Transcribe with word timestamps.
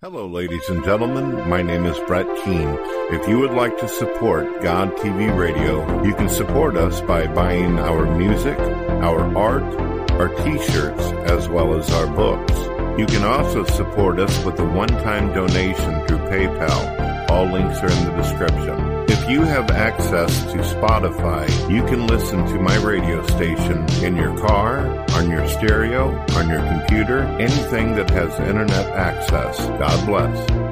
Hello, 0.00 0.28
ladies 0.28 0.68
and 0.68 0.84
gentlemen. 0.84 1.48
My 1.48 1.60
name 1.60 1.84
is 1.84 1.98
Brett 2.06 2.24
Keane. 2.44 2.78
If 3.10 3.26
you 3.26 3.40
would 3.40 3.50
like 3.50 3.76
to 3.78 3.88
support 3.88 4.62
God 4.62 4.96
TV 4.98 5.36
Radio, 5.36 6.04
you 6.04 6.14
can 6.14 6.28
support 6.28 6.76
us 6.76 7.00
by 7.00 7.26
buying 7.26 7.80
our 7.80 8.06
music, 8.16 8.56
our 8.60 9.36
art, 9.36 9.64
our 10.12 10.28
t-shirts, 10.28 11.02
as 11.28 11.48
well 11.48 11.76
as 11.76 11.90
our 11.90 12.06
books. 12.06 12.54
You 12.96 13.06
can 13.06 13.24
also 13.24 13.64
support 13.64 14.20
us 14.20 14.44
with 14.44 14.60
a 14.60 14.64
one-time 14.64 15.34
donation 15.34 16.06
through 16.06 16.18
PayPal. 16.30 17.28
All 17.28 17.46
links 17.46 17.80
are 17.80 17.90
in 17.90 18.04
the 18.04 18.22
description. 18.22 18.87
If 19.10 19.28
you 19.30 19.42
have 19.42 19.70
access 19.70 20.44
to 20.52 20.58
Spotify, 20.58 21.48
you 21.70 21.82
can 21.86 22.06
listen 22.06 22.44
to 22.46 22.60
my 22.60 22.76
radio 22.76 23.26
station 23.26 23.88
in 24.04 24.16
your 24.16 24.36
car, 24.38 24.80
on 25.12 25.30
your 25.30 25.48
stereo, 25.48 26.10
on 26.32 26.48
your 26.48 26.60
computer, 26.60 27.20
anything 27.40 27.96
that 27.96 28.10
has 28.10 28.38
internet 28.40 28.86
access. 28.90 29.58
God 29.58 30.06
bless. 30.06 30.67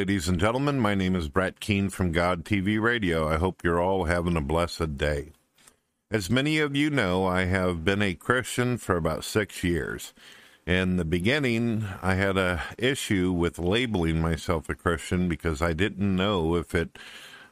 Ladies 0.00 0.28
and 0.28 0.40
gentlemen. 0.40 0.80
My 0.80 0.94
name 0.94 1.14
is 1.14 1.28
Brett 1.28 1.60
Keane 1.60 1.90
from 1.90 2.10
God 2.10 2.42
TV 2.42 2.80
Radio. 2.80 3.28
I 3.28 3.36
hope 3.36 3.62
you're 3.62 3.82
all 3.82 4.04
having 4.04 4.34
a 4.34 4.40
blessed 4.40 4.96
day. 4.96 5.32
As 6.10 6.30
many 6.30 6.58
of 6.58 6.74
you 6.74 6.88
know, 6.88 7.26
I 7.26 7.44
have 7.44 7.84
been 7.84 8.00
a 8.00 8.14
Christian 8.14 8.78
for 8.78 8.96
about 8.96 9.24
six 9.24 9.62
years. 9.62 10.14
In 10.66 10.96
the 10.96 11.04
beginning, 11.04 11.84
I 12.00 12.14
had 12.14 12.38
a 12.38 12.62
issue 12.78 13.30
with 13.30 13.58
labeling 13.58 14.22
myself 14.22 14.70
a 14.70 14.74
Christian 14.74 15.28
because 15.28 15.60
I 15.60 15.74
didn't 15.74 16.16
know 16.16 16.54
if 16.54 16.74
it 16.74 16.98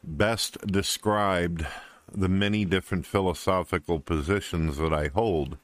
best 0.02 0.56
described 0.66 1.66
the 2.10 2.30
many 2.30 2.64
different 2.64 3.04
philosophical 3.04 4.00
positions 4.00 4.78
that 4.78 4.94
I 4.94 5.08
hold. 5.08 5.58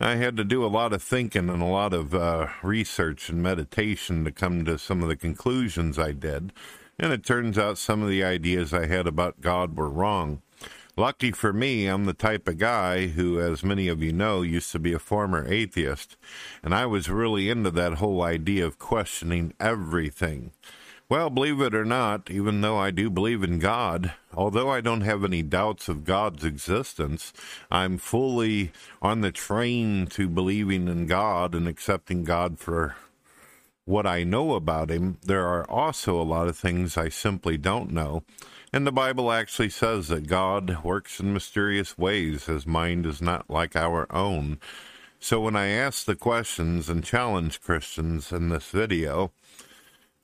I 0.00 0.16
had 0.16 0.36
to 0.38 0.44
do 0.44 0.64
a 0.64 0.66
lot 0.66 0.92
of 0.92 1.04
thinking 1.04 1.48
and 1.48 1.62
a 1.62 1.66
lot 1.66 1.92
of 1.92 2.16
uh, 2.16 2.48
research 2.64 3.28
and 3.28 3.40
meditation 3.40 4.24
to 4.24 4.32
come 4.32 4.64
to 4.64 4.76
some 4.76 5.02
of 5.02 5.08
the 5.08 5.14
conclusions 5.14 6.00
I 6.00 6.10
did. 6.10 6.52
And 6.98 7.12
it 7.12 7.24
turns 7.24 7.56
out 7.56 7.78
some 7.78 8.02
of 8.02 8.08
the 8.08 8.24
ideas 8.24 8.74
I 8.74 8.86
had 8.86 9.06
about 9.06 9.40
God 9.40 9.76
were 9.76 9.88
wrong. 9.88 10.42
Lucky 10.96 11.30
for 11.30 11.52
me, 11.52 11.86
I'm 11.86 12.06
the 12.06 12.12
type 12.12 12.48
of 12.48 12.58
guy 12.58 13.08
who, 13.08 13.40
as 13.40 13.62
many 13.62 13.86
of 13.86 14.02
you 14.02 14.12
know, 14.12 14.42
used 14.42 14.72
to 14.72 14.80
be 14.80 14.92
a 14.92 14.98
former 14.98 15.46
atheist. 15.46 16.16
And 16.62 16.74
I 16.74 16.86
was 16.86 17.08
really 17.08 17.48
into 17.48 17.70
that 17.72 17.94
whole 17.94 18.22
idea 18.22 18.66
of 18.66 18.80
questioning 18.80 19.54
everything. 19.60 20.50
Well, 21.06 21.28
believe 21.28 21.60
it 21.60 21.74
or 21.74 21.84
not, 21.84 22.30
even 22.30 22.62
though 22.62 22.78
I 22.78 22.90
do 22.90 23.10
believe 23.10 23.42
in 23.42 23.58
God, 23.58 24.14
although 24.32 24.70
I 24.70 24.80
don't 24.80 25.02
have 25.02 25.22
any 25.22 25.42
doubts 25.42 25.86
of 25.86 26.04
God's 26.04 26.44
existence, 26.44 27.32
I'm 27.70 27.98
fully 27.98 28.72
on 29.02 29.20
the 29.20 29.30
train 29.30 30.06
to 30.08 30.28
believing 30.30 30.88
in 30.88 31.06
God 31.06 31.54
and 31.54 31.68
accepting 31.68 32.24
God 32.24 32.58
for 32.58 32.96
what 33.84 34.06
I 34.06 34.24
know 34.24 34.54
about 34.54 34.90
Him. 34.90 35.18
There 35.22 35.46
are 35.46 35.70
also 35.70 36.18
a 36.18 36.24
lot 36.24 36.48
of 36.48 36.56
things 36.56 36.96
I 36.96 37.10
simply 37.10 37.58
don't 37.58 37.92
know. 37.92 38.22
And 38.72 38.86
the 38.86 38.92
Bible 38.92 39.30
actually 39.30 39.70
says 39.70 40.08
that 40.08 40.26
God 40.26 40.82
works 40.82 41.20
in 41.20 41.34
mysterious 41.34 41.98
ways. 41.98 42.46
His 42.46 42.66
mind 42.66 43.04
is 43.04 43.20
not 43.20 43.50
like 43.50 43.76
our 43.76 44.06
own. 44.10 44.58
So 45.20 45.40
when 45.40 45.54
I 45.54 45.68
ask 45.68 46.06
the 46.06 46.16
questions 46.16 46.88
and 46.88 47.04
challenge 47.04 47.60
Christians 47.60 48.32
in 48.32 48.48
this 48.48 48.70
video, 48.70 49.32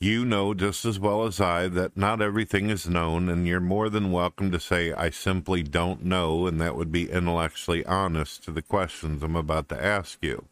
you 0.00 0.24
know 0.24 0.54
just 0.54 0.86
as 0.86 0.98
well 0.98 1.26
as 1.26 1.40
I 1.42 1.68
that 1.68 1.94
not 1.94 2.22
everything 2.22 2.70
is 2.70 2.88
known, 2.88 3.28
and 3.28 3.46
you're 3.46 3.60
more 3.60 3.90
than 3.90 4.10
welcome 4.10 4.50
to 4.50 4.58
say, 4.58 4.94
I 4.94 5.10
simply 5.10 5.62
don't 5.62 6.04
know, 6.04 6.46
and 6.46 6.58
that 6.58 6.74
would 6.74 6.90
be 6.90 7.10
intellectually 7.10 7.84
honest 7.84 8.42
to 8.44 8.50
the 8.50 8.62
questions 8.62 9.22
I'm 9.22 9.36
about 9.36 9.68
to 9.68 9.84
ask 9.84 10.18
you. 10.22 10.46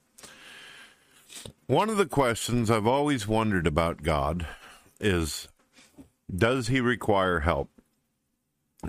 One 1.66 1.88
of 1.88 1.96
the 1.96 2.06
questions 2.06 2.70
I've 2.70 2.86
always 2.86 3.26
wondered 3.26 3.66
about 3.66 4.02
God 4.02 4.46
is 5.00 5.48
Does 6.34 6.68
he 6.68 6.80
require 6.80 7.40
help? 7.40 7.70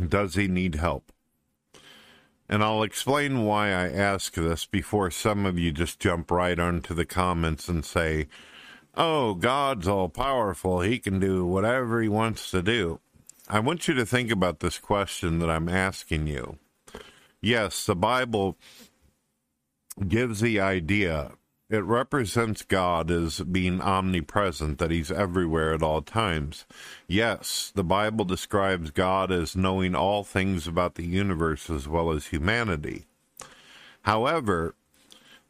Does 0.08 0.36
he 0.36 0.50
need 0.50 0.76
help? 0.76 1.14
And 2.50 2.64
I'll 2.64 2.84
explain 2.84 3.46
why 3.46 3.68
I 3.68 3.90
ask 3.90 4.34
this 4.34 4.66
before 4.66 5.10
some 5.12 5.46
of 5.46 5.58
you 5.58 5.72
just 5.72 6.00
jump 6.00 6.32
right 6.32 6.60
onto 6.60 6.94
the 6.94 7.06
comments 7.06 7.70
and 7.70 7.86
say, 7.86 8.28
oh, 8.96 9.34
God's 9.34 9.88
all 9.88 10.10
powerful. 10.10 10.82
He 10.82 11.00
can 11.00 11.20
do 11.20 11.46
whatever 11.46 12.02
he 12.02 12.10
wants 12.10 12.52
to 12.52 12.62
do. 12.62 13.00
I 13.48 13.60
want 13.60 13.88
you 13.88 13.94
to 13.96 14.06
think 14.06 14.30
about 14.32 14.60
this 14.60 14.78
question 14.78 15.40
that 15.40 15.50
I'm 15.50 15.70
asking 15.70 16.28
you. 16.28 16.58
Yes, 17.42 17.86
the 17.86 17.96
Bible 17.96 18.58
gives 20.08 20.40
the 20.40 20.60
idea, 20.60 21.32
it 21.70 21.84
represents 21.84 22.64
God 22.64 23.12
as 23.12 23.40
being 23.42 23.82
omnipresent, 23.82 24.78
that 24.80 24.92
he's 24.92 25.12
everywhere 25.12 25.74
at 25.74 25.84
all 25.84 26.02
times. 26.02 26.66
Yes, 27.08 27.72
the 27.76 27.84
Bible 27.84 28.26
describes 28.26 28.92
God 28.92 29.32
as 29.32 29.56
knowing 29.56 29.96
all 29.96 30.24
things 30.24 30.68
about 30.68 30.96
the 30.96 31.06
universe 31.06 31.70
as 31.70 31.88
well 31.88 32.12
as 32.12 32.28
humanity. 32.28 33.06
However, 34.04 34.76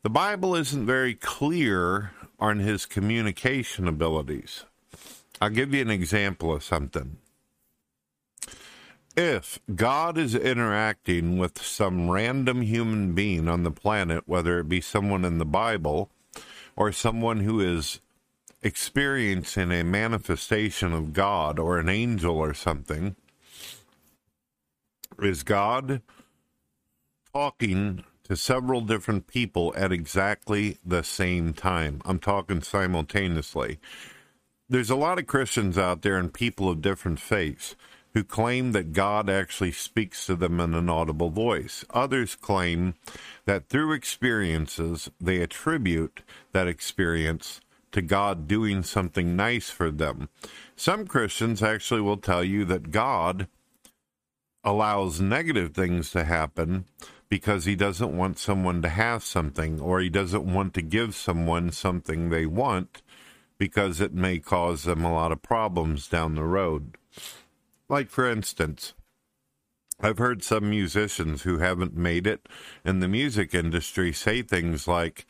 the 0.04 0.10
Bible 0.10 0.56
isn't 0.56 0.86
very 0.86 1.16
clear 1.16 2.12
on 2.40 2.60
his 2.60 2.86
communication 2.86 3.88
abilities. 3.88 4.66
I'll 5.42 5.50
give 5.50 5.74
you 5.74 5.82
an 5.82 5.90
example 5.90 6.54
of 6.54 6.64
something. 6.64 7.18
If 9.16 9.60
God 9.76 10.18
is 10.18 10.36
interacting 10.36 11.38
with 11.38 11.62
some 11.62 12.10
random 12.10 12.62
human 12.62 13.14
being 13.14 13.48
on 13.48 13.64
the 13.64 13.72
planet, 13.72 14.24
whether 14.28 14.60
it 14.60 14.70
be 14.70 14.82
someone 14.82 15.26
in 15.26 15.38
the 15.38 15.46
Bible 15.46 16.10
or 16.76 16.92
someone 16.92 17.42
who 17.42 17.60
is 17.60 18.00
experiencing 18.62 19.72
a 19.72 19.84
manifestation 19.84 20.94
of 20.94 21.14
God 21.14 21.60
or 21.60 21.80
an 21.80 21.90
angel 21.90 22.38
or 22.38 22.54
something, 22.54 23.16
is 25.22 25.44
God 25.44 26.02
talking 27.34 28.04
to 28.30 28.36
several 28.36 28.82
different 28.82 29.28
people 29.28 29.74
at 29.76 29.92
exactly 29.92 30.78
the 30.86 31.04
same 31.04 31.54
time? 31.54 32.02
I'm 32.06 32.20
talking 32.20 32.62
simultaneously. 32.62 33.80
There's 34.70 34.92
a 34.92 34.96
lot 34.96 35.20
of 35.20 35.28
Christians 35.28 35.78
out 35.78 36.04
there 36.04 36.18
and 36.18 36.34
people 36.34 36.70
of 36.70 36.82
different 36.82 37.20
faiths 37.20 37.76
who 38.14 38.24
claim 38.24 38.72
that 38.72 38.94
God 38.94 39.30
actually 39.30 39.72
speaks 39.72 40.26
to 40.28 40.36
them 40.36 40.60
in 40.60 40.74
an 40.74 40.90
audible 40.90 41.30
voice. 41.30 41.84
Others 41.90 42.36
claim 42.36 42.96
that 43.46 43.68
through 43.68 43.94
experiences, 43.94 45.10
they 45.20 45.42
attribute 45.42 46.22
that 46.52 46.68
experience 46.68 47.62
to 47.92 48.02
God 48.02 48.48
doing 48.48 48.84
something 48.84 49.36
nice 49.36 49.70
for 49.70 49.92
them. 49.92 50.30
Some 50.76 51.08
Christians 51.08 51.64
actually 51.64 52.02
will 52.02 52.18
tell 52.18 52.44
you 52.44 52.66
that 52.66 52.92
God 52.92 53.48
allows 54.64 55.22
negative 55.22 55.74
things 55.74 56.12
to 56.12 56.24
happen 56.26 56.86
because 57.30 57.66
he 57.66 57.76
doesn't 57.76 58.18
want 58.18 58.40
someone 58.40 58.82
to 58.82 58.90
have 58.90 59.24
something 59.24 59.80
or 59.80 60.00
he 60.00 60.10
doesn't 60.10 60.52
want 60.52 60.74
to 60.74 60.82
give 60.82 61.16
someone 61.16 61.72
something 61.72 62.30
they 62.30 62.46
want 62.46 63.02
because 63.58 64.02
it 64.02 64.14
may 64.14 64.40
cause 64.40 64.84
them 64.84 65.04
a 65.04 65.14
lot 65.14 65.32
of 65.32 65.42
problems 65.42 66.08
down 66.08 66.36
the 66.36 66.44
road. 66.44 66.98
Like, 67.88 68.10
for 68.10 68.30
instance, 68.30 68.94
I've 70.00 70.18
heard 70.18 70.44
some 70.44 70.70
musicians 70.70 71.44
who 71.44 71.58
haven't 71.58 71.96
made 71.96 72.26
it 72.26 72.48
in 72.86 73.00
the 73.00 73.08
music 73.08 73.54
industry 73.54 74.14
say 74.14 74.42
things 74.42 74.88
like, 74.88 75.26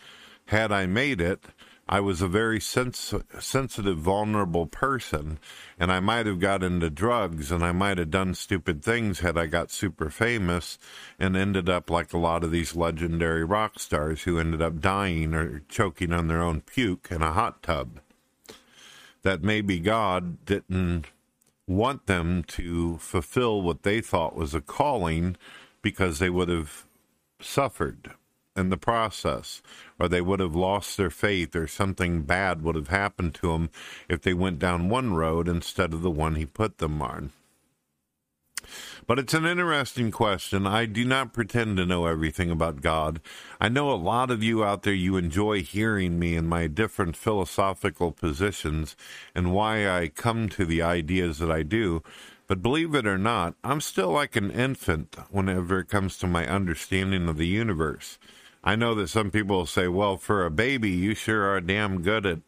Had 0.45 0.71
I 0.71 0.85
made 0.85 1.19
it, 1.19 1.45
I 1.91 2.01
was 2.01 2.21
a 2.21 2.27
very 2.27 2.59
sens- 2.59 3.15
sensitive, 3.39 3.97
vulnerable 3.97 4.67
person, 4.67 5.39
and 5.79 5.91
I 5.91 5.99
might 5.99 6.27
have 6.27 6.39
got 6.39 6.61
into 6.61 6.91
drugs 6.91 7.51
and 7.51 7.63
I 7.63 7.71
might 7.71 7.97
have 7.97 8.11
done 8.11 8.35
stupid 8.35 8.83
things 8.83 9.21
had 9.21 9.39
I 9.39 9.47
got 9.47 9.71
super 9.71 10.11
famous 10.11 10.77
and 11.17 11.35
ended 11.35 11.67
up 11.67 11.89
like 11.89 12.13
a 12.13 12.19
lot 12.19 12.43
of 12.43 12.51
these 12.51 12.75
legendary 12.75 13.43
rock 13.43 13.79
stars 13.79 14.21
who 14.21 14.37
ended 14.37 14.61
up 14.61 14.79
dying 14.79 15.33
or 15.33 15.63
choking 15.67 16.13
on 16.13 16.27
their 16.27 16.43
own 16.43 16.61
puke 16.61 17.07
in 17.09 17.23
a 17.23 17.33
hot 17.33 17.63
tub. 17.63 17.99
That 19.23 19.41
maybe 19.41 19.79
God 19.79 20.45
didn't 20.45 21.07
want 21.65 22.05
them 22.05 22.43
to 22.43 22.99
fulfill 22.99 23.63
what 23.63 23.81
they 23.81 23.99
thought 23.99 24.35
was 24.35 24.53
a 24.53 24.61
calling 24.61 25.37
because 25.81 26.19
they 26.19 26.29
would 26.29 26.49
have 26.49 26.85
suffered 27.41 28.11
in 28.55 28.69
the 28.69 28.77
process, 28.77 29.61
or 29.97 30.07
they 30.07 30.21
would 30.21 30.39
have 30.39 30.55
lost 30.55 30.97
their 30.97 31.09
faith, 31.09 31.55
or 31.55 31.67
something 31.67 32.23
bad 32.23 32.61
would 32.61 32.75
have 32.75 32.89
happened 32.89 33.33
to 33.35 33.53
them 33.53 33.69
if 34.07 34.21
they 34.21 34.33
went 34.33 34.59
down 34.59 34.89
one 34.89 35.13
road 35.13 35.47
instead 35.47 35.93
of 35.93 36.01
the 36.01 36.11
one 36.11 36.35
he 36.35 36.45
put 36.45 36.77
them 36.77 37.01
on. 37.01 37.31
But 39.07 39.17
it's 39.17 39.33
an 39.33 39.45
interesting 39.45 40.11
question. 40.11 40.67
I 40.67 40.85
do 40.85 41.03
not 41.03 41.33
pretend 41.33 41.77
to 41.77 41.85
know 41.85 42.05
everything 42.05 42.51
about 42.51 42.81
God. 42.81 43.21
I 43.59 43.69
know 43.69 43.89
a 43.89 43.95
lot 43.95 44.29
of 44.29 44.43
you 44.43 44.63
out 44.63 44.83
there, 44.83 44.93
you 44.93 45.17
enjoy 45.17 45.63
hearing 45.63 46.19
me 46.19 46.35
and 46.35 46.47
my 46.47 46.67
different 46.67 47.15
philosophical 47.15 48.11
positions 48.11 48.95
and 49.33 49.53
why 49.53 49.89
I 49.89 50.09
come 50.09 50.49
to 50.49 50.65
the 50.65 50.81
ideas 50.81 51.39
that 51.39 51.49
I 51.49 51.63
do. 51.63 52.03
But 52.47 52.61
believe 52.61 52.93
it 52.95 53.07
or 53.07 53.17
not, 53.17 53.55
I'm 53.63 53.81
still 53.81 54.09
like 54.09 54.35
an 54.35 54.51
infant 54.51 55.15
whenever 55.29 55.79
it 55.79 55.87
comes 55.87 56.17
to 56.17 56.27
my 56.27 56.45
understanding 56.47 57.27
of 57.29 57.37
the 57.37 57.47
universe. 57.47 58.19
I 58.63 58.75
know 58.75 58.93
that 58.95 59.07
some 59.09 59.31
people 59.31 59.65
say, 59.65 59.87
well, 59.87 60.17
for 60.17 60.45
a 60.45 60.51
baby, 60.51 60.89
you 60.89 61.15
sure 61.15 61.45
are 61.45 61.61
damn 61.61 62.01
good 62.01 62.25
at 62.25 62.39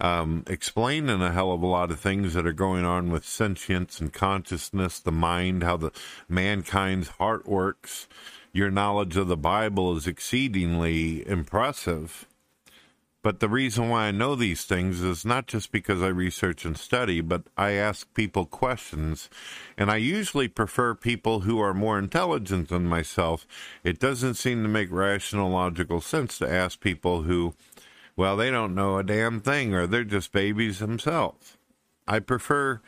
um, 0.00 0.44
explaining 0.46 1.20
a 1.20 1.32
hell 1.32 1.52
of 1.52 1.62
a 1.62 1.66
lot 1.66 1.90
of 1.90 1.98
things 1.98 2.34
that 2.34 2.46
are 2.46 2.52
going 2.52 2.84
on 2.84 3.10
with 3.10 3.24
sentience 3.24 4.00
and 4.00 4.12
consciousness, 4.12 5.00
the 5.00 5.12
mind, 5.12 5.64
how 5.64 5.76
the 5.76 5.90
mankind's 6.28 7.08
heart 7.08 7.48
works. 7.48 8.06
Your 8.52 8.70
knowledge 8.70 9.16
of 9.16 9.28
the 9.28 9.36
Bible 9.36 9.96
is 9.96 10.06
exceedingly 10.06 11.26
impressive. 11.26 12.26
But 13.28 13.40
the 13.40 13.48
reason 13.50 13.90
why 13.90 14.04
I 14.04 14.10
know 14.10 14.34
these 14.34 14.64
things 14.64 15.02
is 15.02 15.22
not 15.22 15.46
just 15.46 15.70
because 15.70 16.00
I 16.00 16.06
research 16.06 16.64
and 16.64 16.78
study, 16.78 17.20
but 17.20 17.42
I 17.58 17.72
ask 17.72 18.10
people 18.14 18.46
questions. 18.46 19.28
And 19.76 19.90
I 19.90 19.96
usually 19.96 20.48
prefer 20.48 20.94
people 20.94 21.40
who 21.40 21.60
are 21.60 21.74
more 21.74 21.98
intelligent 21.98 22.70
than 22.70 22.86
myself. 22.86 23.46
It 23.84 23.98
doesn't 23.98 24.36
seem 24.36 24.62
to 24.62 24.68
make 24.70 24.90
rational, 24.90 25.50
logical 25.50 26.00
sense 26.00 26.38
to 26.38 26.50
ask 26.50 26.80
people 26.80 27.24
who, 27.24 27.52
well, 28.16 28.34
they 28.34 28.50
don't 28.50 28.74
know 28.74 28.96
a 28.96 29.04
damn 29.04 29.40
thing 29.40 29.74
or 29.74 29.86
they're 29.86 30.04
just 30.04 30.32
babies 30.32 30.78
themselves. 30.78 31.58
I 32.06 32.20
prefer 32.20 32.80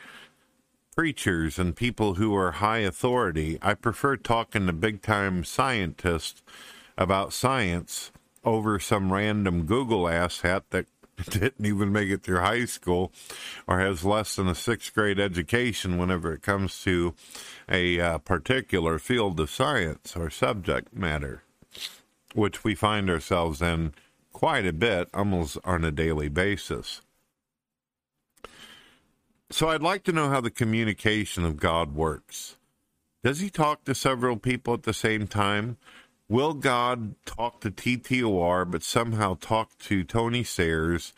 preachers 0.95 1.59
and 1.59 1.75
people 1.75 2.15
who 2.15 2.35
are 2.35 2.53
high 2.53 2.79
authority. 2.79 3.59
I 3.61 3.75
prefer 3.75 4.15
talking 4.15 4.65
to 4.65 4.73
big 4.73 5.03
time 5.03 5.43
scientists 5.43 6.41
about 6.97 7.31
science 7.31 8.11
over 8.43 8.79
some 8.79 9.11
random 9.11 9.65
Google 9.65 10.03
asshat 10.03 10.63
that 10.71 10.87
didn't 11.29 11.65
even 11.65 11.91
make 11.91 12.09
it 12.09 12.23
through 12.23 12.39
high 12.39 12.65
school 12.65 13.11
or 13.67 13.79
has 13.79 14.03
less 14.03 14.35
than 14.35 14.47
a 14.47 14.55
sixth 14.55 14.93
grade 14.93 15.19
education 15.19 15.97
whenever 15.97 16.33
it 16.33 16.41
comes 16.41 16.81
to 16.83 17.13
a 17.69 17.99
uh, 17.99 18.17
particular 18.19 18.97
field 18.97 19.39
of 19.39 19.49
science 19.49 20.15
or 20.15 20.29
subject 20.29 20.95
matter, 20.95 21.43
which 22.33 22.63
we 22.63 22.73
find 22.73 23.09
ourselves 23.09 23.61
in 23.61 23.93
quite 24.33 24.65
a 24.65 24.73
bit, 24.73 25.09
almost 25.13 25.57
on 25.63 25.83
a 25.83 25.91
daily 25.91 26.29
basis. 26.29 27.01
So 29.49 29.69
I'd 29.69 29.83
like 29.83 30.03
to 30.05 30.13
know 30.13 30.29
how 30.29 30.41
the 30.41 30.49
communication 30.49 31.43
of 31.43 31.57
God 31.57 31.93
works. 31.93 32.55
Does 33.23 33.39
he 33.39 33.49
talk 33.49 33.83
to 33.83 33.93
several 33.93 34.37
people 34.37 34.73
at 34.73 34.83
the 34.83 34.93
same 34.93 35.27
time? 35.27 35.77
Will 36.31 36.53
God 36.53 37.15
talk 37.25 37.59
to 37.59 37.69
TTOR, 37.69 38.71
but 38.71 38.83
somehow 38.83 39.35
talk 39.41 39.77
to 39.79 40.05
Tony 40.05 40.45
Sayers 40.45 41.11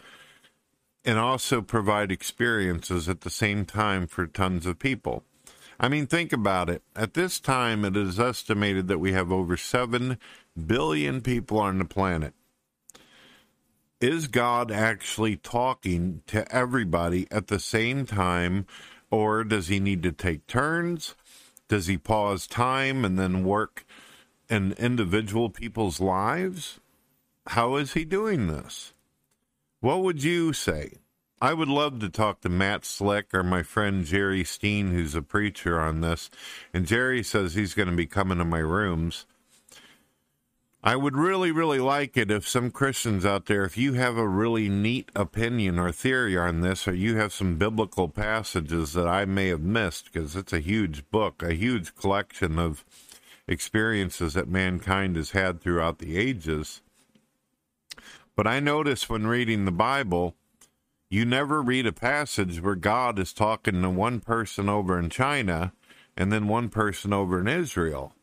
and 1.05 1.19
also 1.19 1.61
provide 1.61 2.11
experiences 2.11 3.07
at 3.07 3.21
the 3.21 3.29
same 3.29 3.63
time 3.63 4.07
for 4.07 4.25
tons 4.25 4.65
of 4.65 4.79
people? 4.79 5.23
I 5.79 5.87
mean, 5.87 6.07
think 6.07 6.33
about 6.33 6.67
it. 6.67 6.81
At 6.95 7.13
this 7.13 7.39
time, 7.39 7.85
it 7.85 7.95
is 7.95 8.19
estimated 8.19 8.87
that 8.87 8.97
we 8.97 9.11
have 9.11 9.31
over 9.31 9.55
7 9.55 10.17
billion 10.65 11.21
people 11.21 11.59
on 11.59 11.77
the 11.77 11.85
planet. 11.85 12.33
Is 14.01 14.25
God 14.25 14.71
actually 14.71 15.35
talking 15.35 16.23
to 16.25 16.51
everybody 16.51 17.27
at 17.29 17.49
the 17.49 17.59
same 17.59 18.07
time, 18.07 18.65
or 19.11 19.43
does 19.43 19.67
he 19.67 19.79
need 19.79 20.01
to 20.01 20.11
take 20.11 20.47
turns? 20.47 21.13
Does 21.67 21.85
he 21.85 21.99
pause 21.99 22.47
time 22.47 23.05
and 23.05 23.19
then 23.19 23.43
work 23.43 23.85
in 24.53 24.71
individual 24.73 25.49
people's 25.49 25.99
lives? 25.99 26.79
How 27.47 27.75
is 27.75 27.93
he 27.93 28.05
doing 28.05 28.45
this? 28.47 28.93
What 29.79 30.03
would 30.03 30.23
you 30.23 30.53
say? 30.53 30.99
I 31.41 31.55
would 31.55 31.67
love 31.67 31.99
to 31.99 32.09
talk 32.09 32.41
to 32.41 32.49
Matt 32.49 32.85
Slick 32.85 33.33
or 33.33 33.43
my 33.43 33.63
friend 33.63 34.05
Jerry 34.05 34.43
Steen, 34.43 34.91
who's 34.91 35.15
a 35.15 35.23
preacher 35.23 35.79
on 35.79 36.01
this. 36.01 36.29
And 36.71 36.85
Jerry 36.85 37.23
says 37.23 37.55
he's 37.55 37.73
going 37.73 37.89
to 37.89 37.95
be 37.95 38.05
coming 38.05 38.37
to 38.37 38.45
my 38.45 38.59
rooms. 38.59 39.25
I 40.83 40.97
would 40.97 41.17
really, 41.17 41.51
really 41.51 41.79
like 41.79 42.15
it 42.15 42.29
if 42.29 42.47
some 42.47 42.69
Christians 42.69 43.25
out 43.25 43.47
there, 43.47 43.65
if 43.65 43.75
you 43.75 43.93
have 43.93 44.17
a 44.17 44.27
really 44.27 44.69
neat 44.69 45.09
opinion 45.15 45.79
or 45.79 45.91
theory 45.91 46.37
on 46.37 46.61
this, 46.61 46.87
or 46.87 46.93
you 46.93 47.15
have 47.17 47.33
some 47.33 47.57
biblical 47.57 48.07
passages 48.07 48.93
that 48.93 49.07
I 49.07 49.25
may 49.25 49.47
have 49.47 49.61
missed, 49.61 50.11
because 50.11 50.35
it's 50.35 50.53
a 50.53 50.59
huge 50.59 51.09
book, 51.09 51.41
a 51.41 51.53
huge 51.53 51.95
collection 51.95 52.59
of 52.59 52.85
experiences 53.47 54.33
that 54.33 54.47
mankind 54.47 55.15
has 55.15 55.31
had 55.31 55.61
throughout 55.61 55.99
the 55.99 56.17
ages. 56.17 56.81
But 58.35 58.47
I 58.47 58.59
notice 58.59 59.09
when 59.09 59.27
reading 59.27 59.65
the 59.65 59.71
Bible, 59.71 60.35
you 61.09 61.25
never 61.25 61.61
read 61.61 61.85
a 61.85 61.93
passage 61.93 62.61
where 62.61 62.75
God 62.75 63.19
is 63.19 63.33
talking 63.33 63.81
to 63.81 63.89
one 63.89 64.19
person 64.19 64.69
over 64.69 64.97
in 64.97 65.09
China 65.09 65.73
and 66.17 66.31
then 66.31 66.47
one 66.47 66.69
person 66.69 67.13
over 67.13 67.39
in 67.39 67.47
Israel 67.47 68.15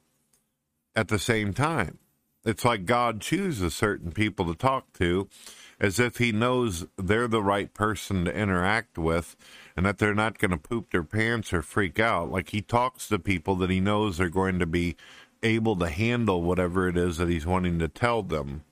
at 0.97 1.09
the 1.09 1.19
same 1.19 1.53
time. 1.53 1.99
It's 2.45 2.65
like 2.65 2.87
God 2.87 3.21
chooses 3.21 3.75
certain 3.75 4.13
people 4.13 4.47
to 4.47 4.55
talk 4.55 4.93
to 4.95 5.29
as 5.79 6.01
if 6.01 6.19
he 6.19 6.33
knows 6.33 6.87
they're 6.97 7.29
the 7.29 7.43
right 7.43 7.73
person 7.73 8.25
to 8.25 8.35
interact 8.35 8.99
with 8.99 9.37
and 9.77 9.87
that 9.87 9.99
they're 9.99 10.15
not 10.15 10.39
going 10.39 10.51
to 10.51 10.57
poop 10.57 10.91
their 10.91 11.05
pants 11.05 11.53
or 11.53 11.63
freak 11.63 11.99
out. 11.99 12.31
Like 12.31 12.51
he 12.51 12.63
talks 12.63 13.09
to 13.09 13.19
people 13.19 13.57
that 13.57 13.71
he 13.71 13.81
knows 13.81 14.21
are 14.21 14.29
going 14.29 14.59
to 14.59 14.67
be 14.67 14.97
able 15.43 15.77
to 15.77 15.89
handle 15.89 16.43
whatever 16.43 16.89
it 16.89 16.97
is 16.97 17.17
that 17.17 17.29
he's 17.29 17.47
wanting 17.47 17.79
to 17.79 17.89
tell 17.89 18.23
them, 18.23 18.63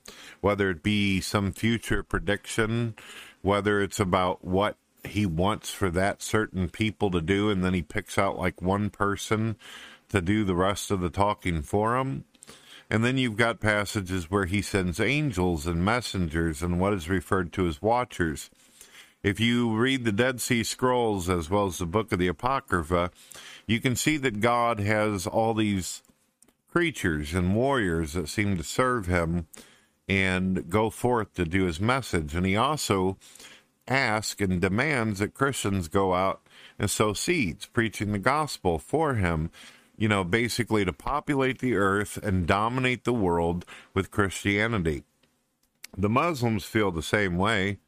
whether 0.41 0.69
it 0.69 0.83
be 0.83 1.19
some 1.19 1.51
future 1.51 2.03
prediction, 2.03 2.95
whether 3.41 3.81
it's 3.81 3.99
about 3.99 4.43
what 4.43 4.77
he 5.03 5.25
wants 5.25 5.71
for 5.71 5.89
that 5.89 6.21
certain 6.21 6.69
people 6.69 7.09
to 7.11 7.21
do, 7.21 7.49
and 7.49 7.63
then 7.63 7.73
he 7.73 7.81
picks 7.81 8.17
out 8.17 8.37
like 8.37 8.61
one 8.61 8.89
person 8.89 9.55
to 10.09 10.21
do 10.21 10.43
the 10.43 10.55
rest 10.55 10.91
of 10.91 10.99
the 10.99 11.09
talking 11.09 11.61
for 11.61 11.97
him. 11.97 12.25
And 12.89 13.05
then 13.05 13.17
you've 13.17 13.37
got 13.37 13.59
passages 13.59 14.31
where 14.31 14.45
he 14.45 14.61
sends 14.61 14.99
angels 14.99 15.67
and 15.67 15.85
messengers 15.85 16.63
and 16.63 16.79
what 16.79 16.93
is 16.93 17.07
referred 17.07 17.53
to 17.53 17.67
as 17.67 17.81
watchers. 17.81 18.49
If 19.21 19.39
you 19.41 19.75
read 19.75 20.05
the 20.05 20.13
Dead 20.13 20.39
Sea 20.39 20.63
Scrolls 20.63 21.29
as 21.29 21.49
well 21.49 21.65
as 21.65 21.79
the 21.79 21.85
book 21.85 22.13
of 22.13 22.19
the 22.19 22.27
Apocrypha, 22.27 23.11
you 23.67 23.81
can 23.81 23.97
see 23.97 24.15
that 24.15 24.39
God 24.39 24.79
has 24.79 25.27
all 25.27 25.53
these 25.53 26.01
creatures 26.71 27.33
and 27.33 27.53
warriors 27.53 28.13
that 28.13 28.29
seem 28.29 28.55
to 28.55 28.63
serve 28.63 29.07
him 29.07 29.47
and 30.07 30.69
go 30.69 30.89
forth 30.89 31.33
to 31.33 31.43
do 31.43 31.65
his 31.65 31.81
message. 31.81 32.33
And 32.33 32.45
he 32.45 32.55
also 32.55 33.17
asks 33.89 34.39
and 34.39 34.61
demands 34.61 35.19
that 35.19 35.33
Christians 35.33 35.89
go 35.89 36.13
out 36.13 36.41
and 36.77 36.89
sow 36.89 37.11
seeds, 37.11 37.65
preaching 37.65 38.13
the 38.13 38.19
gospel 38.19 38.79
for 38.79 39.15
him, 39.15 39.51
you 39.97 40.07
know, 40.07 40.23
basically 40.23 40.85
to 40.85 40.93
populate 40.93 41.59
the 41.59 41.75
earth 41.75 42.17
and 42.23 42.47
dominate 42.47 43.03
the 43.03 43.11
world 43.11 43.65
with 43.93 44.11
Christianity. 44.11 45.03
The 45.97 46.07
Muslims 46.07 46.63
feel 46.63 46.91
the 46.91 47.03
same 47.03 47.37
way. 47.37 47.79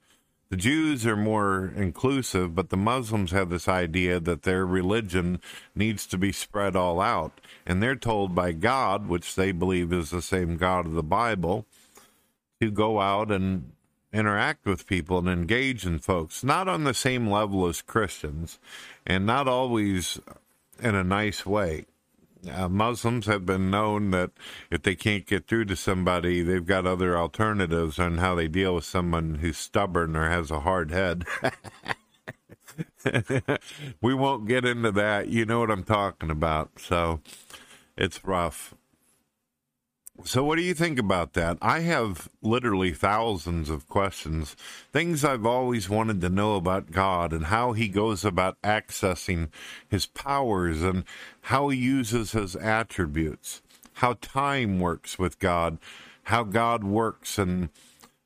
The 0.51 0.57
Jews 0.57 1.07
are 1.07 1.15
more 1.15 1.71
inclusive, 1.77 2.53
but 2.55 2.71
the 2.71 2.77
Muslims 2.77 3.31
have 3.31 3.49
this 3.49 3.69
idea 3.69 4.19
that 4.19 4.43
their 4.43 4.65
religion 4.65 5.39
needs 5.73 6.05
to 6.07 6.17
be 6.17 6.33
spread 6.33 6.75
all 6.75 6.99
out. 6.99 7.39
And 7.65 7.81
they're 7.81 7.95
told 7.95 8.35
by 8.35 8.51
God, 8.51 9.07
which 9.07 9.35
they 9.35 9.53
believe 9.53 9.93
is 9.93 10.09
the 10.09 10.21
same 10.21 10.57
God 10.57 10.85
of 10.85 10.91
the 10.91 11.03
Bible, 11.03 11.65
to 12.59 12.69
go 12.69 12.99
out 12.99 13.31
and 13.31 13.71
interact 14.11 14.65
with 14.65 14.87
people 14.87 15.17
and 15.19 15.29
engage 15.29 15.85
in 15.85 15.99
folks, 15.99 16.43
not 16.43 16.67
on 16.67 16.83
the 16.83 16.93
same 16.93 17.29
level 17.29 17.65
as 17.67 17.81
Christians, 17.81 18.59
and 19.07 19.25
not 19.25 19.47
always 19.47 20.19
in 20.83 20.95
a 20.95 21.03
nice 21.03 21.45
way. 21.45 21.85
Uh, 22.49 22.69
Muslims 22.69 23.27
have 23.27 23.45
been 23.45 23.69
known 23.69 24.11
that 24.11 24.31
if 24.71 24.81
they 24.83 24.95
can't 24.95 25.25
get 25.27 25.47
through 25.47 25.65
to 25.65 25.75
somebody, 25.75 26.41
they've 26.41 26.65
got 26.65 26.87
other 26.87 27.17
alternatives 27.17 27.99
on 27.99 28.17
how 28.17 28.35
they 28.35 28.47
deal 28.47 28.75
with 28.75 28.85
someone 28.85 29.35
who's 29.35 29.57
stubborn 29.57 30.15
or 30.15 30.29
has 30.29 30.49
a 30.49 30.61
hard 30.61 30.91
head. 30.91 31.25
we 34.01 34.13
won't 34.13 34.47
get 34.47 34.65
into 34.65 34.91
that. 34.91 35.27
You 35.27 35.45
know 35.45 35.59
what 35.59 35.71
I'm 35.71 35.83
talking 35.83 36.31
about. 36.31 36.71
So 36.79 37.21
it's 37.97 38.23
rough. 38.25 38.73
So, 40.23 40.43
what 40.43 40.57
do 40.57 40.61
you 40.61 40.73
think 40.73 40.99
about 40.99 41.33
that? 41.33 41.57
I 41.61 41.79
have 41.79 42.29
literally 42.41 42.91
thousands 42.91 43.69
of 43.69 43.87
questions, 43.87 44.55
things 44.91 45.25
I've 45.25 45.45
always 45.45 45.89
wanted 45.89 46.21
to 46.21 46.29
know 46.29 46.55
about 46.55 46.91
God 46.91 47.33
and 47.33 47.45
how 47.45 47.73
He 47.73 47.87
goes 47.87 48.23
about 48.23 48.61
accessing 48.61 49.49
His 49.89 50.05
powers 50.05 50.81
and 50.81 51.03
how 51.41 51.69
He 51.69 51.77
uses 51.77 52.33
His 52.33 52.55
attributes, 52.55 53.61
how 53.93 54.13
time 54.21 54.79
works 54.79 55.17
with 55.17 55.39
God, 55.39 55.77
how 56.23 56.43
God 56.43 56.83
works 56.83 57.37
and 57.37 57.69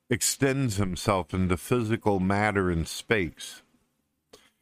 extends 0.10 0.78
Himself 0.78 1.34
into 1.34 1.58
physical 1.58 2.20
matter 2.20 2.70
and 2.70 2.88
space. 2.88 3.62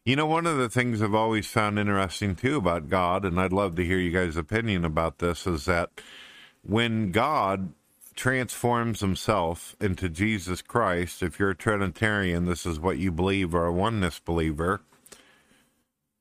You 0.05 0.17
know, 0.17 0.25
one 0.25 0.45
of 0.45 0.57
the 0.57 0.69
things 0.69 1.01
I've 1.01 1.15
always 1.15 1.47
found 1.47 1.79
interesting 1.79 2.35
too 2.35 2.57
about 2.57 2.89
God, 2.89 3.23
and 3.23 3.39
I'd 3.39 3.53
love 3.53 3.75
to 3.75 3.85
hear 3.85 3.97
you 3.97 4.11
guys' 4.11 4.35
opinion 4.35 4.83
about 4.83 5.19
this, 5.19 5.47
is 5.47 5.65
that 5.65 5.89
when 6.65 7.11
God 7.11 7.73
transforms 8.15 8.99
himself 8.99 9.75
into 9.79 10.09
Jesus 10.09 10.61
Christ, 10.61 11.21
if 11.21 11.39
you're 11.39 11.51
a 11.51 11.55
Trinitarian, 11.55 12.45
this 12.45 12.65
is 12.65 12.79
what 12.79 12.97
you 12.97 13.11
believe, 13.11 13.53
or 13.53 13.65
a 13.65 13.73
oneness 13.73 14.19
believer. 14.19 14.81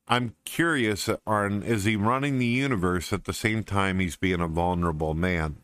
I'm 0.08 0.34
curious 0.44 1.08
on 1.26 1.62
is 1.62 1.84
he 1.84 1.96
running 1.96 2.38
the 2.38 2.46
universe 2.46 3.12
at 3.12 3.24
the 3.24 3.32
same 3.32 3.62
time 3.62 3.98
he's 3.98 4.16
being 4.16 4.40
a 4.40 4.48
vulnerable 4.48 5.14
man? 5.14 5.58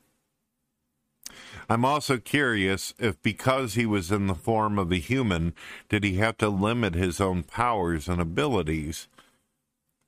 I'm 1.69 1.85
also 1.85 2.17
curious 2.17 2.95
if 2.99 3.21
because 3.21 3.75
he 3.75 3.85
was 3.85 4.11
in 4.11 4.27
the 4.27 4.35
form 4.35 4.79
of 4.79 4.91
a 4.91 4.97
human, 4.97 5.55
did 5.91 6.03
he 6.03 6.15
have 6.15 6.39
to 6.39 6.49
limit 6.49 6.95
his 6.95 7.21
own 7.21 7.43
powers 7.43 8.09
and 8.09 8.23
abilities? 8.23 9.07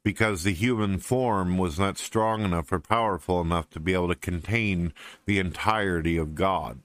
Because 0.02 0.42
the 0.42 0.52
human 0.52 0.98
form 0.98 1.58
was 1.58 1.78
not 1.78 1.98
strong 1.98 2.42
enough 2.42 2.72
or 2.72 2.78
powerful 2.78 3.40
enough 3.40 3.68
to 3.70 3.80
be 3.80 3.92
able 3.92 4.08
to 4.08 4.14
contain 4.14 4.92
the 5.26 5.38
entirety 5.38 6.16
of 6.16 6.34
God. 6.34 6.80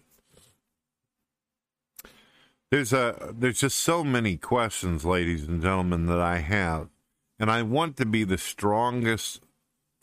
There's 2.72 2.92
a 2.92 3.34
there's 3.34 3.60
just 3.60 3.78
so 3.78 4.04
many 4.04 4.38
questions, 4.38 5.06
ladies 5.06 5.48
and 5.48 5.62
gentlemen, 5.62 6.08
that 6.08 6.20
I 6.20 6.40
have, 6.40 6.90
and 7.40 7.50
I 7.50 7.62
want 7.62 7.96
to 7.98 8.06
be 8.06 8.24
the 8.24 8.38
strongest 8.38 9.42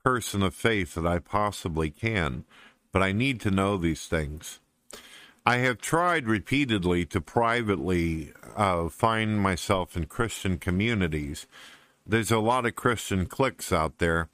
person 0.05 0.43
of 0.43 0.55
faith 0.55 0.95
that 0.95 1.07
I 1.07 1.19
possibly 1.19 1.91
can, 1.91 2.45
but 2.93 3.03
I 3.03 3.13
need 3.13 3.41
to 3.41 3.51
know 3.51 3.77
these 3.77 4.07
things. 4.07 4.61
I 5.45 5.57
have 5.57 5.79
tried 5.79 6.29
repeatedly 6.29 7.05
to 7.07 7.21
privately 7.21 8.33
uh, 8.55 8.89
find 8.89 9.41
myself 9.41 9.97
in 9.97 10.07
Christian 10.07 10.57
communities 10.57 11.47
there's 12.07 12.31
a 12.31 12.39
lot 12.39 12.67
of 12.67 12.75
Christian 12.75 13.27
cliques 13.27 13.73
out 13.73 13.99
there, 13.99 14.29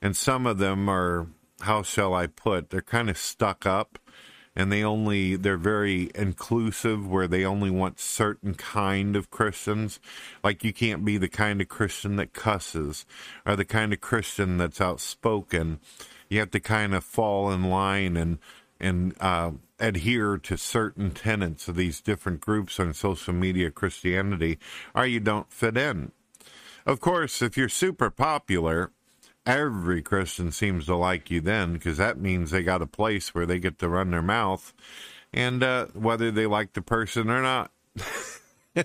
and 0.00 0.16
some 0.16 0.46
of 0.46 0.58
them 0.58 0.88
are, 0.88 1.28
how 1.60 1.82
shall 1.82 2.14
I 2.14 2.26
put, 2.26 2.70
they're 2.70 2.82
kind 2.82 3.10
of 3.10 3.18
stuck 3.18 3.66
up 3.66 3.98
and 4.54 4.70
they 4.70 4.84
only 4.84 5.36
they're 5.36 5.56
very 5.56 6.10
inclusive 6.14 7.08
where 7.08 7.26
they 7.26 7.44
only 7.44 7.70
want 7.70 7.98
certain 7.98 8.54
kind 8.54 9.16
of 9.16 9.30
christians. 9.30 10.00
Like 10.44 10.62
you 10.64 10.72
can't 10.72 11.04
be 11.04 11.18
the 11.18 11.28
kind 11.28 11.60
of 11.60 11.68
christian 11.68 12.16
that 12.16 12.32
cusses 12.32 13.04
or 13.46 13.56
the 13.56 13.64
kind 13.64 13.92
of 13.92 14.00
christian 14.00 14.58
that's 14.58 14.80
outspoken. 14.80 15.80
You 16.28 16.40
have 16.40 16.50
to 16.52 16.60
kind 16.60 16.94
of 16.94 17.04
fall 17.04 17.50
in 17.50 17.64
line 17.64 18.16
and 18.16 18.38
and 18.78 19.14
uh, 19.20 19.52
adhere 19.78 20.36
to 20.38 20.56
certain 20.56 21.12
tenets 21.12 21.68
of 21.68 21.76
these 21.76 22.00
different 22.00 22.40
groups 22.40 22.80
on 22.80 22.92
social 22.92 23.32
media 23.32 23.70
christianity 23.70 24.58
or 24.94 25.06
you 25.06 25.20
don't 25.20 25.52
fit 25.52 25.76
in 25.76 26.12
of 26.86 27.00
course, 27.00 27.42
if 27.42 27.56
you're 27.56 27.68
super 27.68 28.10
popular, 28.10 28.92
every 29.46 30.02
Christian 30.02 30.52
seems 30.52 30.86
to 30.86 30.96
like 30.96 31.30
you 31.30 31.40
then 31.40 31.72
because 31.74 31.96
that 31.96 32.18
means 32.18 32.50
they 32.50 32.62
got 32.62 32.82
a 32.82 32.86
place 32.86 33.34
where 33.34 33.46
they 33.46 33.58
get 33.58 33.78
to 33.78 33.88
run 33.88 34.10
their 34.10 34.22
mouth 34.22 34.72
and 35.32 35.62
uh, 35.62 35.86
whether 35.94 36.30
they 36.30 36.46
like 36.46 36.74
the 36.74 36.82
person 36.82 37.30
or 37.30 37.42
not. 37.42 37.70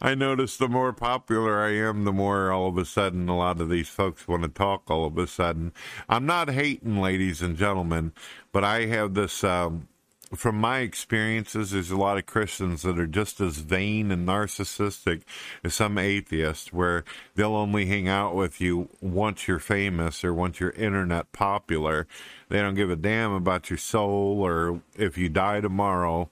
I 0.00 0.14
notice 0.14 0.56
the 0.56 0.68
more 0.68 0.92
popular 0.92 1.60
I 1.60 1.74
am, 1.74 2.04
the 2.04 2.12
more 2.12 2.50
all 2.50 2.68
of 2.68 2.78
a 2.78 2.84
sudden 2.84 3.28
a 3.28 3.36
lot 3.36 3.60
of 3.60 3.68
these 3.68 3.88
folks 3.88 4.26
want 4.26 4.42
to 4.42 4.48
talk 4.48 4.90
all 4.90 5.06
of 5.06 5.16
a 5.18 5.26
sudden. 5.26 5.72
I'm 6.08 6.26
not 6.26 6.50
hating, 6.50 7.00
ladies 7.00 7.42
and 7.42 7.56
gentlemen, 7.56 8.12
but 8.52 8.64
I 8.64 8.86
have 8.86 9.14
this 9.14 9.44
um, 9.44 9.88
from 10.34 10.56
my 10.56 10.80
experiences, 10.80 11.70
there's 11.70 11.90
a 11.90 11.96
lot 11.96 12.18
of 12.18 12.26
Christians 12.26 12.82
that 12.82 12.98
are 12.98 13.06
just 13.06 13.40
as 13.40 13.58
vain 13.58 14.10
and 14.10 14.28
narcissistic 14.28 15.22
as 15.64 15.74
some 15.74 15.96
atheists, 15.96 16.72
where 16.72 17.04
they'll 17.34 17.56
only 17.56 17.86
hang 17.86 18.08
out 18.08 18.34
with 18.34 18.60
you 18.60 18.88
once 19.00 19.48
you're 19.48 19.58
famous 19.58 20.22
or 20.24 20.34
once 20.34 20.60
you're 20.60 20.70
internet 20.70 21.32
popular. 21.32 22.06
They 22.48 22.60
don't 22.60 22.74
give 22.74 22.90
a 22.90 22.96
damn 22.96 23.32
about 23.32 23.70
your 23.70 23.78
soul 23.78 24.40
or 24.40 24.82
if 24.96 25.16
you 25.16 25.28
die 25.28 25.60
tomorrow. 25.60 26.30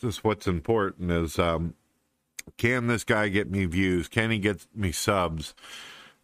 Just 0.00 0.24
what's 0.24 0.46
important 0.46 1.10
is 1.10 1.38
um, 1.38 1.74
can 2.56 2.86
this 2.86 3.04
guy 3.04 3.28
get 3.28 3.50
me 3.50 3.66
views? 3.66 4.08
Can 4.08 4.30
he 4.30 4.38
get 4.38 4.66
me 4.74 4.92
subs? 4.92 5.54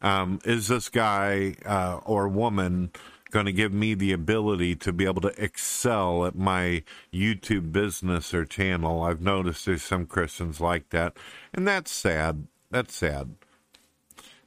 Um, 0.00 0.40
is 0.44 0.68
this 0.68 0.88
guy 0.88 1.54
uh, 1.64 2.00
or 2.04 2.26
woman 2.28 2.90
going 3.32 3.46
to 3.46 3.52
give 3.52 3.72
me 3.72 3.94
the 3.94 4.12
ability 4.12 4.76
to 4.76 4.92
be 4.92 5.04
able 5.04 5.22
to 5.22 5.42
excel 5.42 6.24
at 6.26 6.36
my 6.36 6.84
YouTube 7.12 7.72
business 7.72 8.32
or 8.32 8.44
channel. 8.44 9.02
I've 9.02 9.20
noticed 9.20 9.66
there's 9.66 9.82
some 9.82 10.06
Christians 10.06 10.60
like 10.60 10.90
that, 10.90 11.16
and 11.52 11.66
that's 11.66 11.90
sad. 11.90 12.46
That's 12.70 12.94
sad. 12.94 13.34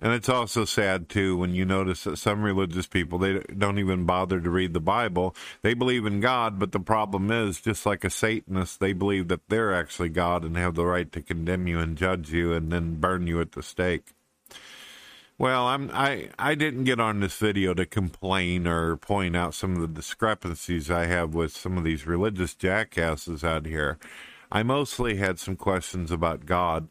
And 0.01 0.13
it's 0.13 0.30
also 0.30 0.65
sad 0.65 1.10
too 1.10 1.38
when 1.38 1.56
you 1.56 1.65
notice 1.65 2.04
that 2.04 2.18
some 2.18 2.44
religious 2.44 2.86
people 2.86 3.18
they 3.18 3.39
don't 3.58 3.80
even 3.80 4.06
bother 4.06 4.42
to 4.42 4.50
read 4.50 4.74
the 4.74 4.82
Bible. 4.82 5.36
They 5.62 5.74
believe 5.74 6.06
in 6.06 6.20
God, 6.20 6.60
but 6.60 6.74
the 6.74 6.80
problem 6.80 7.32
is 7.32 7.62
just 7.62 7.86
like 7.86 8.04
a 8.04 8.10
Satanist, 8.10 8.80
they 8.80 8.94
believe 8.94 9.30
that 9.30 9.48
they're 9.48 9.74
actually 9.74 10.10
God 10.10 10.44
and 10.44 10.58
have 10.58 10.75
the 10.75 10.86
right 10.86 11.12
to 11.12 11.22
condemn 11.22 11.68
you 11.68 11.80
and 11.80 11.98
judge 11.98 12.32
you 12.32 12.54
and 12.54 12.72
then 12.72 12.96
burn 12.96 13.25
you 13.25 13.39
at 13.39 13.54
the 13.54 13.63
stake. 13.63 14.14
Well, 15.38 15.68
I'm 15.68 15.92
I 15.94 16.30
I 16.39 16.56
didn't 16.56 16.86
get 16.86 17.01
on 17.01 17.20
this 17.20 17.38
video 17.38 17.74
to 17.74 17.86
complain 17.86 18.65
or 18.65 18.96
point 18.96 19.36
out 19.36 19.54
some 19.54 19.75
of 19.75 19.82
the 19.82 19.88
discrepancies 19.88 20.89
I 20.89 21.08
have 21.08 21.34
with 21.34 21.51
some 21.51 21.77
of 21.77 21.84
these 21.84 22.08
religious 22.08 22.56
jackasses 22.56 23.44
out 23.44 23.65
here. 23.65 23.98
I 24.50 24.63
mostly 24.63 25.18
had 25.18 25.38
some 25.38 25.58
questions 25.58 26.10
about 26.10 26.46
God. 26.46 26.88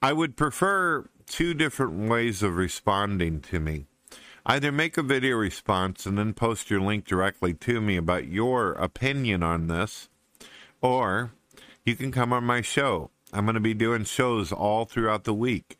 I 0.00 0.14
would 0.14 0.34
prefer 0.34 1.10
two 1.26 1.52
different 1.52 2.08
ways 2.08 2.42
of 2.42 2.56
responding 2.56 3.42
to 3.42 3.60
me. 3.60 3.84
Either 4.46 4.72
make 4.72 4.96
a 4.96 5.02
video 5.02 5.36
response 5.36 6.06
and 6.06 6.16
then 6.16 6.32
post 6.32 6.70
your 6.70 6.80
link 6.80 7.04
directly 7.04 7.52
to 7.52 7.82
me 7.82 7.98
about 7.98 8.28
your 8.28 8.72
opinion 8.72 9.42
on 9.42 9.66
this, 9.66 10.08
or 10.80 11.32
you 11.84 11.94
can 11.96 12.12
come 12.12 12.32
on 12.32 12.44
my 12.44 12.62
show. 12.62 13.10
I'm 13.30 13.44
going 13.44 13.56
to 13.56 13.60
be 13.60 13.74
doing 13.74 14.04
shows 14.04 14.52
all 14.52 14.86
throughout 14.86 15.24
the 15.24 15.34
week. 15.34 15.76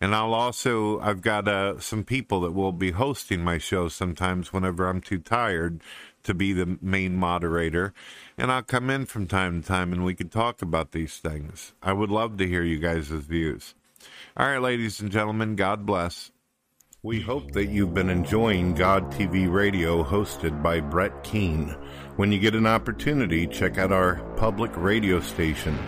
And 0.00 0.14
I'll 0.14 0.34
also, 0.34 1.00
I've 1.00 1.22
got 1.22 1.48
uh, 1.48 1.80
some 1.80 2.04
people 2.04 2.40
that 2.42 2.52
will 2.52 2.72
be 2.72 2.92
hosting 2.92 3.42
my 3.42 3.58
show 3.58 3.88
sometimes 3.88 4.52
whenever 4.52 4.88
I'm 4.88 5.00
too 5.00 5.18
tired 5.18 5.80
to 6.24 6.34
be 6.34 6.52
the 6.52 6.78
main 6.82 7.16
moderator. 7.16 7.92
And 8.36 8.50
I'll 8.50 8.62
come 8.62 8.90
in 8.90 9.06
from 9.06 9.26
time 9.26 9.62
to 9.62 9.66
time 9.66 9.92
and 9.92 10.04
we 10.04 10.14
can 10.14 10.28
talk 10.28 10.60
about 10.60 10.92
these 10.92 11.18
things. 11.18 11.72
I 11.82 11.92
would 11.92 12.10
love 12.10 12.36
to 12.38 12.46
hear 12.46 12.62
you 12.62 12.78
guys' 12.78 13.08
views. 13.08 13.74
All 14.36 14.46
right, 14.46 14.60
ladies 14.60 15.00
and 15.00 15.10
gentlemen, 15.10 15.56
God 15.56 15.86
bless. 15.86 16.30
We 17.02 17.20
hope 17.20 17.52
that 17.52 17.66
you've 17.66 17.94
been 17.94 18.10
enjoying 18.10 18.74
God 18.74 19.12
TV 19.12 19.50
Radio 19.50 20.02
hosted 20.02 20.60
by 20.60 20.80
Brett 20.80 21.22
Keane. 21.22 21.68
When 22.16 22.32
you 22.32 22.40
get 22.40 22.56
an 22.56 22.66
opportunity, 22.66 23.46
check 23.46 23.78
out 23.78 23.92
our 23.92 24.16
public 24.36 24.72
radio 24.76 25.20
station. 25.20 25.78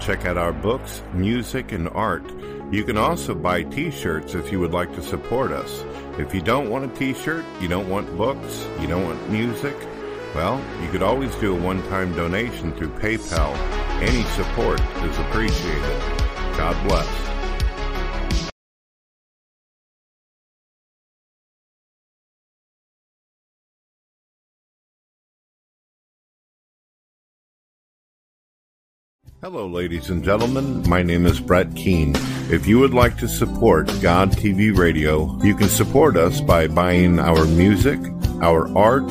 Check 0.00 0.26
out 0.26 0.36
our 0.36 0.52
books, 0.52 1.02
music, 1.14 1.72
and 1.72 1.88
art. 1.88 2.30
You 2.70 2.84
can 2.84 2.96
also 2.96 3.34
buy 3.34 3.62
t 3.62 3.90
shirts 3.90 4.34
if 4.34 4.50
you 4.50 4.58
would 4.60 4.72
like 4.72 4.92
to 4.94 5.02
support 5.02 5.52
us. 5.52 5.84
If 6.18 6.34
you 6.34 6.40
don't 6.40 6.68
want 6.68 6.84
a 6.84 6.88
t 6.88 7.14
shirt, 7.14 7.44
you 7.60 7.68
don't 7.68 7.88
want 7.88 8.16
books, 8.16 8.66
you 8.80 8.86
don't 8.86 9.04
want 9.04 9.30
music, 9.30 9.76
well, 10.36 10.62
you 10.82 10.90
could 10.90 11.02
always 11.02 11.34
do 11.36 11.56
a 11.56 11.58
one 11.58 11.82
time 11.88 12.14
donation 12.14 12.70
through 12.72 12.90
PayPal. 12.90 13.56
Any 14.02 14.22
support 14.34 14.80
is 15.02 15.18
appreciated. 15.18 16.00
God 16.58 16.76
bless. 16.86 17.35
Hello, 29.42 29.66
ladies 29.66 30.08
and 30.08 30.24
gentlemen. 30.24 30.82
My 30.88 31.02
name 31.02 31.26
is 31.26 31.40
Brett 31.40 31.76
Keane. 31.76 32.14
If 32.50 32.66
you 32.66 32.78
would 32.78 32.94
like 32.94 33.18
to 33.18 33.28
support 33.28 33.86
God 34.00 34.32
TV 34.32 34.74
Radio, 34.74 35.38
you 35.44 35.54
can 35.54 35.68
support 35.68 36.16
us 36.16 36.40
by 36.40 36.68
buying 36.68 37.18
our 37.18 37.44
music, 37.44 38.00
our 38.40 38.74
art, 38.74 39.04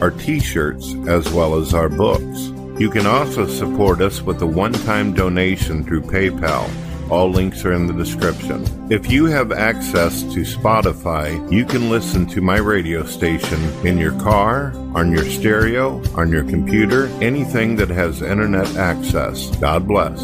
our 0.00 0.10
t 0.10 0.40
shirts, 0.40 0.94
as 1.06 1.30
well 1.30 1.54
as 1.54 1.74
our 1.74 1.88
books. 1.88 2.48
You 2.80 2.90
can 2.90 3.06
also 3.06 3.46
support 3.46 4.00
us 4.00 4.20
with 4.20 4.42
a 4.42 4.46
one 4.46 4.72
time 4.72 5.14
donation 5.14 5.84
through 5.84 6.02
PayPal. 6.02 6.68
All 7.10 7.30
links 7.30 7.64
are 7.64 7.72
in 7.72 7.86
the 7.86 7.92
description. 7.94 8.66
If 8.90 9.10
you 9.10 9.26
have 9.26 9.50
access 9.50 10.22
to 10.24 10.40
Spotify, 10.40 11.50
you 11.50 11.64
can 11.64 11.88
listen 11.88 12.26
to 12.26 12.40
my 12.40 12.58
radio 12.58 13.04
station 13.04 13.58
in 13.86 13.96
your 13.96 14.18
car, 14.20 14.72
on 14.94 15.10
your 15.10 15.24
stereo, 15.24 16.02
on 16.14 16.30
your 16.30 16.44
computer, 16.44 17.06
anything 17.22 17.76
that 17.76 17.88
has 17.88 18.20
internet 18.20 18.76
access. 18.76 19.54
God 19.56 19.88
bless. 19.88 20.20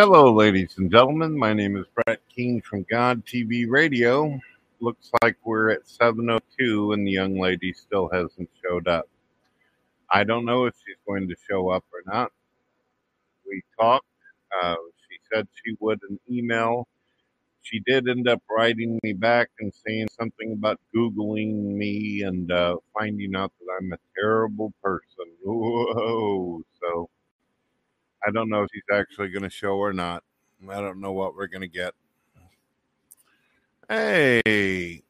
Hello, 0.00 0.32
ladies 0.32 0.78
and 0.78 0.92
gentlemen. 0.92 1.36
My 1.36 1.52
name 1.52 1.76
is 1.76 1.84
Brett 1.92 2.20
Keane 2.28 2.60
from 2.60 2.86
God 2.88 3.26
TV 3.26 3.68
Radio. 3.68 4.38
Looks 4.78 5.10
like 5.24 5.36
we're 5.42 5.70
at 5.70 5.88
7:02 5.88 6.92
and 6.92 7.04
the 7.04 7.10
young 7.10 7.40
lady 7.40 7.72
still 7.72 8.08
hasn't 8.08 8.48
showed 8.62 8.86
up. 8.86 9.08
I 10.08 10.22
don't 10.22 10.44
know 10.44 10.66
if 10.66 10.74
she's 10.76 11.02
going 11.04 11.26
to 11.28 11.34
show 11.50 11.70
up 11.70 11.84
or 11.92 12.04
not. 12.06 12.30
We 13.44 13.60
talked. 13.76 14.06
Uh, 14.62 14.76
she 15.08 15.18
said 15.32 15.48
she 15.64 15.74
would 15.80 15.98
an 16.08 16.20
email. 16.30 16.86
She 17.62 17.80
did 17.80 18.08
end 18.08 18.28
up 18.28 18.40
writing 18.48 19.00
me 19.02 19.14
back 19.14 19.50
and 19.58 19.72
saying 19.84 20.10
something 20.16 20.52
about 20.52 20.78
Googling 20.94 21.74
me 21.74 22.22
and 22.22 22.52
uh, 22.52 22.76
finding 22.96 23.34
out 23.34 23.50
that 23.58 23.78
I'm 23.80 23.92
a 23.92 23.98
terrible 24.14 24.72
person. 24.80 25.26
Whoa. 25.42 26.62
So 26.80 27.10
I 28.28 28.30
don't 28.30 28.50
know 28.50 28.62
if 28.62 28.68
he's 28.74 28.82
actually 28.92 29.28
going 29.28 29.44
to 29.44 29.48
show 29.48 29.78
or 29.78 29.94
not. 29.94 30.22
I 30.68 30.82
don't 30.82 31.00
know 31.00 31.12
what 31.12 31.34
we're 31.34 31.46
going 31.46 31.62
to 31.62 31.66
get. 31.66 31.94
Hey. 33.88 35.02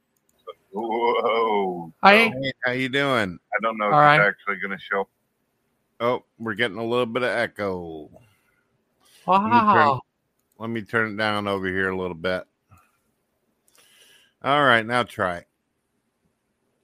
Whoa. 0.71 1.93
Hi. 2.01 2.29
Hey, 2.29 2.53
how 2.65 2.71
you 2.71 2.89
doing? 2.89 3.41
I 3.53 3.57
don't 3.61 3.77
know 3.77 3.89
if 3.89 3.93
All 3.95 4.01
she's 4.01 4.21
right. 4.21 4.21
actually 4.21 4.59
going 4.61 4.79
to 4.79 4.85
show. 4.85 5.09
Oh, 5.99 6.23
we're 6.39 6.55
getting 6.55 6.79
a 6.79 6.85
little 6.85 7.07
bit 7.07 7.25
of 7.25 7.31
echo. 7.31 8.09
Wow. 9.27 10.01
Let 10.61 10.71
me 10.71 10.83
turn 10.83 11.15
it 11.15 11.17
down 11.17 11.49
over 11.49 11.67
here 11.67 11.91
a 11.91 11.99
little 11.99 12.15
bit. 12.15 12.45
All 14.45 14.65
right, 14.65 14.87
now 14.87 15.03
try. 15.03 15.45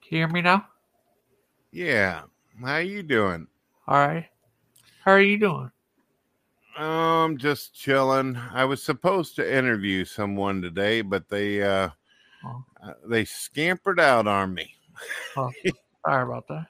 Can 0.01 0.09
you 0.09 0.17
hear 0.17 0.27
me 0.27 0.41
now? 0.41 0.67
Yeah. 1.71 2.23
How 2.61 2.79
you 2.79 3.03
doing? 3.03 3.47
All 3.87 4.05
right. 4.05 4.27
How 5.05 5.13
are 5.13 5.21
you 5.21 5.37
doing? 5.37 5.71
Um, 6.77 7.37
just 7.37 7.73
chilling. 7.73 8.35
I 8.35 8.65
was 8.65 8.83
supposed 8.83 9.35
to 9.37 9.57
interview 9.57 10.03
someone 10.03 10.61
today, 10.61 11.01
but 11.01 11.29
they 11.29 11.63
uh, 11.63 11.89
Oh. 12.43 12.63
uh 12.83 12.93
they 13.07 13.25
scampered 13.25 13.99
out 13.99 14.27
on 14.27 14.53
me. 14.53 14.75
Oh, 15.37 15.49
sorry 16.05 16.23
about 16.23 16.47
that. 16.49 16.67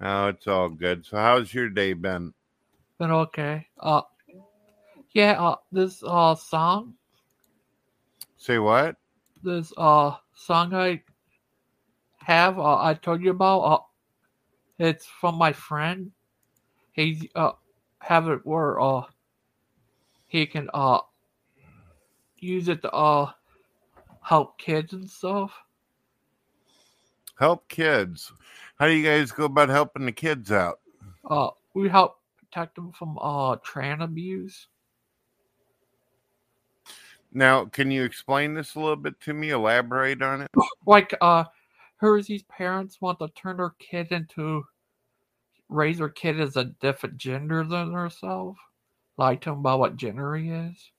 Oh, 0.00 0.28
it's 0.28 0.46
all 0.46 0.68
good. 0.68 1.06
So, 1.06 1.16
how's 1.16 1.52
your 1.54 1.70
day 1.70 1.94
been? 1.94 2.34
Been 2.98 3.10
okay. 3.10 3.66
Uh, 3.80 4.02
yeah. 5.12 5.42
Uh, 5.42 5.56
this 5.72 6.02
uh 6.06 6.34
song, 6.34 6.94
Say 8.36 8.58
what? 8.58 8.96
this 9.42 9.72
uh 9.78 10.16
song 10.34 10.74
I 10.74 11.02
have, 12.18 12.58
uh, 12.58 12.76
I 12.82 12.94
told 12.94 13.22
you 13.22 13.30
about. 13.30 13.60
Uh, 13.60 13.78
it's 14.78 15.06
from 15.06 15.36
my 15.36 15.52
friend. 15.52 16.10
He 16.92 17.30
uh 17.34 17.52
have 18.04 18.28
it 18.28 18.40
where 18.44 18.78
uh 18.80 19.02
he 20.28 20.46
can 20.46 20.68
uh 20.74 20.98
use 22.36 22.68
it 22.68 22.82
to 22.82 22.90
uh 22.92 23.30
help 24.20 24.58
kids 24.58 24.92
and 24.92 25.08
stuff. 25.08 25.52
Help 27.38 27.66
kids. 27.68 28.30
How 28.78 28.86
do 28.86 28.92
you 28.92 29.04
guys 29.04 29.32
go 29.32 29.44
about 29.46 29.70
helping 29.70 30.04
the 30.04 30.12
kids 30.12 30.52
out? 30.52 30.80
Uh, 31.28 31.50
we 31.72 31.88
help 31.88 32.18
protect 32.38 32.74
them 32.74 32.92
from 32.92 33.18
uh 33.18 33.56
tran 33.56 34.02
abuse. 34.04 34.68
Now, 37.32 37.64
can 37.64 37.90
you 37.90 38.04
explain 38.04 38.54
this 38.54 38.74
a 38.74 38.80
little 38.80 38.96
bit 38.96 39.20
to 39.22 39.32
me? 39.34 39.50
Elaborate 39.50 40.22
on 40.22 40.42
it. 40.42 40.50
Like 40.86 41.16
uh, 41.20 41.44
Hersey's 41.96 42.44
parents 42.44 43.00
want 43.00 43.18
to 43.18 43.28
turn 43.28 43.56
their 43.56 43.74
kid 43.80 44.12
into 44.12 44.64
raise 45.74 45.98
their 45.98 46.08
kid 46.08 46.40
as 46.40 46.56
a 46.56 46.64
different 46.64 47.16
gender 47.16 47.64
than 47.64 47.92
herself. 47.92 48.56
Lie 49.16 49.36
to 49.36 49.50
him 49.50 49.58
about 49.58 49.80
what 49.80 49.96
gender 49.96 50.34
he 50.36 50.50
is. 50.50 50.90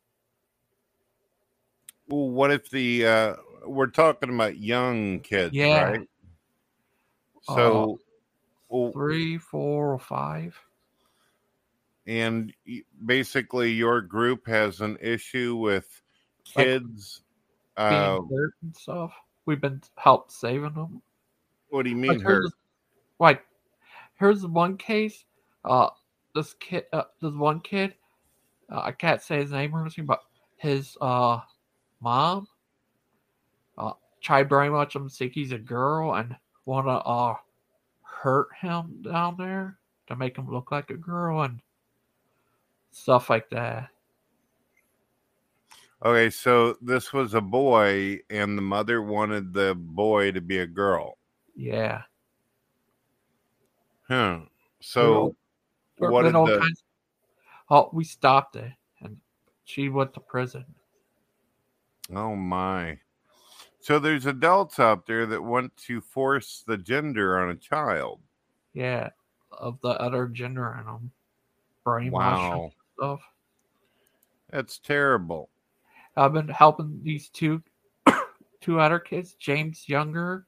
Well, 2.08 2.30
what 2.30 2.52
if 2.52 2.70
the 2.70 3.06
uh, 3.06 3.36
we're 3.66 3.88
talking 3.88 4.30
about 4.34 4.58
young 4.58 5.20
kids, 5.22 5.56
Yeah. 5.56 5.92
right? 5.92 6.10
So, 7.44 8.00
well, 8.70 8.92
Three, 8.92 9.38
four, 9.38 9.94
or 9.94 10.00
five. 10.00 10.60
and 12.08 12.54
basically, 13.06 13.72
your 13.72 14.02
group 14.02 14.48
has 14.48 14.82
an 14.82 14.98
issue 15.02 15.56
with 15.56 16.02
Like, 16.56 16.66
kids. 16.66 17.22
Being 17.78 17.92
Uh, 17.92 18.22
hurt 18.32 18.54
and 18.62 18.76
stuff. 18.76 19.14
We've 19.46 19.62
been 19.62 19.82
helped 19.98 20.32
saving 20.32 20.74
them. 20.74 21.02
what 21.70 21.84
do 21.84 21.90
you 21.90 21.96
Like 21.96 22.18
mean 22.18 22.20
hurt? 22.22 22.42
here's, 22.42 22.54
like 23.20 23.44
here's 24.20 24.46
one 24.46 24.78
case. 24.78 25.26
Uh, 25.64 25.90
this 26.34 26.54
kid, 26.56 26.86
uh, 26.94 27.04
this 27.22 27.34
one 27.34 27.60
kid. 27.62 27.96
Uh, 28.72 28.82
I 28.82 28.92
can't 28.92 29.22
say 29.22 29.38
his 29.38 29.52
name 29.52 29.76
or 29.76 29.82
anything, 29.82 30.06
but 30.06 30.22
his 30.58 30.98
uh 31.02 31.40
mom 32.02 32.48
uh 33.78 33.92
tried 34.22 34.50
very 34.50 34.70
much 34.70 34.96
him 34.96 35.10
think 35.10 35.34
he's 35.34 35.52
a 35.52 35.58
girl 35.58 36.16
and 36.16 36.36
wanna 36.66 36.98
uh 36.98 37.36
hurt 38.02 38.48
him 38.60 39.02
down 39.04 39.36
there 39.38 39.78
to 40.08 40.16
make 40.16 40.38
him 40.38 40.50
look 40.52 40.72
like 40.72 40.90
a 40.90 40.96
girl 40.96 41.42
and 41.42 41.60
stuff 42.92 43.30
like 43.30 43.50
that. 43.50 43.90
Okay, 46.04 46.30
so 46.30 46.76
this 46.82 47.14
was 47.14 47.34
a 47.34 47.42
boy, 47.42 48.20
and 48.30 48.58
the 48.58 48.62
mother 48.62 49.02
wanted 49.02 49.54
the 49.54 49.74
boy 49.76 50.32
to 50.32 50.42
be 50.42 50.60
a 50.60 50.68
girl. 50.68 51.18
Yeah. 51.56 52.04
Huh. 54.08 54.42
So, 54.82 55.36
There 55.98 56.12
what 56.12 56.24
did 56.24 56.34
the 56.34 56.60
kinds- 56.60 56.84
Oh, 57.70 57.90
we 57.92 58.04
stopped 58.04 58.56
it, 58.56 58.72
and 59.02 59.20
she 59.64 59.90
went 59.90 60.14
to 60.14 60.20
prison. 60.20 60.66
Oh 62.14 62.36
my. 62.36 63.00
So 63.80 63.98
there's 64.00 64.26
adults 64.28 64.80
out 64.80 65.06
there 65.08 65.26
that 65.26 65.42
want 65.42 65.76
to 65.78 66.02
force 66.02 66.64
the 66.66 66.78
gender 66.78 67.40
on 67.40 67.50
a 67.50 67.56
child. 67.56 68.22
Yeah, 68.74 69.10
of 69.52 69.80
the 69.82 69.90
other 70.00 70.28
gender 70.28 70.76
in 70.80 70.86
them, 70.86 71.12
brainwash 71.86 72.12
Wow. 72.12 72.72
stuff. 72.98 73.22
That's 74.52 74.78
terrible. 74.80 75.50
I've 76.16 76.34
been 76.34 76.48
helping 76.48 77.02
these 77.04 77.30
two, 77.30 77.64
two 78.62 78.80
other 78.80 79.00
kids. 79.00 79.34
James 79.34 79.90
Younger 79.90 80.46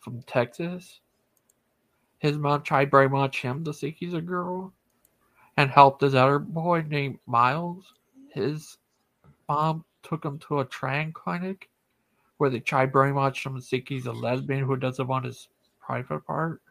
from 0.00 0.22
Texas. 0.22 1.00
His 2.18 2.36
mom 2.36 2.62
tried 2.62 2.90
very 2.90 3.08
much 3.08 3.42
him 3.42 3.64
to 3.64 3.72
think 3.72 3.96
he's 3.96 4.14
a 4.14 4.20
girl, 4.20 4.72
and 5.56 5.70
helped 5.70 6.02
his 6.02 6.14
other 6.14 6.38
boy 6.38 6.84
named 6.88 7.18
Miles. 7.26 7.94
His 8.32 8.78
mom 9.48 9.84
took 10.02 10.24
him 10.24 10.38
to 10.40 10.60
a 10.60 10.64
trans 10.64 11.14
clinic 11.14 11.68
where 12.38 12.50
they 12.50 12.60
tried 12.60 12.92
very 12.92 13.12
much 13.12 13.44
him 13.44 13.56
to 13.56 13.60
think 13.60 13.88
he's 13.88 14.06
a 14.06 14.12
lesbian 14.12 14.64
who 14.64 14.76
doesn't 14.76 15.06
want 15.06 15.24
his 15.24 15.48
private 15.80 16.24
part. 16.26 16.62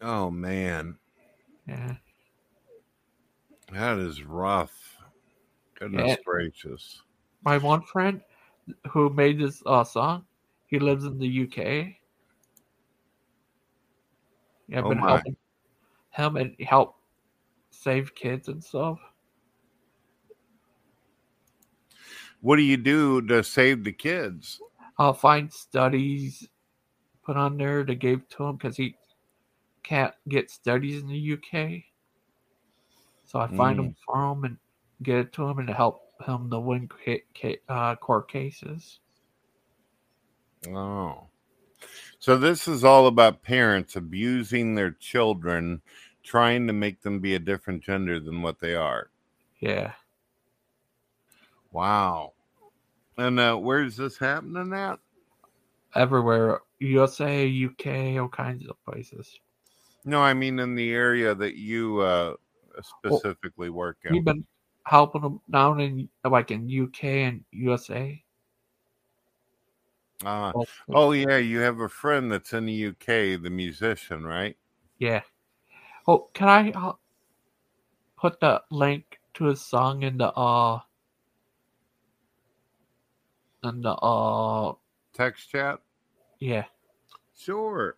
Oh 0.00 0.30
man. 0.30 0.96
Yeah. 1.66 1.96
That 3.72 3.98
is 3.98 4.22
rough. 4.22 4.98
Goodness 5.78 6.08
Yeah. 6.08 6.16
gracious. 6.24 7.02
my 7.44 7.56
one 7.58 7.82
friend 7.82 8.20
who 8.90 9.10
made 9.10 9.38
this 9.38 9.62
uh, 9.66 9.84
song, 9.84 10.26
he 10.66 10.78
lives 10.78 11.04
in 11.04 11.18
the 11.18 11.42
UK. 11.44 11.94
Yeah, 14.70 14.78
I've 14.78 14.84
Oh 14.84 14.88
been 14.90 14.98
my. 14.98 15.08
helping 15.08 15.36
him 16.10 16.36
and 16.36 16.56
help 16.60 16.96
save 17.70 18.14
kids 18.14 18.48
and 18.48 18.62
stuff. 18.62 18.98
What 22.40 22.56
do 22.56 22.62
you 22.62 22.76
do 22.76 23.20
to 23.22 23.42
save 23.44 23.84
the 23.84 23.92
kids? 23.92 24.60
I'll 24.98 25.12
find 25.12 25.52
studies 25.52 26.48
put 27.22 27.36
on 27.36 27.56
there 27.56 27.84
to 27.84 27.94
give 27.94 28.28
to 28.30 28.44
him 28.44 28.56
because 28.56 28.76
he 28.76 28.96
can't 29.82 30.14
get 30.28 30.50
studies 30.50 31.02
in 31.02 31.08
the 31.08 31.18
UK. 31.18 31.84
So 33.24 33.40
I 33.40 33.48
find 33.48 33.78
Mm. 33.78 33.82
them 33.84 33.96
for 34.06 34.32
him 34.32 34.44
and 34.44 34.58
get 35.02 35.18
it 35.18 35.32
to 35.34 35.46
him 35.46 35.58
and 35.58 35.68
help 35.70 36.02
him 36.26 36.50
to 36.50 36.60
win 36.60 36.88
uh, 37.68 37.96
court 37.96 38.30
cases. 38.30 39.00
Oh. 40.68 41.28
So 42.20 42.36
this 42.36 42.68
is 42.68 42.84
all 42.84 43.06
about 43.06 43.42
parents 43.42 43.96
abusing 43.96 44.74
their 44.74 44.90
children, 44.90 45.80
trying 46.22 46.66
to 46.66 46.72
make 46.74 47.00
them 47.00 47.18
be 47.18 47.34
a 47.34 47.38
different 47.38 47.82
gender 47.82 48.20
than 48.20 48.42
what 48.42 48.60
they 48.60 48.74
are. 48.74 49.08
Yeah. 49.58 49.92
Wow. 51.72 52.34
And 53.16 53.40
uh, 53.40 53.56
where's 53.56 53.96
this 53.96 54.18
happening 54.18 54.72
at? 54.74 54.98
Everywhere. 55.94 56.60
USA, 56.78 57.46
UK, 57.46 58.20
all 58.20 58.28
kinds 58.28 58.66
of 58.68 58.76
places. 58.84 59.40
No, 60.04 60.20
I 60.20 60.34
mean 60.34 60.58
in 60.58 60.74
the 60.74 60.92
area 60.92 61.34
that 61.34 61.56
you 61.56 62.00
uh, 62.00 62.34
specifically 62.82 63.70
work 63.70 63.96
in. 64.04 64.12
We've 64.12 64.24
been 64.24 64.44
helping 64.84 65.22
them 65.22 65.40
down 65.50 65.80
in 65.80 66.08
like 66.24 66.50
in 66.50 66.68
UK 66.68 67.04
and 67.04 67.44
USA. 67.52 68.22
Uh, 70.24 70.54
oh 70.92 71.12
yeah, 71.12 71.38
you 71.38 71.60
have 71.60 71.80
a 71.80 71.88
friend 71.88 72.32
that's 72.32 72.52
in 72.52 72.66
the 72.66 72.86
UK, 72.88 73.42
the 73.42 73.50
musician, 73.50 74.24
right? 74.26 74.56
Yeah. 74.98 75.22
Oh, 76.08 76.30
can 76.34 76.48
I 76.48 76.70
uh, 76.72 76.94
put 78.18 78.40
the 78.40 78.62
link 78.70 79.20
to 79.34 79.46
his 79.46 79.62
song 79.62 80.02
in 80.02 80.18
the 80.18 80.32
uh 80.32 80.80
in 83.64 83.82
the 83.82 83.92
uh 83.92 84.74
Text 85.14 85.50
chat. 85.50 85.80
yeah. 86.40 86.66
Sure. 87.36 87.96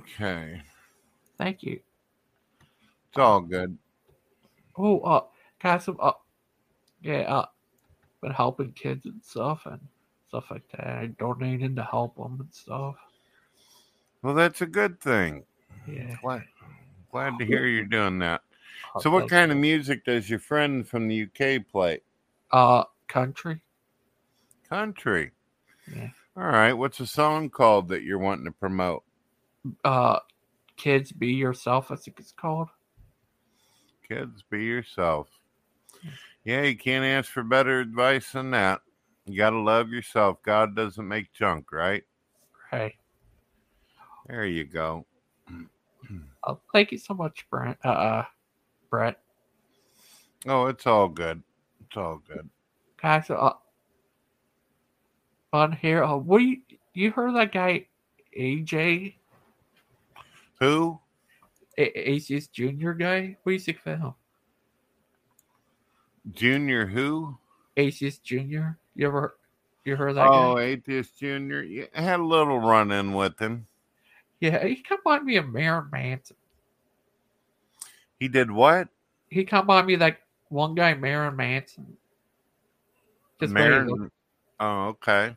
Okay, 0.00 0.62
Thank 1.38 1.62
you. 1.62 1.80
it's 3.10 3.18
all 3.18 3.40
good. 3.42 3.78
Oh, 4.78 5.00
uh, 5.00 5.24
guys, 5.62 5.88
uh, 5.88 6.12
yeah, 7.02 7.20
uh, 7.22 7.46
been 8.22 8.32
helping 8.32 8.72
kids 8.72 9.06
and 9.06 9.22
stuff 9.22 9.62
and 9.66 9.80
stuff 10.28 10.44
like 10.50 10.68
that. 10.72 10.86
I 10.86 11.06
donating 11.18 11.76
to 11.76 11.82
help 11.84 12.16
them 12.16 12.38
and 12.40 12.52
stuff. 12.52 12.96
Well, 14.22 14.34
that's 14.34 14.62
a 14.62 14.66
good 14.66 15.00
thing. 15.00 15.44
Yeah. 15.86 16.16
Glad, 16.22 16.42
glad 17.12 17.38
to 17.38 17.44
hear 17.46 17.66
you're 17.66 17.84
doing 17.84 18.18
that. 18.20 18.42
uh, 18.94 19.00
So, 19.00 19.10
what 19.10 19.28
kind 19.28 19.52
of 19.52 19.58
music 19.58 20.04
does 20.04 20.28
your 20.28 20.40
friend 20.40 20.86
from 20.86 21.08
the 21.08 21.22
UK 21.24 21.66
play? 21.70 22.00
Uh, 22.50 22.84
country. 23.08 23.60
Country. 24.68 25.30
Yeah. 25.94 26.08
All 26.36 26.44
right. 26.44 26.72
What's 26.72 27.00
a 27.00 27.06
song 27.06 27.48
called 27.50 27.88
that 27.88 28.02
you're 28.02 28.18
wanting 28.18 28.44
to 28.46 28.50
promote? 28.52 29.04
Uh, 29.84 30.18
kids, 30.76 31.12
be 31.12 31.28
yourself. 31.28 31.90
I 31.90 31.96
think 31.96 32.18
it's 32.18 32.32
called. 32.32 32.68
Kids, 34.08 34.44
be 34.50 34.64
yourself. 34.64 35.28
Yeah, 36.44 36.62
you 36.62 36.76
can't 36.76 37.04
ask 37.04 37.30
for 37.30 37.42
better 37.42 37.80
advice 37.80 38.32
than 38.32 38.50
that. 38.52 38.80
You 39.26 39.36
got 39.36 39.50
to 39.50 39.58
love 39.58 39.90
yourself. 39.90 40.40
God 40.42 40.76
doesn't 40.76 41.06
make 41.08 41.32
junk, 41.32 41.72
right? 41.72 42.04
Hey, 42.70 42.96
There 44.28 44.46
you 44.46 44.64
go. 44.64 45.06
uh, 46.44 46.54
thank 46.72 46.92
you 46.92 46.98
so 46.98 47.14
much, 47.14 47.46
Brent. 47.50 47.78
Uh, 47.84 47.88
uh 47.88 48.24
Brett. 48.90 49.18
Oh, 50.46 50.66
it's 50.66 50.86
all 50.86 51.08
good. 51.08 51.42
It's 51.84 51.96
all 51.96 52.22
good. 52.28 52.48
Guys, 53.02 53.28
uh, 53.30 53.52
on 55.52 55.72
here, 55.72 56.04
uh, 56.04 56.16
what 56.16 56.38
you 56.38 56.58
you 56.94 57.10
heard 57.10 57.34
that 57.34 57.52
guy 57.52 57.86
AJ 58.38 59.14
Who? 60.60 61.00
A- 61.78 62.10
Aces 62.10 62.48
Junior 62.48 62.94
guy? 62.94 63.36
What 63.42 63.50
do 63.50 63.54
you 63.54 63.58
think 63.60 63.78
of 63.84 63.98
him? 63.98 64.14
Junior 66.32 66.86
who? 66.86 67.36
Aces 67.76 68.18
Junior. 68.18 68.78
You 68.94 69.06
ever 69.06 69.36
you 69.84 69.94
heard 69.96 70.14
that 70.16 70.28
Oh, 70.28 70.54
guy? 70.56 70.62
Atheist 70.62 71.18
Junior. 71.18 71.62
Yeah, 71.62 71.84
I 71.94 72.02
had 72.02 72.20
a 72.20 72.24
little 72.24 72.58
run 72.58 72.90
in 72.90 73.12
with 73.12 73.38
him. 73.38 73.66
Yeah, 74.40 74.64
he 74.64 74.76
come 74.76 74.98
on 75.06 75.24
me 75.24 75.36
a 75.36 75.42
Marilyn 75.42 75.88
Manson. 75.92 76.36
He 78.18 78.28
did 78.28 78.50
what? 78.50 78.88
He 79.28 79.44
come 79.44 79.70
on 79.70 79.86
me 79.86 79.96
like 79.96 80.18
one 80.48 80.74
guy, 80.74 80.94
Marilyn 80.94 81.36
Manson. 81.36 81.96
Just 83.40 83.54
the 83.54 83.60
way 83.60 83.66
he 83.66 83.70
Marin. 83.70 84.10
Oh, 84.58 84.86
okay. 84.88 85.36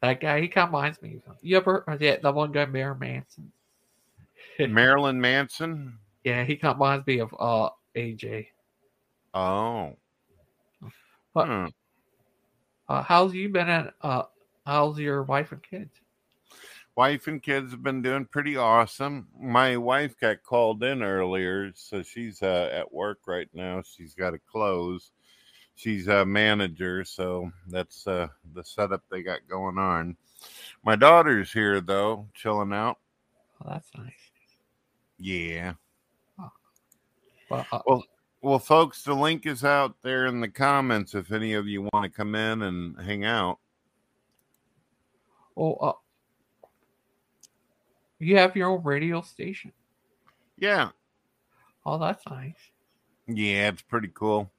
That 0.00 0.20
guy, 0.20 0.40
he 0.42 0.52
reminds 0.54 1.02
me. 1.02 1.20
You 1.42 1.56
ever, 1.56 1.84
yeah, 1.98 2.16
the 2.22 2.30
one 2.30 2.52
guy, 2.52 2.66
Marilyn 2.66 3.00
Manson. 3.00 3.50
Marilyn 4.68 5.20
Manson. 5.20 5.98
Yeah, 6.24 6.44
he 6.44 6.58
reminds 6.62 7.06
me 7.06 7.18
of 7.20 7.34
uh 7.38 7.70
AJ. 7.96 8.48
Oh. 9.34 9.96
But 11.34 11.46
Hmm. 11.46 11.66
uh, 12.88 13.02
how's 13.02 13.34
you 13.34 13.48
been 13.50 13.68
at? 13.68 13.94
Uh, 14.00 14.24
how's 14.66 14.98
your 14.98 15.22
wife 15.22 15.52
and 15.52 15.62
kids? 15.62 15.92
Wife 16.96 17.28
and 17.28 17.40
kids 17.40 17.70
have 17.70 17.82
been 17.82 18.02
doing 18.02 18.24
pretty 18.24 18.56
awesome. 18.56 19.28
My 19.38 19.76
wife 19.76 20.18
got 20.18 20.42
called 20.42 20.82
in 20.82 21.02
earlier, 21.02 21.70
so 21.76 22.02
she's 22.02 22.42
uh, 22.42 22.70
at 22.72 22.92
work 22.92 23.20
right 23.28 23.48
now. 23.52 23.82
She's 23.82 24.14
got 24.14 24.30
to 24.30 24.40
close. 24.50 25.12
She's 25.76 26.08
a 26.08 26.26
manager, 26.26 27.04
so 27.04 27.52
that's 27.68 28.04
uh, 28.08 28.26
the 28.52 28.64
setup 28.64 29.04
they 29.10 29.22
got 29.22 29.46
going 29.48 29.78
on. 29.78 30.16
My 30.82 30.96
daughter's 30.96 31.52
here 31.52 31.80
though, 31.80 32.26
chilling 32.34 32.72
out. 32.72 32.98
Oh, 33.64 33.68
that's 33.70 33.90
nice. 33.96 34.27
Yeah. 35.18 35.74
Well, 37.50 37.66
uh, 37.72 37.80
Well, 37.86 38.04
well, 38.42 38.58
folks, 38.58 39.02
the 39.02 39.14
link 39.14 39.46
is 39.46 39.64
out 39.64 39.96
there 40.02 40.26
in 40.26 40.40
the 40.40 40.48
comments 40.48 41.14
if 41.14 41.32
any 41.32 41.54
of 41.54 41.66
you 41.66 41.88
want 41.92 42.04
to 42.04 42.10
come 42.10 42.34
in 42.34 42.62
and 42.62 43.00
hang 43.00 43.24
out. 43.24 43.58
oh, 45.56 45.74
uh, 45.74 45.92
you 48.20 48.36
have 48.36 48.54
your 48.56 48.68
own 48.70 48.82
radio 48.84 49.20
station. 49.22 49.72
Yeah. 50.58 50.90
Oh, 51.86 51.98
that's 51.98 52.24
nice. 52.28 52.54
Yeah, 53.26 53.68
it's 53.68 53.82
pretty 53.82 54.10
cool. 54.12 54.50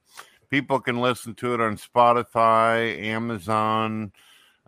People 0.50 0.80
can 0.80 1.00
listen 1.00 1.34
to 1.36 1.54
it 1.54 1.60
on 1.60 1.76
Spotify, 1.76 2.98
Amazon, 3.02 4.12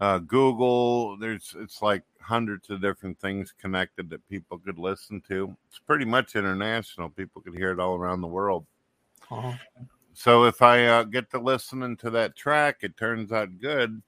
uh, 0.02 0.18
Google. 0.18 1.16
There's 1.16 1.54
it's 1.60 1.80
like 1.80 2.02
hundreds 2.20 2.70
of 2.70 2.80
different 2.82 3.20
things 3.20 3.54
connected 3.56 4.10
that 4.10 4.28
people 4.28 4.58
could 4.58 4.76
listen 4.76 5.20
to. 5.28 5.56
It's 5.68 5.78
pretty 5.78 6.04
much 6.04 6.34
international. 6.34 7.08
People 7.08 7.40
could 7.40 7.54
hear 7.54 7.70
it 7.70 7.78
all 7.78 7.94
around 7.94 8.20
the 8.20 8.26
world. 8.26 8.66
Oh, 9.30 9.54
So 10.12 10.44
if 10.44 10.60
I 10.60 10.86
uh, 10.86 11.04
get 11.04 11.30
to 11.30 11.38
listening 11.38 11.96
to 11.98 12.10
that 12.10 12.34
track, 12.34 12.78
it 12.82 12.96
turns 12.96 13.30
out 13.30 13.60
good, 13.60 14.02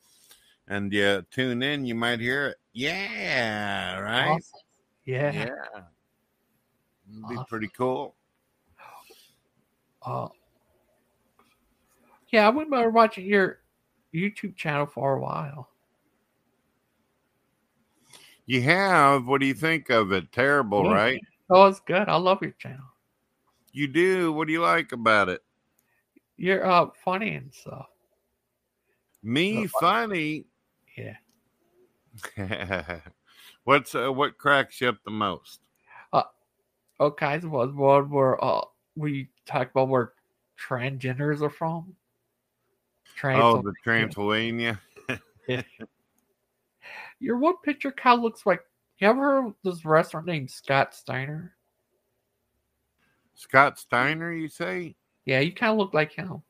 and 0.67 0.93
you 0.93 1.25
tune 1.31 1.63
in, 1.63 1.87
you 1.87 1.95
might 1.95 2.19
hear 2.19 2.49
it. 2.49 2.57
Yeah, 2.73 4.01
right. 4.01 4.31
awesome. 4.31 4.61
Yeah. 5.05 5.33
Yeah, 5.33 5.47
It'd 7.09 7.29
be 7.29 7.35
Awesome. 7.37 7.47
pretty 7.49 7.69
cool. 7.69 8.17
Uh, 10.03 10.27
yeah, 12.33 12.47
I 12.47 12.51
remember 12.51 12.91
watching 12.91 13.27
your 13.27 13.61
YouTube 14.13 14.57
channel 14.57 14.87
for 14.87 15.15
a 15.15 15.21
while. 15.21 15.69
You 18.47 18.63
have. 18.63 19.27
What 19.27 19.41
do 19.41 19.47
you 19.47 19.55
think 19.55 19.91
of 19.91 20.13
it? 20.13 20.33
Terrible, 20.33 20.85
Yeah. 20.85 20.93
right? 20.93 21.21
Oh, 21.51 21.67
it's 21.67 21.81
good. 21.81 22.09
I 22.09 22.17
love 22.17 22.43
your 22.43 22.53
channel. 22.53 22.85
You 23.73 23.89
do. 23.89 24.33
What 24.33 24.47
do 24.47 24.53
you 24.53 24.61
like 24.61 24.93
about 24.93 25.29
it? 25.29 25.43
You're 26.37 26.67
uh 26.67 26.89
funny 27.05 27.35
and 27.35 27.53
stuff. 27.53 27.87
Me 29.23 29.65
Uh, 29.65 29.69
funny. 29.81 30.45
Yeah. 30.97 31.17
What's 33.65 33.95
uh, 33.95 34.13
what 34.13 34.39
cracks 34.39 34.81
you 34.81 34.89
up 34.89 34.99
the 35.05 35.11
most? 35.11 35.61
Okay, 37.01 37.41
so 37.41 37.49
was 37.49 37.73
one 37.73 38.09
where 38.11 38.43
uh 38.43 38.61
we 38.95 39.29
talked 39.47 39.73
about 39.73 39.89
where 39.89 40.13
transgenders 40.59 41.43
are 41.43 41.51
from. 41.51 41.95
Trans 43.17 43.43
Oh, 43.43 43.63
the 43.63 43.75
Transylvania. 43.83 44.81
your 47.21 47.39
one 47.39 47.55
picture 47.65 47.93
kind 47.93 48.19
of 48.19 48.23
looks 48.25 48.47
like 48.47 48.61
you 48.99 49.09
ever 49.09 49.21
heard 49.21 49.47
of 49.47 49.55
this 49.65 49.85
restaurant 49.85 50.27
named 50.27 50.51
Scott 50.51 50.95
Steiner? 50.95 51.55
Scott 53.35 53.79
Steiner, 53.79 54.33
you 54.33 54.49
say? 54.49 54.95
Yeah, 55.25 55.41
you 55.41 55.53
kind 55.53 55.73
of 55.73 55.79
look 55.79 55.95
like 55.95 56.13
him. 56.13 56.43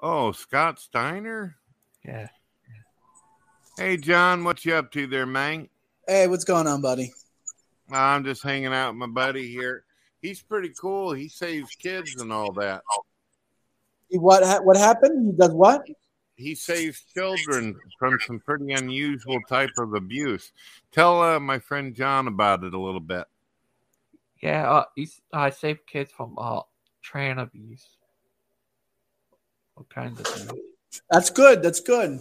Oh, 0.00 0.32
Scott 0.32 0.78
Steiner. 0.78 1.56
Yeah. 2.04 2.28
Hey, 3.78 3.96
John, 3.96 4.44
what 4.44 4.64
you 4.64 4.74
up 4.74 4.92
to 4.92 5.06
there, 5.06 5.26
man? 5.26 5.68
Hey, 6.06 6.26
what's 6.26 6.44
going 6.44 6.66
on, 6.66 6.80
buddy? 6.80 7.12
I'm 7.90 8.24
just 8.24 8.42
hanging 8.42 8.72
out 8.72 8.90
with 8.90 8.98
my 8.98 9.06
buddy 9.06 9.48
here. 9.48 9.84
He's 10.20 10.42
pretty 10.42 10.72
cool. 10.78 11.12
He 11.12 11.28
saves 11.28 11.74
kids 11.74 12.20
and 12.20 12.32
all 12.32 12.52
that. 12.52 12.82
What 14.10 14.44
ha- 14.44 14.60
what 14.62 14.76
happened? 14.76 15.26
He 15.26 15.32
does 15.32 15.52
what? 15.52 15.86
He 16.36 16.54
saves 16.54 17.04
children 17.14 17.78
from 17.98 18.18
some 18.26 18.40
pretty 18.40 18.72
unusual 18.72 19.38
type 19.48 19.70
of 19.78 19.94
abuse. 19.94 20.52
Tell 20.90 21.22
uh, 21.22 21.38
my 21.38 21.58
friend 21.58 21.94
John 21.94 22.26
about 22.26 22.64
it 22.64 22.74
a 22.74 22.78
little 22.78 23.00
bit. 23.00 23.24
Yeah, 24.42 24.68
uh, 24.70 24.84
he's, 24.96 25.20
I 25.32 25.50
save 25.50 25.86
kids 25.86 26.10
from 26.10 26.34
uh, 26.36 26.62
tran 27.04 27.40
abuse. 27.40 27.86
What 29.74 29.88
kinds 29.88 30.20
of 30.20 30.26
things? 30.26 30.52
That's 31.10 31.30
good. 31.30 31.62
That's 31.62 31.80
good. 31.80 32.20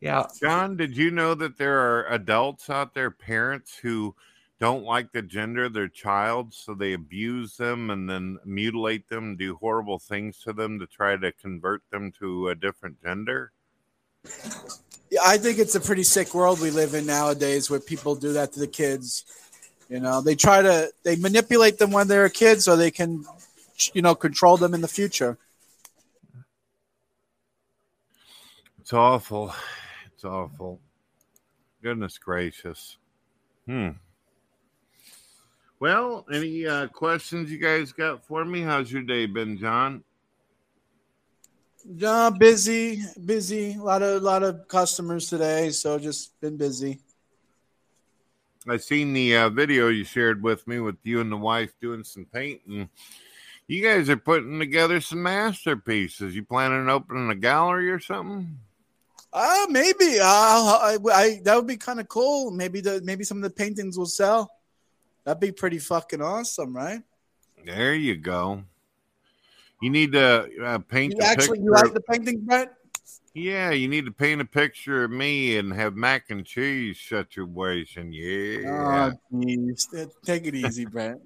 Yeah, 0.00 0.26
John, 0.40 0.76
did 0.76 0.96
you 0.96 1.10
know 1.10 1.34
that 1.34 1.58
there 1.58 1.80
are 1.80 2.06
adults 2.06 2.70
out 2.70 2.94
there, 2.94 3.10
parents 3.10 3.76
who 3.76 4.14
don't 4.60 4.84
like 4.84 5.12
the 5.12 5.22
gender 5.22 5.64
of 5.64 5.72
their 5.72 5.88
child, 5.88 6.52
so 6.52 6.74
they 6.74 6.92
abuse 6.92 7.56
them 7.56 7.90
and 7.90 8.10
then 8.10 8.38
mutilate 8.44 9.08
them, 9.08 9.36
do 9.36 9.56
horrible 9.56 9.98
things 9.98 10.38
to 10.40 10.52
them 10.52 10.78
to 10.80 10.86
try 10.86 11.16
to 11.16 11.32
convert 11.32 11.82
them 11.90 12.12
to 12.18 12.48
a 12.48 12.54
different 12.54 13.00
gender? 13.02 13.52
Yeah, 15.10 15.20
I 15.24 15.38
think 15.38 15.58
it's 15.58 15.74
a 15.74 15.80
pretty 15.80 16.02
sick 16.02 16.34
world 16.34 16.60
we 16.60 16.70
live 16.70 16.94
in 16.94 17.06
nowadays, 17.06 17.70
where 17.70 17.80
people 17.80 18.14
do 18.14 18.32
that 18.34 18.52
to 18.52 18.60
the 18.60 18.66
kids. 18.66 19.24
You 19.88 20.00
know, 20.00 20.20
they 20.20 20.34
try 20.34 20.60
to 20.60 20.92
they 21.02 21.16
manipulate 21.16 21.78
them 21.78 21.92
when 21.92 22.08
they're 22.08 22.26
a 22.26 22.30
kid, 22.30 22.62
so 22.62 22.76
they 22.76 22.90
can, 22.90 23.24
you 23.94 24.02
know, 24.02 24.14
control 24.14 24.56
them 24.56 24.74
in 24.74 24.80
the 24.80 24.88
future. 24.88 25.38
It's 28.80 28.92
awful. 28.92 29.54
It's 30.06 30.24
awful. 30.24 30.80
Goodness 31.80 32.18
gracious. 32.18 32.98
Hmm. 33.66 33.90
Well, 35.80 36.26
any 36.32 36.66
uh, 36.66 36.88
questions 36.88 37.52
you 37.52 37.58
guys 37.58 37.92
got 37.92 38.24
for 38.24 38.44
me? 38.44 38.62
How's 38.62 38.90
your 38.90 39.02
day 39.02 39.26
been, 39.26 39.56
John? 39.56 40.02
Yeah, 41.88 42.30
busy, 42.36 43.02
busy. 43.24 43.74
A 43.74 43.82
lot 43.82 44.02
of 44.02 44.22
lot 44.22 44.42
of 44.42 44.66
customers 44.66 45.30
today, 45.30 45.70
so 45.70 45.98
just 45.98 46.38
been 46.40 46.56
busy. 46.56 46.98
I 48.68 48.76
seen 48.76 49.12
the 49.12 49.36
uh, 49.36 49.48
video 49.50 49.88
you 49.88 50.02
shared 50.02 50.42
with 50.42 50.66
me 50.66 50.80
with 50.80 50.96
you 51.04 51.20
and 51.20 51.30
the 51.30 51.36
wife 51.36 51.72
doing 51.80 52.02
some 52.02 52.26
painting. 52.26 52.88
You 53.68 53.82
guys 53.82 54.10
are 54.10 54.16
putting 54.16 54.58
together 54.58 55.00
some 55.00 55.22
masterpieces. 55.22 56.34
You 56.34 56.42
planning 56.42 56.80
on 56.80 56.90
opening 56.90 57.30
a 57.30 57.36
gallery 57.36 57.90
or 57.90 58.00
something? 58.00 58.58
Uh 59.32 59.66
maybe. 59.70 60.18
Uh, 60.20 60.24
I, 60.24 60.98
I 61.12 61.40
that 61.44 61.54
would 61.54 61.66
be 61.66 61.76
kind 61.76 62.00
of 62.00 62.08
cool. 62.08 62.50
Maybe 62.50 62.80
the 62.80 63.00
maybe 63.04 63.24
some 63.24 63.38
of 63.38 63.42
the 63.42 63.50
paintings 63.50 63.96
will 63.96 64.06
sell. 64.06 64.50
That'd 65.28 65.40
be 65.42 65.52
pretty 65.52 65.78
fucking 65.78 66.22
awesome, 66.22 66.74
right? 66.74 67.02
There 67.62 67.94
you 67.94 68.16
go. 68.16 68.64
You 69.82 69.90
need 69.90 70.12
to 70.12 70.48
uh, 70.64 70.78
paint 70.78 71.12
You 71.18 71.20
a 71.22 71.26
actually 71.26 71.58
picture. 71.58 71.64
you 71.64 71.70
like 71.72 71.92
the 71.92 72.00
painting, 72.00 72.40
Brett? 72.46 72.72
yeah, 73.34 73.70
you 73.72 73.88
need 73.88 74.06
to 74.06 74.10
paint 74.10 74.40
a 74.40 74.46
picture 74.46 75.04
of 75.04 75.10
me 75.10 75.58
and 75.58 75.70
have 75.74 75.94
mac 75.96 76.30
and 76.30 76.46
cheese 76.46 76.98
situation. 76.98 78.10
Yeah. 78.10 79.10
Oh, 79.12 79.36
jeez. 79.36 80.10
Take 80.24 80.46
it 80.46 80.54
easy, 80.54 80.84
Brett. 80.86 81.18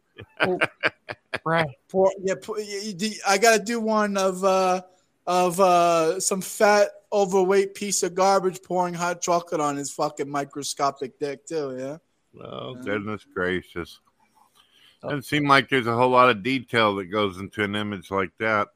right. 1.44 1.68
Pour, 1.88 2.10
yeah, 2.24 2.34
pour, 2.42 2.58
you- 2.58 2.94
you- 2.98 3.20
I 3.24 3.38
got 3.38 3.56
to 3.56 3.62
do 3.62 3.78
one 3.78 4.16
of 4.16 4.42
uh 4.42 4.82
of 5.28 5.60
uh 5.60 6.18
some 6.18 6.40
fat 6.40 6.88
overweight 7.12 7.74
piece 7.76 8.02
of 8.02 8.16
garbage 8.16 8.60
pouring 8.64 8.94
hot 8.94 9.20
chocolate 9.20 9.60
on 9.60 9.76
his 9.76 9.92
fucking 9.92 10.28
microscopic 10.28 11.20
dick 11.20 11.46
too. 11.46 11.76
Yeah. 11.78 11.98
Oh, 12.40 12.74
goodness 12.74 13.24
gracious. 13.34 14.00
Doesn't 15.02 15.22
seem 15.24 15.48
like 15.48 15.68
there's 15.68 15.86
a 15.88 15.94
whole 15.96 16.10
lot 16.10 16.30
of 16.30 16.42
detail 16.42 16.94
that 16.96 17.06
goes 17.06 17.38
into 17.38 17.62
an 17.64 17.74
image 17.74 18.10
like 18.10 18.30
that. 18.38 18.68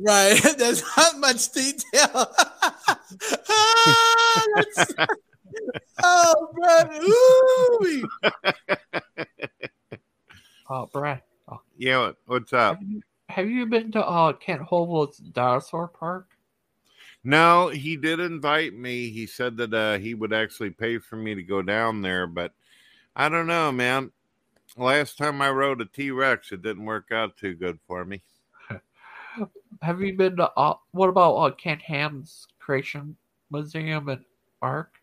Right. 0.00 0.38
There's 0.58 0.82
not 0.96 1.18
much 1.18 1.50
detail. 1.52 2.10
Ah, 3.48 4.44
that's- 4.56 4.94
oh, 6.02 6.48
Brett. 6.54 7.02
Ooh. 7.04 8.08
Uh, 10.68 10.86
Brad, 10.86 11.22
Yeah, 11.76 11.98
what- 11.98 12.16
what's 12.26 12.52
up? 12.52 12.78
have 12.78 12.88
you, 12.88 13.02
have 13.30 13.48
you 13.48 13.66
been 13.66 13.90
to 13.92 14.04
uh 14.04 14.32
Kent 14.34 14.62
Hovind's 14.62 15.18
dinosaur 15.18 15.88
park? 15.88 16.26
No, 17.24 17.68
he 17.68 17.96
did 17.96 18.20
invite 18.20 18.74
me. 18.74 19.08
He 19.10 19.26
said 19.26 19.56
that 19.56 19.72
uh, 19.74 19.98
he 19.98 20.14
would 20.14 20.32
actually 20.32 20.70
pay 20.70 20.98
for 20.98 21.16
me 21.16 21.34
to 21.34 21.42
go 21.42 21.62
down 21.62 22.00
there, 22.02 22.26
but 22.26 22.52
I 23.18 23.28
don't 23.28 23.48
know, 23.48 23.72
man. 23.72 24.12
Last 24.76 25.18
time 25.18 25.42
I 25.42 25.50
rode 25.50 25.80
a 25.80 25.86
T 25.86 26.12
Rex, 26.12 26.52
it 26.52 26.62
didn't 26.62 26.84
work 26.84 27.10
out 27.10 27.36
too 27.36 27.56
good 27.56 27.80
for 27.88 28.04
me. 28.04 28.22
Have 29.82 30.00
you 30.00 30.16
been 30.16 30.36
to, 30.36 30.48
uh, 30.56 30.74
what 30.92 31.08
about 31.08 31.34
uh, 31.34 31.50
Ken 31.50 31.80
Ham's 31.80 32.46
Creation 32.60 33.16
Museum 33.50 34.08
and 34.08 34.24
Ark? 34.62 35.00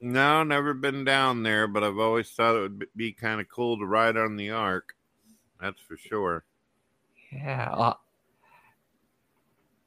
No, 0.00 0.42
never 0.42 0.74
been 0.74 1.04
down 1.04 1.44
there, 1.44 1.68
but 1.68 1.84
I've 1.84 1.98
always 1.98 2.28
thought 2.28 2.56
it 2.56 2.60
would 2.60 2.86
be 2.96 3.12
kind 3.12 3.40
of 3.40 3.48
cool 3.48 3.78
to 3.78 3.86
ride 3.86 4.16
on 4.16 4.34
the 4.34 4.50
Ark. 4.50 4.96
That's 5.60 5.80
for 5.80 5.96
sure. 5.96 6.44
Yeah. 7.30 7.70
Uh, 7.72 7.94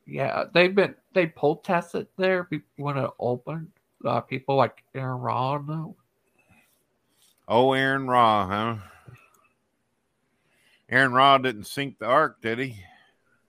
yeah, 0.06 0.45
they've 0.53 0.73
been, 0.73 0.95
they 1.13 1.25
pull 1.25 1.58
tested 1.58 2.08
there 2.17 2.49
when 2.77 2.97
it 2.97 3.10
opened. 3.19 3.71
Uh, 4.06 4.21
people 4.21 4.56
like 4.56 4.84
Aaron 4.95 5.21
know. 5.67 5.97
Oh, 7.48 7.74
Aron 7.74 8.08
Ra, 8.08 8.48
huh? 8.48 8.76
Aron 10.90 11.14
Ra 11.14 11.38
didn't 11.38 11.66
sink 11.66 12.00
the 12.00 12.06
Ark, 12.06 12.42
did 12.42 12.60
he? 12.60 12.76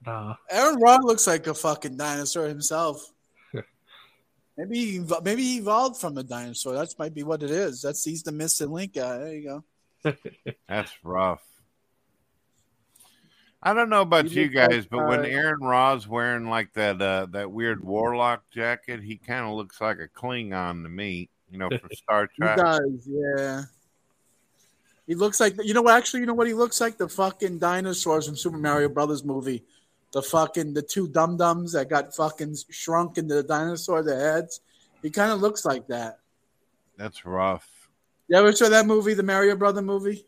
Nah. 0.07 0.37
Aaron 0.51 0.81
Rod 0.81 1.05
looks 1.05 1.27
like 1.27 1.47
a 1.47 1.55
fucking 1.55 1.97
dinosaur 1.97 2.47
himself. 2.47 3.13
maybe 4.57 4.79
he, 4.79 5.05
maybe 5.23 5.43
he 5.43 5.59
evolved 5.59 6.01
from 6.01 6.17
a 6.19 6.23
dinosaur. 6.23 6.75
That 6.75 6.95
might 6.99 7.15
be 7.15 7.25
what 7.25 7.43
it 7.43 7.51
is. 7.51 7.83
That's 7.83 8.05
he's 8.05 8.23
the 8.23 8.33
missing 8.33 8.71
link 8.71 8.95
guy. 8.95 9.19
There 9.19 9.35
you 9.35 9.63
go. 10.05 10.15
That's 10.69 10.93
rough. 11.03 11.43
I 13.61 13.75
don't 13.75 13.91
know 13.91 14.03
about 14.03 14.27
He 14.27 14.37
you 14.37 14.43
looks 14.45 14.55
like, 14.55 14.71
guys, 14.71 14.87
but 14.87 15.09
when 15.09 15.21
uh, 15.21 15.25
Aron 15.25 15.61
Ra's 15.61 16.07
wearing 16.07 16.49
like 16.49 16.73
that 16.75 17.03
uh, 17.03 17.27
that 17.33 17.51
weird 17.51 17.83
warlock 17.83 18.45
jacket, 18.53 19.03
he 19.03 19.17
kind 19.17 19.45
of 19.47 19.55
looks 19.55 19.81
like 19.81 19.99
a 19.99 20.07
Klingon 20.09 20.85
to 20.85 20.89
me. 20.89 21.29
You 21.51 21.59
know, 21.59 21.69
from 21.69 21.91
Star 21.93 22.29
He 22.33 22.41
Trek. 22.43 22.57
does, 22.57 23.09
yeah. 23.09 23.63
He 25.09 25.15
looks 25.15 25.41
like 25.41 25.55
you 25.65 25.73
know 25.73 25.83
what? 25.83 25.97
Actually, 25.97 26.21
you 26.21 26.27
know 26.27 26.35
what 26.35 26.47
he 26.47 26.53
looks 26.53 26.83
like? 26.83 26.99
The 26.99 27.09
fucking 27.09 27.59
dinosaurs 27.59 28.27
from 28.27 28.37
Super 28.37 28.59
Mario 28.59 28.91
Brothers 28.91 29.25
movie. 29.25 29.65
The 30.13 30.23
fucking 30.23 30.75
the 30.75 30.83
two 30.83 31.09
dum 31.09 31.39
dums 31.39 31.73
that 31.73 31.89
got 31.89 32.15
fucking 32.15 32.57
shrunk 32.69 33.17
into 33.17 33.35
the 33.35 33.43
dinosaur, 33.43 34.03
the 34.03 34.15
heads. 34.15 34.61
He 35.03 35.09
kind 35.09 35.33
of 35.33 35.41
looks 35.41 35.65
like 35.65 35.89
that. 35.89 36.19
That's 36.99 37.25
rough. 37.25 37.67
You 38.29 38.37
ever 38.37 38.53
saw 38.53 38.69
that 38.69 38.85
movie, 38.85 39.15
the 39.15 39.23
Mario 39.23 39.57
Brother 39.57 39.81
movie? 39.81 40.27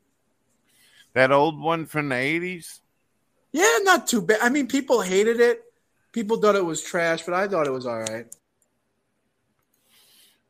That 1.13 1.31
old 1.31 1.61
one 1.61 1.85
from 1.85 2.09
the 2.09 2.17
eighties. 2.17 2.81
Yeah, 3.53 3.79
not 3.83 4.07
too 4.07 4.23
bad. 4.23 4.39
I 4.41 4.49
mean, 4.49 4.67
people 4.67 5.03
hated 5.03 5.41
it. 5.41 5.63
People 6.13 6.39
thought 6.39 6.57
it 6.57 6.65
was 6.65 6.83
trash, 6.83 7.23
but 7.25 7.35
I 7.35 7.47
thought 7.47 7.67
it 7.67 7.73
was 7.73 7.85
all 7.85 8.01
right. 8.01 8.35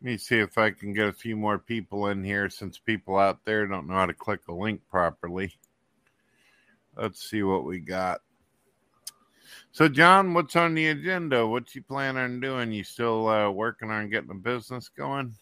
Let 0.03 0.13
me 0.13 0.17
see 0.17 0.39
if 0.39 0.57
I 0.57 0.71
can 0.71 0.95
get 0.95 1.09
a 1.09 1.13
few 1.13 1.37
more 1.37 1.59
people 1.59 2.07
in 2.07 2.25
here 2.25 2.49
since 2.49 2.79
people 2.79 3.19
out 3.19 3.45
there 3.45 3.67
don't 3.67 3.87
know 3.87 3.95
how 3.95 4.07
to 4.07 4.15
click 4.15 4.41
a 4.49 4.53
link 4.53 4.81
properly. 4.91 5.55
Let's 6.97 7.29
see 7.29 7.43
what 7.43 7.65
we 7.65 7.81
got. 7.81 8.23
So, 9.73 9.89
John, 9.89 10.33
what's 10.33 10.57
on 10.57 10.75
the 10.75 10.89
agenda? 10.89 11.47
What 11.47 11.75
you 11.75 11.83
plan 11.83 12.17
on 12.17 12.41
doing? 12.41 12.73
You 12.73 12.83
still 12.83 13.29
uh, 13.29 13.51
working 13.51 13.91
on 13.91 14.09
getting 14.09 14.31
a 14.31 14.35
business 14.35 14.89
going? 14.89 15.35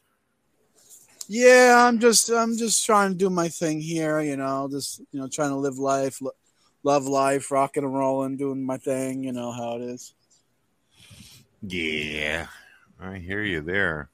Yeah, 1.28 1.86
I'm 1.86 2.00
just 2.00 2.28
I'm 2.28 2.56
just 2.56 2.84
trying 2.84 3.12
to 3.12 3.16
do 3.16 3.30
my 3.30 3.48
thing 3.48 3.80
here, 3.80 4.20
you 4.20 4.36
know, 4.36 4.68
just 4.70 5.00
you 5.12 5.20
know, 5.20 5.28
trying 5.28 5.50
to 5.50 5.56
live 5.56 5.78
life, 5.78 6.20
lo- 6.20 6.32
love 6.82 7.04
life, 7.04 7.50
rocking 7.50 7.84
and 7.84 7.94
rolling, 7.94 8.36
doing 8.36 8.64
my 8.64 8.78
thing, 8.78 9.22
you 9.22 9.32
know 9.32 9.52
how 9.52 9.76
it 9.76 9.82
is. 9.82 10.14
Yeah, 11.62 12.46
I 12.98 13.18
hear 13.18 13.42
you 13.42 13.60
there. 13.60 14.10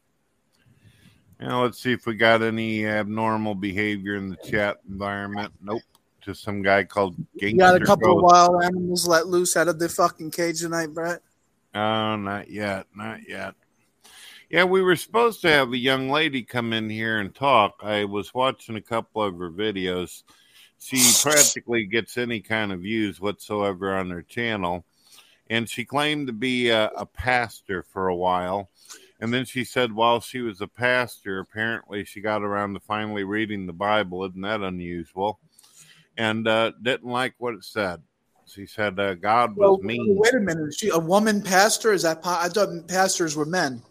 Now, 1.41 1.63
let's 1.63 1.83
see 1.83 1.93
if 1.93 2.07
we 2.07 2.15
got 2.15 2.43
any 2.43 2.87
abnormal 2.87 3.55
behavior 3.55 4.17
in 4.17 4.29
the 4.29 4.37
chat 4.37 4.79
environment. 4.89 5.53
Nope. 5.61 5.83
Just 6.21 6.43
some 6.43 6.63
guy 6.63 6.85
called 6.85 7.17
You 7.35 7.57
got 7.57 7.75
a 7.75 7.79
Gangster 7.79 7.97
couple 7.97 8.17
of 8.17 8.23
wild 8.23 8.65
animals 8.65 9.07
let 9.07 9.27
loose 9.27 9.57
out 9.57 9.69
of 9.69 9.79
the 9.79 9.89
fucking 9.91 10.31
cage 10.31 10.61
tonight, 10.61 10.95
Brett. 10.95 11.21
Oh, 11.75 12.17
not 12.17 12.49
yet, 12.49 12.87
not 12.97 13.29
yet. 13.29 13.55
Yeah, 14.49 14.65
we 14.65 14.81
were 14.81 14.97
supposed 14.97 15.43
to 15.43 15.51
have 15.51 15.73
a 15.73 15.77
young 15.77 16.09
lady 16.09 16.43
come 16.43 16.73
in 16.73 16.89
here 16.89 17.19
and 17.19 17.35
talk. 17.35 17.81
I 17.83 18.05
was 18.05 18.33
watching 18.33 18.77
a 18.77 18.81
couple 18.81 19.23
of 19.23 19.37
her 19.39 19.51
videos. 19.51 20.23
She 20.79 21.03
practically 21.23 21.85
gets 21.87 22.17
any 22.17 22.41
kind 22.41 22.73
of 22.73 22.81
views 22.81 23.21
whatsoever 23.21 23.95
on 23.95 24.11
her 24.11 24.23
channel. 24.23 24.85
And 25.51 25.69
she 25.69 25.85
claimed 25.85 26.29
to 26.29 26.33
be 26.33 26.71
a, 26.71 26.87
a 26.97 27.05
pastor 27.05 27.83
for 27.83 28.09
a 28.09 28.17
while. 28.17 28.71
And 29.21 29.33
then 29.33 29.45
she 29.45 29.65
said 29.65 29.93
while 29.93 30.21
she 30.21 30.41
was 30.41 30.61
a 30.61 30.67
pastor, 30.67 31.39
apparently 31.39 32.05
she 32.05 32.21
got 32.21 32.43
around 32.43 32.75
to 32.75 32.81
finally 32.81 33.25
reading 33.25 33.67
the 33.67 33.73
Bible. 33.73 34.25
Isn't 34.25 34.41
that 34.43 34.61
unusual? 34.61 35.39
And 36.17 36.47
uh, 36.47 36.73
didn't 36.83 37.11
like 37.11 37.35
what 37.39 37.55
it 37.55 37.65
said. 37.65 38.03
She 38.47 38.67
said 38.67 38.99
uh, 38.99 39.15
God 39.15 39.57
was 39.57 39.59
Well, 39.59 39.79
mean. 39.79 40.17
wait 40.19 40.35
a 40.35 40.41
minute. 40.41 40.69
Is 40.69 40.77
she 40.77 40.91
a 40.91 40.99
woman 40.99 41.43
pastor? 41.43 41.93
Is 41.93 42.03
that 42.03 42.23
po- 42.23 42.39
I 42.41 42.49
thought 42.49 42.87
pastors 42.89 43.37
were 43.37 43.47
men. 43.47 43.83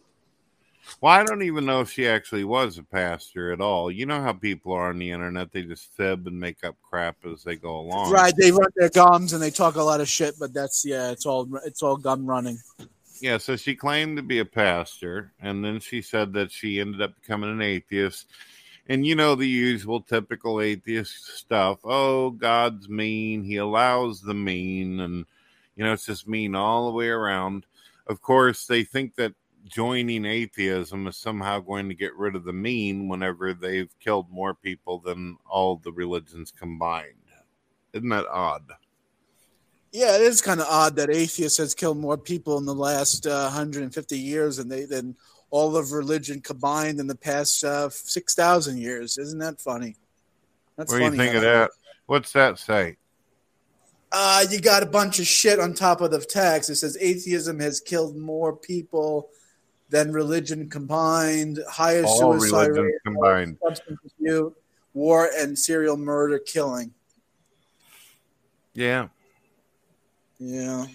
Well, 1.01 1.13
I 1.13 1.23
don't 1.23 1.43
even 1.43 1.65
know 1.65 1.81
if 1.81 1.91
she 1.91 2.07
actually 2.07 2.43
was 2.43 2.77
a 2.77 2.83
pastor 2.83 3.51
at 3.51 3.61
all. 3.61 3.89
You 3.89 4.05
know 4.05 4.21
how 4.21 4.33
people 4.33 4.73
are 4.73 4.89
on 4.89 4.99
the 4.99 5.11
internet; 5.11 5.51
they 5.51 5.63
just 5.63 5.91
fib 5.93 6.27
and 6.27 6.39
make 6.39 6.63
up 6.63 6.75
crap 6.81 7.17
as 7.25 7.43
they 7.43 7.55
go 7.55 7.79
along. 7.79 8.11
Right, 8.11 8.33
they 8.37 8.51
run 8.51 8.69
their 8.75 8.89
gums 8.89 9.33
and 9.33 9.41
they 9.41 9.49
talk 9.49 9.75
a 9.75 9.81
lot 9.81 10.01
of 10.01 10.09
shit, 10.09 10.35
but 10.39 10.53
that's 10.53 10.85
yeah, 10.85 11.11
it's 11.11 11.25
all 11.25 11.47
it's 11.65 11.81
all 11.81 11.97
gum 11.97 12.25
running. 12.25 12.59
Yeah. 13.19 13.37
So 13.37 13.55
she 13.55 13.75
claimed 13.75 14.17
to 14.17 14.23
be 14.23 14.39
a 14.39 14.45
pastor, 14.45 15.33
and 15.41 15.63
then 15.63 15.79
she 15.79 16.01
said 16.01 16.33
that 16.33 16.51
she 16.51 16.79
ended 16.79 17.01
up 17.01 17.15
becoming 17.19 17.51
an 17.51 17.61
atheist. 17.61 18.27
And 18.87 19.07
you 19.07 19.15
know 19.15 19.35
the 19.35 19.47
usual 19.47 20.01
typical 20.01 20.59
atheist 20.59 21.37
stuff. 21.37 21.79
Oh, 21.85 22.31
God's 22.31 22.89
mean. 22.89 23.43
He 23.43 23.57
allows 23.57 24.21
the 24.21 24.33
mean, 24.33 24.99
and 24.99 25.25
you 25.75 25.83
know 25.83 25.93
it's 25.93 26.05
just 26.05 26.27
mean 26.27 26.53
all 26.53 26.87
the 26.87 26.97
way 26.97 27.07
around. 27.07 27.65
Of 28.07 28.21
course, 28.21 28.65
they 28.65 28.83
think 28.83 29.15
that 29.15 29.33
joining 29.65 30.25
atheism 30.25 31.07
is 31.07 31.15
somehow 31.15 31.59
going 31.59 31.87
to 31.87 31.95
get 31.95 32.15
rid 32.15 32.35
of 32.35 32.43
the 32.43 32.51
mean 32.51 33.07
whenever 33.07 33.53
they've 33.53 33.97
killed 33.99 34.29
more 34.29 34.53
people 34.53 34.99
than 34.99 35.37
all 35.49 35.77
the 35.77 35.93
religions 35.93 36.51
combined. 36.51 37.15
Isn't 37.93 38.09
that 38.09 38.27
odd? 38.27 38.63
Yeah, 39.93 40.15
it 40.15 40.21
is 40.23 40.41
kind 40.41 40.59
of 40.59 40.65
odd 40.67 40.95
that 40.95 41.11
atheists 41.11 41.59
has 41.59 41.75
killed 41.75 41.99
more 41.99 42.17
people 42.17 42.57
in 42.57 42.65
the 42.65 42.73
last 42.73 43.27
uh, 43.27 43.43
150 43.43 44.17
years 44.17 44.57
than 44.57 44.67
they 44.67 44.85
than 44.85 45.15
all 45.51 45.77
of 45.77 45.91
religion 45.91 46.41
combined 46.41 46.99
in 46.99 47.05
the 47.05 47.15
past 47.15 47.63
uh, 47.63 47.87
6,000 47.87 48.79
years. 48.79 49.19
Isn't 49.19 49.37
that 49.37 49.61
funny? 49.61 49.95
That's 50.75 50.91
what 50.91 50.97
do 50.97 51.03
you 51.03 51.11
funny 51.11 51.17
think 51.19 51.35
of 51.35 51.43
that? 51.43 51.69
What's 52.07 52.31
that 52.33 52.57
say? 52.57 52.97
Uh, 54.11 54.45
you 54.49 54.59
got 54.59 54.81
a 54.81 54.87
bunch 54.87 55.19
of 55.19 55.27
shit 55.27 55.59
on 55.59 55.75
top 55.75 56.01
of 56.01 56.09
the 56.09 56.19
text. 56.19 56.71
It 56.71 56.77
says 56.77 56.97
atheism 56.99 57.59
has 57.59 57.79
killed 57.79 58.17
more 58.17 58.55
people 58.55 59.29
than 59.89 60.11
religion 60.11 60.69
combined, 60.69 61.59
higher 61.69 62.03
All 62.03 62.39
suicide 62.39 62.69
rate, 62.69 62.95
combined. 63.05 63.57
substance 63.63 63.99
abuse, 64.19 64.53
war 64.95 65.29
and 65.37 65.57
serial 65.57 65.97
murder 65.97 66.39
killing. 66.39 66.93
Yeah. 68.73 69.09
Yeah. 70.43 70.85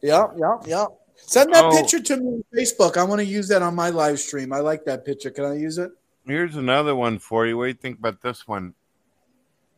Yeah, 0.00 0.26
yeah, 0.36 0.56
yeah. 0.66 0.86
Send 1.16 1.52
that 1.52 1.64
Oh. 1.64 1.70
picture 1.70 2.00
to 2.00 2.16
me 2.16 2.26
on 2.26 2.44
Facebook. 2.54 2.96
I 2.96 3.02
want 3.04 3.20
to 3.20 3.24
use 3.26 3.48
that 3.48 3.60
on 3.62 3.74
my 3.74 3.90
live 3.90 4.18
stream. 4.18 4.52
I 4.52 4.60
like 4.60 4.84
that 4.84 5.04
picture. 5.04 5.30
Can 5.30 5.44
I 5.44 5.54
use 5.56 5.76
it? 5.76 5.90
Here's 6.24 6.56
another 6.56 6.94
one 6.94 7.18
for 7.18 7.46
you. 7.46 7.56
What 7.58 7.64
do 7.64 7.68
you 7.68 7.74
think 7.74 7.98
about 7.98 8.22
this 8.22 8.46
one? 8.46 8.74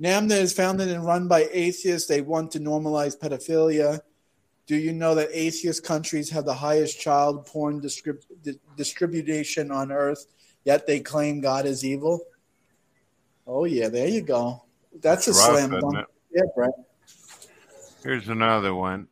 NAMBLA 0.00 0.36
is 0.40 0.52
founded 0.52 0.88
and 0.88 1.04
run 1.04 1.28
by 1.28 1.48
atheists. 1.52 2.08
They 2.08 2.20
want 2.22 2.50
to 2.52 2.60
normalize 2.60 3.18
pedophilia. 3.18 4.00
Do 4.66 4.76
you 4.76 4.92
know 4.92 5.14
that 5.16 5.28
atheist 5.32 5.82
countries 5.82 6.30
have 6.30 6.44
the 6.44 6.54
highest 6.54 7.00
child 7.00 7.46
porn 7.46 7.80
distrib- 7.80 8.24
di- 8.42 8.58
distribution 8.76 9.70
on 9.72 9.90
earth, 9.90 10.26
yet 10.64 10.86
they 10.86 11.00
claim 11.00 11.40
God 11.40 11.66
is 11.66 11.84
evil? 11.84 12.20
Oh, 13.46 13.64
yeah, 13.64 13.88
there 13.88 14.06
you 14.08 14.22
go. 14.22 14.62
That's 15.00 15.26
a 15.26 15.32
rough, 15.32 15.40
slam 15.40 15.70
dunk. 15.70 16.06
Yeah, 16.30 16.42
Brett. 16.54 16.70
Here's 18.02 18.28
another 18.28 18.74
one. 18.74 19.08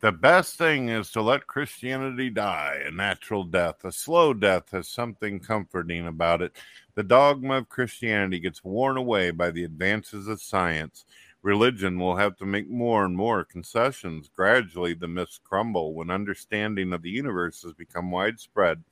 The 0.00 0.10
best 0.10 0.56
thing 0.56 0.88
is 0.88 1.10
to 1.12 1.22
let 1.22 1.46
Christianity 1.46 2.30
die 2.30 2.82
a 2.84 2.90
natural 2.90 3.44
death. 3.44 3.84
A 3.84 3.92
slow 3.92 4.34
death 4.34 4.70
has 4.70 4.88
something 4.88 5.38
comforting 5.38 6.06
about 6.06 6.42
it. 6.42 6.56
The 6.94 7.02
dogma 7.04 7.58
of 7.58 7.68
Christianity 7.68 8.40
gets 8.40 8.64
worn 8.64 8.96
away 8.96 9.30
by 9.30 9.50
the 9.50 9.64
advances 9.64 10.26
of 10.26 10.42
science. 10.42 11.04
Religion 11.42 11.98
will 11.98 12.16
have 12.16 12.36
to 12.36 12.46
make 12.46 12.68
more 12.68 13.04
and 13.04 13.16
more 13.16 13.44
concessions. 13.44 14.28
Gradually, 14.34 14.94
the 14.94 15.06
myths 15.06 15.40
crumble 15.42 15.94
when 15.94 16.10
understanding 16.10 16.92
of 16.92 17.02
the 17.02 17.10
universe 17.10 17.62
has 17.62 17.74
become 17.74 18.10
widespread. 18.10 18.82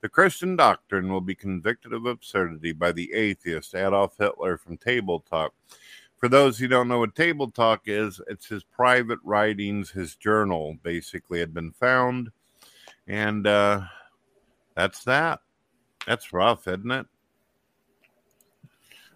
The 0.00 0.08
Christian 0.08 0.56
doctrine 0.56 1.12
will 1.12 1.20
be 1.20 1.34
convicted 1.34 1.92
of 1.92 2.06
absurdity 2.06 2.72
by 2.72 2.92
the 2.92 3.12
atheist 3.12 3.74
Adolf 3.74 4.16
Hitler 4.18 4.56
from 4.56 4.78
Table 4.78 5.20
Talk. 5.20 5.52
For 6.16 6.28
those 6.28 6.58
who 6.58 6.68
don't 6.68 6.88
know 6.88 7.00
what 7.00 7.14
Table 7.14 7.50
Talk 7.50 7.82
is, 7.86 8.20
it's 8.28 8.46
his 8.46 8.64
private 8.64 9.18
writings, 9.22 9.90
his 9.90 10.16
journal 10.16 10.76
basically 10.82 11.38
had 11.38 11.52
been 11.52 11.72
found. 11.72 12.30
And 13.06 13.46
uh, 13.46 13.82
that's 14.74 15.04
that. 15.04 15.40
That's 16.06 16.32
rough, 16.32 16.66
isn't 16.66 16.90
it? 16.90 17.06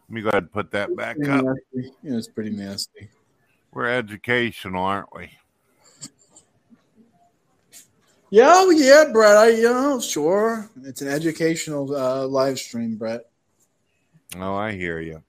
Let 0.09 0.11
me 0.11 0.21
go 0.21 0.29
ahead 0.29 0.45
and 0.45 0.53
put 0.53 0.71
that 0.73 0.95
back 0.97 1.17
up. 1.29 1.45
Yeah, 1.73 2.17
it's 2.17 2.29
pretty 2.29 2.51
nasty. 2.51 3.09
We're 3.73 3.89
educational, 3.89 4.85
aren't 4.85 5.15
we? 5.15 5.31
Yeah, 8.35 8.51
oh 8.53 8.71
yeah, 8.71 9.05
Brett. 9.13 9.37
I, 9.37 9.49
you 9.51 9.63
know, 9.63 10.01
sure. 10.01 10.69
It's 10.83 11.03
an 11.03 11.07
educational 11.07 11.95
uh, 11.95 12.27
live 12.27 12.59
stream, 12.59 12.97
Brett. 12.97 13.27
Oh, 14.37 14.57
I 14.57 14.73
hear 14.73 14.99
you. 14.99 15.23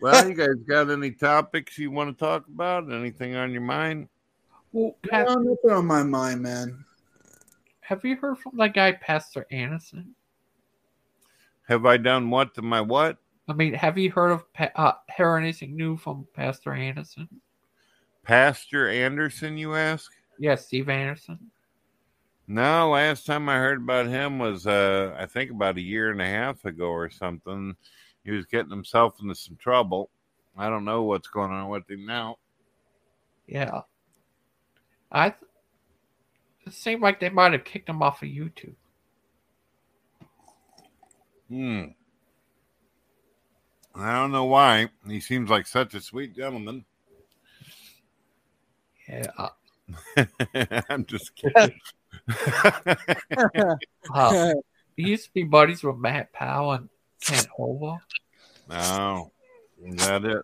Well, 0.00 0.28
you 0.28 0.34
guys 0.34 0.56
got 0.68 0.90
any 0.90 1.12
topics 1.12 1.78
you 1.78 1.92
want 1.92 2.10
to 2.10 2.20
talk 2.20 2.48
about? 2.48 2.92
Anything 2.92 3.36
on 3.36 3.52
your 3.52 3.60
mind? 3.60 4.08
Well, 4.72 4.96
have, 5.12 5.28
No, 5.28 5.34
nothing 5.34 5.70
on 5.70 5.86
my 5.86 6.02
mind, 6.02 6.42
man. 6.42 6.84
have 7.80 8.04
you 8.04 8.16
heard 8.16 8.38
from 8.38 8.56
that 8.56 8.74
guy, 8.74 8.90
Pastor 8.90 9.46
Anderson? 9.52 10.16
Have 11.68 11.86
I 11.86 11.96
done 11.96 12.28
what 12.28 12.56
to 12.56 12.62
my 12.62 12.80
what? 12.80 13.18
I 13.46 13.52
mean, 13.52 13.74
have 13.74 13.96
you 13.96 14.10
heard 14.10 14.32
of 14.32 14.52
Pa- 14.52 14.72
uh, 14.74 14.94
heard 15.16 15.38
anything 15.38 15.76
new 15.76 15.96
from 15.96 16.26
Pastor 16.34 16.72
Anderson? 16.72 17.28
Pastor 18.24 18.88
Anderson, 18.88 19.56
you 19.56 19.76
ask? 19.76 20.10
Yes, 20.40 20.66
Steve 20.66 20.88
Anderson. 20.88 21.38
No, 22.52 22.90
last 22.90 23.24
time 23.24 23.48
I 23.48 23.56
heard 23.56 23.78
about 23.78 24.08
him 24.08 24.38
was 24.38 24.66
uh 24.66 25.16
I 25.18 25.24
think 25.24 25.50
about 25.50 25.78
a 25.78 25.80
year 25.80 26.10
and 26.10 26.20
a 26.20 26.26
half 26.26 26.66
ago 26.66 26.88
or 26.88 27.08
something. 27.08 27.74
He 28.26 28.30
was 28.30 28.44
getting 28.44 28.68
himself 28.68 29.14
into 29.22 29.34
some 29.34 29.56
trouble. 29.56 30.10
I 30.54 30.68
don't 30.68 30.84
know 30.84 31.02
what's 31.04 31.28
going 31.28 31.50
on 31.50 31.70
with 31.70 31.90
him 31.90 32.04
now. 32.04 32.36
Yeah, 33.46 33.80
I. 35.10 35.30
Th- 35.30 35.50
it 36.66 36.74
seemed 36.74 37.00
like 37.00 37.20
they 37.20 37.30
might 37.30 37.52
have 37.52 37.64
kicked 37.64 37.88
him 37.88 38.02
off 38.02 38.22
of 38.22 38.28
YouTube. 38.28 38.74
Hmm. 41.48 41.84
I 43.94 44.12
don't 44.12 44.30
know 44.30 44.44
why. 44.44 44.90
He 45.08 45.20
seems 45.20 45.48
like 45.48 45.66
such 45.66 45.94
a 45.94 46.02
sweet 46.02 46.36
gentleman. 46.36 46.84
Yeah, 49.08 49.30
uh, 49.38 50.24
I'm 50.90 51.06
just 51.06 51.34
kidding. 51.34 51.80
uh, 54.14 54.54
he 54.96 55.02
used 55.08 55.24
to 55.26 55.32
be 55.32 55.44
buddies 55.44 55.82
with 55.82 55.96
Matt 55.96 56.32
Powell 56.32 56.72
and 56.72 56.88
Kent 57.20 57.48
Hovind. 57.58 58.00
no. 58.68 59.32
Is 59.84 59.96
that 59.96 60.24
it? 60.24 60.42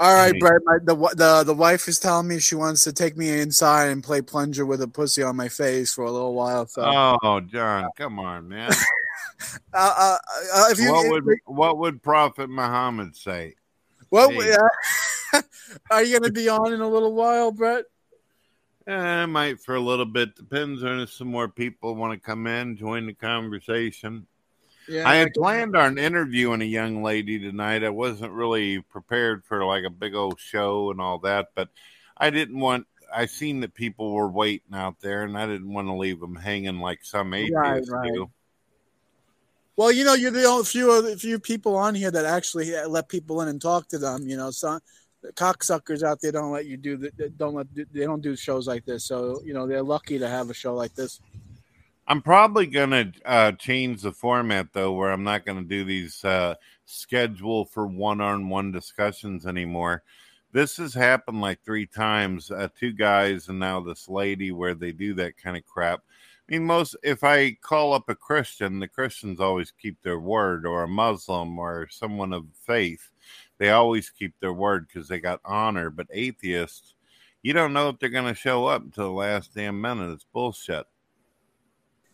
All 0.00 0.14
right, 0.14 0.32
Hey. 0.32 0.38
Brett. 0.38 0.60
My, 0.64 0.78
the 0.82 0.94
the 1.16 1.44
the 1.44 1.54
wife 1.54 1.88
is 1.88 1.98
telling 1.98 2.28
me 2.28 2.38
she 2.38 2.54
wants 2.54 2.84
to 2.84 2.92
take 2.92 3.16
me 3.16 3.40
inside 3.40 3.86
and 3.86 4.02
play 4.02 4.22
plunger 4.22 4.64
with 4.64 4.80
a 4.82 4.88
pussy 4.88 5.22
on 5.22 5.36
my 5.36 5.48
face 5.48 5.92
for 5.92 6.04
a 6.04 6.10
little 6.10 6.34
while. 6.34 6.66
So, 6.66 6.82
uh, 6.82 7.16
Oh, 7.22 7.40
John, 7.40 7.88
come 7.96 8.18
on, 8.18 8.48
man. 8.48 8.70
uh, 9.72 10.18
uh, 10.54 10.64
if 10.70 10.78
you, 10.78 10.92
What 10.92 11.10
would 11.10 11.38
what 11.46 11.78
would 11.78 12.02
Prophet 12.02 12.48
Muhammad 12.48 13.16
say? 13.16 13.54
what, 14.08 14.32
hey. 14.32 14.56
uh, 15.34 15.42
are 15.90 16.02
you 16.02 16.18
going 16.18 16.28
to 16.28 16.32
be 16.32 16.48
on 16.48 16.72
in 16.72 16.80
a 16.80 16.88
little 16.88 17.12
while, 17.14 17.50
Brett? 17.52 17.84
Eh, 18.88 18.94
I 18.94 19.26
might 19.26 19.60
for 19.60 19.74
a 19.74 19.80
little 19.80 20.06
bit. 20.06 20.34
Depends 20.34 20.82
on 20.82 21.00
if 21.00 21.12
some 21.12 21.28
more 21.28 21.46
people 21.46 21.94
want 21.94 22.14
to 22.14 22.26
come 22.26 22.46
in, 22.46 22.74
join 22.74 23.06
the 23.06 23.12
conversation. 23.12 24.26
Yeah, 24.88 25.06
I 25.06 25.16
had 25.16 25.34
planned 25.34 25.76
on 25.76 25.98
interviewing 25.98 26.62
a 26.62 26.64
young 26.64 27.02
lady 27.02 27.38
tonight. 27.38 27.84
I 27.84 27.90
wasn't 27.90 28.32
really 28.32 28.80
prepared 28.80 29.44
for 29.44 29.62
like 29.66 29.84
a 29.84 29.90
big 29.90 30.14
old 30.14 30.40
show 30.40 30.90
and 30.90 31.02
all 31.02 31.18
that, 31.18 31.48
but 31.54 31.68
I 32.16 32.30
didn't 32.30 32.58
want. 32.58 32.86
I 33.14 33.26
seen 33.26 33.60
that 33.60 33.74
people 33.74 34.12
were 34.12 34.28
waiting 34.28 34.74
out 34.74 35.00
there, 35.00 35.24
and 35.24 35.36
I 35.36 35.46
didn't 35.46 35.72
want 35.72 35.88
to 35.88 35.94
leave 35.94 36.20
them 36.20 36.36
hanging 36.36 36.78
like 36.78 37.04
some 37.04 37.34
atheists 37.34 37.90
right. 37.90 38.10
do. 38.10 38.30
Well, 39.76 39.92
you 39.92 40.04
know, 40.04 40.14
you're 40.14 40.30
the 40.30 40.44
only 40.44 40.64
few 40.64 40.90
of 40.90 41.04
the 41.04 41.16
few 41.18 41.38
people 41.38 41.76
on 41.76 41.94
here 41.94 42.10
that 42.10 42.24
actually 42.24 42.74
let 42.86 43.10
people 43.10 43.42
in 43.42 43.48
and 43.48 43.60
talk 43.60 43.88
to 43.88 43.98
them. 43.98 44.26
You 44.26 44.38
know, 44.38 44.50
some 44.50 44.80
the 45.22 45.32
cocksuckers 45.32 46.02
out 46.02 46.20
there 46.20 46.32
don't 46.32 46.52
let 46.52 46.66
you 46.66 46.76
do 46.76 46.96
the, 46.96 47.10
don't 47.36 47.54
let 47.54 47.66
they 47.74 48.04
don't 48.04 48.22
do 48.22 48.36
shows 48.36 48.66
like 48.66 48.84
this. 48.84 49.04
So 49.04 49.40
you 49.44 49.54
know, 49.54 49.66
they're 49.66 49.82
lucky 49.82 50.18
to 50.18 50.28
have 50.28 50.50
a 50.50 50.54
show 50.54 50.74
like 50.74 50.94
this. 50.94 51.20
I'm 52.06 52.22
probably 52.22 52.66
gonna 52.66 53.12
uh, 53.24 53.52
change 53.52 54.02
the 54.02 54.12
format 54.12 54.68
though, 54.72 54.92
where 54.92 55.10
I'm 55.10 55.24
not 55.24 55.44
gonna 55.44 55.62
do 55.62 55.84
these 55.84 56.24
uh, 56.24 56.54
schedule 56.86 57.66
for 57.66 57.86
one-on-one 57.86 58.72
discussions 58.72 59.46
anymore. 59.46 60.02
This 60.52 60.78
has 60.78 60.94
happened 60.94 61.42
like 61.42 61.62
three 61.62 61.84
times. 61.84 62.50
Uh, 62.50 62.68
two 62.78 62.92
guys 62.92 63.48
and 63.48 63.58
now 63.58 63.80
this 63.80 64.08
lady, 64.08 64.52
where 64.52 64.74
they 64.74 64.92
do 64.92 65.12
that 65.14 65.36
kind 65.36 65.56
of 65.56 65.66
crap. 65.66 66.00
I 66.48 66.54
mean, 66.54 66.64
most 66.64 66.96
if 67.02 67.24
I 67.24 67.52
call 67.60 67.92
up 67.92 68.08
a 68.08 68.14
Christian, 68.14 68.78
the 68.78 68.88
Christians 68.88 69.38
always 69.38 69.70
keep 69.70 70.00
their 70.02 70.18
word, 70.18 70.64
or 70.64 70.84
a 70.84 70.88
Muslim, 70.88 71.58
or 71.58 71.88
someone 71.90 72.32
of 72.32 72.46
faith, 72.64 73.10
they 73.58 73.70
always 73.70 74.10
keep 74.10 74.34
their 74.40 74.52
word 74.52 74.86
because 74.86 75.08
they 75.08 75.20
got 75.20 75.40
honor. 75.44 75.90
But 75.90 76.06
atheists, 76.10 76.94
you 77.42 77.52
don't 77.52 77.72
know 77.72 77.88
if 77.88 77.98
they're 77.98 78.08
gonna 78.08 78.34
show 78.34 78.66
up 78.66 78.82
until 78.82 79.04
the 79.04 79.10
last 79.12 79.54
damn 79.54 79.80
minute. 79.80 80.12
It's 80.12 80.26
bullshit. 80.32 80.86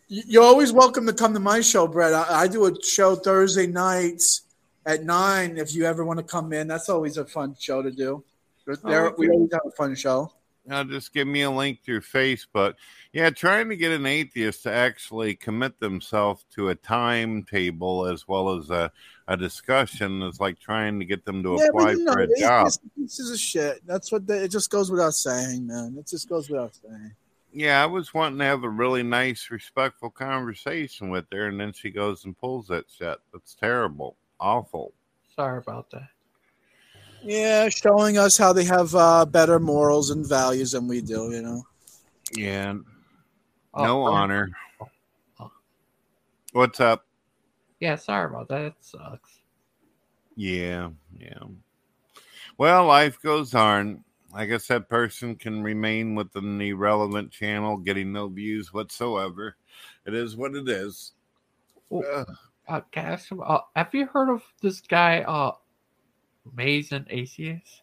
You- 0.09 0.23
You're 0.27 0.45
always 0.45 0.73
welcome 0.73 1.07
to 1.07 1.13
come 1.13 1.33
to 1.35 1.41
my 1.41 1.61
show, 1.61 1.87
Brett. 1.87 2.13
I, 2.13 2.43
I 2.43 2.47
do 2.49 2.67
a 2.67 2.83
show 2.83 3.15
Thursday 3.17 3.67
nights 3.67 4.43
at 4.87 5.05
nine. 5.05 5.57
If 5.57 5.75
you 5.75 5.85
ever 5.85 6.05
want 6.05 6.19
to 6.19 6.25
come 6.25 6.53
in, 6.53 6.67
that's 6.69 6.89
always 6.89 7.17
a 7.17 7.25
fun 7.25 7.57
show 7.59 7.83
to 7.83 7.91
do. 7.91 8.23
There, 8.67 8.77
oh, 8.85 9.07
okay. 9.09 9.15
We 9.19 9.29
always 9.31 9.53
have 9.53 9.63
a 9.67 9.71
fun 9.73 9.95
show. 9.95 10.33
Now, 10.67 10.83
just 10.83 11.13
give 11.13 11.29
me 11.29 11.43
a 11.43 11.51
link 11.51 11.81
through 11.85 12.01
Facebook. 12.01 12.75
Yeah, 13.13 13.29
trying 13.29 13.69
to 13.69 13.77
get 13.77 13.93
an 13.93 14.07
atheist 14.07 14.63
to 14.63 14.73
actually 14.73 15.35
commit 15.35 15.79
themselves 15.79 16.47
to 16.55 16.71
a 16.71 16.75
timetable 16.75 18.07
as 18.07 18.27
well 18.27 18.57
as 18.57 18.71
a, 18.71 18.91
a 19.29 19.37
discussion 19.37 20.23
is 20.23 20.39
like 20.41 20.59
trying 20.59 20.99
to 20.99 21.05
get 21.05 21.25
them 21.25 21.43
to 21.43 21.57
Yeah, 21.59 21.69
apply 21.69 21.93
you 21.93 22.05
know, 22.05 22.13
for 22.13 22.21
a 22.21 22.25
it's 22.25 22.41
job. 22.41 22.67
just 22.67 22.81
pieces 22.97 23.31
of 23.31 23.39
shit. 23.39 23.81
That's 23.87 24.13
what 24.13 24.27
the, 24.27 24.45
it 24.45 24.49
just 24.49 24.71
goes 24.71 24.91
without 24.91 25.15
saying, 25.15 25.67
man. 25.67 25.97
It 25.99 26.07
just 26.07 26.29
goes 26.29 26.51
without 26.51 26.75
saying. 26.75 27.15
Yeah, 27.53 27.83
I 27.83 27.87
was 27.87 28.13
wanting 28.13 28.39
to 28.41 28.45
have 28.45 28.65
a 28.65 28.69
really 28.69 29.03
nice, 29.05 29.49
respectful 29.51 30.11
conversation 30.11 31.09
with 31.09 31.27
her, 31.33 31.47
and 31.47 31.59
then 31.61 31.73
she 31.73 31.91
goes 31.91 32.25
and 32.25 32.37
pulls 32.37 32.67
that 32.67 32.87
shit. 32.91 33.19
That's 33.33 33.55
terrible. 33.55 34.17
Awful. 34.41 34.93
Sorry 35.37 35.59
about 35.59 35.89
that. 35.93 36.09
Yeah, 37.23 37.69
showing 37.71 38.19
us 38.19 38.37
how 38.37 38.53
they 38.53 38.65
have 38.65 38.95
uh, 38.95 39.25
better 39.25 39.59
morals 39.59 40.11
and 40.11 40.27
values 40.29 40.73
than 40.73 40.87
we 40.89 41.01
do. 41.01 41.31
You 41.33 41.43
know. 41.43 41.63
Yeah, 42.33 42.75
Oh, 43.73 43.85
no 43.85 44.03
oh, 44.07 44.13
honor. 44.13 44.51
oh. 45.41 45.51
What's 46.53 46.81
up? 46.81 47.07
Yeah, 47.81 47.97
sorry 47.97 48.27
about 48.27 48.49
that. 48.49 48.63
It 48.63 48.75
sucks. 48.81 49.41
Yeah, 50.37 50.91
yeah. 51.17 51.43
Well, 52.59 52.87
life 52.87 53.21
goes 53.23 53.55
on. 53.55 54.05
I 54.35 54.47
guess 54.47 54.67
that 54.69 54.89
person 54.89 55.37
can 55.37 55.63
remain 55.63 56.15
within 56.15 56.59
the 56.59 56.73
relevant 56.73 57.31
channel, 57.31 57.77
getting 57.77 58.13
no 58.13 58.27
views 58.29 58.73
whatsoever. 58.73 59.57
It 60.07 60.15
is 60.15 60.37
what 60.37 60.55
it 60.57 60.69
is. 60.69 61.13
Well, 61.89 62.27
Uh, 62.67 62.81
can 62.91 63.07
I 63.07 63.09
ask 63.13 63.31
you, 63.31 63.43
uh, 63.43 63.61
have 63.77 63.95
you 63.95 64.07
heard 64.07 64.31
of 64.31 64.43
this 64.63 64.81
guy, 64.81 65.21
uh, 65.23 65.53
Amazing 66.53 67.07
Atheist? 67.11 67.83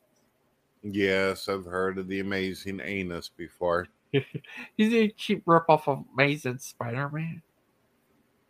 yes, 0.84 1.48
I've 1.48 1.66
heard 1.66 1.98
of 2.00 2.08
the 2.08 2.20
amazing 2.20 2.82
anus 2.84 3.30
before. 3.30 3.88
He's 4.12 4.94
a 4.94 5.08
cheap 5.10 5.46
ripoff 5.46 5.88
of 5.88 6.04
Amazing 6.14 6.58
Spider-Man. 6.58 7.42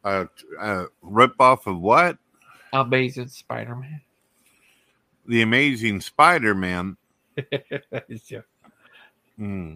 Uh, 0.04 0.26
uh, 0.60 0.86
rip 1.02 1.40
off 1.40 1.68
of 1.68 1.80
what? 1.80 2.18
Amazing 2.74 3.28
Spider-Man. 3.28 4.02
The 5.28 5.42
amazing 5.42 6.02
Spider 6.02 6.56
Man. 6.56 6.98
Yeah. 8.30 8.42
Hmm. 9.38 9.76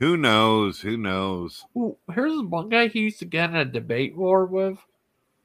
Who 0.00 0.16
knows? 0.16 0.80
Who 0.80 0.96
knows? 0.96 1.66
Ooh, 1.76 1.96
here's 2.12 2.40
one 2.40 2.68
guy 2.68 2.88
he 2.88 3.00
used 3.00 3.20
to 3.20 3.26
get 3.26 3.50
in 3.50 3.54
a 3.54 3.64
debate 3.64 4.16
war 4.16 4.44
with, 4.46 4.78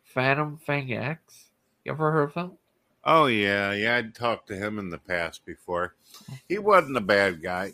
Phantom 0.05 0.57
Fang 0.57 0.91
X. 0.91 1.49
You 1.84 1.91
ever 1.91 2.11
heard 2.11 2.30
of 2.30 2.34
him? 2.34 2.51
Oh 3.03 3.28
yeah, 3.28 3.74
yeah. 3.74 3.97
I'd 3.97 4.16
talked 4.16 4.47
to 4.47 4.55
him 4.55 4.80
in 4.80 4.89
the 4.89 4.97
past 4.97 5.45
before. 5.45 5.95
He 6.49 6.57
wasn't 6.57 6.97
a 6.97 7.01
bad 7.01 7.43
guy. 7.43 7.74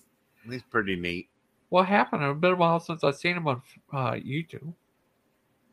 He's 0.49 0.63
pretty 0.63 0.95
neat. 0.95 1.29
What 1.69 1.85
happened? 1.87 2.23
It's 2.23 2.39
been 2.39 2.53
a 2.53 2.55
while 2.55 2.79
since 2.79 3.03
I've 3.03 3.15
seen 3.15 3.37
him 3.37 3.47
on 3.47 3.61
uh, 3.93 4.13
YouTube. 4.13 4.73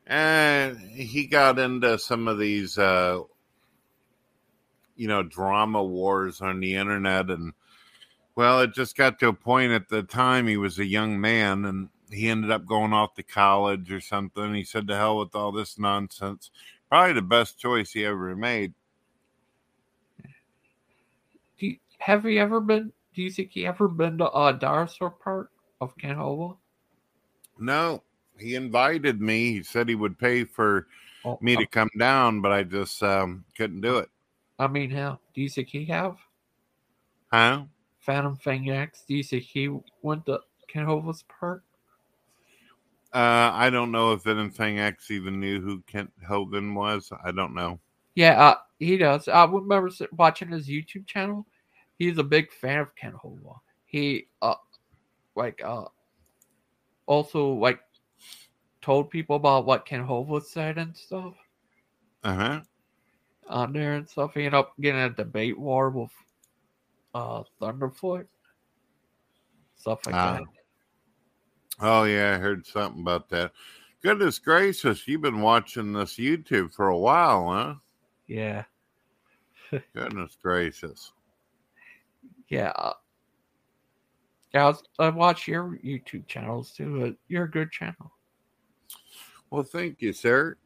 And 0.09 0.79
he 0.79 1.27
got 1.27 1.59
into 1.59 1.99
some 1.99 2.27
of 2.27 2.39
these 2.39 2.79
uh 2.79 3.21
you 4.97 5.07
know 5.07 5.23
drama 5.23 5.85
wars 5.85 6.41
on 6.41 6.59
the 6.61 6.75
internet 6.75 7.31
and 7.31 7.53
well 8.35 8.61
it 8.61 8.73
just 8.73 8.97
got 8.97 9.19
to 9.19 9.29
a 9.29 9.33
point 9.33 9.71
at 9.71 9.89
the 9.89 10.03
time 10.03 10.47
he 10.47 10.57
was 10.57 10.79
a 10.79 10.87
young 10.87 11.21
man 11.21 11.67
and 11.67 11.91
he 12.11 12.29
ended 12.31 12.51
up 12.51 12.65
going 12.65 12.95
off 12.95 13.15
to 13.15 13.23
college 13.23 13.93
or 13.93 14.01
something 14.01 14.55
he 14.55 14.65
said 14.65 14.89
to 14.89 14.97
hell 14.97 15.19
with 15.19 15.35
all 15.35 15.53
this 15.53 15.79
nonsense 15.79 16.51
probably 16.89 17.13
the 17.13 17.23
best 17.23 17.59
choice 17.59 17.93
he 17.93 18.05
ever 18.05 18.35
made 18.35 18.73
Do 21.59 21.67
you, 21.67 21.77
have 21.99 22.25
you 22.25 22.41
ever 22.41 22.61
been? 22.61 22.93
Do 23.15 23.23
you 23.23 23.31
think 23.31 23.51
he 23.51 23.67
ever 23.67 23.89
been 23.89 24.19
to 24.19 24.27
uh, 24.27 24.53
Dinosaur 24.53 25.11
Park 25.11 25.51
of 25.81 25.97
Canova? 25.99 26.55
no 27.59 28.03
he 28.39 28.55
invited 28.55 29.21
me 29.21 29.53
he 29.53 29.63
said 29.63 29.89
he 29.89 29.95
would 29.95 30.19
pay 30.19 30.45
for 30.45 30.87
Oh, 31.25 31.39
me 31.43 31.57
uh, 31.57 31.61
to 31.61 31.67
come 31.67 31.91
down 31.99 32.41
but 32.41 32.53
i 32.53 32.63
just 32.63 33.03
um 33.03 33.45
couldn't 33.57 33.81
do 33.81 33.99
it 33.99 34.09
I 34.61 34.67
mean, 34.67 34.91
how 34.91 35.21
do 35.35 35.41
you 35.41 35.49
think 35.49 35.69
he 35.69 35.85
have 35.87 36.17
Huh? 37.33 37.65
Phantom 38.01 38.35
Fang 38.37 38.71
X? 38.71 39.05
Do 39.07 39.15
you 39.15 39.23
think 39.23 39.45
he 39.45 39.69
went 40.03 40.27
to 40.27 40.41
Kent 40.67 40.89
Hovind's 40.89 41.25
part? 41.25 41.63
Uh, 43.13 43.51
I 43.55 43.71
don't 43.71 43.91
know 43.93 44.13
if 44.13 44.27
anything 44.27 44.79
X 44.81 45.11
even 45.11 45.41
knew 45.41 45.61
who 45.61 45.81
Kent 45.83 46.11
Hovind 46.29 46.75
was. 46.75 47.11
I 47.25 47.31
don't 47.33 47.55
know. 47.55 47.79
Yeah, 48.15 48.41
uh, 48.43 48.57
he 48.79 48.97
does. 48.97 49.29
I 49.29 49.45
remember 49.45 49.91
watching 50.13 50.49
his 50.49 50.69
YouTube 50.69 51.07
channel. 51.07 51.47
He's 51.99 52.19
a 52.19 52.25
big 52.25 52.53
fan 52.53 52.81
of 52.81 52.95
Kent 52.97 53.15
Hovind. 53.15 53.59
He 53.87 54.29
uh, 54.43 54.55
like 55.37 55.63
uh, 55.65 55.85
also 57.07 57.53
like 57.53 57.81
told 58.89 59.11
people 59.11 59.37
about 59.37 59.67
what 59.67 59.85
Kent 59.85 60.09
Hovind 60.09 60.45
said 60.45 60.79
and 60.79 60.97
stuff 60.97 61.35
Uh 62.25 62.35
huh. 62.35 62.61
on 63.47 63.75
there 63.75 63.97
and 63.97 64.09
stuff. 64.09 64.33
He 64.33 64.41
ended 64.41 64.55
up 64.55 64.73
getting 64.81 65.03
a 65.03 65.11
debate 65.11 65.59
war 65.59 65.91
with 65.91 66.11
uh 67.15 67.43
Thunderfoot, 67.61 68.27
stuff 69.77 70.07
like 70.07 70.15
Ah. 70.15 70.39
that. 70.39 70.43
Oh 71.81 72.05
yeah, 72.05 72.35
I 72.35 72.39
heard 72.39 72.65
something 72.67 73.03
about 73.03 73.29
that. 73.29 73.53
Goodness 74.03 74.39
gracious, 74.39 75.07
you've 75.07 75.21
been 75.21 75.43
watching 75.43 75.93
this 75.93 76.15
YouTube 76.17 76.73
for 76.73 76.89
a 76.89 76.97
while, 76.97 77.51
huh? 77.51 77.75
Yeah, 78.27 78.65
Goodness 79.95 80.35
gracious. 80.41 81.13
yeah. 82.49 82.73
uh, 82.77 82.95
Yeah, 84.55 84.65
I, 84.65 84.69
was, 84.69 84.83
I 84.99 85.11
watch 85.11 85.47
your 85.47 85.79
YouTube 85.85 86.27
channels 86.27 86.73
too. 86.73 87.05
Uh, 87.05 87.11
You're 87.29 87.45
a 87.45 87.51
good 87.51 87.71
channel. 87.71 88.13
Well, 89.51 89.63
thank 89.63 90.03
you, 90.03 90.13
sir. 90.13 90.57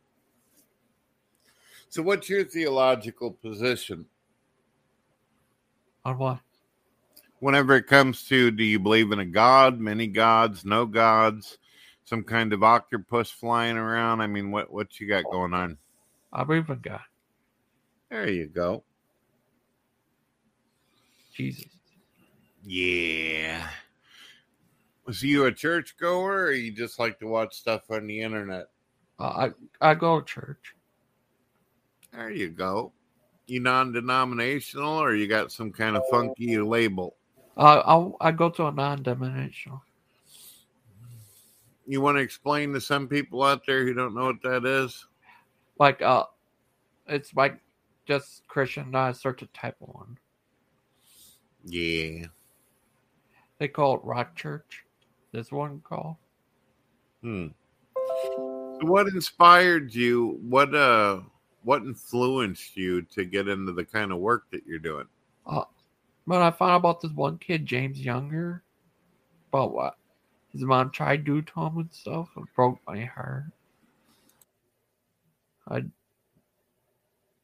So, 1.89 2.03
what's 2.03 2.29
your 2.29 2.45
theological 2.45 3.33
position 3.33 4.07
On 6.05 6.19
what? 6.19 6.41
whenever 7.41 7.75
it 7.75 7.89
comes 7.89 8.25
to 8.29 8.51
do 8.53 8.63
you 8.63 8.79
believe 8.79 9.11
in 9.13 9.19
a 9.19 9.27
God, 9.27 9.81
many 9.81 10.07
gods, 10.07 10.65
no 10.65 10.87
gods, 10.87 11.59
some 12.05 12.23
kind 12.23 12.53
of 12.53 12.63
octopus 12.63 13.31
flying 13.31 13.77
around? 13.77 14.21
I 14.21 14.27
mean, 14.27 14.51
what 14.51 14.73
what 14.73 14.99
you 15.01 15.09
got 15.09 15.25
going 15.25 15.53
on? 15.53 15.77
I 16.33 16.45
believe 16.45 16.69
in 16.71 16.81
God. 16.81 17.01
There 18.11 18.31
you 18.31 18.47
go. 18.47 18.85
Jesus. 21.35 21.67
Yeah. 22.65 23.69
Was 25.05 25.23
you 25.23 25.47
a 25.47 25.53
church 25.53 25.97
goer, 25.99 26.45
or 26.45 26.53
you 26.53 26.71
just 26.73 26.99
like 26.99 27.19
to 27.19 27.27
watch 27.27 27.55
stuff 27.57 27.91
on 27.91 28.07
the 28.07 28.21
internet? 28.21 28.67
I 29.19 29.51
I 29.81 29.95
go 29.95 30.21
to 30.21 30.27
church. 30.27 30.75
There 32.13 32.31
you 32.31 32.51
go. 32.51 32.93
You 33.47 33.61
non-denominational, 33.61 34.99
or 34.99 35.15
you 35.15 35.27
got 35.27 35.53
some 35.53 35.73
kind 35.73 35.97
of 35.97 36.03
funky 36.11 36.59
label? 36.59 37.17
Uh, 37.57 38.11
I 38.21 38.29
I 38.29 38.33
go 38.33 38.51
to 38.51 38.67
a 38.67 38.73
non-denominational. 38.73 39.83
You 41.87 42.01
want 42.01 42.17
to 42.17 42.23
explain 42.23 42.73
to 42.73 42.81
some 42.81 43.09
people 43.09 43.43
out 43.43 43.67
there 43.67 43.85
who 43.85 43.93
don't 43.93 44.15
know 44.15 44.27
what 44.27 44.43
that 44.43 44.65
is? 44.65 45.07
Like 45.79 46.01
uh, 46.01 46.25
it's 47.07 47.35
like 47.35 47.59
just 48.07 48.47
Christian, 48.47 48.91
not 48.91 49.11
a 49.11 49.15
certain 49.15 49.49
type 49.53 49.77
of 49.83 49.89
one. 49.89 50.19
Yeah. 51.65 52.27
They 53.59 53.69
call 53.69 53.97
it 53.97 54.05
Rock 54.05 54.35
Church. 54.35 54.85
This 55.33 55.53
one 55.53 55.81
called. 55.81 56.17
Hmm. 57.23 57.49
What 58.83 59.07
inspired 59.07 59.95
you? 59.95 60.39
What 60.43 60.75
uh 60.75 61.21
what 61.63 61.83
influenced 61.83 62.77
you 62.77 63.03
to 63.03 63.25
get 63.25 63.47
into 63.47 63.73
the 63.73 63.85
kind 63.85 64.11
of 64.11 64.19
work 64.19 64.51
that 64.51 64.67
you're 64.67 64.81
doing? 64.81 65.07
But 66.27 66.43
I 66.43 66.51
found 66.51 66.73
out 66.73 66.77
about 66.77 67.01
this 67.01 67.13
one 67.13 67.39
kid, 67.39 67.65
James 67.65 68.01
Younger, 68.01 68.65
about 69.53 69.73
what 69.73 69.95
his 70.51 70.63
mom 70.63 70.91
tried 70.91 71.19
to 71.19 71.23
do 71.23 71.43
to 71.43 71.61
him 71.61 71.79
and 71.79 71.93
stuff. 71.93 72.29
It 72.37 72.45
broke 72.57 72.79
my 72.87 73.05
heart. 73.05 73.45
I'd 75.69 75.91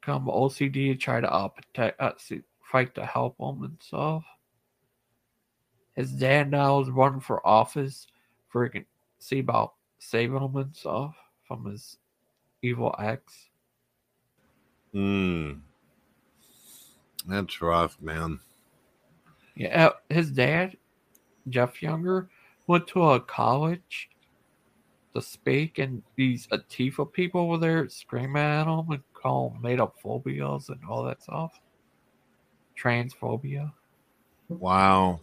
come 0.01 0.25
OCD 0.25 0.73
to 0.91 0.95
try 0.95 1.21
to 1.21 1.31
uh, 1.31 1.47
protect, 1.47 2.01
uh, 2.01 2.13
see, 2.17 2.41
fight 2.61 2.95
to 2.95 3.05
help 3.05 3.37
him 3.39 3.63
and 3.63 3.77
stuff. 3.79 4.25
His 5.95 6.11
dad 6.11 6.51
now 6.51 6.81
is 6.81 6.89
running 6.89 7.21
for 7.21 7.45
office, 7.47 8.07
freaking 8.53 8.85
see 9.19 9.39
about 9.39 9.73
saving 9.99 10.41
him 10.41 10.55
and 10.55 10.75
stuff 10.75 11.15
from 11.49 11.65
his 11.65 11.97
evil 12.61 12.95
ex. 12.99 13.49
Hmm. 14.93 15.53
That's 17.27 17.61
rough, 17.61 18.01
man. 18.01 18.39
Yeah, 19.55 19.87
uh, 19.87 19.93
his 20.09 20.31
dad, 20.31 20.77
Jeff 21.49 21.81
Younger, 21.81 22.29
went 22.67 22.87
to 22.87 23.03
a 23.03 23.19
college 23.19 24.09
to 25.13 25.21
speak, 25.21 25.79
and 25.79 26.01
these 26.15 26.47
Antifa 26.47 27.11
people 27.11 27.49
were 27.49 27.57
there 27.57 27.89
screaming 27.89 28.37
at 28.37 28.67
him 28.67 28.91
and 28.91 29.03
call 29.13 29.49
him 29.49 29.61
made 29.61 29.81
up 29.81 29.95
phobias 30.01 30.69
and 30.69 30.79
all 30.87 31.03
that 31.03 31.21
stuff. 31.21 31.59
Transphobia. 32.81 33.73
Wow. 34.47 35.19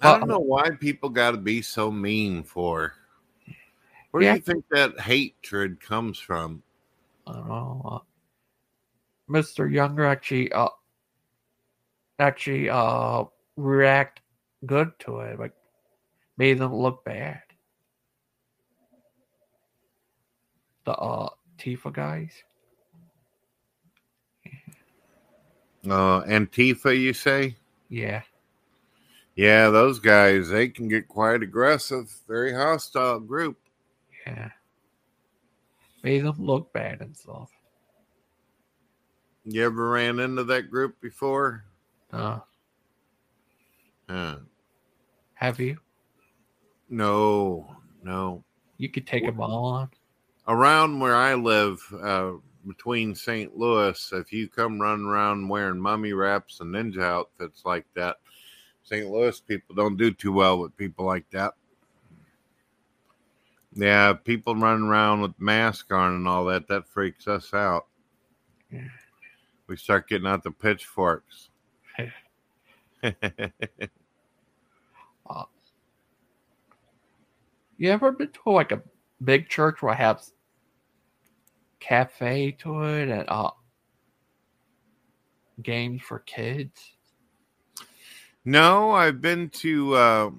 I 0.00 0.18
don't 0.18 0.28
know 0.28 0.40
why 0.40 0.70
people 0.70 1.08
got 1.08 1.30
to 1.30 1.36
be 1.36 1.62
so 1.62 1.90
mean 1.90 2.42
for. 2.42 2.94
Where 4.10 4.22
Yeah. 4.22 4.32
do 4.32 4.36
you 4.36 4.42
think 4.42 4.64
that 4.70 5.00
hatred 5.00 5.80
comes 5.80 6.18
from? 6.18 6.62
I 7.26 7.32
don't 7.32 7.48
know. 7.48 7.82
Uh, 7.84 7.98
Mr. 9.30 9.70
Younger 9.72 10.06
actually, 10.06 10.52
uh, 10.52 10.68
actually, 12.18 12.70
uh, 12.70 13.24
react 13.56 14.20
good 14.64 14.92
to 15.00 15.20
it, 15.20 15.38
like 15.38 15.52
made 16.38 16.58
them 16.58 16.74
look 16.74 17.04
bad. 17.04 17.42
The 20.84 20.92
uh 20.92 21.30
Tifa 21.58 21.92
guys. 21.92 22.32
Uh, 25.84 26.22
Antifa, 26.24 26.98
you 26.98 27.12
say? 27.12 27.56
Yeah. 27.88 28.22
Yeah, 29.36 29.70
those 29.70 29.98
guys, 30.00 30.48
they 30.48 30.68
can 30.68 30.88
get 30.88 31.06
quite 31.08 31.42
aggressive, 31.42 32.12
very 32.26 32.52
hostile 32.52 33.20
group. 33.20 33.58
Yeah. 34.26 34.50
Made 36.02 36.24
them 36.24 36.36
look 36.38 36.72
bad 36.72 37.00
and 37.00 37.16
stuff. 37.16 37.50
You 39.44 39.64
ever 39.64 39.90
ran 39.90 40.18
into 40.18 40.44
that 40.44 40.70
group 40.70 41.00
before? 41.00 41.64
Uh, 42.12 42.40
Huh. 44.08 44.38
have 45.34 45.58
you? 45.58 45.78
No, 46.88 47.76
no. 48.02 48.44
You 48.78 48.88
could 48.88 49.06
take 49.06 49.24
them 49.24 49.40
all 49.40 49.64
on. 49.66 49.90
Around 50.46 51.00
where 51.00 51.16
I 51.16 51.34
live, 51.34 51.80
uh, 52.00 52.34
between 52.66 53.14
St. 53.14 53.56
Louis, 53.56 54.12
if 54.12 54.32
you 54.32 54.48
come 54.48 54.80
running 54.80 55.06
around 55.06 55.48
wearing 55.48 55.80
mummy 55.80 56.12
wraps 56.12 56.60
and 56.60 56.72
ninja 56.74 57.02
outfits 57.02 57.64
like 57.64 57.86
that, 57.94 58.18
St. 58.84 59.08
Louis 59.08 59.40
people 59.40 59.74
don't 59.74 59.96
do 59.96 60.12
too 60.12 60.32
well 60.32 60.60
with 60.60 60.76
people 60.76 61.04
like 61.04 61.28
that. 61.30 61.54
Yeah, 63.76 64.14
people 64.14 64.56
running 64.56 64.88
around 64.88 65.20
with 65.20 65.38
masks 65.38 65.92
on 65.92 66.14
and 66.14 66.26
all 66.26 66.46
that, 66.46 66.66
that 66.68 66.88
freaks 66.88 67.28
us 67.28 67.52
out. 67.52 67.86
Yeah. 68.72 68.88
We 69.66 69.76
start 69.76 70.08
getting 70.08 70.26
out 70.26 70.42
the 70.42 70.50
pitchforks. 70.50 71.50
You 77.78 77.90
ever 77.90 78.12
been 78.12 78.28
to 78.28 78.50
like 78.50 78.72
a 78.72 78.82
big 79.22 79.48
church 79.48 79.82
where 79.82 79.92
it 79.92 79.96
have 79.96 80.22
cafe 81.78 82.52
to 82.52 82.82
it 82.84 83.08
and 83.08 83.28
uh 83.28 83.50
games 85.62 86.02
for 86.02 86.20
kids? 86.20 86.96
No, 88.44 88.92
I've 88.92 89.20
been 89.20 89.50
to 89.50 89.94
uh, 89.94 90.30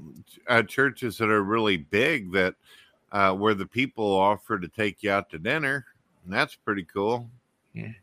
uh, 0.47 0.63
churches 0.63 1.17
that 1.17 1.29
are 1.29 1.43
really 1.43 1.75
big 1.75 2.31
that 2.31 2.55
uh, 3.11 3.33
where 3.33 3.53
the 3.53 3.65
people 3.65 4.05
offer 4.05 4.59
to 4.59 4.67
take 4.67 5.03
you 5.03 5.11
out 5.11 5.29
to 5.29 5.39
dinner. 5.39 5.85
And 6.23 6.33
that's 6.33 6.55
pretty 6.55 6.83
cool. 6.83 7.29
Yeah. 7.73 7.93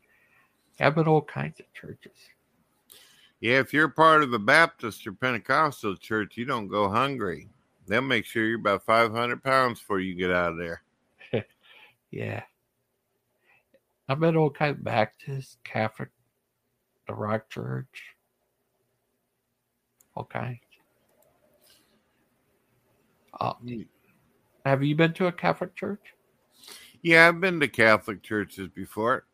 Have 0.79 0.95
been 0.95 1.07
all 1.07 1.21
kinds 1.21 1.59
of 1.59 1.71
churches. 1.73 2.17
Yeah, 3.39 3.59
if 3.59 3.73
you're 3.73 3.89
part 3.89 4.23
of 4.23 4.33
a 4.33 4.39
Baptist 4.39 5.05
or 5.05 5.13
Pentecostal 5.13 5.95
church, 5.97 6.37
you 6.37 6.45
don't 6.45 6.67
go 6.67 6.89
hungry. 6.89 7.49
They'll 7.87 8.01
make 8.01 8.25
sure 8.25 8.45
you're 8.45 8.59
about 8.59 8.83
500 8.83 9.43
pounds 9.43 9.79
before 9.79 9.99
you 9.99 10.15
get 10.15 10.31
out 10.31 10.53
of 10.53 10.57
there. 10.57 10.81
Yeah. 12.11 12.43
I've 14.07 14.21
been 14.21 14.37
all 14.37 14.49
kinds 14.49 14.77
of 14.77 14.83
Baptist, 14.85 15.57
Catholic, 15.65 16.09
the 17.07 17.13
Rock 17.13 17.49
Church. 17.49 18.03
All 20.15 20.23
kinds. 20.23 20.59
Uh, 23.37 23.53
have 24.65 24.83
you 24.83 24.95
been 24.95 25.13
to 25.13 25.27
a 25.27 25.31
Catholic 25.31 25.75
church? 25.75 26.01
Yeah, 27.01 27.27
I've 27.27 27.39
been 27.39 27.59
to 27.59 27.67
Catholic 27.67 28.23
churches 28.23 28.67
before. 28.67 29.25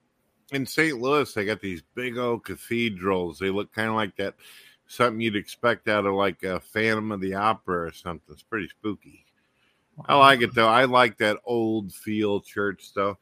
in 0.52 0.66
St. 0.66 1.00
Louis, 1.00 1.34
they 1.34 1.46
got 1.46 1.62
these 1.62 1.82
big 1.96 2.18
old 2.18 2.44
cathedrals. 2.44 3.40
They 3.40 3.50
look 3.50 3.72
kind 3.72 3.88
of 3.88 3.96
like 3.96 4.16
that 4.18 4.36
something 4.92 5.22
you'd 5.22 5.38
expect 5.38 5.88
out 5.88 6.06
of 6.06 6.14
like 6.14 6.44
a 6.44 6.60
Phantom 6.60 7.14
of 7.14 7.22
the 7.22 7.34
Opera 7.34 7.88
or 7.88 7.92
something. 7.94 8.34
It's 8.34 8.44
pretty 8.44 8.68
spooky. 8.68 9.26
I 10.06 10.16
like 10.16 10.42
it 10.42 10.54
though. 10.54 10.68
I 10.68 10.86
like 10.86 11.18
that 11.18 11.38
old 11.46 11.94
feel 11.94 12.42
church 12.42 12.84
stuff. 12.84 13.18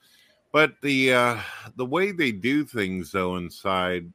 But 0.51 0.74
the 0.82 1.14
uh 1.14 1.38
the 1.76 1.86
way 1.86 2.12
they 2.12 2.32
do 2.32 2.66
things 2.66 3.12
though 3.12 3.38
inside, 3.38 4.12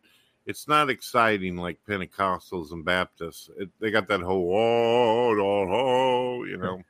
it's 0.46 0.66
not 0.66 0.90
exciting 0.90 1.56
like 1.56 1.78
Pentecostals 1.88 2.72
and 2.72 2.84
Baptists. 2.84 3.50
It, 3.56 3.70
they 3.80 3.90
got 3.90 4.08
that 4.08 4.20
whole 4.20 4.52
oh, 4.52 5.40
oh, 5.40 5.68
oh, 5.70 6.44
you 6.44 6.56
know. 6.56 6.82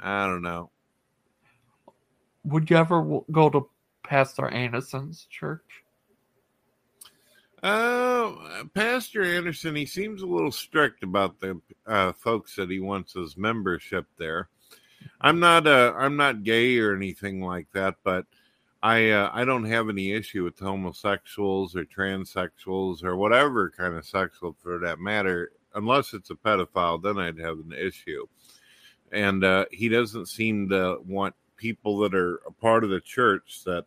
I 0.00 0.26
don't 0.26 0.42
know. 0.42 0.70
Would 2.44 2.70
you 2.70 2.76
ever 2.76 3.20
go 3.30 3.50
to 3.50 3.68
Pastor 4.04 4.48
Anderson's 4.48 5.26
church? 5.28 5.84
Uh, 7.62 8.32
Pastor 8.74 9.24
Anderson, 9.24 9.74
he 9.74 9.86
seems 9.86 10.22
a 10.22 10.26
little 10.26 10.52
strict 10.52 11.02
about 11.02 11.40
the 11.40 11.60
uh, 11.86 12.12
folks 12.12 12.54
that 12.56 12.70
he 12.70 12.78
wants 12.78 13.16
as 13.16 13.36
membership 13.36 14.06
there. 14.18 14.48
I'm 15.20 15.40
not 15.40 15.66
uh, 15.66 15.92
I'm 15.96 16.16
not 16.16 16.44
gay 16.44 16.78
or 16.78 16.94
anything 16.94 17.40
like 17.40 17.66
that, 17.72 17.96
but 18.04 18.26
I 18.82 19.10
uh, 19.10 19.30
I 19.32 19.44
don't 19.44 19.64
have 19.64 19.88
any 19.88 20.12
issue 20.12 20.44
with 20.44 20.58
homosexuals 20.58 21.74
or 21.74 21.84
transsexuals 21.84 23.02
or 23.02 23.16
whatever 23.16 23.70
kind 23.70 23.94
of 23.94 24.06
sexual 24.06 24.54
for 24.62 24.78
that 24.80 25.00
matter, 25.00 25.52
unless 25.74 26.12
it's 26.12 26.30
a 26.30 26.34
pedophile. 26.34 27.02
Then 27.02 27.18
I'd 27.18 27.38
have 27.38 27.58
an 27.58 27.72
issue. 27.72 28.26
And 29.12 29.44
uh, 29.44 29.66
he 29.70 29.88
doesn't 29.88 30.26
seem 30.26 30.68
to 30.70 30.98
want 31.06 31.34
people 31.56 31.98
that 31.98 32.14
are 32.14 32.36
a 32.46 32.52
part 32.52 32.84
of 32.84 32.90
the 32.90 33.00
church 33.00 33.62
that 33.64 33.86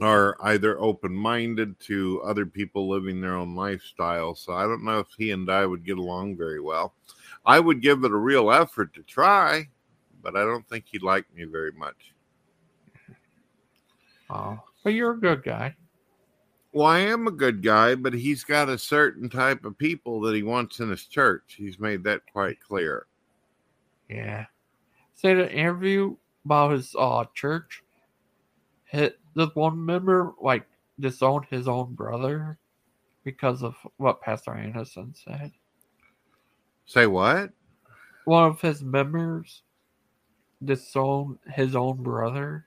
are 0.00 0.36
either 0.42 0.78
open 0.78 1.14
minded 1.14 1.78
to 1.80 2.20
other 2.22 2.44
people 2.44 2.88
living 2.88 3.20
their 3.20 3.34
own 3.34 3.54
lifestyle. 3.54 4.34
So 4.34 4.52
I 4.52 4.64
don't 4.64 4.84
know 4.84 4.98
if 4.98 5.08
he 5.16 5.30
and 5.30 5.50
I 5.50 5.64
would 5.64 5.84
get 5.84 5.98
along 5.98 6.36
very 6.36 6.60
well. 6.60 6.94
I 7.44 7.60
would 7.60 7.80
give 7.80 8.04
it 8.04 8.10
a 8.10 8.16
real 8.16 8.50
effort 8.50 8.92
to 8.94 9.02
try, 9.02 9.68
but 10.22 10.36
I 10.36 10.40
don't 10.40 10.68
think 10.68 10.84
he'd 10.86 11.02
like 11.02 11.24
me 11.34 11.44
very 11.44 11.72
much. 11.72 12.12
Oh, 14.28 14.58
but 14.82 14.92
you're 14.92 15.12
a 15.12 15.20
good 15.20 15.42
guy. 15.44 15.76
Well, 16.72 16.86
I 16.86 16.98
am 16.98 17.26
a 17.26 17.30
good 17.30 17.62
guy, 17.62 17.94
but 17.94 18.12
he's 18.12 18.44
got 18.44 18.68
a 18.68 18.76
certain 18.76 19.30
type 19.30 19.64
of 19.64 19.78
people 19.78 20.20
that 20.22 20.34
he 20.34 20.42
wants 20.42 20.80
in 20.80 20.90
his 20.90 21.06
church. 21.06 21.54
He's 21.56 21.78
made 21.78 22.04
that 22.04 22.20
quite 22.30 22.60
clear. 22.60 23.06
Yeah. 24.08 24.46
Say 25.14 25.34
the 25.34 25.50
interview 25.50 26.16
about 26.44 26.72
his 26.72 26.94
uh 26.98 27.24
church. 27.34 27.82
Hit 28.84 29.18
this 29.34 29.50
one 29.54 29.84
member 29.84 30.34
like 30.40 30.66
disowned 31.00 31.46
his 31.50 31.68
own 31.68 31.94
brother 31.94 32.58
because 33.24 33.62
of 33.62 33.74
what 33.96 34.20
Pastor 34.20 34.54
Anderson 34.54 35.14
said. 35.14 35.52
Say 36.86 37.06
what? 37.06 37.50
One 38.24 38.44
of 38.44 38.60
his 38.60 38.82
members 38.82 39.62
disowned 40.64 41.38
his 41.52 41.74
own 41.74 42.02
brother 42.02 42.66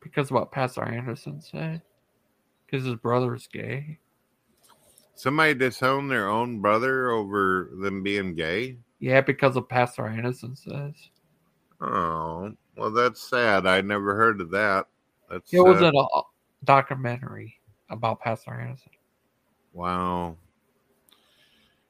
because 0.00 0.30
of 0.30 0.34
what 0.34 0.52
Pastor 0.52 0.84
Anderson 0.84 1.40
said. 1.40 1.82
Because 2.64 2.84
his 2.84 2.96
brother 2.96 3.34
is 3.34 3.46
gay. 3.46 3.98
Somebody 5.14 5.54
disowned 5.54 6.10
their 6.10 6.28
own 6.28 6.60
brother 6.60 7.10
over 7.10 7.70
them 7.80 8.02
being 8.02 8.34
gay? 8.34 8.76
Yeah, 8.98 9.20
because 9.20 9.56
of 9.56 9.68
Pastor 9.68 10.06
Anderson 10.06 10.56
says. 10.56 10.94
Oh, 11.80 12.52
well, 12.76 12.90
that's 12.90 13.28
sad. 13.28 13.66
I 13.66 13.80
never 13.82 14.16
heard 14.16 14.40
of 14.40 14.50
that. 14.50 14.86
That's 15.30 15.52
It 15.52 15.60
was 15.60 15.82
uh, 15.82 15.92
a 15.92 16.22
documentary 16.64 17.54
about 17.90 18.20
Pastor 18.20 18.58
Anderson. 18.58 18.92
Wow. 19.72 20.36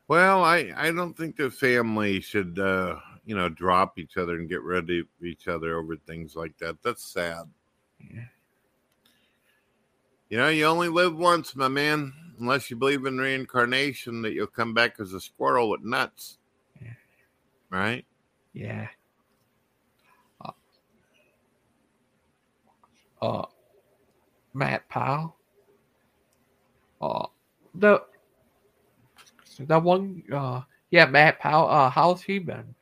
Well, 0.09 0.45
I 0.45 0.73
I 0.77 0.91
don't 0.93 1.17
think 1.17 1.37
the 1.37 1.51
family 1.51 2.21
should 2.21 2.59
uh, 2.59 2.97
you 3.25 3.37
know 3.37 3.49
drop 3.49 3.99
each 3.99 4.17
other 4.17 4.37
and 4.37 4.49
get 4.49 4.63
rid 4.63 4.91
of 4.91 5.07
each 5.23 5.49
other 5.49 5.79
over 5.79 5.97
things 5.97 6.37
like 6.37 6.57
that. 6.59 6.83
That's 6.83 7.05
sad. 7.05 7.45
Yeah. 7.99 8.25
You 10.29 10.39
know, 10.39 10.49
you 10.49 10.65
only 10.65 10.89
live 10.89 11.17
once, 11.17 11.55
my 11.55 11.69
man. 11.69 12.13
Unless 12.39 12.71
you 12.71 12.77
believe 12.77 13.07
in 13.07 13.19
reincarnation, 13.19 14.23
that 14.23 14.33
you'll 14.33 14.49
come 14.49 14.75
back 14.75 14.97
as 14.99 15.13
a 15.13 15.21
squirrel 15.21 15.71
with 15.71 15.83
nuts. 15.83 16.39
Yeah. 17.71 17.79
Right? 17.79 18.07
Yeah. 18.53 18.89
Uh, 20.41 20.51
uh 23.23 23.45
Matt 24.55 24.89
Powell. 24.89 25.37
Uh 27.01 27.27
the 27.75 28.03
that 29.61 29.83
one 29.83 30.23
uh 30.33 30.63
yeah, 30.91 31.07
Matt 31.07 31.39
Powell, 31.39 31.69
uh 31.69 31.91
how's 31.91 32.23
he 32.23 32.39
been? 32.39 32.75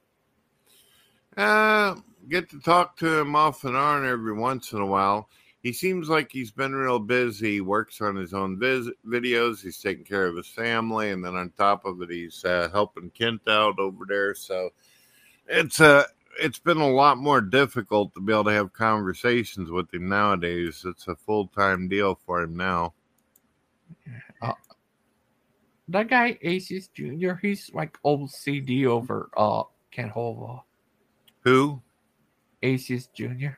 Uh, 1.37 1.97
get 2.29 2.49
to 2.51 2.61
talk 2.61 2.97
to 2.99 3.19
him 3.19 3.35
off 3.35 3.65
and 3.65 3.77
on 3.77 4.07
every 4.07 4.33
once 4.33 4.73
in 4.73 4.81
a 4.81 4.87
while. 4.87 5.29
He 5.65 5.73
seems 5.73 6.11
like 6.11 6.31
he's 6.31 6.51
been 6.51 6.75
real 6.75 6.99
busy. 6.99 7.55
He 7.55 7.61
works 7.63 8.03
on 8.03 8.17
his 8.17 8.35
own 8.35 8.59
vis- 8.59 8.91
videos. 9.07 9.63
He's 9.63 9.81
taking 9.81 10.05
care 10.05 10.27
of 10.27 10.37
his 10.37 10.47
family, 10.47 11.11
and 11.11 11.25
then 11.25 11.35
on 11.35 11.49
top 11.57 11.87
of 11.87 12.03
it, 12.03 12.11
he's 12.11 12.45
uh, 12.45 12.69
helping 12.71 13.09
Kent 13.09 13.49
out 13.49 13.79
over 13.79 14.05
there. 14.07 14.35
So 14.35 14.69
it's 15.49 15.81
uh, 15.81 16.05
it's 16.39 16.59
been 16.59 16.77
a 16.77 16.91
lot 16.91 17.17
more 17.17 17.41
difficult 17.41 18.13
to 18.13 18.21
be 18.21 18.31
able 18.35 18.45
to 18.45 18.53
have 18.53 18.75
conversations 18.75 19.71
with 19.71 19.93
him 19.93 20.07
nowadays. 20.07 20.85
It's 20.87 21.09
a 21.09 21.17
full 21.17 21.47
time 21.47 21.89
deal 21.89 22.21
for 22.27 22.43
him 22.43 22.59
now. 22.59 22.93
That 25.89 26.09
guy 26.09 26.39
Aces 26.43 26.89
Jr., 26.89 27.35
he's 27.41 27.71
like 27.73 27.99
old 28.05 28.31
CD 28.31 28.85
over 28.85 29.31
uh 29.35 29.63
Kent 29.91 30.13
Hovind. 30.13 30.61
Who? 31.41 31.81
Aces 32.63 33.07
Jr. 33.15 33.57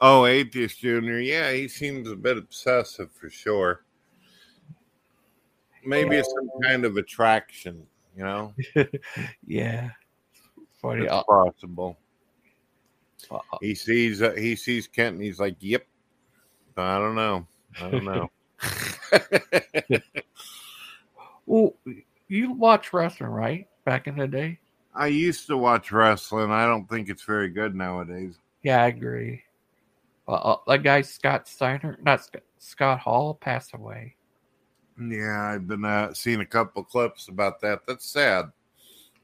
Oh, 0.00 0.26
Atheist 0.26 0.78
Junior. 0.80 1.18
Yeah, 1.18 1.52
he 1.52 1.66
seems 1.68 2.08
a 2.08 2.16
bit 2.16 2.38
obsessive 2.38 3.10
for 3.12 3.28
sure. 3.28 3.84
Maybe 5.84 6.16
it's 6.16 6.32
some 6.32 6.50
kind 6.62 6.84
of 6.84 6.96
attraction, 6.96 7.86
you 8.16 8.22
know. 8.24 8.54
yeah. 9.46 9.90
Funny. 10.80 11.04
It's 11.04 11.12
Uh, 11.12 11.22
possible. 11.24 11.98
uh, 13.30 13.38
He 13.60 13.74
sees 13.74 14.22
uh, 14.22 14.32
he 14.32 14.54
sees 14.54 14.86
Kent 14.86 15.14
and 15.16 15.24
he's 15.24 15.40
like, 15.40 15.56
"Yep." 15.60 15.86
I 16.76 16.98
don't 16.98 17.16
know. 17.16 17.46
I 17.80 17.90
don't 17.90 18.04
know. 18.04 18.30
well, 21.46 21.74
you 22.28 22.52
watch 22.52 22.92
wrestling, 22.92 23.30
right? 23.30 23.66
Back 23.84 24.06
in 24.06 24.16
the 24.16 24.28
day? 24.28 24.60
I 24.94 25.08
used 25.08 25.46
to 25.48 25.56
watch 25.56 25.90
wrestling. 25.90 26.50
I 26.52 26.66
don't 26.66 26.88
think 26.88 27.08
it's 27.08 27.24
very 27.24 27.48
good 27.48 27.74
nowadays. 27.74 28.34
Yeah, 28.62 28.82
I 28.84 28.88
agree. 28.88 29.42
Uh, 30.28 30.32
uh, 30.32 30.56
that 30.66 30.82
guy 30.82 31.00
Scott 31.00 31.48
Steiner, 31.48 31.98
not 32.02 32.22
Scott, 32.22 32.42
Scott 32.58 33.00
Hall, 33.00 33.34
passed 33.34 33.74
away. 33.74 34.14
Yeah, 35.00 35.52
I've 35.54 35.66
been 35.66 35.84
uh, 35.84 36.12
seeing 36.12 36.40
a 36.40 36.46
couple 36.46 36.84
clips 36.84 37.28
about 37.28 37.60
that. 37.62 37.86
That's 37.86 38.04
sad. 38.04 38.46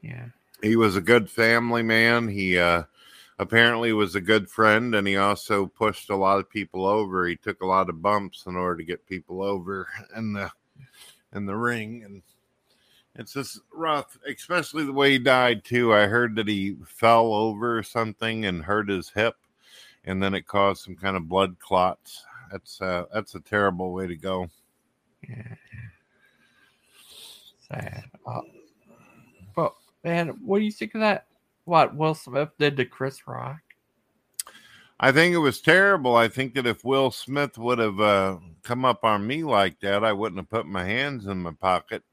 Yeah. 0.01 0.27
He 0.61 0.75
was 0.75 0.95
a 0.95 1.01
good 1.01 1.29
family 1.29 1.83
man. 1.83 2.27
He 2.27 2.57
uh, 2.57 2.83
apparently 3.37 3.93
was 3.93 4.15
a 4.15 4.21
good 4.21 4.49
friend, 4.49 4.95
and 4.95 5.07
he 5.07 5.17
also 5.17 5.67
pushed 5.67 6.09
a 6.09 6.15
lot 6.15 6.39
of 6.39 6.49
people 6.49 6.85
over. 6.85 7.27
He 7.27 7.35
took 7.35 7.61
a 7.61 7.67
lot 7.67 7.89
of 7.89 8.01
bumps 8.01 8.45
in 8.47 8.55
order 8.55 8.77
to 8.77 8.83
get 8.83 9.05
people 9.05 9.43
over 9.43 9.87
in 10.15 10.33
the 10.33 10.51
in 11.33 11.45
the 11.45 11.55
ring, 11.55 12.03
and 12.03 12.23
it's 13.15 13.33
just 13.33 13.59
rough, 13.73 14.17
especially 14.27 14.85
the 14.85 14.93
way 14.93 15.11
he 15.11 15.19
died 15.19 15.65
too. 15.65 15.93
I 15.93 16.07
heard 16.07 16.35
that 16.37 16.47
he 16.47 16.77
fell 16.85 17.33
over 17.33 17.83
something 17.83 18.45
and 18.45 18.63
hurt 18.63 18.89
his 18.89 19.09
hip, 19.09 19.35
and 20.05 20.21
then 20.21 20.33
it 20.33 20.47
caused 20.47 20.83
some 20.83 20.95
kind 20.95 21.17
of 21.17 21.27
blood 21.27 21.59
clots. 21.59 22.25
That's 22.51 22.81
uh, 22.81 23.05
that's 23.13 23.35
a 23.35 23.39
terrible 23.39 23.91
way 23.91 24.07
to 24.07 24.15
go. 24.15 24.49
Yeah. 25.27 25.55
Sad. 27.67 28.03
But 29.55 29.73
man, 30.03 30.29
what 30.43 30.59
do 30.59 30.65
you 30.65 30.71
think 30.71 30.95
of 30.95 31.01
that? 31.01 31.27
What 31.65 31.95
Will 31.95 32.13
Smith 32.13 32.49
did 32.59 32.77
to 32.77 32.85
Chris 32.85 33.27
Rock? 33.27 33.59
I 34.99 35.11
think 35.11 35.33
it 35.33 35.39
was 35.39 35.59
terrible. 35.59 36.15
I 36.15 36.29
think 36.29 36.53
that 36.53 36.67
if 36.67 36.85
Will 36.85 37.11
Smith 37.11 37.57
would 37.57 37.79
have 37.79 37.99
uh, 37.99 38.37
come 38.63 38.85
up 38.85 39.03
on 39.03 39.27
me 39.27 39.43
like 39.43 39.79
that, 39.81 40.05
I 40.05 40.13
wouldn't 40.13 40.39
have 40.39 40.49
put 40.49 40.65
my 40.67 40.85
hands 40.85 41.25
in 41.25 41.41
my 41.41 41.51
pocket. 41.51 42.03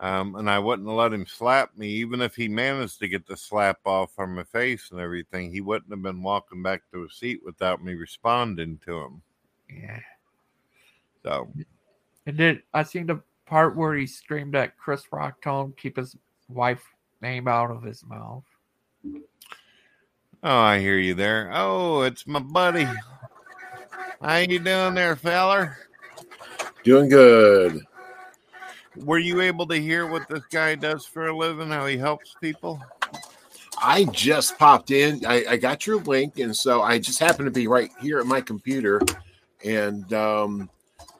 Um, 0.00 0.36
and 0.36 0.48
I 0.48 0.58
wouldn't 0.60 0.86
have 0.86 0.96
let 0.96 1.12
him 1.12 1.26
slap 1.26 1.76
me. 1.76 1.88
Even 1.88 2.20
if 2.20 2.36
he 2.36 2.48
managed 2.48 3.00
to 3.00 3.08
get 3.08 3.26
the 3.26 3.36
slap 3.36 3.78
off 3.84 4.14
from 4.14 4.36
my 4.36 4.44
face 4.44 4.90
and 4.92 5.00
everything, 5.00 5.52
he 5.52 5.60
wouldn't 5.60 5.90
have 5.90 6.02
been 6.02 6.22
walking 6.22 6.62
back 6.62 6.82
to 6.92 7.02
his 7.02 7.14
seat 7.14 7.40
without 7.44 7.82
me 7.82 7.94
responding 7.94 8.78
to 8.84 8.98
him. 8.98 9.22
Yeah. 9.68 10.00
So, 11.24 11.48
And 12.26 12.36
then 12.38 12.62
I 12.72 12.84
seen 12.84 13.06
the 13.06 13.20
part 13.44 13.76
where 13.76 13.94
he 13.94 14.06
screamed 14.06 14.54
at 14.54 14.78
Chris 14.78 15.02
Rock, 15.10 15.42
told 15.42 15.66
him 15.66 15.74
keep 15.76 15.96
his 15.96 16.16
wife 16.48 16.82
name 17.20 17.48
out 17.48 17.72
of 17.72 17.82
his 17.82 18.04
mouth. 18.06 18.44
oh, 20.44 20.58
I 20.58 20.78
hear 20.78 20.98
you 20.98 21.14
there. 21.14 21.50
Oh, 21.52 22.02
it's 22.02 22.26
my 22.26 22.38
buddy. 22.38 22.86
How 24.22 24.36
you 24.36 24.60
doing 24.60 24.94
there, 24.94 25.16
feller? 25.16 25.76
Doing 26.84 27.08
good. 27.08 27.82
Were 29.04 29.18
you 29.18 29.40
able 29.40 29.66
to 29.66 29.76
hear 29.76 30.06
what 30.06 30.28
this 30.28 30.44
guy 30.50 30.74
does 30.74 31.04
for 31.06 31.26
a 31.26 31.36
living? 31.36 31.68
How 31.68 31.86
he 31.86 31.96
helps 31.96 32.34
people? 32.40 32.80
I 33.82 34.04
just 34.04 34.58
popped 34.58 34.90
in. 34.90 35.24
I, 35.24 35.44
I 35.50 35.56
got 35.56 35.86
your 35.86 35.98
link, 35.98 36.38
and 36.38 36.54
so 36.56 36.82
I 36.82 36.98
just 36.98 37.18
happened 37.18 37.46
to 37.46 37.52
be 37.52 37.66
right 37.66 37.90
here 38.00 38.18
at 38.18 38.26
my 38.26 38.40
computer, 38.40 39.00
and 39.64 40.12
um, 40.12 40.70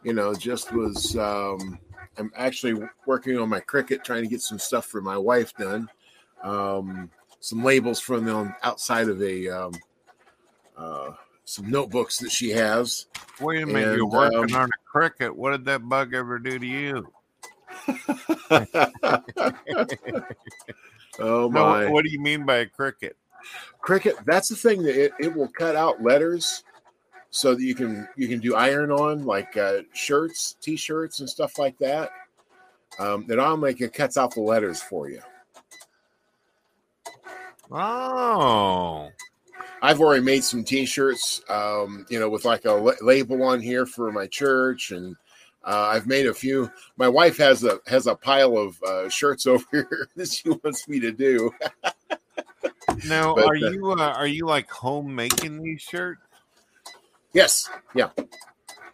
you 0.02 0.12
know, 0.12 0.34
just 0.34 0.72
was. 0.72 1.16
Um, 1.16 1.78
I'm 2.16 2.32
actually 2.36 2.82
working 3.06 3.38
on 3.38 3.48
my 3.48 3.60
Cricut, 3.60 4.02
trying 4.02 4.22
to 4.22 4.28
get 4.28 4.40
some 4.40 4.58
stuff 4.58 4.86
for 4.86 5.00
my 5.00 5.16
wife 5.16 5.54
done. 5.56 5.88
Um, 6.42 7.10
some 7.40 7.62
labels 7.62 8.00
from 8.00 8.24
them 8.24 8.54
outside 8.64 9.08
of 9.08 9.22
a 9.22 9.48
um, 9.48 9.72
uh, 10.76 11.10
some 11.44 11.70
notebooks 11.70 12.18
that 12.18 12.32
she 12.32 12.50
has. 12.50 13.06
Wait 13.40 13.62
a 13.62 13.66
minute, 13.66 13.88
And, 13.88 13.96
you're 13.96 14.06
working 14.06 14.54
um, 14.54 14.62
on 14.62 14.68
a 14.68 14.90
cricket. 14.90 15.34
What 15.34 15.52
did 15.52 15.64
that 15.66 15.88
bug 15.88 16.12
ever 16.12 16.38
do 16.38 16.58
to 16.58 16.66
you? 16.66 17.06
oh 21.18 21.50
my! 21.50 21.90
what 21.90 22.04
do 22.04 22.10
you 22.10 22.20
mean 22.20 22.44
by 22.44 22.56
a 22.56 22.66
cricket? 22.66 23.16
Cricut. 23.82 24.24
That's 24.24 24.48
the 24.48 24.56
thing 24.56 24.82
that 24.82 24.96
it, 24.96 25.12
it 25.20 25.34
will 25.34 25.48
cut 25.48 25.76
out 25.76 26.02
letters 26.02 26.64
so 27.30 27.54
that 27.54 27.62
you 27.62 27.74
can 27.74 28.08
you 28.16 28.28
can 28.28 28.40
do 28.40 28.54
iron 28.54 28.90
on 28.90 29.24
like 29.24 29.56
uh, 29.56 29.82
shirts, 29.92 30.56
t-shirts, 30.60 31.20
and 31.20 31.28
stuff 31.28 31.58
like 31.58 31.78
that. 31.78 32.10
Um, 32.98 33.26
automatically 33.30 33.86
it 33.86 33.92
cuts 33.92 34.16
out 34.16 34.34
the 34.34 34.40
letters 34.40 34.82
for 34.82 35.08
you. 35.08 35.20
Oh, 37.70 39.10
I've 39.82 40.00
already 40.00 40.24
made 40.24 40.42
some 40.42 40.64
T-shirts, 40.64 41.42
um, 41.50 42.06
you 42.08 42.18
know, 42.18 42.30
with 42.30 42.44
like 42.44 42.64
a 42.64 42.72
la- 42.72 42.92
label 43.02 43.42
on 43.42 43.60
here 43.60 43.86
for 43.86 44.10
my 44.10 44.26
church, 44.26 44.90
and 44.90 45.14
uh, 45.68 45.90
I've 45.92 46.06
made 46.06 46.26
a 46.26 46.34
few. 46.34 46.70
My 46.96 47.08
wife 47.08 47.36
has 47.36 47.62
a 47.62 47.78
has 47.86 48.06
a 48.06 48.14
pile 48.14 48.56
of 48.56 48.82
uh, 48.82 49.08
shirts 49.08 49.46
over 49.52 49.64
here 49.70 50.08
that 50.16 50.28
she 50.30 50.48
wants 50.48 50.88
me 50.88 50.98
to 51.00 51.12
do. 51.12 51.52
now 53.06 53.34
But, 53.34 53.44
are 53.44 53.54
uh, 53.56 53.70
you 53.70 53.92
uh, 53.92 54.12
are 54.16 54.26
you 54.26 54.46
like 54.46 54.70
home 54.70 55.14
making 55.14 55.62
these 55.62 55.82
shirts? 55.82 56.20
Yes, 57.34 57.68
yeah, 57.94 58.08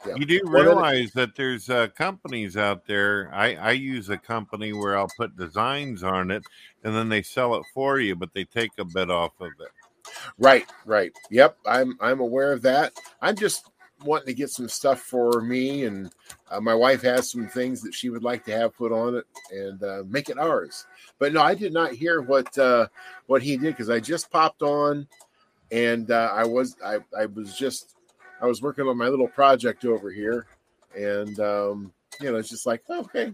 yeah. 0.07 0.16
You 0.16 0.27
do 0.27 0.41
One 0.45 0.57
of 0.57 0.64
the- 0.64 0.70
realize 0.75 1.12
that 1.12 1.37
there's 1.37 1.70
uh, 1.70 1.87
companies 1.97 2.57
out 2.57 2.85
there. 2.87 3.31
I, 3.33 3.55
I 3.55 3.70
use 3.70 4.11
a 4.11 4.18
company 4.18 4.72
where 4.72 4.99
I'll 4.99 5.11
put 5.16 5.37
designs 5.37 6.03
on 6.03 6.33
it, 6.33 6.43
and 6.83 6.95
then 6.95 7.09
they 7.09 7.22
sell 7.22 7.55
it 7.55 7.62
for 7.72 8.01
you, 8.01 8.16
but 8.16 8.35
they 8.35 8.45
take 8.45 8.72
a 8.79 8.85
bit 8.85 9.09
off 9.11 9.33
of 9.41 9.53
it. 9.61 9.68
Right, 10.37 10.66
right. 10.85 11.12
Yep, 11.31 11.57
I'm 11.64 11.97
I'm 12.01 12.20
aware 12.20 12.53
of 12.53 12.61
that. 12.62 12.93
I'm 13.22 13.37
just 13.37 13.70
wanting 14.05 14.26
to 14.26 14.34
get 14.34 14.50
some 14.50 14.68
stuff 14.68 15.00
for 15.00 15.40
me, 15.40 15.84
and 15.84 16.12
uh, 16.50 16.61
my 16.61 16.74
wife 16.74 17.02
has 17.02 17.30
some 17.30 17.46
things 17.48 17.82
that 17.82 17.94
she 17.94 18.11
would 18.11 18.22
like 18.22 18.44
to 18.44 18.57
have 18.57 18.76
put 18.76 18.92
on 18.92 19.16
it 19.16 19.26
and 19.50 19.82
uh, 19.82 20.02
make 20.07 20.28
it 20.28 20.38
ours. 20.38 20.86
But 21.18 21.32
no, 21.32 21.42
I 21.42 21.55
did 21.55 21.72
not 21.72 21.92
hear 21.92 22.20
what 22.20 22.57
uh, 22.59 22.88
what 23.26 23.42
he 23.42 23.57
did 23.57 23.74
because 23.74 23.90
I 23.90 24.00
just 24.00 24.30
popped 24.30 24.62
on, 24.62 25.07
and 25.70 26.11
uh, 26.11 26.30
I 26.32 26.44
was 26.44 26.76
I 26.84 26.98
I 27.16 27.26
was 27.26 27.57
just 27.57 27.94
I 28.40 28.46
was 28.46 28.62
working 28.62 28.86
on 28.86 28.96
my 28.98 29.09
little 29.09 29.28
project 29.28 29.84
over 29.84 30.11
here, 30.11 30.46
and 30.96 31.38
um, 31.40 31.92
you 32.20 32.30
know 32.30 32.38
it's 32.38 32.50
just 32.50 32.66
like 32.66 32.82
okay, 32.88 33.32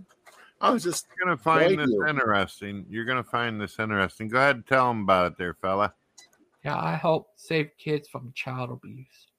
I 0.61 0.71
was 0.71 0.83
just 0.83 1.07
You're 1.17 1.27
gonna 1.27 1.39
find 1.39 1.79
this 1.79 1.91
you. 1.91 2.07
interesting. 2.07 2.87
You're 2.91 3.07
gonna 3.07 3.25
find 3.25 3.61
this 3.61 3.79
interesting. 3.79 4.29
Go 4.29 4.39
ahead 4.39 4.57
and 4.57 4.67
tell 4.67 4.89
them 4.89 5.03
about 5.03 5.33
it, 5.33 5.39
there, 5.39 5.55
fella. 5.55 5.95
Yeah, 6.65 6.79
I 6.79 6.95
help 6.95 7.29
save 7.37 7.71
kids 7.79 8.09
from 8.09 8.33
child 8.35 8.71
abuse. 8.71 9.30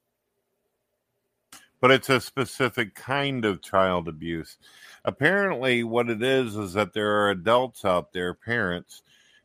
But 1.81 1.91
it's 1.91 2.09
a 2.09 2.21
specific 2.21 2.93
kind 2.93 3.43
of 3.43 3.61
child 3.61 4.07
abuse. 4.07 4.57
Apparently, 5.03 5.83
what 5.83 6.09
it 6.09 6.21
is 6.21 6.55
is 6.55 6.73
that 6.73 6.93
there 6.93 7.11
are 7.19 7.31
adults 7.31 7.83
out 7.83 8.13
there, 8.13 8.35
parents, 8.35 9.01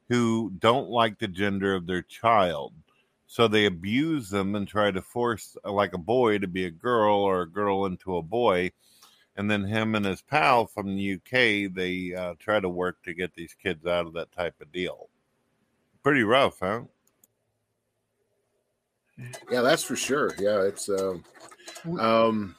who 0.09 0.53
don't 0.59 0.91
like 0.91 1.19
the 1.19 1.27
gender 1.27 1.75
of 1.75 1.87
their 1.87 2.03
child. 2.03 2.75
So 3.27 3.49
they 3.49 3.65
abuse 3.65 4.31
them 4.31 4.55
and 4.55 4.69
try 4.69 4.91
to 4.91 5.03
force, 5.03 5.57
uh, 5.65 5.73
like 5.73 5.95
a 5.95 5.99
boy, 5.99 6.39
to 6.39 6.47
be 6.47 6.67
a 6.67 6.71
girl 6.71 7.17
or 7.17 7.43
a 7.43 7.51
girl 7.51 7.87
into 7.87 8.17
a 8.17 8.23
boy. 8.23 8.71
And 9.37 9.51
then 9.51 9.65
him 9.65 9.95
and 9.95 10.07
his 10.07 10.23
pal 10.23 10.67
from 10.67 10.95
the 10.95 11.15
UK, 11.15 11.75
they 11.75 12.15
uh, 12.15 12.35
try 12.39 12.61
to 12.61 12.69
work 12.69 13.03
to 13.03 13.15
get 13.15 13.35
these 13.35 13.55
kids 13.55 13.85
out 13.87 14.07
of 14.07 14.13
that 14.13 14.33
type 14.33 14.55
of 14.61 14.71
deal. 14.73 15.09
Pretty 16.03 16.23
rough, 16.23 16.61
huh? 16.61 16.83
Yeah, 19.51 19.63
that's 19.63 19.83
for 19.83 19.97
sure. 19.97 20.31
Yeah, 20.39 20.63
it's 20.63 20.89
um, 20.89 21.25
um, 21.99 22.57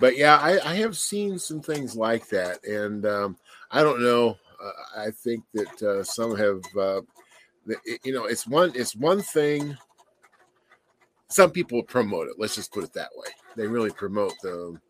but 0.00 0.16
yeah, 0.16 0.36
I, 0.38 0.58
I 0.72 0.74
have 0.76 0.96
seen 0.96 1.38
some 1.38 1.60
things 1.60 1.96
like 1.96 2.28
that, 2.28 2.64
and 2.64 3.04
um, 3.06 3.36
I 3.70 3.82
don't 3.82 4.02
know. 4.02 4.36
Uh, 4.62 5.00
I 5.00 5.10
think 5.10 5.44
that 5.54 5.82
uh, 5.82 6.02
some 6.02 6.34
have, 6.36 6.60
uh, 6.76 7.02
it- 7.84 8.00
you 8.04 8.12
know, 8.12 8.24
it's 8.24 8.46
one 8.46 8.72
it's 8.74 8.96
one 8.96 9.20
thing. 9.20 9.76
Some 11.28 11.50
people 11.50 11.82
promote 11.82 12.28
it. 12.28 12.36
Let's 12.38 12.54
just 12.54 12.72
put 12.72 12.84
it 12.84 12.92
that 12.94 13.10
way. 13.14 13.28
They 13.56 13.66
really 13.66 13.90
promote 13.90 14.32
the. 14.42 14.80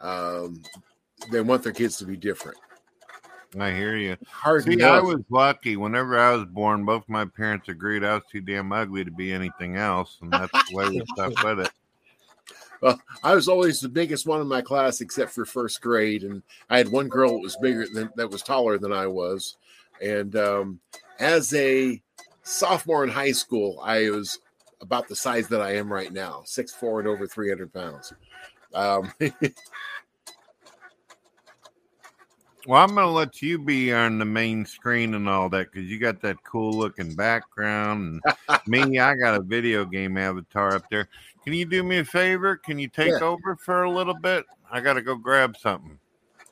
Um, 0.00 0.62
they 1.32 1.40
want 1.40 1.62
their 1.62 1.72
kids 1.72 1.96
to 1.98 2.04
be 2.04 2.16
different. 2.16 2.58
I 3.58 3.72
hear 3.72 3.96
you. 3.96 4.16
Hard 4.26 4.64
See. 4.64 4.82
I 4.82 5.00
was 5.00 5.20
lucky. 5.30 5.76
Whenever 5.76 6.18
I 6.18 6.32
was 6.32 6.44
born, 6.44 6.84
both 6.84 7.08
my 7.08 7.24
parents 7.24 7.68
agreed 7.68 8.04
I 8.04 8.14
was 8.14 8.24
too 8.30 8.40
damn 8.40 8.72
ugly 8.72 9.04
to 9.04 9.10
be 9.10 9.32
anything 9.32 9.76
else, 9.76 10.18
and 10.20 10.32
that's 10.32 10.52
the 10.52 10.76
way 10.76 10.88
we 10.90 11.02
stuck 11.14 11.42
with 11.44 11.60
it. 11.60 11.70
Well, 12.80 13.00
I 13.24 13.34
was 13.34 13.48
always 13.48 13.80
the 13.80 13.88
biggest 13.88 14.26
one 14.26 14.40
in 14.40 14.46
my 14.46 14.60
class, 14.60 15.00
except 15.00 15.32
for 15.32 15.44
first 15.44 15.80
grade, 15.80 16.24
and 16.24 16.42
I 16.70 16.78
had 16.78 16.90
one 16.90 17.08
girl 17.08 17.32
that 17.32 17.42
was 17.42 17.56
bigger 17.56 17.86
than 17.92 18.10
that 18.16 18.30
was 18.30 18.42
taller 18.42 18.78
than 18.78 18.92
I 18.92 19.06
was. 19.06 19.56
And 20.02 20.36
um, 20.36 20.80
as 21.18 21.52
a 21.54 22.00
sophomore 22.42 23.02
in 23.02 23.10
high 23.10 23.32
school, 23.32 23.80
I 23.82 24.10
was 24.10 24.40
about 24.80 25.08
the 25.08 25.16
size 25.16 25.48
that 25.48 25.60
I 25.60 25.74
am 25.76 25.92
right 25.92 26.12
now, 26.12 26.42
six 26.44 26.72
four 26.72 27.00
and 27.00 27.08
over 27.08 27.26
three 27.26 27.48
hundred 27.48 27.72
pounds. 27.72 28.12
Um, 28.74 29.12
Well, 32.68 32.82
I'm 32.84 32.94
going 32.94 33.06
to 33.06 33.10
let 33.10 33.40
you 33.40 33.58
be 33.58 33.94
on 33.94 34.18
the 34.18 34.26
main 34.26 34.66
screen 34.66 35.14
and 35.14 35.26
all 35.26 35.48
that 35.48 35.72
because 35.72 35.88
you 35.88 35.98
got 35.98 36.20
that 36.20 36.36
cool 36.44 36.74
looking 36.74 37.14
background. 37.14 38.20
And 38.46 38.60
me, 38.66 38.98
I 38.98 39.14
got 39.14 39.36
a 39.36 39.40
video 39.40 39.86
game 39.86 40.18
avatar 40.18 40.74
up 40.74 40.84
there. 40.90 41.08
Can 41.44 41.54
you 41.54 41.64
do 41.64 41.82
me 41.82 42.00
a 42.00 42.04
favor? 42.04 42.58
Can 42.58 42.78
you 42.78 42.88
take 42.88 43.12
Yeah. 43.12 43.20
over 43.26 43.56
for 43.56 43.84
a 43.84 43.90
little 43.90 44.12
bit? 44.12 44.44
I 44.70 44.82
got 44.82 44.92
to 44.92 45.00
go 45.00 45.14
grab 45.14 45.56
something. 45.56 45.98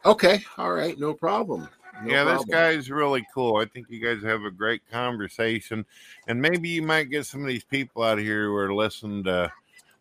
okay, 0.06 0.42
all 0.56 0.72
right, 0.72 0.98
no 0.98 1.12
problem. 1.12 1.68
No 2.02 2.10
yeah, 2.10 2.24
this 2.24 2.46
guy's 2.46 2.90
really 2.90 3.26
cool. 3.34 3.56
I 3.56 3.66
think 3.66 3.90
you 3.90 4.00
guys 4.00 4.22
have 4.22 4.44
a 4.44 4.50
great 4.50 4.88
conversation, 4.90 5.84
and 6.28 6.40
maybe 6.40 6.70
you 6.70 6.80
might 6.80 7.10
get 7.10 7.26
some 7.26 7.42
of 7.42 7.46
these 7.46 7.64
people 7.64 8.02
out 8.02 8.18
here 8.18 8.46
who 8.46 8.56
are 8.56 8.72
listening 8.74 9.22
to 9.24 9.52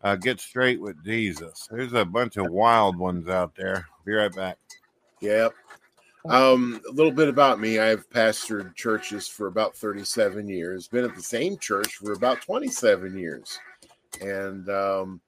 uh, 0.02 0.16
get 0.16 0.40
straight 0.40 0.80
with 0.80 1.04
Jesus. 1.04 1.68
There's 1.70 1.92
a 1.92 2.06
bunch 2.06 2.38
of 2.38 2.50
wild 2.50 2.98
ones 2.98 3.28
out 3.28 3.54
there. 3.58 3.86
Be 4.06 4.14
right 4.14 4.34
back. 4.34 4.58
Yep. 5.20 5.54
Um, 6.30 6.82
a 6.90 6.92
little 6.92 7.12
bit 7.12 7.30
about 7.30 7.60
me. 7.60 7.80
I've 7.80 8.10
pastored 8.10 8.76
churches 8.76 9.28
for 9.28 9.48
about 9.48 9.76
37 9.76 10.48
years, 10.48 10.88
been 10.88 11.06
at 11.06 11.16
the 11.16 11.22
same 11.22 11.58
church 11.58 11.96
for 11.96 12.14
about 12.14 12.42
27 12.42 13.18
years. 13.18 13.60
And 14.22 14.68
um, 14.70 15.22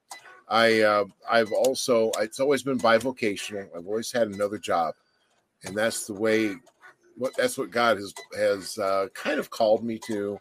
I 0.48 0.82
uh, 0.82 1.06
I've 1.30 1.52
also 1.52 2.12
it's 2.20 2.39
always 2.39 2.64
been 2.64 2.80
bivocational. 2.80 3.68
I've 3.76 3.88
always 3.88 4.12
had 4.12 4.30
another 4.30 4.58
job. 4.58 4.95
And 5.64 5.76
that's 5.76 6.08
the 6.08 6.14
way 6.14 6.56
what 7.16 7.34
that's 7.38 7.58
what 7.58 7.70
God 7.70 7.98
has 7.98 8.14
has 8.36 8.78
uh, 8.78 9.08
kind 9.14 9.39
of 9.39 9.50
called 9.50 9.84
me 9.84 10.00
to 10.08 10.39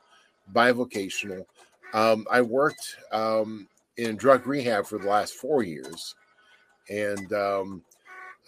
bivocational. 0.55 1.45
Um, 1.93 2.27
I 2.31 2.41
worked 2.41 2.97
um, 3.13 3.69
in 3.97 4.17
drug 4.17 4.47
rehab 4.47 4.87
for 4.87 4.99
the 4.99 5.09
last 5.09 5.35
four 5.35 5.63
years. 5.63 6.15
And 6.89 7.33
um, 7.33 7.83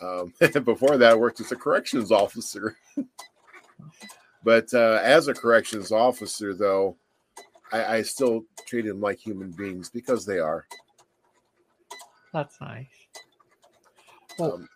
um, 0.01 0.33
before 0.65 0.97
that, 0.97 1.13
I 1.13 1.15
worked 1.15 1.41
as 1.41 1.53
a 1.53 1.57
corrections 1.57 2.13
officer. 2.23 2.77
but 4.45 4.73
uh, 4.75 5.01
as 5.03 5.29
a 5.29 5.35
corrections 5.35 5.93
officer, 5.93 6.55
though, 6.55 6.97
I, 7.73 7.97
I 7.97 8.03
still 8.03 8.45
treat 8.67 8.87
them 8.87 9.01
like 9.01 9.19
human 9.19 9.51
beings 9.53 9.91
because 9.91 10.25
they 10.25 10.39
are. 10.39 10.67
That's 12.33 12.61
nice. 12.61 12.87
Well, 14.39 14.55
Um, 14.55 14.69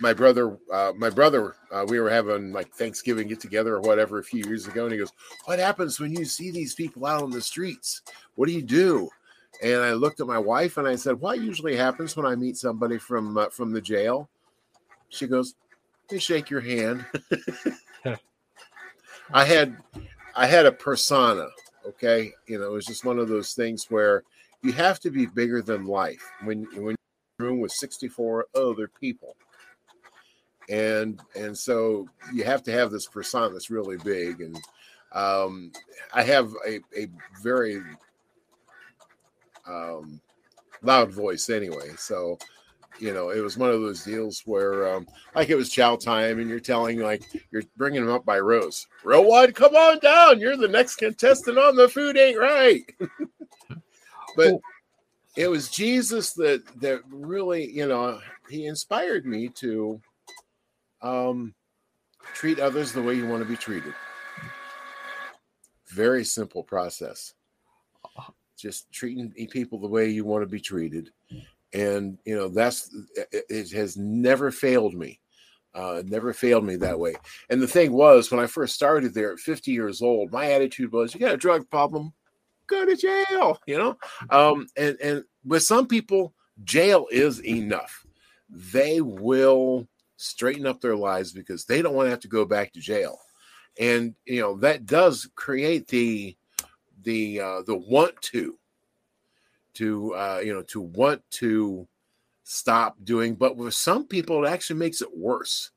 my 0.00 0.12
brother, 0.12 0.58
uh, 0.72 0.92
my 0.96 1.10
brother, 1.10 1.54
uh, 1.70 1.84
we 1.88 2.00
were 2.00 2.10
having 2.10 2.52
like 2.52 2.72
Thanksgiving 2.74 3.28
get 3.28 3.38
together 3.38 3.76
or 3.76 3.80
whatever 3.80 4.18
a 4.18 4.24
few 4.24 4.44
years 4.44 4.66
ago, 4.66 4.84
and 4.84 4.92
he 4.92 4.98
goes, 4.98 5.12
"What 5.44 5.60
happens 5.60 6.00
when 6.00 6.12
you 6.12 6.24
see 6.24 6.50
these 6.50 6.74
people 6.74 7.06
out 7.06 7.22
on 7.22 7.30
the 7.30 7.40
streets? 7.40 8.02
What 8.34 8.46
do 8.46 8.52
you 8.52 8.62
do?" 8.62 9.08
And 9.62 9.80
I 9.82 9.92
looked 9.92 10.20
at 10.20 10.26
my 10.26 10.38
wife 10.38 10.76
and 10.78 10.88
I 10.88 10.96
said, 10.96 11.20
"What 11.20 11.40
usually 11.40 11.76
happens 11.76 12.16
when 12.16 12.26
I 12.26 12.34
meet 12.34 12.56
somebody 12.56 12.98
from 12.98 13.36
uh, 13.36 13.48
from 13.50 13.72
the 13.72 13.80
jail?" 13.80 14.28
She 15.08 15.26
goes, 15.26 15.54
"They 16.08 16.18
shake 16.18 16.50
your 16.50 16.60
hand." 16.60 17.04
I 19.32 19.44
had, 19.44 19.76
I 20.34 20.46
had 20.46 20.66
a 20.66 20.72
persona. 20.72 21.48
Okay, 21.86 22.32
you 22.46 22.58
know, 22.58 22.66
it 22.66 22.72
was 22.72 22.86
just 22.86 23.04
one 23.04 23.18
of 23.18 23.28
those 23.28 23.54
things 23.54 23.86
where 23.90 24.24
you 24.62 24.72
have 24.72 25.00
to 25.00 25.10
be 25.10 25.26
bigger 25.26 25.62
than 25.62 25.86
life 25.86 26.22
when 26.44 26.64
when 26.74 26.74
you're 26.74 26.90
in 26.90 26.96
a 27.40 27.44
room 27.44 27.60
with 27.60 27.72
64 27.72 28.46
other 28.54 28.88
people 29.00 29.36
and 30.68 31.20
and 31.34 31.56
so 31.56 32.06
you 32.32 32.44
have 32.44 32.62
to 32.62 32.72
have 32.72 32.90
this 32.90 33.06
persona 33.06 33.50
that's 33.50 33.70
really 33.70 33.96
big 33.98 34.40
and 34.40 34.58
um 35.12 35.72
i 36.14 36.22
have 36.22 36.52
a, 36.66 36.80
a 36.96 37.08
very 37.42 37.82
um 39.66 40.20
loud 40.82 41.12
voice 41.12 41.50
anyway 41.50 41.90
so 41.96 42.38
you 42.98 43.12
know 43.12 43.30
it 43.30 43.40
was 43.40 43.56
one 43.56 43.70
of 43.70 43.80
those 43.80 44.04
deals 44.04 44.42
where 44.46 44.94
um 44.94 45.06
like 45.34 45.48
it 45.48 45.56
was 45.56 45.70
chow 45.70 45.96
time 45.96 46.38
and 46.38 46.48
you're 46.48 46.60
telling 46.60 46.98
like 46.98 47.22
you're 47.50 47.62
bringing 47.76 48.04
them 48.04 48.14
up 48.14 48.24
by 48.24 48.38
rows 48.38 48.86
row 49.04 49.20
one 49.20 49.52
come 49.52 49.74
on 49.74 49.98
down 50.00 50.40
you're 50.40 50.56
the 50.56 50.68
next 50.68 50.96
contestant 50.96 51.58
on 51.58 51.76
the 51.76 51.88
food 51.88 52.16
ain't 52.16 52.38
right 52.38 52.82
but 54.36 54.54
it 55.36 55.48
was 55.48 55.70
jesus 55.70 56.32
that 56.32 56.62
that 56.80 57.00
really 57.10 57.70
you 57.70 57.86
know 57.86 58.18
he 58.48 58.66
inspired 58.66 59.24
me 59.24 59.48
to 59.48 60.00
um, 61.02 61.54
treat 62.34 62.58
others 62.58 62.92
the 62.92 63.02
way 63.02 63.14
you 63.14 63.26
want 63.26 63.42
to 63.42 63.48
be 63.48 63.56
treated. 63.56 63.94
Very 65.88 66.24
simple 66.24 66.62
process. 66.62 67.34
Just 68.60 68.90
treating 68.92 69.32
people 69.50 69.78
the 69.78 69.88
way 69.88 70.08
you 70.08 70.24
want 70.24 70.42
to 70.42 70.48
be 70.48 70.60
treated. 70.60 71.10
And, 71.72 72.18
you 72.24 72.36
know, 72.36 72.48
that's 72.48 72.94
it 73.30 73.70
has 73.72 73.96
never 73.96 74.50
failed 74.50 74.94
me. 74.94 75.20
Uh, 75.72 76.02
never 76.04 76.32
failed 76.32 76.64
me 76.64 76.74
that 76.76 76.98
way. 76.98 77.14
And 77.48 77.62
the 77.62 77.68
thing 77.68 77.92
was, 77.92 78.30
when 78.30 78.40
I 78.40 78.46
first 78.46 78.74
started 78.74 79.14
there 79.14 79.32
at 79.32 79.38
50 79.38 79.70
years 79.70 80.02
old, 80.02 80.32
my 80.32 80.50
attitude 80.50 80.92
was, 80.92 81.14
you 81.14 81.20
got 81.20 81.34
a 81.34 81.38
drug 81.38 81.70
problem, 81.70 82.12
go 82.66 82.84
to 82.84 82.96
jail, 82.96 83.60
you 83.66 83.78
know? 83.78 83.96
Um, 84.30 84.66
and, 84.76 84.96
and 85.00 85.24
with 85.44 85.62
some 85.62 85.86
people, 85.86 86.34
jail 86.64 87.06
is 87.12 87.44
enough. 87.44 88.04
They 88.48 89.00
will 89.00 89.86
straighten 90.16 90.66
up 90.66 90.80
their 90.80 90.96
lives 90.96 91.32
because 91.32 91.64
they 91.64 91.82
don't 91.82 91.94
want 91.94 92.06
to 92.06 92.10
have 92.10 92.20
to 92.20 92.28
go 92.28 92.44
back 92.44 92.72
to 92.72 92.80
jail 92.80 93.20
and 93.78 94.14
you 94.24 94.40
know 94.40 94.56
that 94.56 94.86
does 94.86 95.28
create 95.34 95.86
the 95.88 96.36
the 97.02 97.40
uh 97.40 97.62
the 97.62 97.76
want 97.76 98.20
to 98.20 98.58
to 99.74 100.14
uh 100.14 100.40
you 100.44 100.52
know 100.52 100.62
to 100.62 100.80
want 100.80 101.22
to 101.30 101.86
stop 102.42 102.96
doing 103.04 103.34
but 103.34 103.56
with 103.56 103.74
some 103.74 104.06
people 104.06 104.44
it 104.44 104.48
actually 104.48 104.78
makes 104.78 105.00
it 105.00 105.16
worse. 105.16 105.70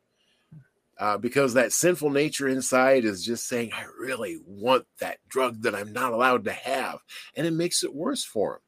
Uh, 0.99 1.17
because 1.17 1.55
that 1.55 1.73
sinful 1.73 2.11
nature 2.11 2.47
inside 2.47 3.03
is 3.03 3.25
just 3.25 3.47
saying 3.47 3.71
i 3.73 3.83
really 3.99 4.39
want 4.45 4.85
that 4.99 5.17
drug 5.27 5.59
that 5.63 5.73
i'm 5.73 5.91
not 5.91 6.13
allowed 6.13 6.45
to 6.45 6.51
have 6.51 6.99
and 7.35 7.47
it 7.47 7.51
makes 7.51 7.83
it 7.83 7.93
worse 7.93 8.23
for 8.23 8.61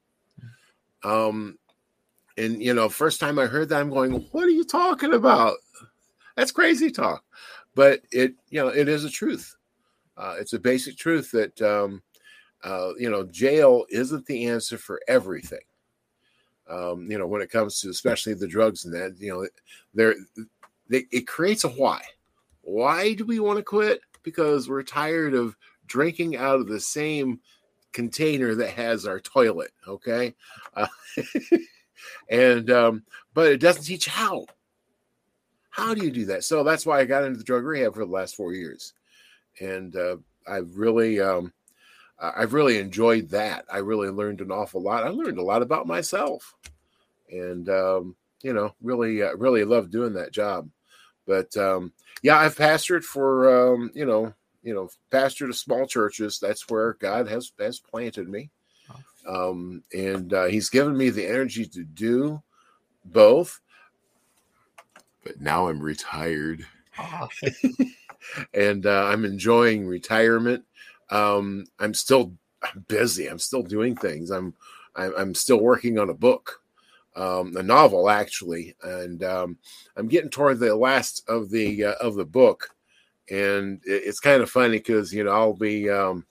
them 1.04 1.12
um 1.12 1.60
and 2.36 2.62
you 2.64 2.74
know 2.74 2.90
first 2.90 3.20
time 3.20 3.38
i 3.38 3.46
heard 3.46 3.70
that 3.70 3.80
i'm 3.80 3.92
going 3.92 4.12
what 4.32 4.44
are 4.44 4.50
you 4.50 4.66
talking 4.66 5.14
about? 5.14 5.54
That's 6.36 6.52
crazy 6.52 6.92
talk, 6.92 7.24
but 7.76 8.02
it 8.12 8.34
you 8.50 8.62
know 8.62 8.68
it 8.68 8.90
is 8.90 9.06
a 9.06 9.10
truth. 9.10 9.56
Uh, 10.18 10.36
it's 10.40 10.54
a 10.54 10.60
basic 10.60 10.98
truth 10.98 11.32
that 11.32 11.62
um, 11.62 12.02
uh, 12.66 12.90
you 12.98 13.10
know 13.10 13.24
jail 13.24 13.86
isn't 13.90 14.26
the 14.26 14.48
answer 14.48 14.78
for 14.78 15.00
everything. 15.08 15.60
Um, 16.68 17.10
you 17.10 17.18
know 17.18 17.28
when 17.28 17.42
it 17.42 17.52
comes 17.52 17.80
to 17.82 17.90
especially 17.90 18.34
the 18.34 18.48
drugs 18.48 18.86
and 18.86 18.94
that 18.94 19.16
you 19.20 19.32
know 19.32 19.48
there 19.94 20.16
it 20.90 21.28
creates 21.28 21.64
a 21.64 21.70
why. 21.70 22.02
Why 22.62 23.14
do 23.14 23.26
we 23.26 23.40
want 23.40 23.58
to 23.58 23.64
quit? 23.64 24.02
Because 24.24 24.68
we're 24.68 24.84
tired 24.84 25.36
of 25.36 25.56
drinking 25.86 26.36
out 26.36 26.60
of 26.60 26.68
the 26.68 26.80
same 26.80 27.40
container 27.94 28.56
that 28.56 28.72
has 28.72 29.06
our 29.06 29.20
toilet. 29.20 29.72
Okay, 29.88 30.34
uh, 30.76 30.88
and 32.30 32.72
um, 32.72 33.04
but 33.34 33.52
it 33.52 33.58
doesn't 33.58 33.84
teach 33.84 34.08
how. 34.08 34.46
How 35.70 35.94
do 35.94 36.04
you 36.04 36.12
do 36.12 36.26
that? 36.26 36.44
So 36.44 36.64
that's 36.64 36.86
why 36.86 37.00
I 37.00 37.06
got 37.06 37.24
into 37.24 37.38
the 37.38 37.44
drug 37.44 37.64
rehab 37.64 37.94
for 37.94 38.06
the 38.06 38.12
last 38.12 38.36
four 38.36 38.54
years, 38.54 38.94
and 39.60 39.96
uh, 39.96 40.18
I've 40.48 40.76
really, 40.78 41.20
um, 41.20 41.54
I've 42.20 42.54
really 42.54 42.78
enjoyed 42.78 43.30
that. 43.30 43.66
I 43.72 43.78
really 43.80 44.10
learned 44.10 44.42
an 44.42 44.52
awful 44.52 44.82
lot. 44.82 45.04
I 45.04 45.10
learned 45.10 45.38
a 45.38 45.44
lot 45.44 45.62
about 45.62 45.88
myself, 45.88 46.56
and 47.30 47.68
um, 47.70 48.16
you 48.42 48.54
know, 48.54 48.74
really, 48.82 49.22
uh, 49.22 49.36
really 49.36 49.64
love 49.64 49.92
doing 49.92 50.14
that 50.14 50.32
job. 50.32 50.70
But 51.28 51.56
um, 51.58 51.92
yeah, 52.22 52.38
I've 52.38 52.56
pastored 52.56 53.04
for 53.04 53.74
um, 53.74 53.92
you 53.94 54.06
know, 54.06 54.34
you 54.64 54.74
know, 54.74 54.90
pastored 55.12 55.48
to 55.48 55.54
small 55.54 55.88
churches. 55.88 56.40
That's 56.40 56.70
where 56.70 56.94
God 56.94 57.28
has 57.28 57.52
has 57.60 57.80
planted 57.80 58.30
me, 58.30 58.50
um, 59.28 59.84
and 59.94 60.34
uh, 60.34 60.46
He's 60.46 60.70
given 60.70 60.98
me 60.98 61.10
the 61.10 61.28
energy 61.28 61.66
to 61.66 61.84
do 61.84 62.42
both 63.04 63.62
but 65.26 65.42
now 65.42 65.68
I'm 65.68 65.82
retired. 65.82 66.66
Oh. 66.98 67.28
and 68.54 68.86
uh, 68.86 69.06
I'm 69.06 69.26
enjoying 69.26 69.88
retirement. 69.88 70.64
Um, 71.10 71.66
I'm 71.80 71.94
still 71.94 72.34
busy. 72.88 73.28
I'm 73.28 73.40
still 73.40 73.64
doing 73.64 73.96
things. 73.96 74.32
I'm 74.32 74.54
I'm, 74.96 75.14
I'm 75.18 75.36
still 75.36 75.60
working 75.60 76.00
on 76.00 76.10
a 76.10 76.14
book, 76.14 76.62
um, 77.16 77.56
a 77.58 77.64
novel 77.64 78.10
actually, 78.10 78.76
and 78.84 79.24
um, 79.24 79.58
I'm 79.98 80.08
getting 80.08 80.30
toward 80.30 80.60
the 80.60 80.76
last 80.76 81.28
of 81.28 81.50
the 81.50 81.86
uh, 81.86 81.96
of 82.02 82.16
the 82.16 82.26
book, 82.26 82.70
and 83.30 83.82
it, 83.86 84.04
it's 84.06 84.20
kind 84.20 84.42
of 84.42 84.50
funny 84.50 84.78
because 84.78 85.14
you 85.14 85.24
know 85.24 85.32
I'll 85.32 85.54
be. 85.54 85.90
Um, 85.90 86.26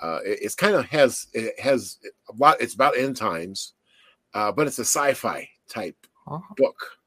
uh, 0.00 0.20
it, 0.24 0.38
it's 0.40 0.54
kind 0.54 0.74
of 0.74 0.86
has 0.86 1.26
it 1.34 1.60
has 1.60 1.98
a 2.30 2.32
lot. 2.38 2.56
It's 2.58 2.74
about 2.74 2.96
end 2.96 3.16
times, 3.16 3.74
uh, 4.32 4.50
but 4.50 4.66
it's 4.66 4.78
a 4.78 4.84
sci-fi 4.84 5.46
type 5.68 6.06
uh-huh. 6.26 6.54
book 6.56 7.00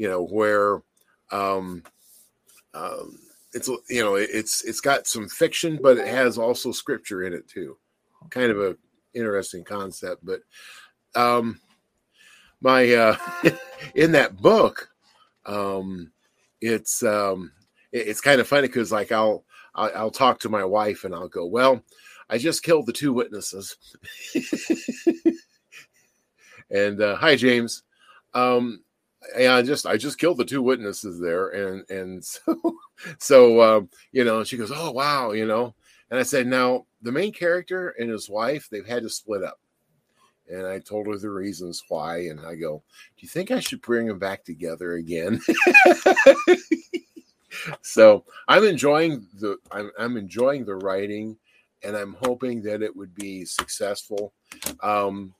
you 0.00 0.08
know, 0.08 0.24
where 0.24 0.80
um, 1.30 1.82
um, 2.72 3.18
it's 3.52 3.68
you 3.88 4.02
know 4.02 4.14
it's 4.14 4.64
it's 4.64 4.80
got 4.80 5.06
some 5.06 5.28
fiction, 5.28 5.78
but 5.82 5.98
it 5.98 6.06
has 6.06 6.38
also 6.38 6.72
scripture 6.72 7.24
in 7.24 7.32
it 7.32 7.48
too. 7.48 7.76
Kind 8.30 8.50
of 8.50 8.60
a 8.60 8.76
interesting 9.14 9.64
concept, 9.64 10.24
but 10.24 10.40
um, 11.14 11.60
my 12.60 12.92
uh, 12.92 13.16
in 13.94 14.12
that 14.12 14.36
book, 14.36 14.90
um, 15.46 16.12
it's 16.60 17.02
um, 17.02 17.52
it, 17.92 18.08
it's 18.08 18.20
kind 18.20 18.40
of 18.40 18.48
funny 18.48 18.68
because 18.68 18.92
like 18.92 19.12
I'll, 19.12 19.44
I'll 19.74 19.90
I'll 19.94 20.10
talk 20.10 20.40
to 20.40 20.48
my 20.48 20.64
wife 20.64 21.04
and 21.04 21.14
I'll 21.14 21.28
go, 21.28 21.46
well, 21.46 21.82
I 22.28 22.38
just 22.38 22.62
killed 22.62 22.86
the 22.86 22.92
two 22.92 23.12
witnesses. 23.12 23.76
and 26.70 27.00
uh, 27.00 27.16
hi 27.16 27.36
James. 27.36 27.82
Um, 28.34 28.84
and 29.36 29.48
I 29.48 29.62
just 29.62 29.86
I 29.86 29.96
just 29.96 30.18
killed 30.18 30.38
the 30.38 30.44
two 30.44 30.62
witnesses 30.62 31.20
there, 31.20 31.48
and 31.48 31.88
and 31.90 32.24
so 32.24 32.76
so 33.18 33.62
um, 33.62 33.90
you 34.12 34.24
know, 34.24 34.44
she 34.44 34.56
goes, 34.56 34.72
oh 34.74 34.90
wow, 34.90 35.32
you 35.32 35.46
know, 35.46 35.74
and 36.10 36.18
I 36.18 36.22
said, 36.22 36.46
now 36.46 36.86
the 37.02 37.12
main 37.12 37.32
character 37.32 37.90
and 37.98 38.10
his 38.10 38.28
wife 38.28 38.68
they've 38.70 38.86
had 38.86 39.02
to 39.02 39.08
split 39.08 39.42
up, 39.42 39.60
and 40.50 40.66
I 40.66 40.78
told 40.78 41.06
her 41.06 41.16
the 41.16 41.30
reasons 41.30 41.82
why, 41.88 42.28
and 42.28 42.40
I 42.40 42.54
go, 42.54 42.82
do 43.16 43.22
you 43.22 43.28
think 43.28 43.50
I 43.50 43.60
should 43.60 43.82
bring 43.82 44.06
them 44.06 44.18
back 44.18 44.44
together 44.44 44.94
again? 44.94 45.40
so 47.82 48.24
I'm 48.48 48.64
enjoying 48.64 49.26
the 49.38 49.56
I'm, 49.70 49.90
I'm 49.98 50.16
enjoying 50.16 50.64
the 50.64 50.76
writing, 50.76 51.36
and 51.84 51.96
I'm 51.96 52.16
hoping 52.22 52.62
that 52.62 52.82
it 52.82 52.94
would 52.94 53.14
be 53.14 53.44
successful. 53.44 54.32
Um, 54.82 55.34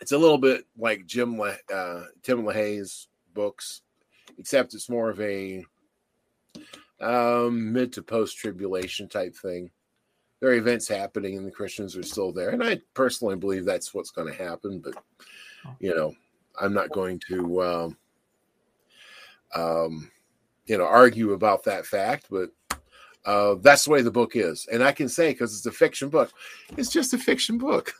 it's 0.00 0.12
a 0.12 0.18
little 0.18 0.38
bit 0.38 0.64
like 0.76 1.06
Jim 1.06 1.38
Le, 1.38 1.56
uh, 1.74 2.04
Tim 2.22 2.44
LaHaye's 2.44 3.07
books, 3.38 3.82
except 4.36 4.74
it's 4.74 4.90
more 4.90 5.10
of 5.10 5.20
a 5.20 5.64
um, 7.00 7.72
mid 7.72 7.92
to 7.92 8.02
post 8.02 8.36
tribulation 8.36 9.08
type 9.08 9.36
thing. 9.36 9.70
There 10.40 10.50
are 10.50 10.54
events 10.54 10.88
happening, 10.88 11.36
and 11.36 11.46
the 11.46 11.52
Christians 11.52 11.96
are 11.96 12.02
still 12.02 12.32
there, 12.32 12.50
and 12.50 12.64
I 12.64 12.80
personally 12.94 13.36
believe 13.36 13.64
that's 13.64 13.94
what's 13.94 14.10
going 14.10 14.26
to 14.26 14.42
happen. 14.42 14.80
But 14.80 14.94
you 15.78 15.94
know, 15.94 16.14
I'm 16.60 16.74
not 16.74 16.90
going 16.90 17.20
to, 17.28 17.62
um, 17.62 17.96
um, 19.54 20.10
you 20.66 20.76
know, 20.76 20.86
argue 20.86 21.32
about 21.32 21.62
that 21.64 21.86
fact. 21.86 22.26
But 22.28 22.50
uh, 23.24 23.54
that's 23.60 23.84
the 23.84 23.92
way 23.92 24.02
the 24.02 24.10
book 24.10 24.34
is, 24.34 24.66
and 24.72 24.82
I 24.82 24.90
can 24.90 25.08
say 25.08 25.30
because 25.30 25.56
it's 25.56 25.66
a 25.66 25.72
fiction 25.72 26.08
book, 26.08 26.32
it's 26.76 26.90
just 26.90 27.14
a 27.14 27.18
fiction 27.18 27.56
book. 27.56 27.94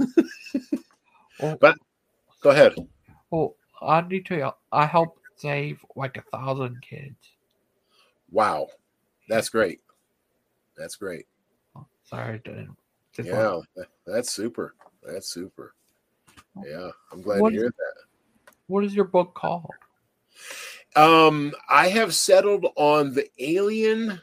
but 1.61 1.77
go 2.43 2.51
ahead. 2.51 2.75
Well, 3.31 3.55
I 3.81 4.01
need 4.01 4.27
to. 4.27 4.53
I 4.73 4.87
help 4.87 5.19
save 5.39 5.85
like 5.97 6.17
a 6.17 6.37
thousand 6.37 6.81
kids. 6.83 7.17
Wow, 8.31 8.69
that's 9.29 9.49
great. 9.49 9.81
That's 10.77 10.97
great. 10.97 11.27
Oh, 11.77 11.87
sorry, 12.05 12.41
didn't. 12.45 12.77
Yeah, 13.21 13.61
that's 14.07 14.31
super. 14.31 14.75
That's 15.03 15.33
super. 15.33 15.75
Yeah, 16.65 16.91
I'm 17.13 17.23
glad 17.23 17.41
what 17.41 17.51
to 17.51 17.57
hear 17.57 17.67
is, 17.67 17.73
that. 17.73 18.05
What 18.67 18.85
is 18.85 18.95
your 18.95 19.07
book 19.07 19.35
called? 19.35 19.71
Um, 20.95 21.53
I 21.69 21.89
have 21.89 22.15
settled 22.15 22.67
on 22.77 23.13
the 23.15 23.29
Alien 23.39 24.21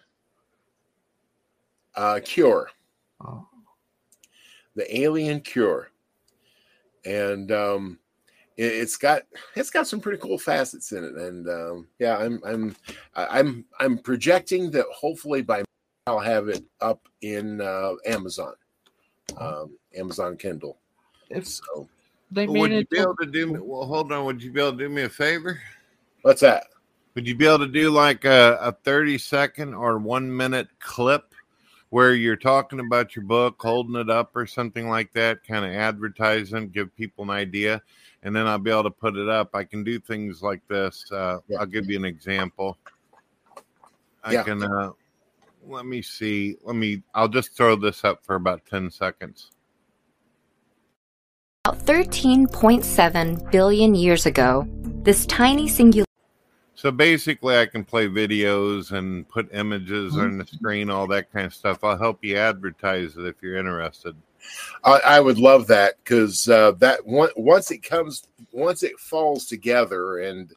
uh, 1.96 2.20
Cure. 2.24 2.70
Oh. 3.26 3.48
The 4.76 5.02
Alien 5.02 5.42
Cure, 5.42 5.90
and 7.06 7.52
um, 7.52 8.00
it's 8.58 8.98
got 8.98 9.24
it's 9.56 9.70
got 9.70 9.88
some 9.88 10.00
pretty 10.00 10.20
cool 10.20 10.38
facets 10.38 10.92
in 10.92 11.04
it. 11.04 11.16
And 11.16 11.48
um, 11.50 11.88
yeah, 12.00 12.18
I'm 12.18 12.42
I'm 12.46 12.76
I'm 13.16 13.66
I'm 13.80 13.98
projecting 13.98 14.72
that 14.72 14.86
hopefully 14.94 15.42
by 15.42 15.64
I'll 16.08 16.20
have 16.20 16.50
it 16.50 16.64
up 16.82 17.08
in 17.22 17.62
uh, 17.62 17.94
Amazon, 18.06 18.54
um, 19.38 19.76
Amazon 19.96 20.38
Kindle. 20.38 20.78
If 21.30 21.48
So 21.48 21.90
they 22.32 22.48
would 22.48 22.70
made 22.70 22.76
you 22.76 22.82
it, 22.82 22.90
be 22.90 23.00
able 23.00 23.16
to 23.16 23.26
do 23.26 23.48
me? 23.48 23.60
Well, 23.60 23.86
hold 23.86 24.12
on. 24.12 24.26
Would 24.26 24.44
you 24.44 24.52
be 24.52 24.62
able 24.62 24.74
to 24.74 24.78
do 24.78 24.90
me 24.90 25.04
a 25.04 25.10
favor? 25.10 25.60
what's 26.22 26.42
that? 26.42 26.68
Would 27.16 27.28
you 27.28 27.36
be 27.36 27.46
able 27.48 27.60
to 27.60 27.68
do 27.68 27.90
like 27.90 28.26
a, 28.26 28.58
a 28.62 28.72
30 28.72 29.18
second 29.18 29.74
or 29.74 29.98
one 29.98 30.36
minute 30.36 30.68
clip 30.80 31.34
where 31.90 32.14
you're 32.14 32.36
talking 32.36 32.82
about 32.82 33.16
your 33.16 33.24
book, 33.24 33.56
holding 33.60 33.96
it 33.96 34.10
up 34.10 34.36
or 34.36 34.46
something 34.46 34.90
like 34.90 35.14
that, 35.14 35.44
kind 35.44 35.64
of 35.64 35.72
advertising, 35.72 36.70
give 36.70 36.96
people 36.96 37.24
an 37.24 37.30
idea, 37.30 37.82
and 38.26 38.36
then 38.36 38.48
I'll 38.48 38.58
be 38.58 38.72
able 38.72 38.84
to 38.84 38.92
put 38.92 39.16
it 39.16 39.30
up. 39.30 39.52
I 39.54 39.64
can 39.64 39.84
do 39.84 40.00
things 40.00 40.42
like 40.42 40.68
this. 40.68 41.10
Uh, 41.12 41.40
Yeah. 41.48 41.60
I'll 41.60 41.68
give 41.68 41.90
you 41.90 41.96
an 41.96 42.06
example. 42.06 42.78
I 44.24 44.34
Yeah. 44.34 44.44
can, 44.44 44.64
uh, 44.64 44.92
let 45.68 45.86
me 45.86 46.02
see. 46.02 46.58
Let 46.64 46.76
me, 46.76 47.04
I'll 47.14 47.28
just 47.28 47.56
throw 47.56 47.76
this 47.76 48.04
up 48.04 48.26
for 48.26 48.34
about 48.36 48.66
10 48.66 48.90
seconds. 48.90 49.52
About 51.66 51.86
13.7 51.86 53.52
billion 53.52 53.94
years 53.94 54.26
ago, 54.26 54.68
this 55.04 55.28
tiny 55.28 55.68
singular 55.68 56.06
So 56.74 56.92
basically, 56.92 57.58
I 57.58 57.68
can 57.68 57.86
play 57.86 58.08
videos 58.08 58.92
and 58.92 59.28
put 59.30 59.54
images 59.54 60.18
on 60.18 60.38
the 60.38 60.46
screen, 60.46 60.90
all 60.90 61.08
that 61.08 61.32
kind 61.32 61.46
of 61.46 61.54
stuff. 61.54 61.84
I'll 61.84 61.98
help 61.98 62.24
you 62.24 62.38
advertise 62.38 63.16
it 63.18 63.26
if 63.26 63.36
you're 63.42 63.56
interested. 63.56 64.16
I, 64.84 65.02
I 65.06 65.20
would 65.20 65.40
love 65.40 65.68
that 65.68 65.98
because 65.98 66.48
uh, 66.48 66.72
that 66.74 67.06
one, 67.06 67.30
once 67.36 67.72
it 67.72 67.80
comes, 67.80 68.28
once 68.52 68.84
it 68.84 69.00
falls 69.00 69.46
together, 69.46 70.20
and 70.20 70.54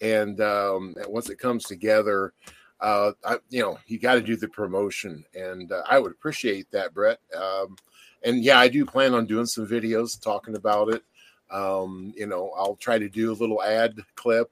and 0.00 0.40
um, 0.40 0.94
once 1.08 1.30
it 1.30 1.38
comes 1.38 1.64
together, 1.64 2.32
uh, 2.80 3.12
I, 3.24 3.38
you 3.50 3.62
know, 3.62 3.78
you 3.86 3.98
got 3.98 4.14
to 4.14 4.20
do 4.20 4.36
the 4.36 4.48
promotion, 4.48 5.24
and 5.34 5.70
uh, 5.72 5.82
I 5.88 5.98
would 5.98 6.12
appreciate 6.12 6.70
that, 6.70 6.94
Brett. 6.94 7.18
Um, 7.34 7.76
and 8.22 8.42
yeah, 8.42 8.58
I 8.58 8.68
do 8.68 8.84
plan 8.84 9.14
on 9.14 9.26
doing 9.26 9.46
some 9.46 9.66
videos 9.66 10.20
talking 10.20 10.56
about 10.56 10.88
it. 10.88 11.02
Um, 11.50 12.12
you 12.16 12.26
know, 12.26 12.50
I'll 12.56 12.76
try 12.76 12.98
to 12.98 13.08
do 13.08 13.32
a 13.32 13.34
little 13.34 13.62
ad 13.62 13.98
clip. 14.16 14.50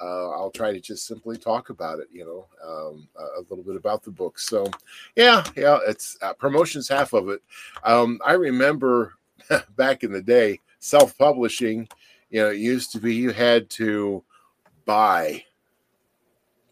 Uh, 0.00 0.30
I'll 0.30 0.50
try 0.50 0.72
to 0.72 0.80
just 0.80 1.06
simply 1.06 1.36
talk 1.36 1.70
about 1.70 1.98
it, 1.98 2.08
you 2.12 2.24
know, 2.24 2.46
um, 2.64 3.08
a 3.16 3.40
little 3.48 3.64
bit 3.64 3.76
about 3.76 4.02
the 4.02 4.10
book. 4.10 4.38
So, 4.38 4.70
yeah, 5.16 5.44
yeah, 5.56 5.78
it's 5.86 6.16
uh, 6.22 6.34
promotion's 6.34 6.88
half 6.88 7.12
of 7.12 7.28
it. 7.28 7.42
Um, 7.84 8.20
I 8.24 8.32
remember 8.32 9.14
back 9.76 10.04
in 10.04 10.12
the 10.12 10.22
day, 10.22 10.60
self 10.78 11.16
publishing, 11.18 11.88
you 12.30 12.40
know, 12.40 12.50
it 12.50 12.58
used 12.58 12.92
to 12.92 13.00
be 13.00 13.14
you 13.14 13.30
had 13.30 13.70
to 13.70 14.22
buy 14.84 15.44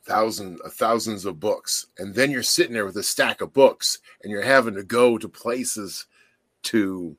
thousands 0.05 0.61
uh, 0.64 0.69
thousands 0.69 1.25
of 1.25 1.41
books, 1.41 1.87
and 1.99 2.14
then 2.14 2.31
you're 2.31 2.43
sitting 2.43 2.73
there 2.73 2.87
with 2.87 2.97
a 2.97 3.03
stack 3.03 3.41
of 3.41 3.53
books, 3.53 3.99
and 4.23 4.31
you're 4.31 4.43
having 4.43 4.75
to 4.75 4.85
go 4.85 5.19
to 5.19 5.29
places 5.29 6.07
to 6.64 7.17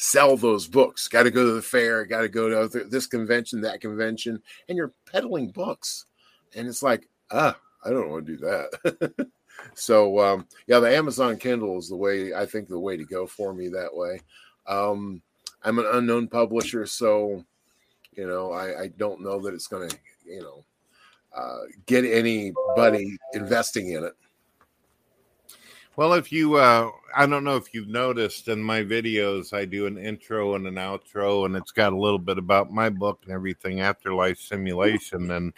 sell 0.00 0.34
those 0.34 0.66
books. 0.66 1.08
Got 1.08 1.24
to 1.24 1.30
go 1.30 1.44
to 1.44 1.52
the 1.52 1.62
fair, 1.62 2.06
got 2.06 2.22
to 2.22 2.28
go 2.28 2.66
to 2.66 2.84
this 2.84 3.06
convention, 3.06 3.60
that 3.60 3.82
convention, 3.82 4.42
and 4.68 4.76
you're 4.76 4.94
peddling 5.12 5.48
books, 5.50 6.06
and 6.56 6.66
it's 6.66 6.82
like, 6.82 7.06
ah, 7.30 7.56
I 7.84 7.90
don't 7.90 8.08
want 8.08 8.26
to 8.26 8.36
do 8.36 8.38
that. 8.38 9.28
so 9.74 10.18
um, 10.18 10.46
yeah, 10.66 10.80
the 10.80 10.96
Amazon 10.96 11.36
Kindle 11.36 11.78
is 11.78 11.90
the 11.90 11.96
way 11.96 12.32
I 12.32 12.46
think 12.46 12.68
the 12.68 12.78
way 12.78 12.96
to 12.96 13.04
go 13.04 13.26
for 13.26 13.52
me 13.52 13.68
that 13.68 13.94
way. 13.94 14.20
Um, 14.66 15.20
I'm 15.62 15.78
an 15.78 15.86
unknown 15.92 16.28
publisher, 16.28 16.86
so 16.86 17.44
you 18.12 18.26
know 18.26 18.52
I, 18.52 18.82
I 18.82 18.86
don't 18.96 19.20
know 19.20 19.38
that 19.42 19.52
it's 19.52 19.66
going 19.66 19.90
to 19.90 19.98
you 20.24 20.40
know 20.40 20.64
uh, 21.36 21.64
get 21.84 22.06
anybody 22.06 23.18
investing 23.34 23.90
in 23.90 24.04
it. 24.04 24.14
Well, 25.96 26.14
if 26.14 26.32
you, 26.32 26.54
uh, 26.54 26.90
I 27.14 27.26
don't 27.26 27.44
know 27.44 27.56
if 27.56 27.74
you've 27.74 27.88
noticed 27.88 28.48
in 28.48 28.62
my 28.62 28.82
videos, 28.82 29.52
I 29.52 29.64
do 29.64 29.86
an 29.86 29.98
intro 29.98 30.54
and 30.54 30.66
an 30.66 30.76
outro, 30.76 31.44
and 31.44 31.56
it's 31.56 31.72
got 31.72 31.92
a 31.92 31.98
little 31.98 32.18
bit 32.18 32.38
about 32.38 32.72
my 32.72 32.88
book 32.88 33.20
and 33.24 33.32
everything, 33.32 33.80
Afterlife 33.80 34.38
Simulation, 34.38 35.30
and 35.32 35.52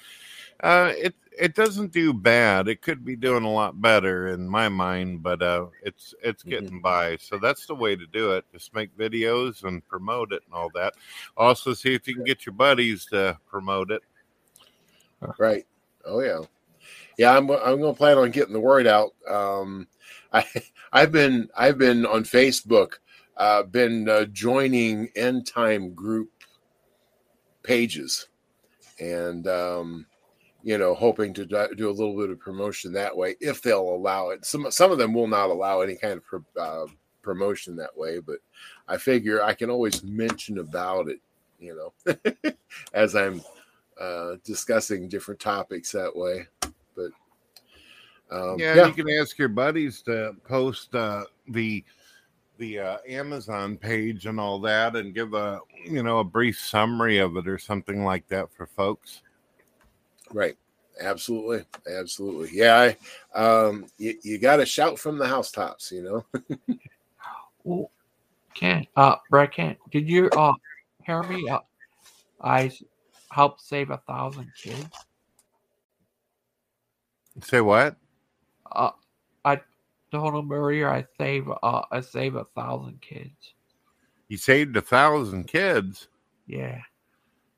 uh, 0.60 0.92
it 0.96 1.14
it 1.38 1.54
doesn't 1.54 1.92
do 1.92 2.12
bad. 2.12 2.68
It 2.68 2.82
could 2.82 3.04
be 3.04 3.16
doing 3.16 3.44
a 3.44 3.50
lot 3.50 3.80
better 3.80 4.28
in 4.28 4.48
my 4.48 4.68
mind, 4.68 5.22
but 5.22 5.42
uh, 5.42 5.66
it's 5.82 6.14
it's 6.22 6.42
Mhm. 6.44 6.48
getting 6.50 6.80
by. 6.80 7.16
So 7.18 7.38
that's 7.38 7.66
the 7.66 7.74
way 7.74 7.96
to 7.96 8.06
do 8.06 8.32
it. 8.32 8.44
Just 8.52 8.74
make 8.74 8.96
videos 8.96 9.64
and 9.64 9.86
promote 9.88 10.32
it 10.32 10.42
and 10.46 10.54
all 10.54 10.70
that. 10.74 10.94
Also, 11.36 11.74
see 11.74 11.94
if 11.94 12.08
you 12.08 12.14
can 12.14 12.24
get 12.24 12.46
your 12.46 12.54
buddies 12.54 13.06
to 13.06 13.38
promote 13.46 13.90
it. 13.90 14.02
Right. 15.38 15.66
Oh 16.04 16.20
yeah. 16.20 16.40
Yeah, 17.18 17.36
I'm 17.36 17.50
I'm 17.50 17.80
going 17.80 17.94
to 17.94 17.98
plan 17.98 18.18
on 18.18 18.30
getting 18.30 18.52
the 18.54 18.60
word 18.60 18.86
out. 18.86 19.12
Um, 19.28 19.86
I 20.34 20.46
I've 20.92 21.12
been 21.12 21.48
I've 21.56 21.78
been 21.78 22.06
on 22.06 22.24
Facebook, 22.24 22.94
uh, 23.36 23.64
been 23.64 24.08
uh, 24.08 24.24
joining 24.26 25.10
end 25.14 25.46
time 25.46 25.94
group 25.94 26.30
pages, 27.62 28.28
and 28.98 29.46
um, 29.46 30.06
you 30.62 30.78
know, 30.78 30.94
hoping 30.94 31.34
to 31.34 31.44
do 31.44 31.68
do 31.76 31.90
a 31.90 31.92
little 31.92 32.16
bit 32.16 32.30
of 32.30 32.40
promotion 32.40 32.92
that 32.92 33.16
way 33.16 33.36
if 33.40 33.62
they'll 33.62 33.80
allow 33.80 34.30
it. 34.30 34.44
Some 34.44 34.70
some 34.70 34.90
of 34.90 34.98
them 34.98 35.12
will 35.12 35.28
not 35.28 35.50
allow 35.50 35.80
any 35.80 35.96
kind 35.96 36.14
of 36.14 36.24
pro, 36.24 36.44
uh, 36.58 36.86
promotion 37.22 37.76
that 37.76 37.96
way, 37.96 38.20
but 38.20 38.38
I 38.88 38.96
figure 38.96 39.42
I 39.42 39.54
can 39.54 39.70
always 39.70 40.02
mention 40.02 40.58
about 40.58 41.08
it, 41.08 41.20
you 41.58 41.92
know, 42.06 42.52
as 42.94 43.14
I'm 43.14 43.42
uh, 44.00 44.36
discussing 44.44 45.08
different 45.08 45.40
topics 45.40 45.92
that 45.92 46.14
way. 46.14 46.46
But 46.96 47.10
um, 48.32 48.58
yeah, 48.58 48.74
yeah, 48.76 48.86
you 48.86 48.92
can 48.92 49.10
ask 49.10 49.38
your 49.38 49.48
buddies 49.48 50.02
to 50.02 50.34
post 50.44 50.94
uh, 50.94 51.24
the 51.48 51.84
the 52.58 52.78
uh, 52.78 52.98
Amazon 53.08 53.76
page 53.76 54.26
and 54.26 54.38
all 54.40 54.58
that, 54.60 54.96
and 54.96 55.14
give 55.14 55.34
a 55.34 55.60
you 55.84 56.02
know 56.02 56.18
a 56.18 56.24
brief 56.24 56.58
summary 56.58 57.18
of 57.18 57.36
it 57.36 57.46
or 57.46 57.58
something 57.58 58.04
like 58.04 58.26
that 58.28 58.52
for 58.52 58.66
folks. 58.66 59.22
right. 60.32 60.56
Absolutely, 61.00 61.64
absolutely. 61.90 62.50
Yeah, 62.52 62.92
I, 63.34 63.38
um, 63.38 63.86
you, 63.96 64.14
you 64.22 64.38
got 64.38 64.56
to 64.56 64.66
shout 64.66 64.98
from 64.98 65.18
the 65.18 65.26
housetops, 65.26 65.90
you 65.90 66.02
know. 66.02 66.46
Well, 67.64 67.90
Kent, 68.54 68.88
uh, 68.96 69.16
Brett 69.30 69.52
Kent, 69.52 69.78
did 69.92 70.08
you 70.08 70.28
uh 70.30 70.52
hear 71.06 71.22
me? 71.22 71.48
Uh, 71.48 71.60
I 72.40 72.66
s- 72.66 72.82
helped 73.30 73.60
save 73.60 73.90
a 73.90 73.98
thousand 73.98 74.52
kids. 74.60 74.84
Say 77.40 77.60
what? 77.60 77.96
Uh, 78.74 78.90
I 79.44 79.60
told 80.10 80.34
him 80.34 80.52
earlier 80.52 80.88
I 80.90 81.06
save 81.18 81.48
uh 81.48 81.82
I 81.90 82.00
save 82.00 82.36
a 82.36 82.44
thousand 82.56 83.00
kids. 83.00 83.54
You 84.28 84.36
saved 84.36 84.76
a 84.76 84.82
thousand 84.82 85.44
kids. 85.44 86.08
Yeah, 86.46 86.80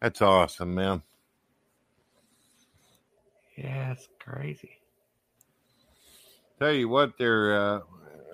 That's 0.00 0.20
awesome, 0.22 0.74
man. 0.74 1.02
yeah, 3.56 3.92
it's 3.92 4.08
crazy. 4.18 4.70
Tell 6.58 6.72
you 6.72 6.88
what, 6.88 7.16
there. 7.18 7.56
Uh, 7.60 7.80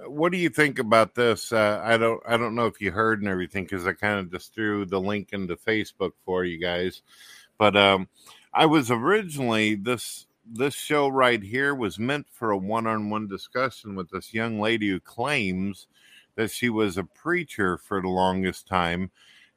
what 0.07 0.33
do 0.33 0.39
you 0.39 0.49
think 0.49 0.79
about 0.79 1.15
this? 1.15 1.53
Uh, 1.53 1.81
I 1.83 1.97
don't. 1.97 2.23
I 2.27 2.37
don't 2.37 2.55
know 2.55 2.67
if 2.67 2.81
you 2.81 2.91
heard 2.91 3.21
and 3.21 3.29
everything 3.29 3.65
because 3.65 3.87
I 3.87 3.93
kind 3.93 4.19
of 4.19 4.31
just 4.31 4.55
threw 4.55 4.85
the 4.87 5.01
link 5.01 5.31
into 5.33 5.57
Facebook 5.57 6.13
for 6.25 6.45
you 6.45 6.59
guys. 6.59 7.03
But 7.59 7.77
um, 7.77 8.09
I 8.53 8.67
was 8.67 8.91
originally 8.91 9.75
this 9.75 10.27
this 10.45 10.75
show 10.75 11.09
right 11.09 11.43
here 11.43 11.75
was 11.75 11.99
meant 11.99 12.27
for 12.31 12.51
a 12.51 12.59
one-on-one 12.59 13.29
discussion 13.29 13.95
with 13.95 14.11
this 14.11 14.35
young 14.35 14.61
lady 14.61 14.89
who 14.89 15.01
claims 15.01 15.87
that 16.37 16.51
she 16.51 16.71
was 16.71 16.97
a 16.97 17.05
preacher 17.05 17.77
for 17.79 18.01
the 18.01 18.09
longest 18.09 18.67
time, 18.67 19.11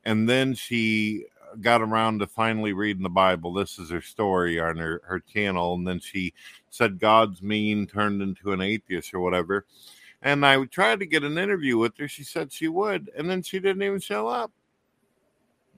and 0.06 0.28
then 0.28 0.54
she 0.54 1.26
uh, 1.42 1.56
got 1.56 1.82
around 1.82 2.20
to 2.20 2.28
finally 2.28 2.74
reading 2.74 3.04
the 3.04 3.10
Bible. 3.10 3.54
This 3.54 3.80
is 3.80 3.90
her 3.90 4.02
story 4.02 4.60
on 4.60 4.78
her 4.78 5.02
her 5.06 5.20
channel, 5.20 5.76
and 5.76 5.88
then 5.88 6.00
she 6.00 6.34
said 6.70 7.00
God's 7.00 7.42
mean, 7.42 7.88
turned 7.88 8.22
into 8.22 8.52
an 8.52 8.62
atheist 8.62 9.14
or 9.14 9.20
whatever. 9.20 9.66
And 10.22 10.46
I 10.46 10.64
tried 10.66 11.00
to 11.02 11.06
get 11.06 11.24
an 11.24 11.38
interview 11.38 11.78
with 11.78 11.98
her. 11.98 12.08
She 12.08 12.24
said 12.24 12.52
she 12.52 12.68
would, 12.68 13.12
and 13.18 13.30
then 13.30 13.42
she 13.44 13.60
didn't 13.60 13.84
even 13.84 14.00
show 14.00 14.28
up. 14.28 14.52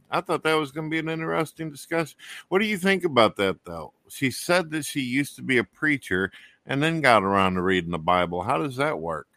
I 0.10 0.22
thought 0.22 0.44
that 0.44 0.54
was 0.54 0.72
going 0.72 0.88
to 0.88 0.92
be 0.92 1.00
an 1.00 1.10
interesting 1.10 1.72
discussion. 1.72 2.16
What 2.48 2.60
do 2.60 2.66
you 2.66 2.78
think 2.78 3.04
about 3.04 3.36
that, 3.38 3.58
though? 3.66 3.95
She 4.10 4.32
said 4.32 4.72
that 4.72 4.86
she 4.86 5.02
used 5.02 5.36
to 5.36 5.42
be 5.42 5.58
a 5.58 5.64
preacher 5.64 6.32
and 6.66 6.82
then 6.82 7.02
got 7.02 7.24
around 7.24 7.56
to 7.56 7.62
reading 7.62 7.92
the 7.92 7.98
Bible. 7.98 8.42
How 8.42 8.58
does 8.58 8.76
that 8.78 9.00
work? 9.00 9.28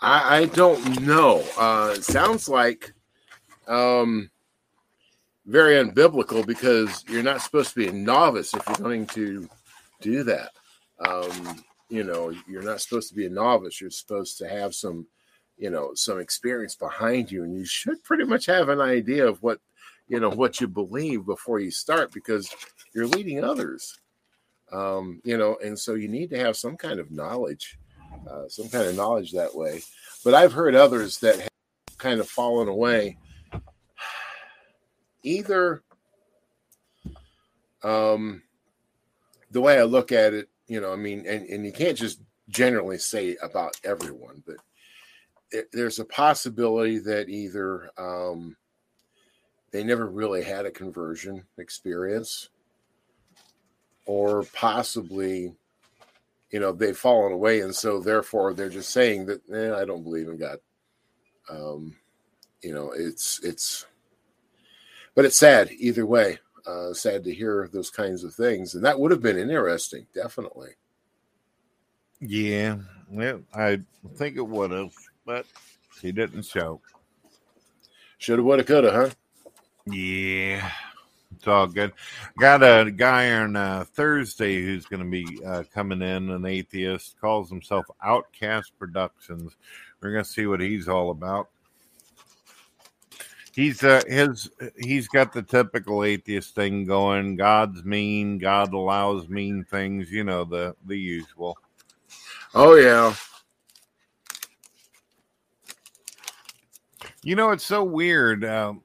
I, 0.00 0.38
I 0.38 0.44
don't 0.46 1.02
know. 1.02 1.44
Uh, 1.58 1.94
sounds 1.94 2.48
like 2.48 2.92
um, 3.68 4.30
very 5.46 5.82
unbiblical 5.82 6.46
because 6.46 7.04
you're 7.08 7.22
not 7.22 7.42
supposed 7.42 7.70
to 7.70 7.76
be 7.76 7.88
a 7.88 7.92
novice 7.92 8.54
if 8.54 8.62
you're 8.66 8.76
going 8.76 9.06
to 9.08 9.48
do 10.00 10.22
that. 10.24 10.50
Um, 10.98 11.64
you 11.88 12.04
know, 12.04 12.34
you're 12.48 12.62
not 12.62 12.80
supposed 12.80 13.08
to 13.10 13.14
be 13.14 13.26
a 13.26 13.30
novice. 13.30 13.80
You're 13.80 13.90
supposed 13.90 14.38
to 14.38 14.48
have 14.48 14.74
some, 14.74 15.06
you 15.58 15.70
know 15.70 15.92
some 15.94 16.18
experience 16.18 16.74
behind 16.74 17.30
you 17.30 17.44
and 17.44 17.54
you 17.54 17.64
should 17.64 18.02
pretty 18.02 18.24
much 18.24 18.46
have 18.46 18.68
an 18.68 18.80
idea 18.80 19.26
of 19.26 19.40
what 19.42 19.60
you 20.08 20.20
know 20.20 20.30
what 20.30 20.60
you 20.60 20.68
believe 20.68 21.24
before 21.24 21.58
you 21.58 21.70
start 21.70 22.12
because 22.12 22.54
you're 22.94 23.06
leading 23.06 23.42
others. 23.42 23.98
Um, 24.72 25.20
you 25.24 25.36
know 25.36 25.58
and 25.62 25.78
so 25.78 25.94
you 25.94 26.08
need 26.08 26.30
to 26.30 26.38
have 26.38 26.56
some 26.56 26.76
kind 26.76 26.98
of 26.98 27.10
knowledge 27.10 27.78
uh, 28.30 28.48
some 28.48 28.68
kind 28.68 28.86
of 28.86 28.96
knowledge 28.96 29.32
that 29.32 29.54
way. 29.54 29.80
But 30.24 30.34
i've 30.34 30.52
heard 30.52 30.74
others 30.74 31.18
that 31.18 31.40
have 31.40 31.98
kind 31.98 32.20
of 32.20 32.28
fallen 32.28 32.68
away. 32.68 33.18
Either 35.22 35.82
um 37.82 38.42
the 39.50 39.60
way 39.60 39.78
i 39.78 39.82
look 39.82 40.12
at 40.12 40.32
it 40.32 40.48
you 40.68 40.80
know 40.80 40.92
i 40.92 40.96
mean 40.96 41.24
and, 41.26 41.44
and 41.46 41.66
you 41.66 41.72
can't 41.72 41.98
just 41.98 42.20
generally 42.48 42.96
say 42.96 43.36
about 43.42 43.74
everyone 43.82 44.40
but 44.46 44.54
it, 45.52 45.68
there's 45.72 45.98
a 45.98 46.04
possibility 46.04 46.98
that 46.98 47.28
either 47.28 47.90
um, 47.98 48.56
they 49.72 49.82
never 49.82 50.06
really 50.06 50.42
had 50.42 50.66
a 50.66 50.70
conversion 50.70 51.44
experience, 51.58 52.50
or 54.06 54.44
possibly, 54.54 55.54
you 56.50 56.60
know, 56.60 56.72
they've 56.72 56.96
fallen 56.96 57.32
away, 57.32 57.60
and 57.60 57.74
so 57.74 58.00
therefore 58.00 58.54
they're 58.54 58.68
just 58.68 58.90
saying 58.90 59.26
that 59.26 59.40
eh, 59.52 59.74
I 59.74 59.84
don't 59.84 60.04
believe 60.04 60.28
in 60.28 60.38
God. 60.38 60.58
Um, 61.50 61.96
you 62.62 62.72
know, 62.72 62.92
it's 62.92 63.40
it's, 63.42 63.86
but 65.14 65.24
it's 65.24 65.36
sad 65.36 65.70
either 65.72 66.06
way. 66.06 66.38
Uh, 66.64 66.92
sad 66.92 67.24
to 67.24 67.34
hear 67.34 67.68
those 67.72 67.90
kinds 67.90 68.22
of 68.22 68.32
things, 68.34 68.74
and 68.74 68.84
that 68.84 68.98
would 68.98 69.10
have 69.10 69.22
been 69.22 69.38
interesting, 69.38 70.06
definitely. 70.14 70.70
Yeah, 72.20 72.76
well, 73.10 73.42
I 73.52 73.80
think 74.14 74.36
it 74.36 74.46
would 74.46 74.70
have 74.70 74.92
but 75.24 75.46
he 76.00 76.12
didn't 76.12 76.44
show. 76.44 76.80
Shoulda, 78.18 78.42
woulda, 78.42 78.64
coulda, 78.64 78.92
huh? 78.92 79.10
Yeah, 79.86 80.70
it's 81.34 81.46
all 81.46 81.66
good. 81.66 81.92
Got 82.38 82.62
a 82.62 82.90
guy 82.90 83.32
on 83.32 83.56
uh, 83.56 83.84
Thursday 83.92 84.62
who's 84.62 84.86
going 84.86 85.02
to 85.02 85.10
be 85.10 85.44
uh, 85.44 85.64
coming 85.74 86.02
in, 86.02 86.30
an 86.30 86.46
atheist, 86.46 87.20
calls 87.20 87.48
himself 87.48 87.86
Outcast 88.02 88.72
Productions. 88.78 89.56
We're 90.00 90.12
going 90.12 90.24
to 90.24 90.30
see 90.30 90.46
what 90.46 90.60
he's 90.60 90.88
all 90.88 91.10
about. 91.10 91.48
He's 93.54 93.82
uh, 93.84 94.00
his 94.08 94.50
he's 94.78 95.08
got 95.08 95.32
the 95.32 95.42
typical 95.42 96.04
atheist 96.04 96.54
thing 96.54 96.86
going. 96.86 97.36
God's 97.36 97.84
mean. 97.84 98.38
God 98.38 98.72
allows 98.72 99.28
mean 99.28 99.64
things. 99.64 100.10
You 100.10 100.24
know 100.24 100.44
the 100.44 100.74
the 100.86 100.96
usual. 100.96 101.58
Oh 102.54 102.76
yeah, 102.76 103.14
You 107.24 107.36
know, 107.36 107.50
it's 107.50 107.64
so 107.64 107.84
weird 107.84 108.44
um, 108.44 108.82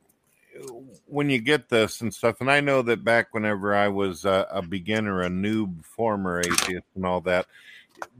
when 1.05 1.30
you 1.30 1.39
get 1.39 1.70
this 1.70 2.01
and 2.01 2.14
stuff. 2.14 2.41
And 2.41 2.51
I 2.51 2.62
know 2.62 2.82
that 2.84 3.03
back 3.03 3.34
whenever 3.34 3.76
I 3.76 3.88
was 3.88 4.26
a, 4.26 4.47
a 4.51 4.62
beginner, 4.62 5.22
a 5.22 5.30
noob, 5.30 5.84
former 5.86 6.39
atheist, 6.39 6.86
and 6.95 7.05
all 7.05 7.22
that, 7.22 7.45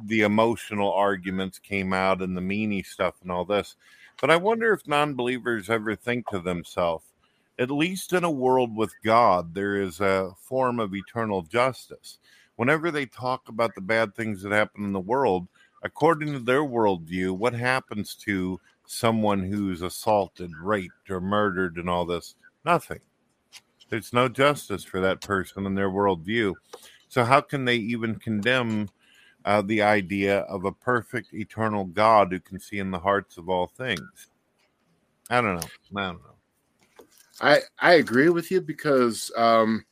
the 0.06 0.22
emotional 0.22 0.92
arguments 0.92 1.60
came 1.60 1.94
out 1.94 2.22
and 2.22 2.36
the 2.36 2.42
meanie 2.42 2.86
stuff 2.86 3.16
and 3.22 3.32
all 3.32 3.46
this. 3.46 3.76
But 4.20 4.32
I 4.32 4.38
wonder 4.38 4.74
if 4.74 4.88
non 4.88 5.14
believers 5.14 5.70
ever 5.70 5.96
think 5.96 6.28
to 6.30 6.40
themselves, 6.40 7.06
at 7.60 7.72
least 7.72 8.14
in 8.14 8.24
a 8.24 8.32
world 8.32 8.76
with 8.76 8.94
God, 9.04 9.54
there 9.54 9.82
is 9.82 10.00
a 10.00 10.32
form 10.40 10.80
of 10.80 10.96
eternal 10.96 11.44
justice. 11.44 12.18
Whenever 12.56 12.90
they 12.90 13.06
talk 13.06 13.48
about 13.48 13.76
the 13.76 13.82
bad 13.82 14.16
things 14.16 14.42
that 14.42 14.52
happen 14.52 14.84
in 14.84 14.94
the 14.94 15.00
world, 15.00 15.48
according 15.84 16.34
to 16.34 16.40
their 16.40 16.64
worldview, 16.64 17.38
what 17.38 17.54
happens 17.54 18.16
to 18.16 18.60
someone 18.88 19.44
who's 19.44 19.84
assaulted, 19.84 20.52
raped, 20.60 21.12
or 21.12 21.22
murdered, 21.22 21.78
and 21.78 21.90
all 21.90 22.06
this. 22.06 22.36
Nothing. 22.66 23.00
There's 23.90 24.12
no 24.14 24.28
justice 24.28 24.84
for 24.84 25.00
that 25.02 25.22
person 25.22 25.66
in 25.66 25.76
their 25.76 25.90
worldview. 25.90 26.54
So, 27.10 27.24
how 27.24 27.42
can 27.42 27.66
they 27.66 27.76
even 27.76 28.16
condemn 28.16 28.90
uh, 29.46 29.62
the 29.62 29.82
idea 29.82 30.40
of 30.40 30.66
a 30.66 30.72
perfect, 30.72 31.34
eternal 31.34 31.86
God 31.86 32.32
who 32.32 32.40
can 32.40 32.60
see 32.60 32.80
in 32.80 32.92
the 32.92 33.00
hearts 33.00 33.38
of 33.38 33.50
all 33.50 33.68
things? 33.68 34.28
I 35.30 35.42
don't 35.42 35.56
know. 35.56 36.02
I 36.02 36.06
don't 36.08 36.22
know. 36.24 36.38
I 37.40 37.60
I 37.80 37.94
agree 37.94 38.30
with 38.30 38.50
you 38.52 38.62
because 38.62 39.32
um, 39.38 39.86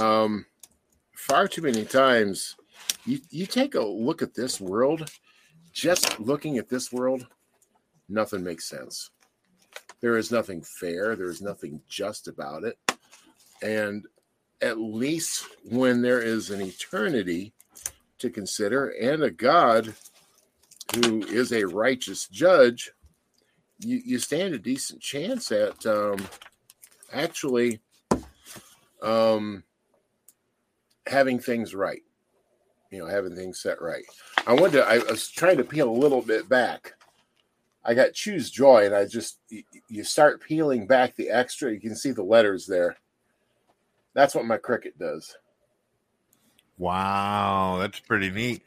um, 0.00 0.44
far 1.14 1.48
too 1.48 1.62
many 1.62 1.84
times 1.84 2.56
you 3.04 3.20
you 3.30 3.46
take 3.46 3.74
a 3.74 3.80
look 3.80 4.22
at 4.22 4.34
this 4.34 4.60
world, 4.60 5.10
just 5.72 6.20
looking 6.20 6.58
at 6.58 6.68
this 6.68 6.92
world, 6.92 7.26
nothing 8.08 8.42
makes 8.42 8.68
sense. 8.68 9.10
There 10.00 10.16
is 10.16 10.30
nothing 10.30 10.62
fair. 10.62 11.16
There 11.16 11.30
is 11.30 11.42
nothing 11.42 11.80
just 11.88 12.28
about 12.28 12.64
it. 12.64 12.78
And 13.62 14.06
at 14.60 14.78
least 14.78 15.46
when 15.64 16.02
there 16.02 16.20
is 16.20 16.50
an 16.50 16.60
eternity 16.60 17.52
to 18.18 18.30
consider 18.30 18.88
and 18.88 19.22
a 19.22 19.30
God 19.30 19.94
who 20.94 21.22
is 21.24 21.52
a 21.52 21.64
righteous 21.64 22.26
judge, 22.28 22.92
you, 23.80 24.00
you 24.04 24.18
stand 24.18 24.54
a 24.54 24.58
decent 24.58 25.00
chance 25.00 25.52
at 25.52 25.84
um, 25.86 26.26
actually 27.12 27.80
um, 29.02 29.62
having 31.06 31.38
things 31.38 31.74
right. 31.74 32.02
You 32.90 33.00
know, 33.00 33.06
having 33.06 33.36
things 33.36 33.60
set 33.60 33.82
right. 33.82 34.04
I 34.46 34.54
wanted 34.54 34.78
to, 34.78 34.84
I 34.86 34.98
was 34.98 35.28
trying 35.28 35.58
to 35.58 35.64
peel 35.64 35.90
a 35.90 35.92
little 35.92 36.22
bit 36.22 36.48
back 36.48 36.94
I 37.84 37.94
got 37.94 38.12
choose 38.12 38.50
joy, 38.50 38.86
and 38.86 38.94
I 38.94 39.06
just 39.06 39.38
you 39.88 40.04
start 40.04 40.42
peeling 40.42 40.86
back 40.86 41.16
the 41.16 41.30
extra. 41.30 41.72
You 41.72 41.80
can 41.80 41.96
see 41.96 42.10
the 42.10 42.22
letters 42.22 42.66
there. 42.66 42.96
That's 44.14 44.34
what 44.34 44.44
my 44.44 44.58
Cricut 44.58 44.98
does. 44.98 45.36
Wow, 46.76 47.78
that's 47.80 48.00
pretty 48.00 48.30
neat. 48.30 48.62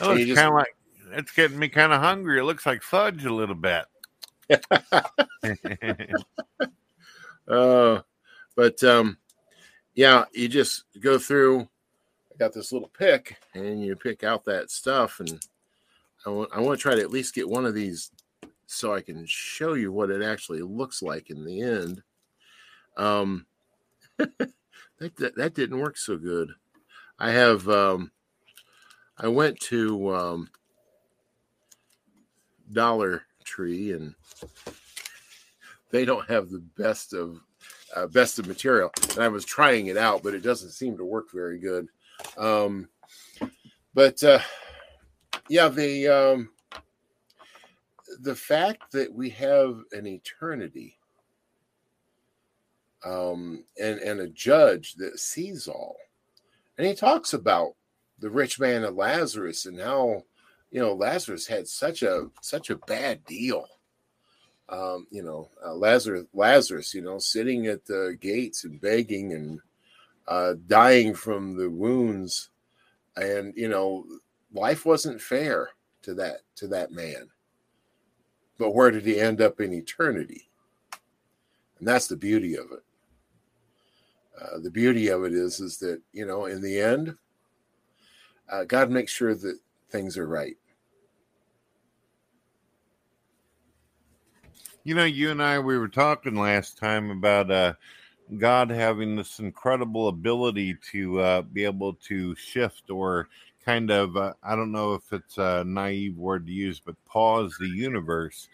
Oh, 0.00 0.16
it's 0.16 0.34
kind 0.34 0.48
of 0.48 0.54
like 0.54 0.74
it's 1.12 1.32
getting 1.32 1.58
me 1.58 1.68
kind 1.68 1.92
of 1.92 2.00
hungry. 2.00 2.38
It 2.38 2.44
looks 2.44 2.66
like 2.66 2.82
fudge 2.82 3.24
a 3.24 3.32
little 3.32 3.54
bit. 3.54 3.84
uh, 4.70 5.02
but 8.56 8.84
um, 8.84 9.18
yeah, 9.94 10.24
you 10.32 10.48
just 10.48 10.84
go 11.00 11.18
through. 11.18 11.60
I 11.60 12.36
got 12.38 12.52
this 12.52 12.72
little 12.72 12.90
pick, 12.96 13.36
and 13.54 13.82
you 13.82 13.94
pick 13.96 14.24
out 14.24 14.44
that 14.46 14.70
stuff, 14.70 15.20
and 15.20 15.44
I 16.26 16.30
want 16.30 16.50
I 16.54 16.60
want 16.60 16.78
to 16.78 16.82
try 16.82 16.94
to 16.94 17.02
at 17.02 17.10
least 17.10 17.34
get 17.34 17.48
one 17.48 17.66
of 17.66 17.74
these 17.74 18.10
so 18.72 18.94
I 18.94 19.02
can 19.02 19.26
show 19.26 19.74
you 19.74 19.92
what 19.92 20.10
it 20.10 20.22
actually 20.22 20.62
looks 20.62 21.02
like 21.02 21.30
in 21.30 21.44
the 21.44 21.60
end. 21.60 22.02
Um, 22.96 23.46
that, 24.16 25.16
that, 25.16 25.36
that 25.36 25.54
didn't 25.54 25.78
work 25.78 25.96
so 25.96 26.16
good. 26.16 26.52
I 27.18 27.30
have 27.32 27.68
um, 27.68 28.10
I 29.18 29.28
went 29.28 29.60
to 29.60 30.14
um, 30.14 30.50
Dollar 32.72 33.24
Tree 33.44 33.92
and 33.92 34.14
they 35.90 36.04
don't 36.04 36.28
have 36.28 36.50
the 36.50 36.64
best 36.78 37.12
of 37.12 37.40
uh, 37.94 38.06
best 38.06 38.38
of 38.38 38.46
material. 38.46 38.90
And 39.10 39.18
I 39.18 39.28
was 39.28 39.44
trying 39.44 39.88
it 39.88 39.98
out, 39.98 40.22
but 40.22 40.34
it 40.34 40.42
doesn't 40.42 40.70
seem 40.70 40.96
to 40.96 41.04
work 41.04 41.30
very 41.30 41.58
good. 41.58 41.88
Um, 42.38 42.88
but 43.92 44.22
uh, 44.24 44.40
yeah, 45.48 45.68
the 45.68 46.08
um, 46.08 46.48
the 48.20 48.34
fact 48.34 48.92
that 48.92 49.12
we 49.12 49.30
have 49.30 49.82
an 49.92 50.06
eternity 50.06 50.98
um, 53.04 53.64
and 53.80 53.98
and 54.00 54.20
a 54.20 54.28
judge 54.28 54.94
that 54.94 55.18
sees 55.18 55.66
all, 55.66 55.96
and 56.78 56.86
he 56.86 56.94
talks 56.94 57.32
about 57.32 57.74
the 58.18 58.30
rich 58.30 58.60
man 58.60 58.84
and 58.84 58.96
Lazarus 58.96 59.66
and 59.66 59.80
how 59.80 60.22
you 60.70 60.80
know 60.80 60.94
Lazarus 60.94 61.46
had 61.46 61.66
such 61.66 62.02
a 62.02 62.28
such 62.40 62.70
a 62.70 62.76
bad 62.76 63.24
deal. 63.24 63.66
Um, 64.68 65.06
you 65.10 65.22
know, 65.22 65.50
uh, 65.62 65.74
Lazarus, 65.74 66.24
Lazarus, 66.32 66.94
you 66.94 67.02
know, 67.02 67.18
sitting 67.18 67.66
at 67.66 67.84
the 67.84 68.16
gates 68.20 68.64
and 68.64 68.80
begging 68.80 69.32
and 69.32 69.60
uh, 70.28 70.54
dying 70.66 71.14
from 71.14 71.56
the 71.56 71.68
wounds, 71.68 72.50
and 73.16 73.52
you 73.56 73.68
know, 73.68 74.06
life 74.54 74.86
wasn't 74.86 75.20
fair 75.20 75.70
to 76.02 76.14
that 76.14 76.38
to 76.56 76.68
that 76.68 76.92
man 76.92 77.28
but 78.62 78.76
where 78.76 78.92
did 78.92 79.04
he 79.04 79.18
end 79.18 79.40
up 79.40 79.60
in 79.60 79.72
eternity? 79.72 80.48
And 81.80 81.88
that's 81.88 82.06
the 82.06 82.16
beauty 82.16 82.54
of 82.54 82.66
it. 82.70 82.84
Uh, 84.40 84.60
the 84.60 84.70
beauty 84.70 85.08
of 85.08 85.24
it 85.24 85.32
is, 85.32 85.58
is 85.58 85.78
that 85.78 86.00
you 86.12 86.24
know, 86.24 86.44
in 86.44 86.62
the 86.62 86.78
end, 86.78 87.16
uh, 88.48 88.62
God 88.62 88.88
makes 88.88 89.10
sure 89.10 89.34
that 89.34 89.58
things 89.90 90.16
are 90.16 90.28
right. 90.28 90.56
You 94.84 94.94
know, 94.94 95.06
you 95.06 95.32
and 95.32 95.42
I 95.42 95.58
we 95.58 95.76
were 95.76 95.88
talking 95.88 96.36
last 96.36 96.78
time 96.78 97.10
about 97.10 97.50
uh, 97.50 97.72
God 98.38 98.70
having 98.70 99.16
this 99.16 99.40
incredible 99.40 100.06
ability 100.06 100.76
to 100.92 101.20
uh, 101.20 101.42
be 101.42 101.64
able 101.64 101.94
to 101.94 102.36
shift 102.36 102.90
or 102.90 103.28
kind 103.64 103.90
of 103.90 104.16
uh, 104.16 104.32
I 104.42 104.56
don't 104.56 104.72
know 104.72 104.94
if 104.94 105.12
it's 105.12 105.38
a 105.38 105.64
naive 105.64 106.16
word 106.16 106.46
to 106.46 106.52
use, 106.52 106.80
but 106.80 107.02
pause 107.04 107.56
the 107.58 107.68
universe. 107.68 108.48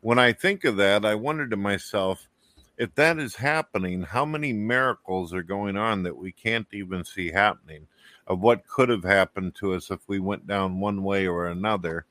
When 0.00 0.18
I 0.18 0.32
think 0.32 0.64
of 0.64 0.76
that, 0.76 1.04
I 1.04 1.14
wonder 1.14 1.48
to 1.48 1.56
myself, 1.56 2.28
if 2.76 2.94
that 2.96 3.18
is 3.18 3.36
happening, 3.36 4.02
how 4.02 4.24
many 4.24 4.52
miracles 4.52 5.32
are 5.32 5.42
going 5.42 5.76
on 5.76 6.02
that 6.02 6.16
we 6.16 6.32
can't 6.32 6.66
even 6.72 7.04
see 7.04 7.30
happening 7.30 7.86
of 8.26 8.40
what 8.40 8.66
could 8.66 8.88
have 8.88 9.04
happened 9.04 9.54
to 9.56 9.74
us 9.74 9.90
if 9.90 10.00
we 10.06 10.18
went 10.18 10.46
down 10.46 10.80
one 10.80 11.02
way 11.02 11.26
or 11.26 11.46
another? 11.46 12.06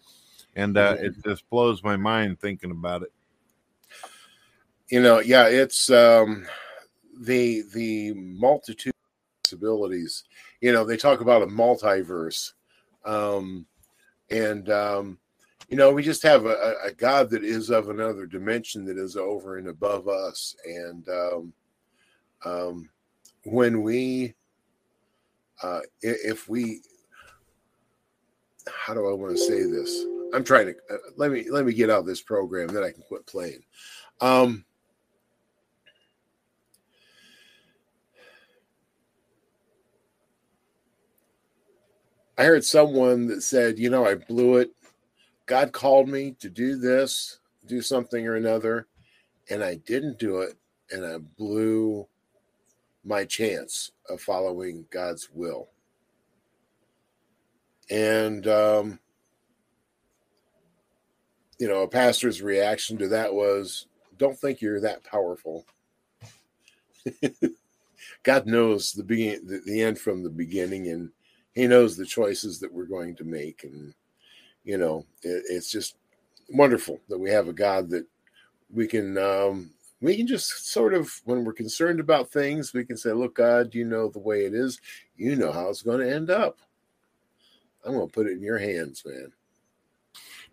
And 0.55 0.77
uh, 0.77 0.95
it 0.99 1.13
just 1.23 1.49
blows 1.49 1.83
my 1.83 1.95
mind 1.95 2.39
thinking 2.39 2.71
about 2.71 3.03
it. 3.03 3.11
You 4.89 5.01
know, 5.01 5.19
yeah, 5.19 5.47
it's 5.47 5.89
um, 5.89 6.45
the 7.21 7.63
the 7.73 8.13
multitude 8.13 8.93
of 8.93 9.43
possibilities. 9.43 10.25
You 10.61 10.71
know, 10.71 10.85
they 10.85 10.97
talk 10.97 11.21
about 11.21 11.41
a 11.41 11.47
multiverse, 11.47 12.53
um, 13.03 13.65
and 14.29 14.69
um, 14.69 15.17
you 15.71 15.77
know, 15.77 15.91
we 15.91 16.03
just 16.03 16.21
have 16.23 16.45
a, 16.45 16.75
a, 16.83 16.91
God 16.91 17.29
that 17.29 17.45
is 17.45 17.69
of 17.69 17.89
another 17.89 18.25
dimension 18.25 18.83
that 18.85 18.97
is 18.97 19.15
over 19.15 19.57
and 19.57 19.69
above 19.69 20.09
us. 20.09 20.53
And 20.65 21.07
um, 21.07 21.53
um, 22.43 22.89
when 23.45 23.81
we, 23.81 24.33
uh, 25.63 25.79
if 26.01 26.49
we, 26.49 26.81
how 28.67 28.93
do 28.93 29.09
I 29.09 29.13
want 29.13 29.31
to 29.31 29.41
say 29.41 29.63
this? 29.63 30.03
I'm 30.33 30.43
trying 30.43 30.67
to 30.67 30.75
uh, 30.93 30.97
let 31.15 31.31
me 31.31 31.49
let 31.49 31.65
me 31.65 31.73
get 31.73 31.89
out 31.89 31.99
of 31.99 32.05
this 32.05 32.21
program, 32.21 32.67
then 32.67 32.83
I 32.83 32.91
can 32.91 33.03
quit 33.03 33.25
playing. 33.25 33.63
Um, 34.19 34.65
I 42.41 42.45
heard 42.45 42.65
someone 42.65 43.27
that 43.27 43.43
said, 43.43 43.77
you 43.77 43.89
know, 43.89 44.05
I 44.05 44.15
blew 44.15 44.57
it 44.57 44.71
God 45.51 45.73
called 45.73 46.07
me 46.07 46.33
to 46.39 46.49
do 46.49 46.77
this, 46.77 47.39
do 47.65 47.81
something 47.81 48.25
or 48.25 48.37
another, 48.37 48.87
and 49.49 49.61
I 49.61 49.75
didn't 49.75 50.17
do 50.17 50.39
it, 50.39 50.55
and 50.91 51.05
I 51.05 51.17
blew 51.17 52.07
my 53.03 53.25
chance 53.25 53.91
of 54.07 54.21
following 54.21 54.85
God's 54.91 55.29
will. 55.29 55.67
And, 57.89 58.47
um, 58.47 58.99
you 61.59 61.67
know, 61.67 61.81
a 61.81 61.87
pastor's 61.89 62.41
reaction 62.41 62.97
to 62.99 63.09
that 63.09 63.33
was, 63.33 63.87
don't 64.17 64.39
think 64.39 64.61
you're 64.61 64.79
that 64.79 65.03
powerful. 65.03 65.65
God 68.23 68.45
knows 68.45 68.93
the 68.93 69.03
beginning, 69.03 69.47
the, 69.47 69.61
the 69.65 69.81
end 69.81 69.99
from 69.99 70.23
the 70.23 70.29
beginning, 70.29 70.87
and 70.87 71.09
He 71.53 71.67
knows 71.67 71.97
the 71.97 72.05
choices 72.05 72.59
that 72.59 72.73
we're 72.73 72.85
going 72.85 73.15
to 73.17 73.23
make. 73.23 73.63
And 73.63 73.93
you 74.63 74.77
know, 74.77 75.05
it, 75.23 75.43
it's 75.49 75.71
just 75.71 75.95
wonderful 76.49 76.99
that 77.09 77.19
we 77.19 77.29
have 77.29 77.47
a 77.47 77.53
God 77.53 77.89
that 77.89 78.05
we 78.73 78.87
can 78.87 79.17
um, 79.17 79.71
we 80.01 80.17
can 80.17 80.27
just 80.27 80.71
sort 80.71 80.93
of 80.93 81.11
when 81.25 81.43
we're 81.43 81.53
concerned 81.53 81.99
about 81.99 82.31
things, 82.31 82.73
we 82.73 82.85
can 82.85 82.97
say, 82.97 83.11
"Look, 83.11 83.35
God, 83.35 83.75
you 83.75 83.85
know 83.85 84.09
the 84.09 84.19
way 84.19 84.45
it 84.45 84.53
is. 84.53 84.79
You 85.15 85.35
know 85.35 85.51
how 85.51 85.69
it's 85.69 85.81
going 85.81 85.99
to 85.99 86.13
end 86.13 86.29
up. 86.29 86.59
I'm 87.85 87.93
going 87.93 88.07
to 88.07 88.13
put 88.13 88.27
it 88.27 88.33
in 88.33 88.41
your 88.41 88.57
hands, 88.57 89.03
man." 89.05 89.31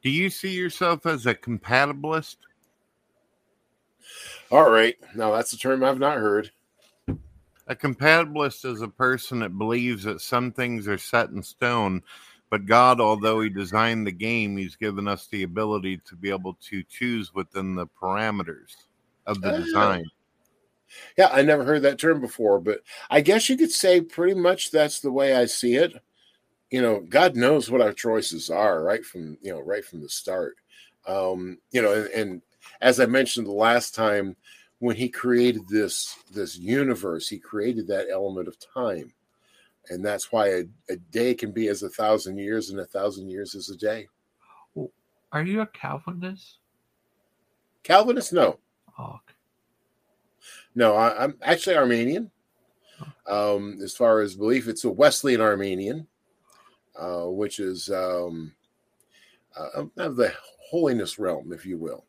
Do 0.03 0.11
you 0.11 0.31
see 0.31 0.51
yourself 0.51 1.07
as 1.07 1.27
a 1.27 1.35
compatibilist? 1.35 2.37
All 4.51 4.71
right. 4.71 4.97
Now 5.15 5.33
that's 5.33 5.53
a 5.53 5.59
term 5.59 5.83
I've 5.83 5.99
not 5.99 6.19
heard. 6.19 6.51
A 7.69 7.77
compatibilist 7.77 8.65
is 8.65 8.83
a 8.83 8.89
person 8.89 9.41
that 9.41 9.57
believes 9.57 10.05
that 10.05 10.21
some 10.21 10.53
things 10.53 10.89
are 10.89 10.99
set 10.99 11.31
in 11.31 11.43
stone 11.43 12.03
but 12.51 12.67
God, 12.67 13.01
although 13.01 13.41
He 13.41 13.49
designed 13.49 14.07
the 14.07 14.13
game, 14.13 14.57
He's 14.57 14.77
given 14.77 15.07
us 15.07 15.27
the 15.27 15.43
ability 15.43 15.99
to 16.07 16.17
be 16.17 16.31
able 16.31 16.55
to 16.69 16.83
choose 16.85 17.35
within 17.35 17.75
the 17.75 17.87
parameters 17.87 18.75
of 19.27 19.41
the 19.41 19.49
uh, 19.49 19.59
design. 19.59 20.05
Yeah, 21.19 21.29
I 21.31 21.43
never 21.43 21.65
heard 21.65 21.83
that 21.83 21.99
term 21.99 22.21
before, 22.21 22.61
but 22.61 22.81
I 23.11 23.21
guess 23.21 23.49
you 23.49 23.57
could 23.59 23.71
say 23.71 24.01
pretty 24.01 24.35
much 24.35 24.71
that's 24.71 25.01
the 25.01 25.13
way 25.13 25.37
I 25.37 25.45
see 25.45 25.75
it. 25.75 26.03
You 26.71 26.81
know, 26.81 27.01
God 27.01 27.37
knows 27.37 27.71
what 27.71 27.83
our 27.83 27.93
choices 27.93 28.49
are 28.51 28.83
right 28.83 29.05
from 29.05 29.37
you 29.43 29.53
know 29.53 29.61
right 29.61 29.85
from 29.85 30.01
the 30.01 30.09
start. 30.09 30.57
Um, 31.07 31.59
you 31.71 31.83
know, 31.83 31.93
and, 31.93 32.09
and 32.09 32.43
as 32.81 33.01
I 33.01 33.07
mentioned 33.07 33.47
the 33.47 33.53
last 33.53 33.95
time, 33.95 34.37
when 34.79 34.97
He 34.97 35.09
created 35.09 35.69
this 35.69 36.17
this 36.33 36.57
universe, 36.57 37.29
He 37.29 37.39
created 37.39 37.87
that 37.89 38.09
element 38.11 38.49
of 38.49 38.57
time. 38.59 39.13
And 39.91 40.05
that's 40.05 40.31
why 40.31 40.49
a, 40.49 40.65
a 40.91 40.97
day 41.11 41.35
can 41.35 41.51
be 41.51 41.69
as 41.69 41.83
a 41.83 41.89
thousand 41.89 42.37
years 42.37 42.71
and 42.71 42.81
a 42.81 42.85
thousand 42.85 43.31
years 43.31 43.55
is 43.55 43.71
a 43.71 43.77
day. 43.77 44.07
Are 45.33 45.43
you 45.43 45.61
a 45.61 45.67
calvinist? 45.67 46.59
Calvinist? 47.83 48.33
No. 48.33 48.59
Oh, 48.99 49.05
okay. 49.05 49.35
no 50.75 50.95
I, 50.95 51.25
am 51.25 51.39
actually 51.43 51.77
Arminian. 51.77 52.31
Um, 53.29 53.79
as 53.83 53.95
far 53.95 54.21
as 54.21 54.35
belief 54.35 54.67
it's 54.67 54.85
a 54.85 54.91
wesleyan 54.91 55.41
Arminian 55.41 56.07
uh, 56.99 57.27
which 57.27 57.61
is 57.61 57.91
um, 57.91 58.53
uh, 59.57 59.85
of 59.97 60.17
the 60.17 60.35
holiness 60.69 61.17
realm 61.17 61.53
if 61.53 61.65
you 61.65 61.79
will 61.79 62.05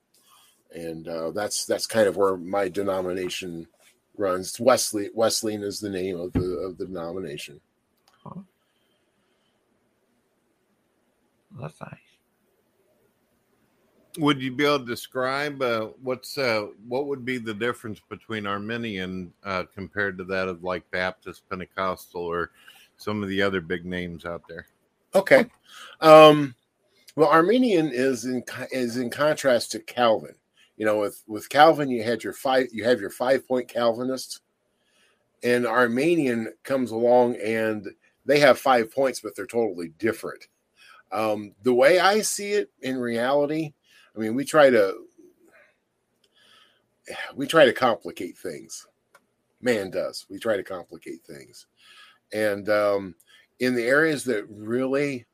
and 0.73 1.07
uh, 1.07 1.31
that's 1.31 1.65
that's 1.65 1.87
kind 1.87 2.07
of 2.07 2.17
where 2.17 2.37
my 2.37 2.67
denomination 2.69 3.67
runs. 4.17 4.59
Wesley 4.59 5.09
Wesleyan 5.13 5.63
is 5.63 5.79
the 5.79 5.89
name 5.89 6.19
of 6.19 6.33
the 6.33 6.57
of 6.59 6.77
the 6.77 6.85
denomination. 6.85 7.59
That's 11.59 11.79
nice. 11.81 11.93
Would 14.17 14.41
you 14.41 14.51
be 14.51 14.65
able 14.65 14.79
to 14.79 14.85
describe 14.85 15.61
uh, 15.61 15.89
what's 16.01 16.37
uh, 16.37 16.67
what 16.87 17.07
would 17.07 17.23
be 17.23 17.37
the 17.37 17.53
difference 17.53 18.01
between 18.09 18.47
Arminian 18.47 19.31
uh, 19.43 19.63
compared 19.73 20.17
to 20.17 20.23
that 20.25 20.47
of 20.47 20.63
like 20.63 20.89
Baptist, 20.91 21.47
Pentecostal, 21.49 22.21
or 22.21 22.51
some 22.97 23.23
of 23.23 23.29
the 23.29 23.41
other 23.41 23.61
big 23.61 23.85
names 23.85 24.25
out 24.25 24.43
there? 24.49 24.67
Okay, 25.15 25.45
um, 26.01 26.55
well, 27.15 27.29
Arminian 27.29 27.91
is 27.93 28.25
in 28.25 28.43
is 28.71 28.97
in 28.97 29.09
contrast 29.09 29.71
to 29.71 29.79
Calvin. 29.79 30.35
You 30.79 30.85
know, 30.85 30.97
with 30.97 31.21
with 31.27 31.49
Calvin, 31.49 31.89
you 31.89 32.03
had 32.03 32.23
your 32.23 32.31
five 32.31 32.69
you 32.71 32.85
have 32.85 33.01
your 33.01 33.09
five 33.09 33.45
point 33.45 33.67
Calvinists, 33.67 34.39
and 35.43 35.67
Arminian 35.67 36.53
comes 36.63 36.91
along 36.91 37.35
and 37.35 37.85
they 38.25 38.39
have 38.39 38.57
five 38.57 38.89
points, 38.89 39.19
but 39.19 39.35
they're 39.35 39.45
totally 39.45 39.89
different. 39.99 40.47
Um, 41.11 41.53
the 41.63 41.73
way 41.73 41.99
I 41.99 42.21
see 42.21 42.53
it 42.53 42.71
in 42.81 42.97
reality, 42.97 43.73
I 44.15 44.19
mean, 44.19 44.35
we 44.35 44.45
try 44.45 44.69
to 44.69 44.95
we 47.35 47.45
try 47.45 47.65
to 47.65 47.73
complicate 47.73 48.37
things. 48.37 48.87
Man 49.61 49.91
does. 49.91 50.25
We 50.29 50.39
try 50.39 50.55
to 50.55 50.63
complicate 50.63 51.25
things, 51.25 51.67
and 52.31 52.69
um, 52.69 53.15
in 53.59 53.75
the 53.75 53.85
areas 53.85 54.23
that 54.25 54.45
really, 54.49 55.25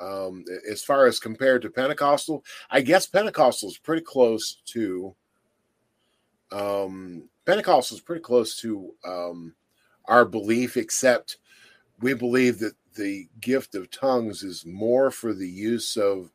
um, 0.00 0.44
as 0.70 0.82
far 0.82 1.06
as 1.06 1.18
compared 1.18 1.62
to 1.62 1.70
Pentecostal, 1.70 2.44
I 2.70 2.80
guess 2.80 3.06
Pentecostal 3.06 3.70
is 3.70 3.78
pretty 3.78 4.02
close 4.02 4.58
to. 4.66 5.14
Um, 6.52 7.28
Pentecostal 7.44 7.96
is 7.96 8.02
pretty 8.02 8.22
close 8.22 8.56
to 8.60 8.94
um, 9.04 9.54
our 10.04 10.24
belief, 10.24 10.76
except 10.76 11.38
we 12.00 12.14
believe 12.14 12.58
that 12.58 12.74
the 12.96 13.28
gift 13.40 13.74
of 13.74 13.90
tongues 13.90 14.42
is 14.42 14.64
more 14.64 15.10
for 15.10 15.34
the 15.34 15.48
use 15.48 15.96
of 15.96 16.32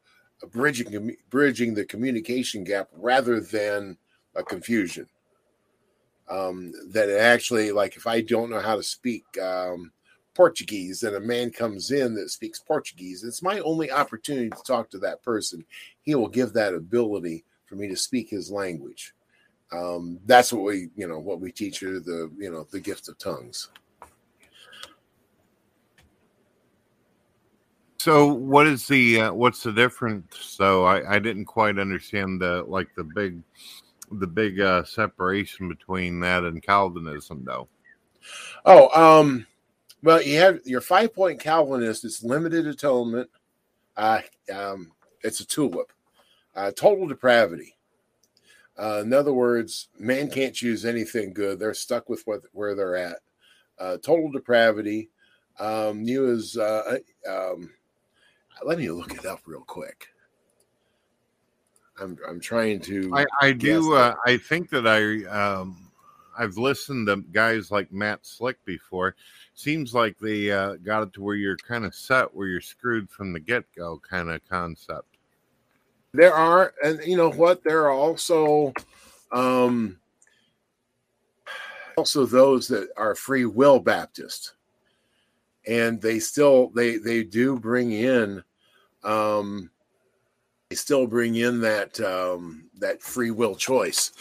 bridging 0.52 1.16
bridging 1.30 1.74
the 1.74 1.86
communication 1.86 2.64
gap 2.64 2.90
rather 2.94 3.40
than 3.40 3.98
a 4.36 4.44
confusion. 4.44 5.08
Um, 6.30 6.72
that 6.94 7.10
it 7.10 7.20
actually, 7.20 7.74
like, 7.74 7.98
if 7.98 8.08
I 8.08 8.22
don't 8.22 8.50
know 8.50 8.62
how 8.62 8.78
to 8.78 8.84
speak 8.84 9.24
um, 9.42 9.92
Portuguese 10.42 11.04
and 11.04 11.16
a 11.16 11.20
man 11.20 11.52
comes 11.52 11.92
in 11.92 12.16
that 12.16 12.32
speaks 12.32 12.58
Portuguese, 12.58 13.24
it's 13.24 13.44
my 13.44 13.60
only 13.60 13.92
opportunity 13.92 14.50
to 14.50 14.64
talk 14.64 14.90
to 14.90 14.98
that 14.98 15.22
person. 15.22 15.64
He 16.02 16.16
will 16.16 16.28
give 16.28 16.52
that 16.54 16.74
ability 16.74 17.46
for 17.68 17.76
me 17.76 17.88
to 17.90 17.96
speak 17.96 18.32
his 18.32 18.50
language. 18.50 19.14
Um, 19.72 20.20
that's 20.26 20.52
what 20.52 20.64
we, 20.64 20.90
you 20.96 21.08
know, 21.08 21.20
what 21.20 21.40
we 21.40 21.52
teach 21.52 21.80
you 21.84 22.00
the, 22.00 22.32
you 22.40 22.52
know, 22.52 22.66
the 22.72 22.80
gift 22.80 23.08
of 23.08 23.20
tongues. 23.20 23.70
So 28.00 28.34
what 28.34 28.66
is 28.66 28.88
the 28.88 29.22
uh, 29.22 29.34
what's 29.34 29.62
the 29.62 29.72
difference? 29.72 30.40
So 30.40 30.86
I, 30.86 31.18
I 31.18 31.20
didn't 31.20 31.46
quite 31.46 31.78
understand 31.78 32.42
the 32.42 32.64
like 32.68 32.88
the 32.96 33.04
big 33.04 33.44
the 34.12 34.26
big 34.26 34.60
uh, 34.60 34.86
separation 34.86 35.70
between 35.70 36.20
that 36.22 36.46
and 36.46 36.64
Calvinism 36.64 37.44
though. 37.46 37.68
Oh, 38.66 38.90
um, 39.20 39.46
well, 40.04 40.22
you 40.22 40.38
have 40.40 40.60
your 40.66 40.82
five 40.82 41.14
point 41.14 41.40
Calvinist. 41.40 42.06
It's 42.06 42.24
limited 42.24 42.68
atonement. 42.68 43.30
Uh, 43.96 44.22
um, 44.54 44.92
it's 45.24 45.40
a 45.40 45.46
tulip. 45.46 45.92
Uh, 46.56 46.72
total 46.72 47.08
depravity. 47.08 47.76
Uh, 48.78 49.02
in 49.04 49.14
other 49.14 49.34
words, 49.34 49.90
man 50.00 50.30
can't 50.30 50.56
choose 50.56 50.86
anything 50.86 51.34
good. 51.34 51.60
They're 51.60 51.74
stuck 51.74 52.10
with 52.10 52.26
what 52.26 52.42
where 52.52 52.76
they're 52.76 52.96
at. 52.96 53.18
Uh, 53.78 53.98
total 53.98 54.32
depravity. 54.32 55.10
Um, 55.60 56.04
you 56.04 56.30
is 56.30 56.58
uh, 56.58 56.98
um, 57.30 57.70
let 58.64 58.80
me 58.80 58.90
look 58.90 59.14
it 59.14 59.26
up 59.26 59.42
real 59.46 59.62
quick. 59.62 60.08
I'm 62.00 62.18
I'm 62.28 62.40
trying 62.40 62.80
to. 62.82 63.12
I, 63.16 63.26
I 63.42 63.52
do. 63.52 63.94
Uh, 63.94 64.16
I 64.26 64.38
think 64.38 64.70
that 64.72 64.88
I 64.88 65.26
um, 65.30 65.91
I've 66.42 66.58
listened 66.58 67.06
to 67.06 67.18
guys 67.18 67.70
like 67.70 67.92
Matt 67.92 68.26
Slick 68.26 68.58
before. 68.66 69.16
Seems 69.54 69.94
like 69.94 70.18
they 70.18 70.50
uh, 70.50 70.78
got 70.78 71.04
it 71.04 71.14
to 71.14 71.22
where 71.22 71.36
you're 71.36 71.56
kind 71.56 71.86
of 71.86 71.94
set, 71.94 72.34
where 72.34 72.48
you're 72.48 72.62
screwed 72.62 73.12
from 73.12 73.32
the 73.32 73.40
get 73.40 73.64
go, 73.78 74.00
kind 74.00 74.28
of 74.28 74.42
concept. 74.50 75.18
there 76.14 76.34
are, 76.34 76.74
and 76.84 77.00
you 77.06 77.16
know 77.16 77.30
what? 77.32 77.64
There 77.64 77.84
are 77.84 77.92
also, 77.92 78.74
um, 79.32 80.00
also 81.96 82.26
those 82.26 82.68
that 82.70 82.90
are 82.98 83.14
free 83.14 83.46
will 83.46 83.80
Baptist, 83.80 84.54
and 85.68 86.02
they 86.02 86.18
still 86.18 86.70
they 86.70 86.98
they 86.98 87.24
do 87.24 87.60
bring 87.60 87.92
in, 87.92 88.44
um, 89.04 89.70
they 90.70 90.76
still 90.76 91.06
bring 91.06 91.36
in 91.36 91.62
that 91.62 92.00
um, 92.00 92.68
that 92.80 93.00
free 93.00 93.30
will 93.30 93.56
choice. 93.56 94.12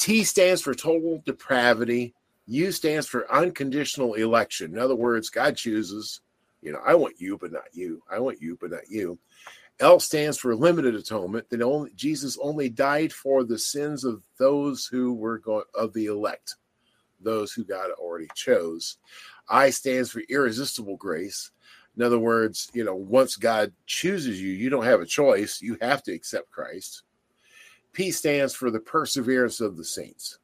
T 0.00 0.24
stands 0.24 0.62
for 0.62 0.74
total 0.74 1.22
depravity. 1.26 2.14
U 2.46 2.72
stands 2.72 3.06
for 3.06 3.30
unconditional 3.30 4.14
election. 4.14 4.72
In 4.72 4.78
other 4.78 4.96
words, 4.96 5.28
God 5.28 5.56
chooses. 5.56 6.22
You 6.62 6.72
know, 6.72 6.80
I 6.84 6.94
want 6.94 7.20
you, 7.20 7.36
but 7.38 7.52
not 7.52 7.74
you. 7.74 8.02
I 8.10 8.18
want 8.18 8.40
you, 8.40 8.56
but 8.58 8.70
not 8.70 8.88
you. 8.88 9.18
L 9.78 10.00
stands 10.00 10.38
for 10.38 10.56
limited 10.56 10.94
atonement. 10.94 11.50
That 11.50 11.60
only 11.60 11.90
Jesus 11.94 12.38
only 12.42 12.70
died 12.70 13.12
for 13.12 13.44
the 13.44 13.58
sins 13.58 14.04
of 14.04 14.22
those 14.38 14.86
who 14.86 15.12
were 15.12 15.38
going 15.38 15.64
of 15.74 15.92
the 15.92 16.06
elect, 16.06 16.56
those 17.20 17.52
who 17.52 17.62
God 17.62 17.90
already 17.90 18.28
chose. 18.34 18.96
I 19.50 19.68
stands 19.68 20.10
for 20.10 20.22
irresistible 20.30 20.96
grace. 20.96 21.50
In 21.96 22.02
other 22.02 22.18
words, 22.18 22.70
you 22.72 22.84
know, 22.84 22.94
once 22.94 23.36
God 23.36 23.72
chooses 23.84 24.40
you, 24.40 24.50
you 24.50 24.70
don't 24.70 24.84
have 24.84 25.02
a 25.02 25.06
choice. 25.06 25.60
You 25.60 25.76
have 25.82 26.02
to 26.04 26.12
accept 26.12 26.50
Christ. 26.50 27.02
P 27.92 28.10
stands 28.10 28.54
for 28.54 28.70
the 28.70 28.80
perseverance 28.80 29.60
of 29.60 29.76
the 29.76 29.84
saints. 29.84 30.38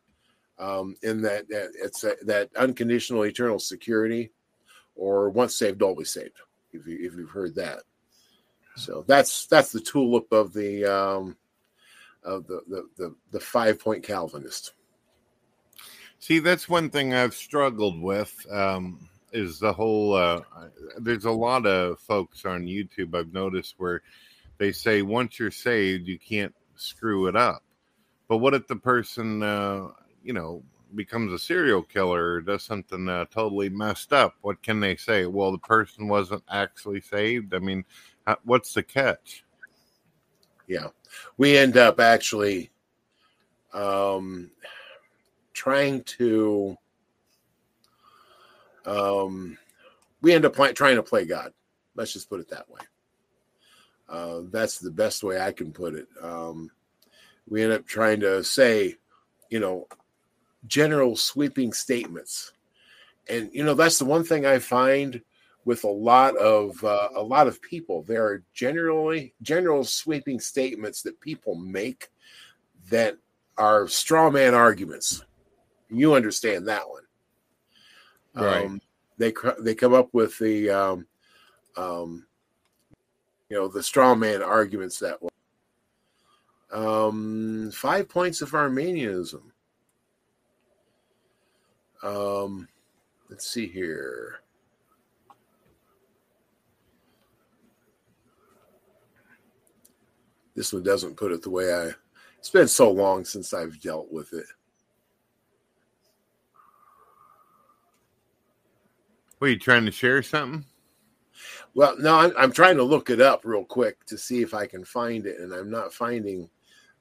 Um, 0.59 0.97
in 1.02 1.20
that, 1.23 1.48
that 1.48 1.73
it's 1.74 2.02
a, 2.02 2.14
that 2.23 2.48
unconditional 2.56 3.27
eternal 3.27 3.59
security, 3.59 4.31
or 4.94 5.28
once 5.28 5.55
saved, 5.55 5.82
always 5.82 6.10
saved. 6.10 6.39
If 6.73 6.86
you 6.86 6.97
if 7.01 7.14
you've 7.14 7.31
heard 7.31 7.55
that. 7.56 7.81
So 8.74 9.05
that's 9.06 9.47
that's 9.47 9.73
the 9.73 9.81
tulip 9.81 10.32
of 10.32 10.52
the 10.52 10.85
um, 10.85 11.36
of 12.23 12.47
the 12.47 12.62
the 12.68 12.89
the, 12.97 13.14
the 13.32 13.40
five 13.40 13.81
point 13.81 14.02
Calvinist. 14.02 14.73
See, 16.18 16.39
that's 16.39 16.68
one 16.68 16.90
thing 16.90 17.14
I've 17.14 17.35
struggled 17.35 18.01
with. 18.01 18.47
Um, 18.51 19.09
is 19.32 19.59
the 19.59 19.73
whole 19.73 20.14
uh, 20.14 20.40
there's 20.98 21.24
a 21.24 21.31
lot 21.31 21.66
of 21.66 21.98
folks 22.01 22.44
on 22.44 22.62
YouTube 22.64 23.14
I've 23.14 23.32
noticed 23.32 23.74
where 23.77 24.02
they 24.59 24.73
say 24.73 25.02
once 25.02 25.39
you're 25.39 25.51
saved 25.51 26.09
you 26.09 26.18
can't 26.18 26.55
screw 26.76 27.26
it 27.26 27.36
up. 27.36 27.62
But 28.28 28.38
what 28.38 28.54
if 28.54 28.66
the 28.66 28.76
person 28.76 29.42
uh, 29.42 29.88
you 30.22 30.32
know 30.32 30.62
becomes 30.94 31.32
a 31.32 31.38
serial 31.38 31.82
killer 31.82 32.34
or 32.34 32.40
does 32.40 32.62
something 32.62 33.08
uh, 33.08 33.26
totally 33.26 33.68
messed 33.68 34.12
up? 34.12 34.34
What 34.42 34.62
can 34.62 34.80
they 34.80 34.96
say? 34.96 35.26
Well, 35.26 35.52
the 35.52 35.58
person 35.58 36.08
wasn't 36.08 36.44
actually 36.48 37.00
saved. 37.00 37.54
I 37.54 37.58
mean, 37.58 37.84
what's 38.44 38.74
the 38.74 38.82
catch? 38.82 39.44
Yeah, 40.66 40.88
we 41.36 41.56
end 41.56 41.76
up 41.76 42.00
actually 42.00 42.70
um, 43.72 44.50
trying 45.52 46.02
to. 46.04 46.76
Um, 48.84 49.58
we 50.22 50.32
end 50.32 50.44
up 50.44 50.54
trying 50.74 50.96
to 50.96 51.02
play 51.02 51.24
God. 51.24 51.52
Let's 51.94 52.12
just 52.12 52.28
put 52.28 52.40
it 52.40 52.48
that 52.50 52.68
way. 52.68 52.80
Uh, 54.08 54.42
that's 54.50 54.78
the 54.78 54.90
best 54.90 55.24
way 55.24 55.40
I 55.40 55.52
can 55.52 55.72
put 55.72 55.94
it. 55.94 56.06
Um, 56.22 56.70
we 57.48 57.62
end 57.62 57.72
up 57.72 57.86
trying 57.86 58.20
to 58.20 58.42
say, 58.44 58.96
you 59.50 59.60
know, 59.60 59.86
general 60.66 61.16
sweeping 61.16 61.72
statements, 61.72 62.52
and 63.28 63.50
you 63.52 63.64
know 63.64 63.74
that's 63.74 63.98
the 63.98 64.04
one 64.04 64.24
thing 64.24 64.46
I 64.46 64.58
find 64.58 65.20
with 65.64 65.84
a 65.84 65.88
lot 65.88 66.36
of 66.36 66.82
uh, 66.84 67.08
a 67.14 67.22
lot 67.22 67.46
of 67.46 67.62
people. 67.62 68.02
There 68.02 68.24
are 68.24 68.42
generally 68.54 69.34
general 69.42 69.84
sweeping 69.84 70.40
statements 70.40 71.02
that 71.02 71.20
people 71.20 71.54
make 71.54 72.08
that 72.90 73.16
are 73.58 73.88
straw 73.88 74.30
man 74.30 74.54
arguments. 74.54 75.24
You 75.88 76.14
understand 76.14 76.66
that 76.68 76.88
one, 76.88 77.02
Right. 78.36 78.66
Um, 78.66 78.80
they 79.18 79.32
cr- 79.32 79.60
they 79.60 79.74
come 79.74 79.94
up 79.94 80.10
with 80.12 80.38
the 80.38 80.68
um, 80.70 81.06
um, 81.76 82.26
you 83.48 83.56
know 83.56 83.68
the 83.68 83.82
straw 83.82 84.14
man 84.14 84.43
arguments 84.43 84.98
that 84.98 85.23
way. 85.23 85.31
Um, 86.73 87.70
five 87.73 88.09
points 88.09 88.43
of 88.43 88.55
Arminianism. 88.55 89.52
Um, 92.02 92.68
let's 93.31 93.51
see 93.51 93.66
here. 93.66 94.40
This 100.55 100.73
one 100.73 100.82
doesn't 100.82 101.16
put 101.16 101.32
it 101.32 101.43
the 101.43 101.51
way 101.51 101.73
I. 101.73 101.90
It's 102.39 102.51
been 102.51 102.68
so 102.68 102.90
long 102.90 103.24
since 103.24 103.52
I've 103.52 103.81
dealt 103.81 104.10
with 104.10 104.32
it. 104.32 104.47
Were 109.39 109.48
you 109.48 109.59
trying 109.59 109.85
to 109.85 109.93
share 109.93 110.23
something? 110.23 110.64
Well, 111.76 111.94
no, 111.98 112.14
I'm, 112.14 112.32
I'm 112.38 112.52
trying 112.52 112.78
to 112.78 112.82
look 112.82 113.10
it 113.10 113.20
up 113.20 113.44
real 113.44 113.62
quick 113.62 114.02
to 114.06 114.16
see 114.16 114.40
if 114.40 114.54
I 114.54 114.64
can 114.64 114.82
find 114.82 115.26
it, 115.26 115.38
and 115.40 115.52
I'm 115.52 115.70
not 115.70 115.92
finding 115.92 116.48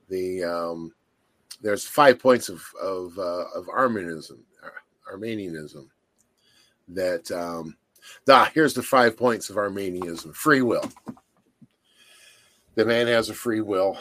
the. 0.09 0.43
Um, 0.43 0.93
there's 1.61 1.87
five 1.87 2.19
points 2.19 2.49
of 2.49 2.61
of 2.83 3.17
uh, 3.17 3.45
of 3.55 3.69
Arminianism, 3.69 4.43
uh, 4.61 4.67
Arminianism. 5.09 5.89
That 6.89 7.31
um, 7.31 7.77
ah, 8.27 8.51
here's 8.53 8.73
the 8.73 8.83
five 8.83 9.15
points 9.15 9.49
of 9.49 9.55
Arminianism: 9.55 10.33
free 10.33 10.61
will. 10.61 10.91
The 12.75 12.83
man 12.83 13.07
has 13.07 13.29
a 13.29 13.33
free 13.33 13.61
will, 13.61 13.97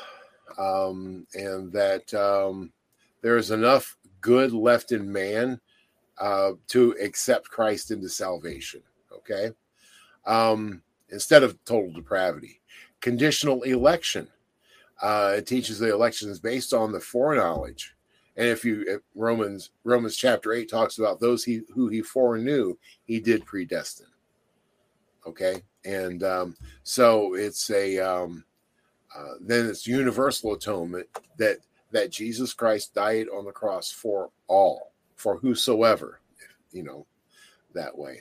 um, 0.58 1.24
and 1.34 1.70
that 1.70 2.12
um, 2.14 2.72
there 3.22 3.36
is 3.36 3.52
enough 3.52 3.96
good 4.20 4.52
left 4.52 4.90
in 4.90 5.12
man 5.12 5.60
uh, 6.18 6.54
to 6.66 6.96
accept 7.00 7.48
Christ 7.48 7.92
into 7.92 8.08
salvation. 8.08 8.82
Okay 9.12 9.52
um, 10.26 10.82
instead 11.10 11.42
of 11.42 11.62
total 11.64 11.92
depravity. 11.92 12.60
Conditional 13.00 13.62
election. 13.62 14.28
Uh, 15.02 15.34
it 15.36 15.46
teaches 15.46 15.78
the 15.78 15.92
election 15.92 16.30
is 16.30 16.40
based 16.40 16.72
on 16.72 16.92
the 16.92 17.00
foreknowledge. 17.00 17.94
And 18.36 18.48
if 18.48 18.64
you 18.64 19.00
Romans 19.14 19.70
Romans 19.84 20.16
chapter 20.16 20.52
eight 20.52 20.68
talks 20.68 20.98
about 20.98 21.20
those 21.20 21.44
he 21.44 21.62
who 21.72 21.88
he 21.88 22.02
foreknew, 22.02 22.76
he 23.04 23.20
did 23.20 23.46
predestine. 23.46 24.06
Okay, 25.26 25.62
and 25.84 26.22
um, 26.22 26.56
so 26.82 27.34
it's 27.34 27.70
a 27.70 27.98
um, 27.98 28.44
uh, 29.16 29.34
then 29.40 29.66
it's 29.66 29.86
universal 29.86 30.54
atonement 30.54 31.06
that 31.38 31.58
that 31.92 32.10
Jesus 32.10 32.52
Christ 32.52 32.92
died 32.92 33.28
on 33.28 33.44
the 33.44 33.52
cross 33.52 33.92
for 33.92 34.30
all, 34.48 34.92
for 35.14 35.36
whosoever, 35.36 36.20
you 36.72 36.82
know, 36.82 37.06
that 37.72 37.96
way. 37.96 38.20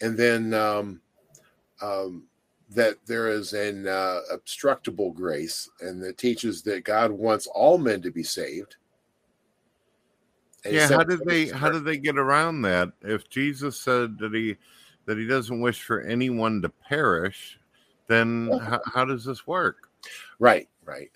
And 0.00 0.18
then 0.18 0.52
um, 0.54 1.00
um, 1.82 2.24
that 2.70 2.96
there 3.06 3.28
is 3.28 3.52
an 3.52 3.86
uh, 3.86 4.20
obstructible 4.32 5.12
grace, 5.12 5.68
and 5.80 6.02
that 6.02 6.18
teaches 6.18 6.62
that 6.62 6.84
God 6.84 7.10
wants 7.10 7.46
all 7.46 7.78
men 7.78 8.02
to 8.02 8.10
be 8.10 8.22
saved. 8.22 8.76
Yeah 10.68 10.88
how 10.88 11.04
did 11.04 11.24
they 11.24 11.46
how 11.46 11.70
did 11.70 11.84
they 11.84 11.96
get 11.96 12.18
around 12.18 12.62
that 12.62 12.90
if 13.02 13.28
jesus 13.28 13.78
said 13.78 14.18
that 14.18 14.34
he 14.34 14.56
that 15.04 15.16
he 15.16 15.24
doesn't 15.24 15.60
wish 15.60 15.80
for 15.80 16.00
anyone 16.00 16.60
to 16.60 16.68
perish 16.68 17.60
then 18.08 18.50
how, 18.60 18.80
how 18.92 19.04
does 19.04 19.24
this 19.24 19.46
work 19.46 19.86
Right, 20.38 20.68
right. 20.84 21.10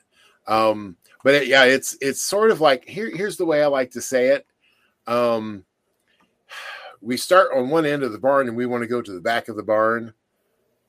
Um, 0.47 0.97
but 1.23 1.35
it, 1.35 1.47
yeah, 1.47 1.65
it's 1.65 1.97
it's 2.01 2.21
sort 2.21 2.51
of 2.51 2.61
like 2.61 2.89
here. 2.89 3.15
Here's 3.15 3.37
the 3.37 3.47
way 3.47 3.63
I 3.63 3.67
like 3.67 3.91
to 3.93 4.01
say 4.01 4.29
it. 4.29 4.47
Um, 5.07 5.65
we 7.01 7.17
start 7.17 7.51
on 7.55 7.71
one 7.71 7.87
end 7.87 8.03
of 8.03 8.13
the 8.13 8.19
barn, 8.19 8.49
and 8.49 8.57
we 8.57 8.67
want 8.67 8.83
to 8.83 8.89
go 8.89 9.03
to 9.03 9.13
the 9.13 9.21
back 9.21 9.49
of 9.49 9.57
the 9.57 9.63
barn. 9.63 10.15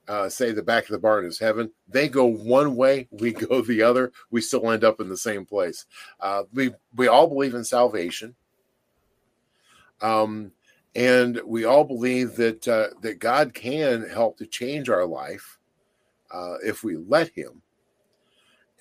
Uh, 0.07 0.27
say 0.27 0.51
the 0.51 0.63
back 0.63 0.83
of 0.85 0.91
the 0.91 0.99
barn 0.99 1.25
is 1.25 1.39
heaven. 1.39 1.71
They 1.87 2.09
go 2.09 2.25
one 2.25 2.75
way, 2.75 3.07
we 3.11 3.31
go 3.33 3.61
the 3.61 3.81
other. 3.81 4.11
We 4.31 4.41
still 4.41 4.71
end 4.71 4.83
up 4.83 4.99
in 4.99 5.09
the 5.09 5.17
same 5.17 5.45
place. 5.45 5.85
Uh, 6.19 6.43
we 6.53 6.71
we 6.95 7.07
all 7.07 7.27
believe 7.27 7.53
in 7.53 7.63
salvation, 7.63 8.35
um, 10.01 10.51
and 10.95 11.39
we 11.45 11.65
all 11.65 11.83
believe 11.83 12.35
that 12.35 12.67
uh, 12.67 12.87
that 13.01 13.19
God 13.19 13.53
can 13.53 14.09
help 14.09 14.37
to 14.37 14.45
change 14.45 14.89
our 14.89 15.05
life 15.05 15.59
uh, 16.33 16.55
if 16.63 16.83
we 16.83 16.97
let 16.97 17.29
Him 17.29 17.61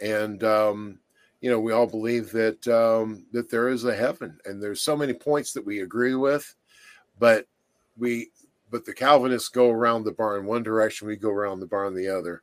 and 0.01 0.43
um, 0.45 0.99
you 1.41 1.51
know 1.51 1.61
we 1.61 1.73
all 1.73 1.87
believe 1.87 2.31
that 2.33 2.67
um, 2.69 3.25
that 3.33 3.51
there 3.51 3.69
is 3.69 3.85
a 3.85 3.95
heaven 3.95 4.39
and 4.45 4.63
there's 4.63 4.81
so 4.81 4.97
many 4.97 5.13
points 5.13 5.53
that 5.53 5.65
we 5.65 5.81
agree 5.81 6.15
with 6.15 6.55
but 7.19 7.47
we 7.97 8.31
but 8.71 8.85
the 8.85 8.95
Calvinists 8.95 9.49
go 9.49 9.71
around 9.71 10.05
the 10.05 10.13
barn 10.13 10.47
one 10.47 10.63
direction, 10.63 11.09
we 11.09 11.17
go 11.17 11.31
around 11.31 11.61
the 11.61 11.67
barn 11.67 11.95
the 11.95 12.09
other, 12.09 12.43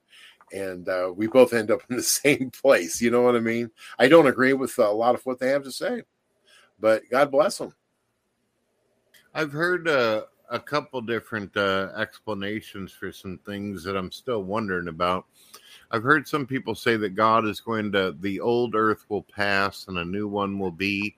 and 0.54 0.88
uh, 0.90 1.12
we 1.16 1.28
both 1.28 1.54
end 1.54 1.72
up 1.72 1.82
in 1.90 1.95
the 1.95 2.04
same 2.04 2.52
place. 2.52 3.02
You 3.02 3.12
know 3.12 3.22
what 3.22 3.36
I 3.36 3.40
mean? 3.40 3.72
I 3.98 4.08
don't 4.08 4.28
agree 4.28 4.54
with 4.54 4.78
a 4.78 4.90
lot 4.90 5.16
of 5.16 5.26
what 5.26 5.40
they 5.40 5.49
have 5.49 5.64
to 5.64 5.72
say, 5.72 6.04
but 6.80 7.04
God 7.10 7.32
bless 7.32 7.58
them. 7.58 7.74
I've 9.34 9.52
heard 9.52 9.88
uh, 9.88 10.24
a 10.49 10.60
couple 10.60 11.02
different 11.02 11.56
uh, 11.56 11.90
explanations 11.95 12.91
for 12.91 13.12
some 13.12 13.40
things 13.45 13.84
that 13.84 13.95
I'm 13.95 14.12
still 14.12 14.44
wondering 14.44 14.88
about. 14.88 15.26
I've 15.91 16.04
heard 16.04 16.28
some 16.28 16.45
people 16.45 16.76
say 16.76 16.98
that 16.98 17.16
God 17.16 17.45
is 17.45 17.60
going 17.60 17.91
to, 17.94 18.16
the 18.20 18.40
old 18.40 18.76
earth 18.76 19.06
will 19.10 19.24
pass 19.24 19.88
and 19.88 19.99
a 19.99 20.06
new 20.06 20.28
one 20.28 20.60
will 20.60 20.72
be. 20.72 21.16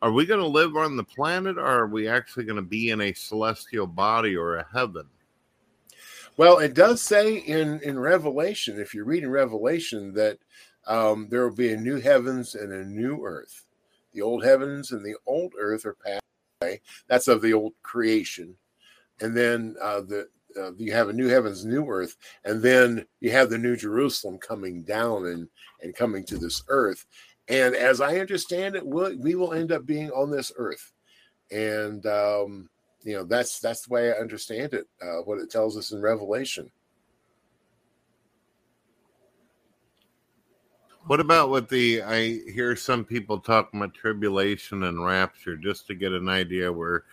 Are 0.00 0.12
we 0.12 0.26
going 0.26 0.40
to 0.40 0.46
live 0.46 0.76
on 0.76 0.96
the 0.96 1.04
planet 1.04 1.58
or 1.58 1.66
are 1.66 1.86
we 1.86 2.06
actually 2.06 2.44
going 2.44 2.56
to 2.56 2.62
be 2.62 2.90
in 2.90 3.00
a 3.00 3.12
celestial 3.12 3.86
body 3.86 4.36
or 4.36 4.56
a 4.56 4.66
heaven? 4.72 5.08
Well, 6.36 6.58
it 6.58 6.74
does 6.74 7.02
say 7.02 7.38
in, 7.38 7.80
in 7.80 7.98
Revelation, 7.98 8.80
if 8.80 8.94
you 8.94 9.02
read 9.02 9.24
in 9.24 9.30
Revelation, 9.30 10.14
that 10.14 10.38
um, 10.86 11.26
there 11.28 11.42
will 11.42 11.56
be 11.56 11.72
a 11.72 11.76
new 11.76 11.98
heavens 12.00 12.54
and 12.54 12.72
a 12.72 12.84
new 12.84 13.24
earth. 13.24 13.64
The 14.12 14.22
old 14.22 14.44
heavens 14.44 14.92
and 14.92 15.04
the 15.04 15.16
old 15.26 15.54
earth 15.60 15.84
are 15.84 15.94
passed 15.94 16.22
away. 16.62 16.80
That's 17.08 17.26
of 17.26 17.42
the 17.42 17.52
old 17.52 17.74
creation. 17.82 18.54
And 19.20 19.36
then 19.36 19.74
uh, 19.82 20.02
the 20.02 20.28
uh, 20.58 20.72
you 20.76 20.92
have 20.92 21.08
a 21.08 21.12
new 21.12 21.28
heavens, 21.28 21.64
new 21.64 21.86
earth, 21.88 22.16
and 22.44 22.62
then 22.62 23.04
you 23.20 23.30
have 23.30 23.50
the 23.50 23.58
new 23.58 23.76
Jerusalem 23.76 24.38
coming 24.38 24.82
down 24.82 25.26
and 25.26 25.48
and 25.82 25.94
coming 25.94 26.24
to 26.26 26.38
this 26.38 26.62
earth. 26.68 27.04
And 27.48 27.74
as 27.74 28.00
I 28.00 28.18
understand 28.18 28.76
it, 28.76 28.86
we'll, 28.86 29.16
we 29.18 29.34
will 29.34 29.54
end 29.54 29.72
up 29.72 29.86
being 29.86 30.10
on 30.10 30.30
this 30.30 30.52
earth, 30.56 30.92
and 31.50 32.04
um, 32.06 32.68
you 33.02 33.14
know 33.14 33.24
that's 33.24 33.58
that's 33.60 33.86
the 33.86 33.94
way 33.94 34.12
I 34.12 34.16
understand 34.16 34.74
it. 34.74 34.86
Uh, 35.00 35.22
what 35.24 35.38
it 35.38 35.50
tells 35.50 35.76
us 35.78 35.92
in 35.92 36.02
Revelation. 36.02 36.70
What 41.06 41.20
about 41.20 41.48
with 41.48 41.70
the? 41.70 42.02
I 42.02 42.40
hear 42.52 42.76
some 42.76 43.02
people 43.02 43.38
talk 43.38 43.72
about 43.72 43.94
tribulation 43.94 44.82
and 44.82 45.02
rapture, 45.02 45.56
just 45.56 45.86
to 45.86 45.94
get 45.94 46.12
an 46.12 46.28
idea 46.28 46.70
where 46.70 47.04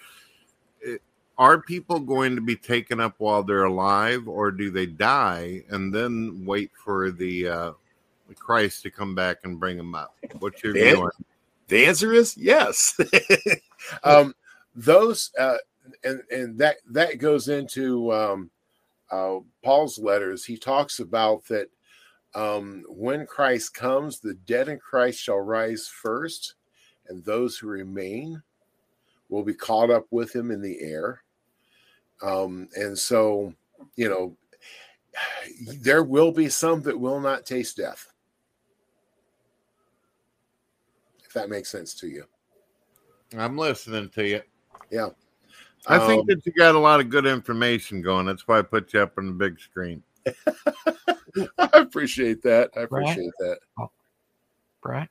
are 1.37 1.61
people 1.61 1.99
going 1.99 2.35
to 2.35 2.41
be 2.41 2.55
taken 2.55 2.99
up 2.99 3.15
while 3.17 3.43
they're 3.43 3.65
alive 3.65 4.27
or 4.27 4.51
do 4.51 4.69
they 4.69 4.85
die 4.85 5.63
and 5.69 5.93
then 5.93 6.43
wait 6.45 6.71
for 6.83 7.11
the 7.11 7.47
uh 7.47 7.71
christ 8.33 8.83
to 8.83 8.91
come 8.91 9.13
back 9.15 9.37
and 9.43 9.59
bring 9.59 9.77
them 9.77 9.95
up. 9.95 10.15
What's 10.39 10.63
your 10.63 10.73
view 10.73 11.03
on 11.03 11.11
the 11.67 11.85
answer 11.85 12.13
is 12.13 12.35
yes. 12.37 12.97
Um 14.03 14.33
those 14.75 15.31
uh 15.37 15.57
and 16.03 16.21
and 16.31 16.57
that 16.57 16.77
that 16.89 17.19
goes 17.19 17.47
into 17.49 18.11
um 18.11 18.49
uh 19.11 19.37
paul's 19.63 19.99
letters. 19.99 20.43
He 20.43 20.57
talks 20.57 20.99
about 20.99 21.45
that 21.45 21.69
um 22.33 22.83
when 22.89 23.25
christ 23.25 23.73
comes 23.73 24.19
the 24.19 24.33
dead 24.33 24.67
in 24.67 24.79
christ 24.79 25.21
shall 25.21 25.39
rise 25.39 25.87
first 25.87 26.55
and 27.07 27.23
those 27.23 27.57
who 27.57 27.67
remain 27.67 28.41
will 29.29 29.43
be 29.43 29.53
caught 29.53 29.89
up 29.89 30.05
with 30.11 30.35
him 30.35 30.51
in 30.51 30.61
the 30.61 30.79
air. 30.81 31.21
Um, 32.21 32.69
and 32.75 32.97
so, 32.97 33.53
you 33.95 34.09
know, 34.09 34.35
there 35.81 36.03
will 36.03 36.31
be 36.31 36.49
some 36.49 36.81
that 36.83 36.99
will 36.99 37.19
not 37.19 37.45
taste 37.45 37.77
death. 37.77 38.11
If 41.23 41.24
that 41.35 41.49
makes 41.49 41.69
sense 41.69 41.93
to 41.95 42.07
you. 42.07 42.25
I'm 43.37 43.57
listening 43.57 44.09
to 44.09 44.27
you. 44.27 44.41
Yeah. 44.89 45.09
I 45.87 45.99
think 45.99 46.21
Um, 46.21 46.25
that 46.27 46.45
you 46.45 46.51
got 46.53 46.73
a 46.73 46.79
lot 46.79 46.99
of 46.99 47.09
good 47.09 47.27
information 47.27 48.01
going. 48.01 48.25
That's 48.25 48.47
why 48.47 48.57
I 48.57 48.63
put 48.63 48.93
you 48.93 49.01
up 49.01 49.17
on 49.17 49.27
the 49.27 49.33
big 49.33 49.59
screen. 49.59 50.01
I 50.25 51.69
appreciate 51.73 52.41
that. 52.41 52.71
I 52.75 52.81
appreciate 52.81 53.31
that. 53.39 53.59
Brad. 54.81 55.09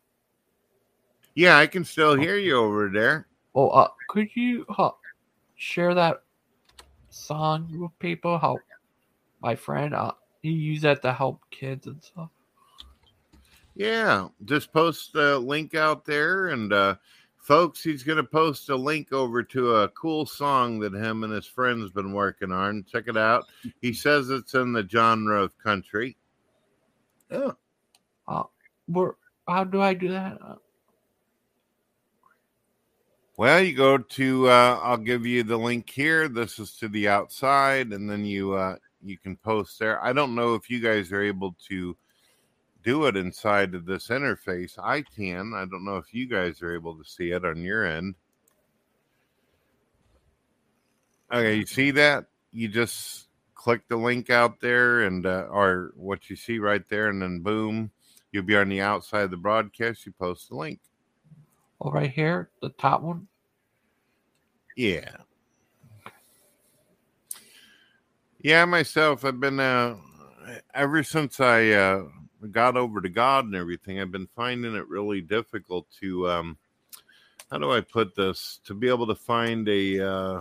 Yeah, 1.35 1.59
I 1.59 1.67
can 1.67 1.85
still 1.85 2.15
hear 2.15 2.37
you 2.37 2.57
over 2.57 2.89
there. 2.89 3.29
Oh, 3.55 3.69
uh, 3.69 3.89
could 4.09 4.35
you 4.35 4.65
uh, 4.79 4.91
share 5.57 5.95
that 5.95 6.23
song 7.11 7.69
with 7.79 7.97
people? 7.99 8.39
How 8.39 8.59
my 9.41 9.55
friend 9.55 9.95
uh, 9.95 10.13
he 10.43 10.51
used 10.51 10.83
that 10.83 11.03
to 11.03 11.13
help 11.13 11.41
kids 11.51 11.87
and 11.87 12.03
stuff. 12.03 12.31
Yeah, 13.75 14.29
just 14.45 14.73
post 14.73 15.13
the 15.13 15.39
link 15.39 15.75
out 15.75 16.05
there. 16.05 16.49
And 16.49 16.73
uh, 16.73 16.97
folks, 17.37 17.83
he's 17.83 18.03
going 18.03 18.19
to 18.19 18.25
post 18.25 18.69
a 18.69 18.77
link 18.77 19.13
over 19.13 19.43
to 19.43 19.77
a 19.77 19.89
cool 19.89 20.27
song 20.27 20.79
that 20.81 20.95
him 20.95 21.25
and 21.25 21.33
his 21.33 21.47
friends 21.47 21.91
been 21.91 22.13
working 22.13 22.53
on. 22.53 22.85
Check 22.91 23.05
it 23.09 23.17
out. 23.17 23.45
He 23.81 23.93
says 23.93 24.31
it's 24.31 24.55
in 24.55 24.73
the 24.73 24.87
genre 24.89 25.43
of 25.43 25.59
country. 25.59 26.17
Yeah. 27.31 27.53
Uh, 28.29 28.45
where? 28.87 29.17
How 29.49 29.65
do 29.65 29.81
I 29.81 29.95
do 29.95 30.09
that? 30.09 30.39
Uh, 30.41 30.55
Well, 33.37 33.61
you 33.61 33.75
go 33.75 33.99
to. 33.99 34.49
Uh, 34.49 34.79
I'll 34.81 34.97
give 34.97 35.27
you 35.27 35.43
the 35.43 35.57
link 35.57 35.91
here. 35.91 36.29
This 36.29 36.61
is 36.61 36.77
to 36.77 36.89
the 36.89 37.09
outside, 37.09 37.93
and 37.93 38.09
then 38.09 38.25
you 38.25 38.53
uh, 38.55 38.77
you 39.03 39.19
can 39.19 39.37
post 39.37 39.81
there. 39.81 40.03
I 40.05 40.13
don't 40.13 40.37
know 40.37 40.55
if 40.55 40.71
you 40.71 40.79
guys 40.79 41.11
are 41.11 41.21
able 41.21 41.57
to 41.69 41.97
do 42.85 43.07
it 43.07 43.17
inside 43.17 43.75
of 43.75 43.87
this 43.87 44.09
interface. 44.09 44.79
I 44.79 45.03
can. 45.03 45.53
I 45.55 45.65
don't 45.65 45.85
know 45.85 45.97
if 45.97 46.13
you 46.13 46.29
guys 46.29 46.63
are 46.63 46.75
able 46.75 46.97
to 46.97 47.05
see 47.05 47.31
it 47.31 47.45
on 47.45 47.63
your 47.63 47.85
end. 47.85 48.15
Okay, 51.33 51.57
you 51.57 51.67
see 51.67 51.91
that? 51.93 52.27
You 52.53 52.69
just 52.69 53.29
click 53.55 53.81
the 53.89 53.97
link 53.97 54.31
out 54.31 54.61
there, 54.61 55.01
and 55.01 55.27
uh, 55.27 55.47
or 55.51 55.93
what 55.97 56.29
you 56.31 56.37
see 56.37 56.59
right 56.59 56.87
there, 56.89 57.09
and 57.09 57.21
then 57.23 57.41
boom, 57.41 57.91
you'll 58.31 58.45
be 58.45 58.57
on 58.57 58.69
the 58.69 58.83
outside 58.83 59.23
of 59.23 59.31
the 59.31 59.37
broadcast. 59.37 60.07
You 60.07 60.13
post 60.13 60.51
the 60.51 60.57
link. 60.57 60.81
oh, 61.81 61.91
right 61.91 62.11
here, 62.11 62.51
the 62.61 62.69
top 62.69 63.03
one. 63.03 63.27
Yeah. 64.77 65.17
Yeah, 68.41 68.67
myself, 68.67 69.25
I've 69.25 69.41
been 69.41 69.59
uh 69.59 69.97
ever 70.75 71.03
since 71.03 71.41
I 71.41 71.71
uh 71.71 72.05
got 72.53 72.77
over 72.77 73.01
to 73.01 73.09
God 73.09 73.47
and 73.47 73.55
everything, 73.55 74.01
I've 74.01 74.13
been 74.13 74.29
finding 74.37 74.75
it 74.75 74.89
really 74.89 75.21
difficult 75.21 75.87
to 76.01 76.29
um 76.31 76.59
how 77.51 77.59
do 77.59 77.71
I 77.73 77.81
put 77.81 78.15
this? 78.15 78.61
To 78.65 78.75
be 78.75 78.89
able 78.89 79.07
to 79.07 79.15
find 79.15 79.69
a 79.69 80.01
uh 80.01 80.41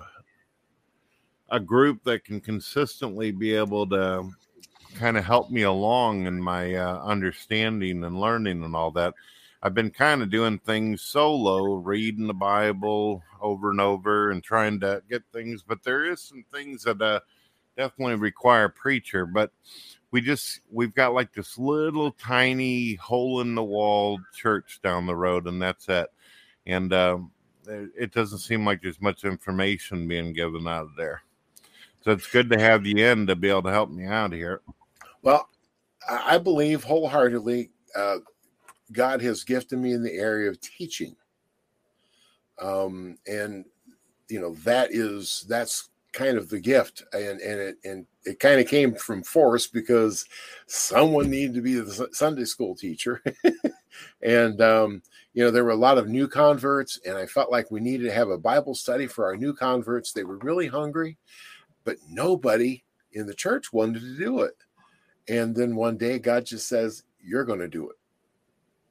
a 1.50 1.60
group 1.60 2.04
that 2.04 2.24
can 2.26 2.42
consistently 2.42 3.32
be 3.32 3.54
able 3.54 3.88
to 3.88 4.28
kind 4.96 5.18
of 5.18 5.26
help 5.26 5.52
me 5.52 5.64
along 5.64 6.26
in 6.26 6.42
my 6.42 6.76
uh, 6.76 7.00
understanding 7.04 8.04
and 8.04 8.20
learning 8.20 8.64
and 8.64 8.76
all 8.76 8.92
that. 8.92 9.14
I've 9.62 9.74
been 9.74 9.92
kind 9.92 10.22
of 10.22 10.30
doing 10.30 10.60
things 10.60 11.02
solo, 11.02 11.76
reading 11.76 12.28
the 12.28 12.34
Bible 12.34 13.24
over 13.42 13.70
and 13.70 13.80
over 13.80 14.32
and 14.32 14.44
trying 14.44 14.80
to 14.82 15.02
get 15.10 15.24
things, 15.32 15.64
but 15.64 15.84
there 15.84 16.06
is 16.06 16.22
some 16.22 16.44
things 16.54 16.84
that 16.84 17.02
uh, 17.02 17.20
definitely 17.78 18.16
require 18.16 18.66
a 18.66 18.70
preacher. 18.70 19.26
But 19.26 19.52
we 20.14 20.22
just 20.22 20.62
we've 20.72 20.94
got 20.94 21.16
like 21.16 21.34
this 21.34 21.58
little 21.58 22.12
tiny 22.12 22.94
hole 22.94 23.42
in 23.42 23.56
the 23.56 23.64
wall 23.64 24.20
church 24.32 24.80
down 24.84 25.08
the 25.08 25.16
road, 25.16 25.48
and 25.48 25.60
that's 25.60 25.90
it. 25.90 26.08
And 26.68 26.94
um, 26.94 27.32
it 27.68 28.14
doesn't 28.14 28.38
seem 28.38 28.64
like 28.64 28.84
there's 28.84 29.02
much 29.02 29.26
information 29.26 30.08
being 30.08 30.32
given 30.32 30.68
out 30.68 30.84
of 30.84 30.96
there. 30.96 31.24
So 32.02 32.12
it's 32.12 32.30
good 32.30 32.48
to 32.52 32.60
have 32.60 32.86
you 32.86 33.04
in 33.04 33.26
to 33.26 33.36
be 33.36 33.50
able 33.50 33.64
to 33.64 33.72
help 33.72 33.90
me 33.90 34.06
out 34.06 34.32
here. 34.32 34.62
Well, 35.24 35.50
I 36.08 36.36
I 36.36 36.38
believe 36.38 36.84
wholeheartedly 36.84 37.72
uh, 37.96 38.18
God 38.92 39.20
has 39.24 39.44
gifted 39.44 39.80
me 39.80 39.94
in 39.94 40.04
the 40.04 40.14
area 40.14 40.48
of 40.48 40.62
teaching. 40.62 41.16
Um, 42.62 43.18
and 43.26 43.66
you 44.30 44.40
know 44.40 44.54
that 44.64 44.92
is 44.92 45.44
that's 45.50 45.90
kind 46.14 46.38
of 46.38 46.50
the 46.50 46.60
gift, 46.60 47.04
and 47.12 47.42
and 47.42 47.60
it 47.60 47.78
and 47.84 48.06
it 48.24 48.40
kind 48.40 48.62
of 48.62 48.68
came 48.68 48.96
from 48.96 49.24
force 49.24 49.68
because 49.68 50.26
someone 50.68 51.30
needed 51.30 51.56
to 51.56 51.62
be 51.62 51.76
the 51.76 52.10
Sunday 52.12 52.46
school 52.46 52.76
teacher, 52.76 53.22
and 54.22 54.62
um, 54.62 55.02
you 55.34 55.44
know 55.44 55.52
there 55.52 55.64
were 55.64 55.72
a 55.72 55.76
lot 55.76 55.98
of 55.98 56.08
new 56.08 56.28
converts, 56.28 57.00
and 57.06 57.18
I 57.18 57.26
felt 57.26 57.52
like 57.52 57.72
we 57.72 57.80
needed 57.82 58.06
to 58.06 58.14
have 58.14 58.30
a 58.30 58.38
Bible 58.38 58.76
study 58.76 59.08
for 59.08 59.26
our 59.26 59.36
new 59.36 59.54
converts. 59.54 60.14
They 60.14 60.24
were 60.24 60.38
really 60.38 60.68
hungry, 60.68 61.18
but 61.84 61.98
nobody 62.10 62.84
in 63.14 63.26
the 63.26 63.34
church 63.34 63.74
wanted 63.74 64.02
to 64.02 64.18
do 64.18 64.42
it. 64.42 64.56
And 65.28 65.56
then 65.56 65.76
one 65.76 65.98
day, 65.98 66.20
God 66.20 66.46
just 66.46 66.68
says, 66.68 67.04
You're 67.22 67.46
going 67.46 67.60
to 67.60 67.68
do 67.68 67.90
it. 67.90 67.96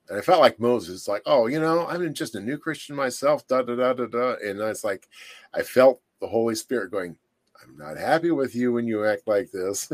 And 0.08 0.18
I 0.18 0.22
felt 0.22 0.40
like 0.40 0.58
Moses, 0.58 1.08
like, 1.08 1.22
oh, 1.26 1.46
you 1.46 1.60
know, 1.60 1.86
I'm 1.86 2.12
just 2.12 2.34
a 2.34 2.40
new 2.40 2.58
Christian 2.58 2.96
myself, 2.96 3.46
da 3.46 3.62
da 3.62 3.76
da 3.76 3.92
da 3.92 4.06
da. 4.06 4.34
And 4.44 4.60
it's 4.60 4.84
like, 4.84 5.08
I 5.54 5.62
felt 5.62 6.00
the 6.22 6.28
Holy 6.28 6.54
Spirit 6.54 6.90
going, 6.90 7.16
I'm 7.62 7.76
not 7.76 7.98
happy 7.98 8.30
with 8.30 8.54
you 8.54 8.72
when 8.72 8.86
you 8.86 9.04
act 9.04 9.26
like 9.26 9.50
this. 9.50 9.92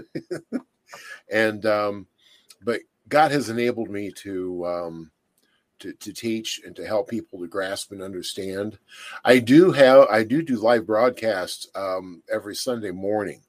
and, 1.33 1.67
um, 1.67 2.07
but 2.63 2.83
God 3.09 3.33
has 3.33 3.49
enabled 3.49 3.91
me 3.91 4.13
to, 4.19 4.67
um, 4.67 5.11
to, 5.81 5.93
to 5.95 6.13
teach 6.13 6.61
and 6.65 6.77
to 6.77 6.87
help 6.87 7.09
people 7.09 7.41
to 7.41 7.47
grasp 7.47 7.93
and 7.93 8.03
understand. 8.03 8.79
I 9.25 9.39
do 9.39 9.73
have 9.73 10.07
I 10.11 10.25
do 10.25 10.43
do 10.43 10.57
live 10.57 10.87
broadcasts 10.87 11.69
um, 11.75 12.23
every 12.33 12.55
Sunday 12.55 12.91
morning, 12.91 13.43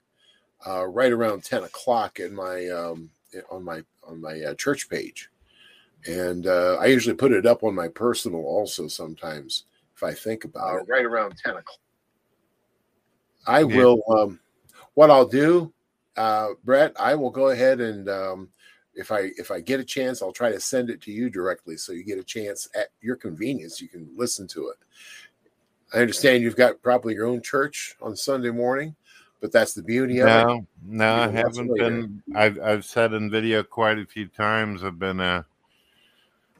uh, 0.65 0.85
right 0.85 1.11
around 1.11 1.43
ten 1.43 1.63
o'clock 1.63 2.19
in 2.19 2.33
my 2.33 2.67
um, 2.67 3.09
on 3.49 3.63
my 3.63 3.83
on 4.07 4.21
my 4.21 4.41
uh, 4.41 4.53
church 4.53 4.89
page, 4.89 5.29
and 6.07 6.45
uh, 6.45 6.77
I 6.79 6.85
usually 6.85 7.15
put 7.15 7.31
it 7.31 7.45
up 7.45 7.63
on 7.63 7.73
my 7.73 7.87
personal 7.87 8.41
also 8.41 8.87
sometimes 8.87 9.63
if 9.95 10.03
I 10.03 10.13
think 10.13 10.43
about 10.45 10.81
it. 10.81 10.87
Right 10.87 11.05
around 11.05 11.35
ten 11.43 11.55
o'clock. 11.55 11.79
I 13.49 13.63
Yeah. 13.63 13.75
will. 13.75 14.03
Um, 14.09 14.39
what 14.93 15.09
I'll 15.09 15.27
do, 15.27 15.73
uh, 16.15 16.49
Brett, 16.63 16.93
I 16.99 17.15
will 17.15 17.31
go 17.31 17.49
ahead 17.49 17.81
and 17.81 18.07
um, 18.07 18.49
if 18.93 19.11
I 19.11 19.31
if 19.37 19.49
I 19.49 19.59
get 19.59 19.79
a 19.79 19.83
chance, 19.83 20.21
I'll 20.21 20.31
try 20.31 20.51
to 20.51 20.59
send 20.59 20.89
it 20.89 21.01
to 21.01 21.11
you 21.11 21.29
directly, 21.29 21.75
so 21.75 21.91
you 21.91 22.03
get 22.03 22.19
a 22.19 22.23
chance 22.23 22.69
at 22.75 22.89
your 23.01 23.15
convenience. 23.15 23.81
You 23.81 23.87
can 23.87 24.07
listen 24.15 24.47
to 24.49 24.69
it. 24.69 24.77
I 25.93 25.97
understand 26.01 26.43
you've 26.43 26.55
got 26.55 26.81
probably 26.83 27.15
your 27.15 27.25
own 27.25 27.41
church 27.41 27.95
on 28.01 28.15
Sunday 28.15 28.51
morning, 28.51 28.95
but 29.41 29.51
that's 29.51 29.73
the 29.73 29.81
beauty 29.81 30.19
of 30.19 30.27
it. 30.27 30.31
No, 30.31 30.67
no, 30.85 31.05
I 31.15 31.21
You 31.21 31.27
can 31.27 31.33
watch 31.33 31.35
haven't 31.35 31.77
been. 31.77 32.23
I've 32.35 32.59
I've 32.59 32.85
said 32.85 33.13
in 33.13 33.31
video 33.31 33.63
quite 33.63 33.97
a 33.97 34.05
few 34.05 34.27
times. 34.27 34.83
I've 34.83 34.99
been 34.99 35.19
uh 35.19 35.43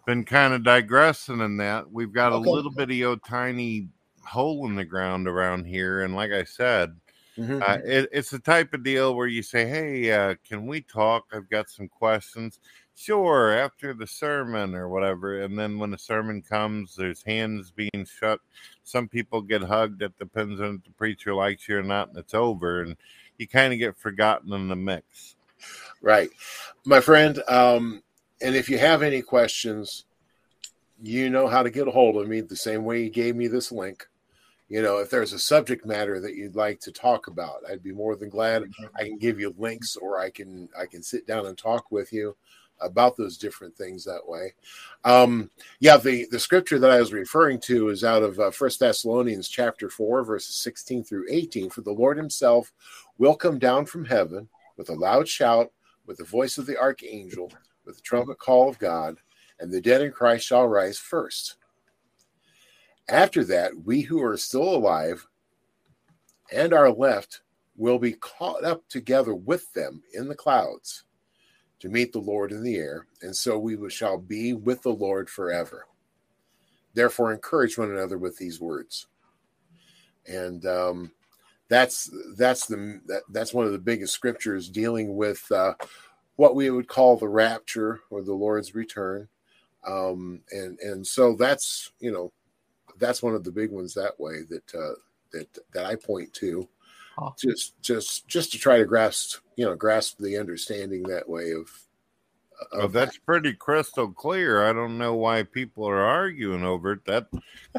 been 0.08 0.24
kind 0.24 0.56
of 0.56 0.64
digressing 0.64 1.42
in 1.42 1.58
that. 1.58 1.92
We've 1.92 2.12
got 2.12 2.32
Okay. 2.34 2.50
a 2.50 2.52
little 2.52 2.72
bitty 2.72 3.06
old 3.06 3.24
tiny 3.24 3.90
hole 4.30 4.66
in 4.68 4.76
the 4.76 4.86
ground 4.86 5.28
around 5.28 5.66
here, 5.66 6.04
and 6.04 6.16
like 6.16 6.32
I 6.32 6.44
said, 6.44 6.96
Mhm. 7.38 7.62
uh, 7.62 7.80
it, 7.86 8.10
it's 8.12 8.30
the 8.30 8.40
type 8.40 8.74
of 8.74 8.84
deal 8.84 9.16
where 9.16 9.28
you 9.28 9.42
say, 9.42 9.66
"Hey, 9.68 10.12
uh, 10.12 10.36
can 10.48 10.68
we 10.68 10.82
talk? 10.82 11.26
I've 11.32 11.50
got 11.50 11.70
some 11.70 11.88
questions." 11.88 12.60
Sure, 12.96 13.54
after 13.54 13.94
the 13.94 14.08
sermon 14.08 14.76
or 14.76 14.90
whatever, 14.90 15.42
and 15.42 15.58
then 15.58 15.80
when 15.80 15.90
the 15.90 15.98
sermon 15.98 16.42
comes, 16.42 16.96
there's 16.96 17.24
hands 17.24 17.72
being 17.72 18.06
shut. 18.06 18.42
Some 18.84 19.08
people 19.08 19.42
get 19.42 19.62
hugged. 19.64 20.02
It 20.02 20.18
depends 20.20 20.60
on 20.60 20.76
if 20.76 20.84
the 20.84 20.92
preacher 20.92 21.34
likes 21.34 21.70
you 21.70 21.78
or 21.78 21.84
not, 21.84 22.10
and 22.10 22.18
it's 22.18 22.34
over, 22.34 22.82
and 22.82 22.98
you 23.38 23.48
kind 23.48 23.72
of 23.72 23.80
get 23.80 23.98
forgotten 23.98 24.52
in 24.52 24.68
the 24.68 24.76
mix. 24.76 25.38
Right. 26.02 26.30
My 26.86 27.00
friend, 27.00 27.42
um, 27.48 28.04
and 28.42 28.56
if 28.56 28.70
you 28.70 28.78
have 28.78 29.02
any 29.02 29.22
questions, 29.22 30.06
you 31.02 31.30
know 31.30 31.48
how 31.48 31.64
to 31.64 31.70
get 31.70 31.88
a 31.88 31.92
hold 31.92 32.18
of 32.18 32.28
me 32.28 32.42
the 32.42 32.56
same 32.56 32.84
way 32.84 33.04
you 33.04 33.10
gave 33.10 33.36
me 33.36 33.48
this 33.48 33.72
link. 33.72 34.08
You 34.70 34.84
know, 34.84 35.00
if 35.00 35.10
there's 35.10 35.34
a 35.34 35.40
subject 35.40 35.86
matter 35.86 36.20
that 36.20 36.36
you'd 36.36 36.56
like 36.56 36.80
to 36.82 36.92
talk 36.92 37.28
about, 37.28 37.64
I'd 37.68 37.84
be 37.84 37.92
more 37.92 38.16
than 38.16 38.30
glad. 38.30 38.64
I 38.96 39.04
can 39.04 39.18
give 39.18 39.40
you 39.40 39.54
links 39.58 39.96
or 39.96 40.20
I 40.20 40.30
can 40.30 40.70
I 40.80 40.86
can 40.86 41.02
sit 41.02 41.26
down 41.26 41.48
and 41.48 41.58
talk 41.58 41.92
with 41.92 42.14
you 42.14 42.36
about 42.82 43.18
those 43.18 43.38
different 43.38 43.76
things 43.76 44.06
that 44.06 44.26
way. 44.26 44.54
Um, 45.04 45.50
yeah, 45.80 45.98
the 45.98 46.28
the 46.32 46.40
scripture 46.40 46.78
that 46.80 46.92
I 46.92 47.00
was 47.00 47.12
referring 47.12 47.60
to 47.62 47.90
is 47.90 48.04
out 48.04 48.22
of 48.22 48.40
uh, 48.40 48.52
First 48.52 48.80
Thessalonians 48.80 49.50
chapter 49.50 49.90
4 49.90 50.24
verses 50.24 50.56
16 50.58 51.04
through 51.04 51.26
18 51.30 51.72
for 51.72 51.82
the 51.82 51.92
Lord 51.92 52.18
himself 52.18 52.72
will 53.18 53.36
come 53.36 53.58
down 53.58 53.88
from 53.88 54.06
heaven 54.06 54.48
with 54.78 54.90
a 54.90 54.96
loud 54.96 55.28
shout 55.28 55.72
with 56.06 56.18
the 56.18 56.24
voice 56.24 56.58
of 56.60 56.68
the 56.68 56.78
archangel 56.78 57.52
with 57.86 57.96
the 57.96 58.02
trumpet 58.02 58.38
call 58.38 58.70
of 58.70 58.80
God 58.80 59.18
and 59.60 59.72
the 59.72 59.82
dead 59.82 60.02
in 60.02 60.12
Christ 60.12 60.46
shall 60.46 60.68
rise 60.68 60.98
first. 60.98 61.56
After 63.10 63.44
that, 63.46 63.72
we 63.86 64.02
who 64.02 64.22
are 64.24 64.38
still 64.38 64.76
alive 64.76 65.28
and 66.52 66.74
are 66.74 66.92
left 66.92 67.42
will 67.76 67.98
be 67.98 68.14
caught 68.14 68.64
up 68.64 68.88
together 68.88 69.34
with 69.34 69.72
them 69.74 70.04
in 70.14 70.28
the 70.28 70.36
clouds 70.36 71.06
to 71.80 71.90
meet 71.90 72.14
the 72.14 72.20
Lord 72.20 72.52
in 72.52 72.62
the 72.62 72.76
air, 72.76 73.08
and 73.22 73.36
so 73.36 73.58
we 73.58 73.78
shall 73.90 74.18
be 74.18 74.54
with 74.54 74.82
the 74.84 74.94
Lord 74.94 75.30
forever. 75.30 75.88
Therefore, 76.94 77.32
encourage 77.32 77.78
one 77.78 77.90
another 77.90 78.18
with 78.18 78.38
these 78.38 78.60
words. 78.60 79.08
And 80.28 80.66
um, 80.66 81.12
that's 81.70 82.12
that's 82.38 82.66
the 82.66 83.00
that, 83.08 83.24
that's 83.30 83.54
one 83.54 83.66
of 83.66 83.72
the 83.72 83.80
biggest 83.80 84.14
scriptures 84.14 84.70
dealing 84.70 85.16
with 85.16 85.50
uh, 85.52 85.74
what 86.36 86.56
we 86.56 86.70
would 86.70 86.88
call 86.88 87.16
the 87.18 87.28
rapture 87.28 88.02
or 88.10 88.22
the 88.22 88.34
Lord's 88.34 88.76
return. 88.76 89.30
Um, 89.88 90.42
and 90.52 90.78
and 90.80 91.08
so 91.08 91.36
that's 91.36 91.92
you 92.00 92.12
know 92.12 92.34
that's 93.00 93.24
one 93.24 93.36
of 93.36 93.44
the 93.44 93.52
big 93.52 93.72
ones 93.72 93.94
that 93.94 94.20
way 94.20 94.44
that 94.50 94.76
uh, 94.76 94.96
that 95.32 95.58
that 95.74 95.86
I 95.86 95.96
point 95.96 96.34
to 96.36 96.68
Oh. 97.18 97.34
just 97.38 97.82
just 97.82 98.28
just 98.28 98.52
to 98.54 98.58
try 98.58 98.78
to 98.78 98.86
grasp 98.86 99.40
you 99.58 99.66
know 99.66 99.76
grasp 99.76 100.20
the 100.20 100.38
understanding 100.38 101.04
that 101.04 101.28
way 101.28 101.52
of, 101.52 101.70
Well, 102.72 102.86
of 102.86 102.94
that's 102.94 103.18
pretty 103.18 103.54
crystal 103.54 104.10
clear. 104.12 104.64
I 104.66 104.74
don't 104.74 104.98
know 104.98 105.16
why 105.16 105.44
people 105.44 105.86
are 105.88 106.00
arguing 106.02 106.64
over 106.64 106.94
it. 106.94 107.06
That 107.06 107.28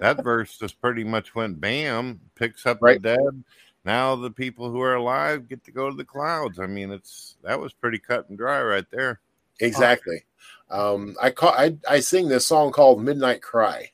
that 0.01 0.19
verse 0.23 0.59
just 0.59 0.81
pretty 0.81 1.05
much 1.05 1.35
went 1.35 1.61
bam, 1.61 2.21
picks 2.35 2.67
up 2.67 2.81
Right. 2.83 3.01
the 3.03 3.17
dead. 3.17 3.45
Now 3.85 4.15
the 4.15 4.31
people 4.31 4.71
who 4.71 4.81
are 4.83 4.97
alive 4.97 5.49
get 5.49 5.65
to 5.65 5.71
go 5.73 5.89
to 5.89 5.97
the 5.97 6.05
clouds. 6.05 6.59
I 6.59 6.67
mean, 6.67 6.91
it's 6.91 7.37
that 7.43 7.59
was 7.59 7.73
pretty 7.73 7.99
cut 7.99 8.29
and 8.29 8.37
dry 8.37 8.63
right 8.63 8.87
there. 8.91 9.21
exactly 9.61 10.25
um 10.71 11.15
i 11.21 11.31
call 11.31 11.51
i 11.51 11.77
i 11.89 12.01
sing 12.01 12.29
this 12.29 12.47
song 12.47 12.71
called 12.73 13.03
midnight 13.03 13.43
cry 13.43 13.91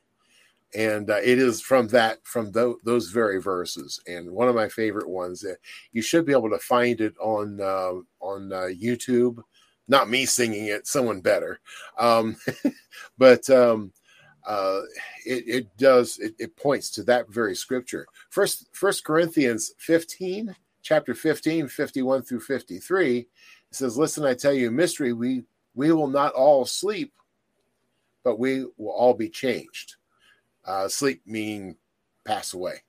and 0.77 1.09
uh, 1.09 1.17
it 1.17 1.39
is 1.39 1.63
from 1.63 1.89
that 1.89 2.19
from 2.25 2.53
tho- 2.53 2.79
those 2.85 3.09
very 3.09 3.41
verses. 3.41 3.99
And 4.07 4.31
one 4.31 4.47
of 4.49 4.55
my 4.55 4.69
favorite 4.69 5.09
ones 5.09 5.43
uh, 5.43 5.55
you 5.93 6.03
should 6.03 6.27
be 6.27 6.33
able 6.33 6.51
to 6.51 6.59
find 6.59 7.01
it 7.01 7.15
on 7.19 7.61
uh, 7.61 7.93
on 8.21 8.53
uh, 8.53 8.69
youtube. 8.69 9.43
Not 9.89 10.11
me 10.11 10.27
singing 10.27 10.67
it 10.67 10.87
someone 10.87 11.21
better. 11.21 11.61
Um 11.99 12.37
but 13.19 13.49
um 13.49 13.91
uh 14.47 14.83
it, 15.25 15.45
it 15.49 15.77
does 15.79 16.19
it, 16.19 16.35
it 16.39 16.57
points 16.57 16.91
to 16.91 17.03
that 17.05 17.31
very 17.31 17.57
scripture. 17.57 18.07
First 18.29 18.69
first 18.73 19.03
corinthians 19.03 19.73
15 19.79 20.55
chapter 20.83 21.15
15 21.15 21.67
51 21.67 22.23
through 22.23 22.39
53 22.39 23.19
it 23.19 23.27
says 23.73 23.99
listen 23.99 24.25
i 24.25 24.33
tell 24.35 24.53
you 24.53 24.71
mystery 24.71 25.13
we 25.13 25.43
we 25.75 25.91
will 25.91 26.07
not 26.07 26.33
all 26.35 26.65
sleep 26.65 27.13
but 28.23 28.39
we 28.39 28.65
will 28.77 28.93
all 28.93 29.13
be 29.13 29.29
changed 29.29 29.97
uh, 30.67 30.89
sleep 30.89 31.23
meaning 31.27 31.77
pass 32.25 32.55
away 32.55 32.83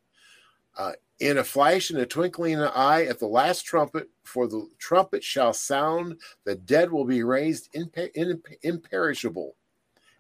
uh, 0.78 0.94
in 1.20 1.38
a 1.40 1.44
flash 1.44 1.92
in 1.92 1.98
a 1.98 2.06
twinkling 2.06 2.54
in 2.54 2.60
an 2.60 2.72
eye 2.76 3.06
at 3.06 3.20
the 3.20 3.28
last 3.28 3.64
trumpet 3.64 4.10
for 4.24 4.48
the 4.48 4.68
trumpet 4.78 5.24
shall 5.24 5.54
sound 5.54 6.20
the 6.44 6.56
dead 6.56 6.92
will 6.92 7.06
be 7.06 7.24
raised 7.24 7.72
imper- 7.74 8.12
in- 8.16 8.42
imperishable 8.64 9.56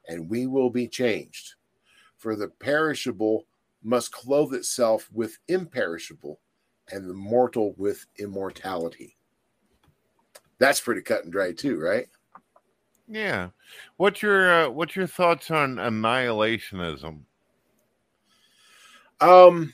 and 0.07 0.29
we 0.29 0.45
will 0.45 0.69
be 0.69 0.87
changed 0.87 1.55
for 2.17 2.35
the 2.35 2.47
perishable 2.47 3.45
must 3.83 4.11
clothe 4.11 4.53
itself 4.53 5.09
with 5.11 5.37
imperishable 5.47 6.39
and 6.91 7.09
the 7.09 7.13
mortal 7.13 7.73
with 7.77 8.05
immortality 8.17 9.17
that's 10.57 10.79
pretty 10.79 11.01
cut 11.01 11.23
and 11.23 11.31
dry 11.31 11.51
too 11.51 11.79
right 11.79 12.07
Yeah. 13.07 13.49
What's 13.95 14.21
your 14.21 14.65
uh, 14.65 14.69
what's 14.69 14.95
your 14.95 15.07
thoughts 15.07 15.49
on 15.49 15.75
annihilationism? 15.75 17.21
Um, 19.19 19.73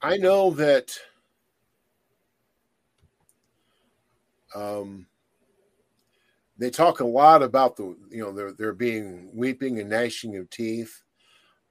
I 0.00 0.16
know 0.16 0.50
that 0.52 0.96
um, 4.54 5.06
they 6.58 6.70
talk 6.70 7.00
a 7.00 7.06
lot 7.06 7.42
about 7.42 7.76
the 7.76 7.96
you 8.10 8.22
know 8.22 8.32
there 8.32 8.52
there 8.52 8.72
being 8.72 9.30
weeping 9.34 9.80
and 9.80 9.90
gnashing 9.90 10.36
of 10.36 10.48
teeth. 10.50 11.02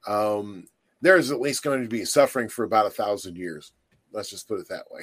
Um, 0.06 0.66
there's 1.00 1.30
at 1.30 1.40
least 1.40 1.62
going 1.62 1.82
to 1.82 1.88
be 1.88 2.04
suffering 2.04 2.48
for 2.48 2.64
about 2.64 2.86
a 2.86 2.90
thousand 2.90 3.36
years. 3.36 3.72
Let's 4.12 4.30
just 4.30 4.48
put 4.48 4.60
it 4.60 4.68
that 4.68 4.84
way. 4.90 5.02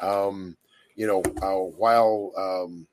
um, 0.00 0.56
you 0.94 1.06
know, 1.06 1.22
uh, 1.42 1.70
while 1.76 2.32
um, 2.38 2.86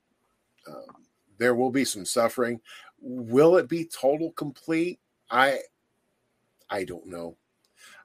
um, 0.68 1.03
there 1.38 1.56
will 1.56 1.72
be 1.72 1.86
some 1.86 2.06
suffering. 2.06 2.60
Will 3.00 3.58
it 3.58 3.68
be 3.68 3.86
total 3.86 4.32
complete? 4.32 5.00
I 5.30 5.60
I 6.70 6.84
don't 6.84 7.08
know. 7.08 7.38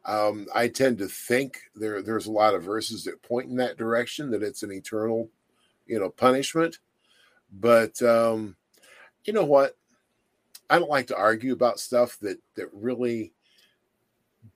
Um, 0.05 0.47
I 0.55 0.69
tend 0.69 0.99
to 0.99 1.09
think 1.09 1.61
there 1.75 2.03
there's 2.03 2.27
a 2.27 2.33
lot 2.33 2.55
of 2.55 2.63
verses 2.63 3.05
that 3.05 3.23
point 3.23 3.49
in 3.51 3.57
that 3.57 3.77
direction 3.77 4.31
that 4.31 4.43
it's 4.43 4.63
an 4.63 4.73
eternal, 4.73 5.31
you 5.87 5.99
know, 5.99 6.11
punishment. 6.11 6.79
But 7.53 8.01
um, 8.03 8.57
you 9.25 9.33
know 9.33 9.45
what? 9.45 9.77
I 10.71 10.79
don't 10.79 10.91
like 10.91 11.07
to 11.09 11.17
argue 11.17 11.53
about 11.53 11.81
stuff 11.81 12.19
that 12.21 12.39
that 12.57 12.69
really 12.73 13.33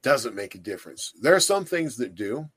doesn't 0.03 0.35
make 0.35 0.55
a 0.55 0.59
difference. 0.59 1.13
There 1.21 1.35
are 1.35 1.41
some 1.41 1.65
things 1.65 1.97
that 1.99 2.15
do. 2.15 2.49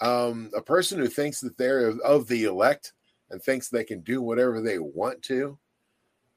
Um, 0.00 0.50
a 0.56 0.60
person 0.60 0.98
who 0.98 1.06
thinks 1.06 1.40
that 1.40 1.56
they're 1.56 1.90
of 2.00 2.26
the 2.26 2.44
elect 2.44 2.92
and 3.34 3.42
thinks 3.42 3.68
they 3.68 3.82
can 3.82 4.00
do 4.00 4.22
whatever 4.22 4.60
they 4.60 4.78
want 4.78 5.20
to, 5.22 5.58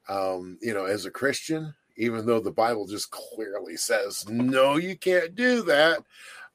um, 0.09 0.57
you 0.63 0.73
know, 0.73 0.85
as 0.85 1.05
a 1.05 1.11
Christian, 1.11 1.75
even 1.95 2.25
though 2.25 2.39
the 2.39 2.51
Bible 2.51 2.87
just 2.87 3.11
clearly 3.11 3.77
says, 3.77 4.27
no, 4.27 4.77
you 4.77 4.97
can't 4.97 5.35
do 5.35 5.61
that, 5.61 6.03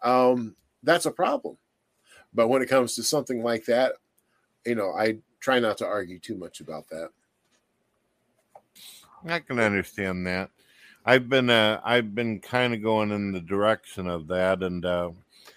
um, 0.03 0.57
that's 0.83 1.07
a 1.07 1.13
problem. 1.13 1.57
But 2.35 2.49
when 2.49 2.61
it 2.61 2.69
comes 2.69 2.97
to 2.97 3.05
something 3.05 3.45
like 3.45 3.67
that, 3.67 3.93
you 4.67 4.75
know, 4.75 4.91
I 4.91 5.19
try 5.39 5.61
not 5.61 5.79
to 5.79 5.87
argue 5.87 6.19
too 6.19 6.37
much 6.37 6.59
about 6.59 6.89
that. 6.89 7.11
I 9.25 9.39
can 9.39 9.61
understand 9.61 10.27
that. 10.27 10.51
I've 11.07 11.29
been 11.29 11.51
uh, 11.51 11.81
I've 11.85 12.17
been 12.17 12.41
kind 12.41 12.75
of 12.75 12.83
going 12.83 13.13
in 13.13 13.31
the 13.31 13.41
direction 13.41 14.09
of 14.09 14.27
that, 14.27 14.65
and 14.65 14.85
uh, 14.85 15.11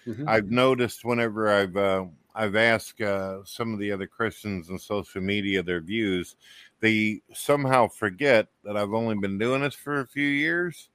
Mhm. 0.06 0.28
I've 0.28 0.50
noticed 0.50 1.04
whenever 1.04 1.48
I've 1.48 1.76
uh, 1.76 2.04
I've 2.36 2.54
asked 2.54 3.00
uh, 3.00 3.38
some 3.44 3.72
of 3.72 3.78
the 3.78 3.90
other 3.90 4.06
Christians 4.06 4.70
on 4.70 4.78
social 4.78 5.22
media 5.22 5.62
their 5.62 5.80
views, 5.80 6.36
they 6.80 7.22
somehow 7.32 7.88
forget 7.88 8.48
that 8.62 8.76
I've 8.76 8.92
only 8.92 9.14
been 9.14 9.38
doing 9.38 9.62
this 9.62 9.74
for 9.74 10.00
a 10.00 10.06
few 10.06 10.28
years, 10.28 10.90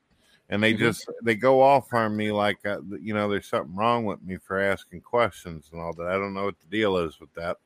and 0.49 0.61
they 0.61 0.73
Mhm. 0.73 0.77
just 0.77 1.09
they 1.23 1.33
go 1.33 1.59
off 1.59 1.91
on 1.93 2.15
me 2.15 2.31
like 2.31 2.63
uh, 2.65 2.81
you 3.01 3.15
know 3.15 3.27
there's 3.27 3.47
something 3.47 3.75
wrong 3.75 4.05
with 4.05 4.21
me 4.21 4.37
for 4.37 4.59
asking 4.59 5.01
questions 5.01 5.69
and 5.71 5.81
all 5.81 5.93
that. 5.93 6.07
I 6.07 6.13
don't 6.13 6.35
know 6.35 6.45
what 6.45 6.59
the 6.59 6.67
deal 6.67 6.97
is 6.97 7.19
with 7.19 7.33
that. 7.33 7.57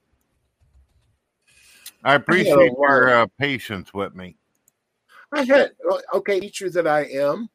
I 2.06 2.15
appreciate 2.15 2.72
your 2.72 3.14
uh, 3.14 3.27
patience 3.38 3.93
with 3.93 4.15
me. 4.15 4.38
I 5.34 5.43
had 5.43 5.72
okay, 6.14 6.39
teacher 6.39 6.69
that 6.69 6.88
I 6.88 7.02
am. 7.06 7.49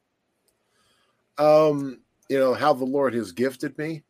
Um, 1.39 2.01
you 2.29 2.37
know 2.37 2.53
how 2.53 2.73
the 2.73 2.85
Lord 2.85 3.15
has 3.15 3.31
gifted 3.31 3.75
me. 3.79 4.03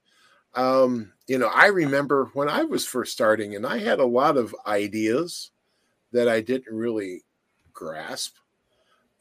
Um, 0.56 1.14
you 1.32 1.38
know, 1.38 1.48
I 1.48 1.68
remember 1.68 2.30
when 2.34 2.50
I 2.50 2.66
was 2.66 2.86
first 2.86 3.14
starting, 3.14 3.56
and 3.56 3.66
I 3.66 3.78
had 3.78 4.02
a 4.02 4.06
lot 4.06 4.36
of 4.36 4.54
ideas 4.68 5.52
that 6.12 6.28
I 6.28 6.42
didn't 6.42 6.76
really 6.76 7.24
grasp. 7.72 8.36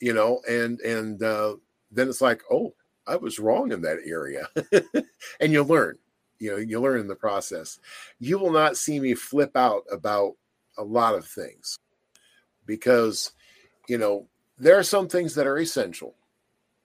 You 0.01 0.15
know, 0.15 0.41
and 0.51 0.81
and 0.81 1.23
uh, 1.23 1.55
then 1.93 2.09
it's 2.09 2.21
like, 2.21 2.43
oh, 2.51 2.75
I 3.07 3.15
was 3.15 3.39
wrong 3.39 3.71
in 3.71 3.83
that 3.83 3.99
area, 4.05 4.49
and 5.41 5.53
you 5.53 5.63
learn. 5.63 5.99
You 6.41 6.51
know, 6.51 6.57
you 6.57 6.81
learn 6.81 6.99
in 6.99 7.07
the 7.07 7.15
process. 7.15 7.79
You 8.19 8.41
will 8.41 8.51
not 8.51 8.77
see 8.77 8.99
me 8.99 9.15
flip 9.15 9.57
out 9.57 9.85
about 9.93 10.33
a 10.79 10.83
lot 10.83 11.15
of 11.15 11.25
things 11.25 11.79
because 12.67 13.31
you 13.89 13.99
know 13.99 14.27
there 14.59 14.77
are 14.77 14.83
some 14.83 15.07
things 15.07 15.37
that 15.37 15.47
are 15.47 15.59
essential 15.59 16.17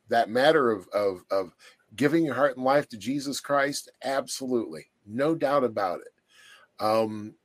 that 0.08 0.30
matter 0.30 0.70
of 0.70 0.88
of 0.90 1.24
of 1.32 1.56
giving 1.96 2.26
your 2.26 2.36
heart 2.36 2.58
and 2.58 2.66
life 2.66 2.90
to 2.90 2.98
jesus 2.98 3.40
christ 3.40 3.90
absolutely 4.04 4.88
no 5.06 5.36
doubt 5.36 5.64
about 5.64 6.02
it. 6.02 6.14
Um 6.84 7.36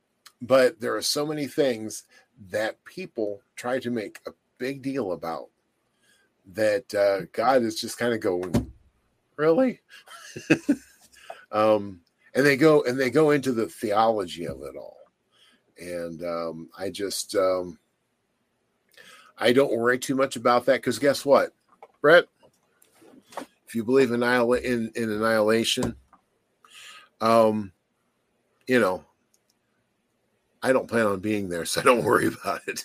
but 0.41 0.79
there 0.79 0.95
are 0.95 1.01
so 1.01 1.25
many 1.25 1.47
things 1.47 2.03
that 2.49 2.83
people 2.83 3.41
try 3.55 3.79
to 3.79 3.91
make 3.91 4.19
a 4.25 4.31
big 4.57 4.81
deal 4.81 5.11
about 5.11 5.49
that 6.53 6.93
uh 6.93 7.25
god 7.31 7.61
is 7.61 7.79
just 7.79 7.97
kind 7.97 8.13
of 8.13 8.19
going 8.19 8.71
really? 9.35 9.81
Um 11.51 11.99
and 12.33 12.45
they 12.45 12.55
go 12.55 12.83
and 12.83 12.97
they 12.97 13.09
go 13.09 13.31
into 13.31 13.51
the 13.51 13.67
theology 13.67 14.47
of 14.47 14.61
it 14.61 14.77
all. 14.77 14.97
And 15.77 16.23
um 16.23 16.69
i 16.77 16.89
just 16.89 17.35
um 17.35 17.77
I 19.41 19.53
don't 19.53 19.75
worry 19.75 19.97
too 19.97 20.15
much 20.15 20.35
about 20.35 20.67
that 20.67 20.75
because 20.75 20.99
guess 20.99 21.25
what, 21.25 21.51
Brett? 21.99 22.25
If 23.65 23.73
you 23.73 23.83
believe 23.83 24.11
in, 24.11 24.21
in, 24.21 24.91
in 24.95 25.09
annihilation, 25.09 25.95
um, 27.21 27.71
you 28.67 28.79
know, 28.79 29.03
I 30.61 30.73
don't 30.73 30.87
plan 30.87 31.05
on 31.05 31.19
being 31.19 31.49
there, 31.49 31.65
so 31.65 31.81
I 31.81 31.83
don't 31.85 32.03
worry 32.03 32.27
about 32.27 32.61
it. 32.67 32.83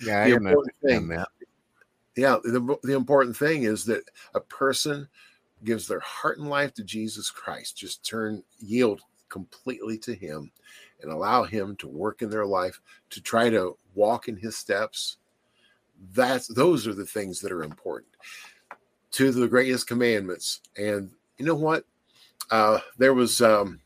Yeah, 0.00 0.22
I 0.22 0.26
important 0.26 0.74
thing- 0.82 1.08
that. 1.08 1.28
yeah, 2.16 2.38
the, 2.42 2.76
the 2.82 2.94
important 2.94 3.36
thing 3.36 3.64
is 3.64 3.84
that 3.86 4.04
a 4.34 4.40
person 4.40 5.08
gives 5.64 5.86
their 5.88 6.00
heart 6.00 6.38
and 6.38 6.48
life 6.48 6.74
to 6.74 6.84
Jesus 6.84 7.30
Christ, 7.30 7.76
just 7.76 8.04
turn, 8.04 8.42
yield 8.58 9.00
completely 9.28 9.98
to 9.98 10.14
Him 10.14 10.50
and 11.02 11.10
allow 11.10 11.42
Him 11.44 11.76
to 11.76 11.88
work 11.88 12.22
in 12.22 12.30
their 12.30 12.46
life 12.46 12.80
to 13.10 13.20
try 13.20 13.50
to 13.50 13.76
walk 13.94 14.28
in 14.28 14.36
His 14.36 14.56
steps 14.56 15.18
that's 16.12 16.46
those 16.48 16.86
are 16.86 16.94
the 16.94 17.06
things 17.06 17.40
that 17.40 17.52
are 17.52 17.62
important 17.62 18.12
to 19.10 19.32
the 19.32 19.48
greatest 19.48 19.86
commandments 19.86 20.60
and 20.76 21.10
you 21.38 21.46
know 21.46 21.54
what 21.54 21.84
uh 22.50 22.78
there 22.98 23.14
was 23.14 23.40
um 23.40 23.80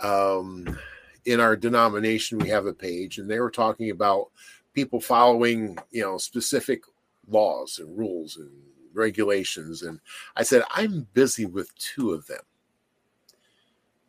um 0.00 0.78
in 1.24 1.40
our 1.40 1.56
denomination 1.56 2.38
we 2.38 2.48
have 2.48 2.66
a 2.66 2.72
page 2.72 3.18
and 3.18 3.30
they 3.30 3.40
were 3.40 3.50
talking 3.50 3.90
about 3.90 4.30
people 4.72 5.00
following 5.00 5.76
you 5.90 6.02
know 6.02 6.18
specific 6.18 6.82
laws 7.28 7.78
and 7.78 7.96
rules 7.96 8.36
and 8.36 8.50
regulations 8.94 9.82
and 9.82 10.00
i 10.36 10.42
said 10.42 10.62
i'm 10.70 11.06
busy 11.14 11.46
with 11.46 11.74
two 11.76 12.12
of 12.12 12.26
them 12.26 12.42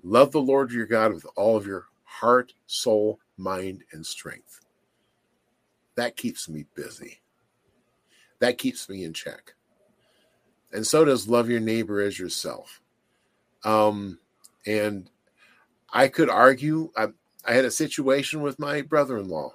love 0.04 0.32
the 0.32 0.42
lord 0.42 0.72
your 0.72 0.86
god 0.86 1.14
with 1.14 1.26
all 1.36 1.56
of 1.56 1.66
your 1.66 1.86
heart 2.04 2.54
soul 2.68 3.20
mind 3.38 3.84
and 3.94 4.06
strength 4.06 4.60
that 5.96 6.16
keeps 6.18 6.50
me 6.50 6.66
busy. 6.76 7.20
That 8.40 8.58
keeps 8.58 8.90
me 8.90 9.04
in 9.04 9.14
check. 9.14 9.54
And 10.72 10.86
so 10.86 11.06
does 11.06 11.28
love 11.28 11.50
your 11.50 11.60
neighbor 11.60 12.02
as 12.02 12.18
yourself. 12.18 12.82
Um, 13.64 14.20
and 14.66 15.10
I 15.92 16.08
could 16.08 16.30
argue, 16.30 16.92
I, 16.96 17.08
I 17.46 17.54
had 17.54 17.66
a 17.66 17.72
situation 17.72 18.42
with 18.42 18.60
my 18.60 18.82
brother 18.82 19.18
in 19.18 19.30
law 19.30 19.54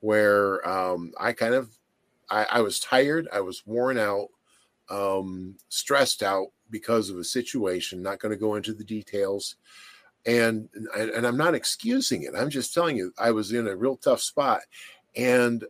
where 0.00 0.66
um, 0.68 1.12
I 1.18 1.32
kind 1.32 1.54
of, 1.54 1.70
I, 2.30 2.46
I 2.50 2.60
was 2.60 2.80
tired, 2.80 3.28
I 3.32 3.40
was 3.40 3.66
worn 3.66 3.98
out, 3.98 4.28
um, 4.90 5.56
stressed 5.68 6.22
out 6.22 6.48
because 6.70 7.10
of 7.10 7.18
a 7.18 7.24
situation, 7.24 8.02
not 8.02 8.18
going 8.18 8.32
to 8.32 8.38
go 8.38 8.54
into 8.54 8.74
the 8.74 8.84
details. 8.84 9.56
And, 10.24 10.68
and 10.96 11.10
and 11.10 11.26
I'm 11.26 11.36
not 11.36 11.54
excusing 11.54 12.22
it. 12.22 12.34
I'm 12.36 12.48
just 12.48 12.72
telling 12.72 12.96
you, 12.96 13.12
I 13.18 13.32
was 13.32 13.52
in 13.52 13.66
a 13.66 13.74
real 13.74 13.96
tough 13.96 14.20
spot 14.20 14.60
and 15.16 15.64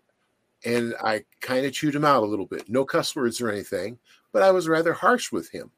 and 0.65 0.95
I 1.03 1.25
kind 1.41 1.67
of 1.67 1.73
chewed 1.73 1.95
him 1.95 2.05
out 2.05 2.23
a 2.23 2.27
little 2.27 2.47
bit. 2.47 2.69
No 2.69 2.85
cuss 2.85 3.17
words 3.17 3.41
or 3.41 3.51
anything, 3.51 3.99
but 4.31 4.43
I 4.43 4.51
was 4.51 4.69
rather 4.69 4.93
harsh 4.93 5.33
with 5.33 5.51
him. 5.51 5.71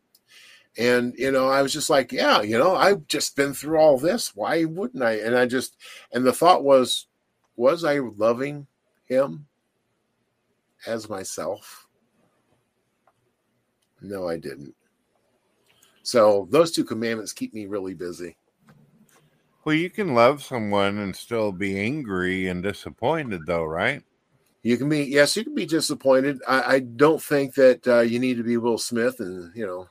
And 0.77 1.15
you 1.17 1.31
know, 1.31 1.49
I 1.49 1.63
was 1.63 1.73
just 1.73 1.91
like, 1.91 2.11
yeah, 2.11 2.43
you 2.43 2.59
know, 2.59 2.75
I've 2.75 3.07
just 3.07 3.37
been 3.37 3.55
through 3.55 3.79
all 3.79 3.99
this. 3.99 4.35
Why 4.35 4.65
wouldn't 4.65 5.03
I? 5.03 5.19
And 5.19 5.37
I 5.37 5.47
just 5.47 5.77
and 6.13 6.25
the 6.25 6.33
thought 6.33 6.65
was, 6.65 7.07
was 7.57 7.85
I 7.85 7.99
loving 7.99 8.67
him 9.05 9.47
as 10.87 11.09
myself? 11.09 11.87
No, 14.01 14.29
I 14.29 14.37
didn't. 14.37 14.75
So 16.03 16.49
those 16.51 16.71
two 16.71 16.85
commandments 16.85 17.33
keep 17.33 17.55
me 17.55 17.67
really 17.67 17.95
busy. 17.95 18.37
Well, 19.65 19.75
you 19.75 19.89
can 19.89 20.15
love 20.15 20.45
someone 20.45 20.99
and 20.99 21.17
still 21.17 21.51
be 21.51 21.81
angry 21.81 22.49
and 22.49 22.63
disappointed, 22.63 23.47
though, 23.47 23.65
right? 23.65 24.03
You 24.63 24.77
can 24.77 24.91
be 24.91 25.05
yes, 25.05 25.37
you 25.37 25.45
can 25.45 25.55
be 25.55 25.67
disappointed. 25.67 26.41
I, 26.47 26.75
I 26.75 26.79
don't 26.81 27.23
think 27.23 27.55
that 27.55 27.87
uh, 27.87 28.01
you 28.01 28.19
need 28.19 28.37
to 28.37 28.43
be 28.43 28.57
Will 28.57 28.79
Smith, 28.79 29.21
and 29.21 29.55
you 29.55 29.67
know 29.67 29.89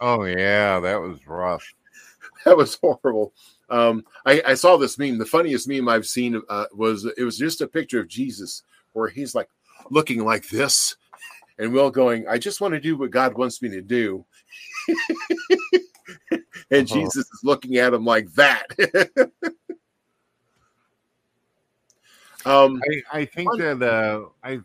Oh 0.00 0.24
yeah, 0.24 0.80
that 0.80 1.00
was 1.00 1.24
rough. 1.26 1.64
that 2.44 2.56
was 2.56 2.78
horrible. 2.82 3.32
Um, 3.68 4.04
I, 4.26 4.42
I 4.46 4.54
saw 4.54 4.76
this 4.76 4.98
meme. 4.98 5.18
The 5.18 5.24
funniest 5.26 5.68
meme 5.68 5.88
I've 5.88 6.06
seen 6.06 6.40
uh, 6.48 6.66
was 6.74 7.04
it 7.04 7.22
was 7.22 7.38
just 7.38 7.60
a 7.60 7.66
picture 7.66 8.00
of 8.00 8.08
Jesus 8.08 8.62
where 8.92 9.08
he's 9.08 9.34
like 9.34 9.48
looking 9.90 10.24
like 10.24 10.48
this, 10.48 10.96
and 11.58 11.72
Will 11.72 11.90
going, 11.90 12.26
"I 12.28 12.38
just 12.38 12.60
want 12.60 12.74
to 12.74 12.80
do 12.80 12.96
what 12.96 13.10
God 13.10 13.34
wants 13.34 13.62
me 13.62 13.68
to 13.70 13.80
do," 13.80 14.24
and 16.70 16.88
Uh-huh. 16.88 16.94
Jesus 16.94 17.16
is 17.16 17.40
looking 17.44 17.76
at 17.76 17.94
him 17.94 18.04
like 18.04 18.32
that. 18.34 18.66
um, 22.44 22.80
I, 23.12 23.20
I 23.20 23.24
think 23.24 23.50
that 23.58 23.82
uh, 23.82 24.26
I 24.42 24.60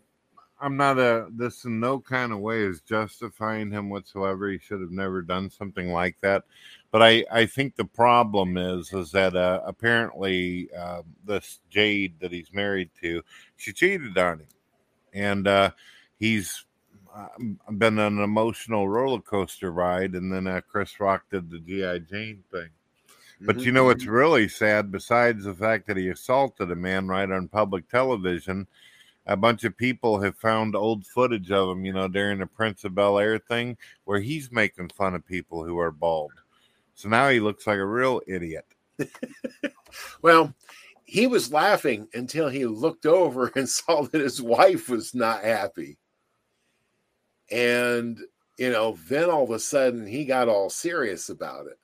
I'm 0.60 0.76
not 0.76 0.98
a 0.98 1.28
this 1.30 1.64
in 1.64 1.80
no 1.80 2.00
kind 2.00 2.32
of 2.32 2.40
way 2.40 2.62
is 2.62 2.80
justifying 2.80 3.70
him 3.70 3.90
whatsoever. 3.90 4.50
He 4.50 4.58
should 4.58 4.80
have 4.80 4.90
never 4.90 5.22
done 5.22 5.50
something 5.50 5.92
like 5.92 6.16
that. 6.20 6.44
But 6.90 7.02
I, 7.02 7.24
I 7.30 7.46
think 7.46 7.76
the 7.76 7.84
problem 7.84 8.56
is 8.56 8.92
is 8.92 9.12
that 9.12 9.36
uh, 9.36 9.60
apparently 9.64 10.68
uh, 10.76 11.02
this 11.24 11.60
Jada 11.70 12.18
that 12.20 12.32
he's 12.32 12.52
married 12.52 12.90
to, 13.02 13.22
she 13.56 13.72
cheated 13.72 14.16
on 14.18 14.40
him, 14.40 14.48
and 15.12 15.46
uh, 15.46 15.70
he's 16.18 16.64
uh, 17.14 17.28
been 17.72 17.98
an 17.98 18.18
emotional 18.18 18.88
roller 18.88 19.20
coaster 19.20 19.70
ride. 19.70 20.14
And 20.14 20.32
then 20.32 20.46
uh, 20.46 20.60
Chris 20.68 20.98
Rock 20.98 21.24
did 21.30 21.50
the 21.50 21.58
GI 21.58 22.06
Jane 22.10 22.42
thing. 22.50 22.68
But 23.40 23.60
you 23.60 23.70
know 23.70 23.84
what's 23.84 24.06
really 24.06 24.48
sad, 24.48 24.90
besides 24.90 25.44
the 25.44 25.54
fact 25.54 25.86
that 25.86 25.96
he 25.96 26.08
assaulted 26.08 26.72
a 26.72 26.74
man 26.74 27.06
right 27.06 27.30
on 27.30 27.46
public 27.46 27.88
television, 27.88 28.66
a 29.28 29.36
bunch 29.36 29.64
of 29.64 29.76
people 29.76 30.20
have 30.20 30.36
found 30.36 30.74
old 30.74 31.06
footage 31.06 31.50
of 31.52 31.68
him, 31.68 31.84
you 31.84 31.92
know, 31.92 32.08
during 32.08 32.38
the 32.38 32.46
Prince 32.46 32.84
of 32.84 32.94
Bel 32.94 33.18
Air 33.18 33.38
thing, 33.38 33.76
where 34.04 34.20
he's 34.20 34.50
making 34.50 34.88
fun 34.96 35.14
of 35.14 35.24
people 35.24 35.64
who 35.64 35.78
are 35.78 35.92
bald. 35.92 36.32
So 36.94 37.08
now 37.08 37.28
he 37.28 37.38
looks 37.38 37.66
like 37.66 37.78
a 37.78 37.86
real 37.86 38.20
idiot. 38.26 38.64
Well, 40.22 40.54
he 41.04 41.26
was 41.26 41.52
laughing 41.52 42.08
until 42.14 42.48
he 42.48 42.66
looked 42.66 43.06
over 43.06 43.50
and 43.56 43.68
saw 43.68 44.02
that 44.02 44.20
his 44.20 44.42
wife 44.42 44.88
was 44.88 45.14
not 45.14 45.42
happy. 45.42 45.98
And, 47.50 48.18
you 48.58 48.70
know, 48.70 48.98
then 49.08 49.30
all 49.30 49.44
of 49.44 49.50
a 49.50 49.58
sudden 49.58 50.06
he 50.06 50.24
got 50.24 50.48
all 50.48 50.68
serious 50.68 51.28
about 51.30 51.66
it. 51.66 51.78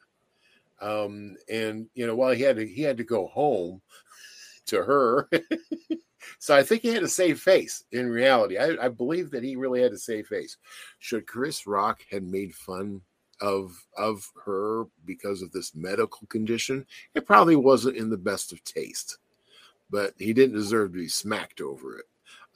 Um, 0.84 1.36
and 1.50 1.86
you 1.94 2.06
know, 2.06 2.14
while 2.14 2.34
he 2.34 2.42
had 2.42 2.56
to 2.56 2.66
he 2.66 2.82
had 2.82 2.98
to 2.98 3.04
go 3.04 3.28
home 3.28 3.80
to 4.66 4.82
her. 4.82 5.30
So 6.38 6.56
I 6.56 6.62
think 6.62 6.82
he 6.82 6.88
had 6.88 7.02
a 7.02 7.08
save 7.08 7.40
face 7.40 7.84
in 7.92 8.08
reality. 8.08 8.58
I, 8.58 8.76
I 8.86 8.88
believe 8.88 9.30
that 9.30 9.42
he 9.42 9.56
really 9.56 9.82
had 9.82 9.92
a 9.92 9.98
save 9.98 10.26
face. 10.26 10.56
Should 10.98 11.26
Chris 11.26 11.66
Rock 11.66 12.00
had 12.10 12.22
made 12.22 12.54
fun 12.54 13.00
of 13.40 13.74
of 13.96 14.30
her 14.44 14.84
because 15.04 15.42
of 15.42 15.52
this 15.52 15.74
medical 15.74 16.26
condition, 16.28 16.86
it 17.14 17.26
probably 17.26 17.56
wasn't 17.56 17.96
in 17.96 18.10
the 18.10 18.16
best 18.16 18.52
of 18.52 18.62
taste. 18.64 19.18
But 19.90 20.14
he 20.18 20.32
didn't 20.32 20.56
deserve 20.56 20.92
to 20.92 20.98
be 20.98 21.08
smacked 21.08 21.60
over 21.60 21.98
it. 21.98 22.06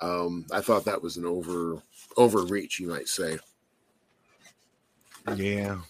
Um, 0.00 0.46
I 0.52 0.60
thought 0.60 0.84
that 0.84 1.02
was 1.02 1.16
an 1.16 1.26
over 1.26 1.82
overreach, 2.16 2.78
you 2.78 2.88
might 2.88 3.08
say. 3.08 3.38
Yeah. 5.36 5.80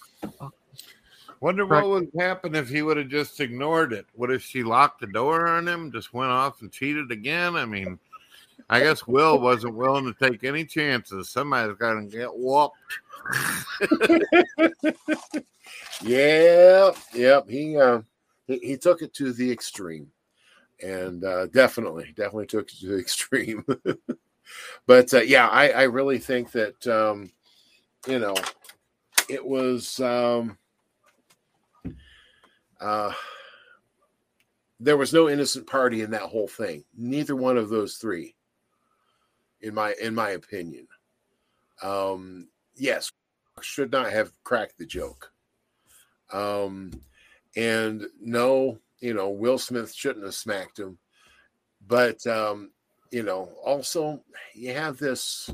Wonder 1.40 1.66
what 1.66 1.88
would 1.88 2.10
happen 2.18 2.56
if 2.56 2.68
he 2.68 2.82
would 2.82 2.96
have 2.96 3.08
just 3.08 3.38
ignored 3.40 3.92
it. 3.92 4.06
What 4.14 4.30
if 4.30 4.42
she 4.42 4.64
locked 4.64 5.00
the 5.00 5.06
door 5.06 5.46
on 5.46 5.68
him, 5.68 5.92
just 5.92 6.12
went 6.12 6.32
off 6.32 6.62
and 6.62 6.72
cheated 6.72 7.12
again? 7.12 7.54
I 7.54 7.64
mean, 7.64 7.98
I 8.68 8.80
guess 8.80 9.06
Will 9.06 9.38
wasn't 9.38 9.74
willing 9.74 10.12
to 10.12 10.30
take 10.30 10.42
any 10.42 10.64
chances. 10.64 11.30
Somebody's 11.30 11.76
got 11.76 11.94
to 11.94 12.02
get 12.06 12.28
whooped. 12.34 12.76
yeah, 16.02 16.90
yep. 17.14 17.48
He, 17.48 17.76
uh, 17.76 18.00
he 18.48 18.58
he 18.58 18.76
took 18.76 19.02
it 19.02 19.14
to 19.14 19.32
the 19.32 19.50
extreme, 19.50 20.10
and 20.82 21.24
uh, 21.24 21.46
definitely, 21.46 22.12
definitely 22.16 22.46
took 22.46 22.68
it 22.72 22.78
to 22.80 22.88
the 22.88 22.98
extreme. 23.00 23.64
but 24.86 25.14
uh, 25.14 25.20
yeah, 25.20 25.48
I, 25.48 25.68
I 25.68 25.82
really 25.84 26.18
think 26.18 26.50
that 26.52 26.84
um, 26.88 27.30
you 28.08 28.18
know 28.18 28.34
it 29.28 29.44
was. 29.44 30.00
Um, 30.00 30.58
uh, 32.80 33.12
there 34.80 34.96
was 34.96 35.12
no 35.12 35.28
innocent 35.28 35.66
party 35.66 36.02
in 36.02 36.10
that 36.12 36.22
whole 36.22 36.48
thing. 36.48 36.84
Neither 36.96 37.34
one 37.34 37.56
of 37.56 37.68
those 37.68 37.96
three, 37.96 38.34
in 39.60 39.74
my 39.74 39.94
in 40.00 40.14
my 40.14 40.30
opinion. 40.30 40.86
Um, 41.82 42.48
yes, 42.76 43.10
should 43.60 43.90
not 43.90 44.12
have 44.12 44.32
cracked 44.44 44.78
the 44.78 44.86
joke. 44.86 45.32
Um, 46.32 46.92
and 47.56 48.06
no, 48.20 48.78
you 49.00 49.14
know, 49.14 49.30
Will 49.30 49.58
Smith 49.58 49.92
shouldn't 49.92 50.24
have 50.24 50.34
smacked 50.34 50.78
him. 50.78 50.98
But 51.86 52.24
um, 52.26 52.70
you 53.10 53.22
know, 53.22 53.50
also 53.64 54.22
you 54.54 54.74
have 54.74 54.98
this 54.98 55.50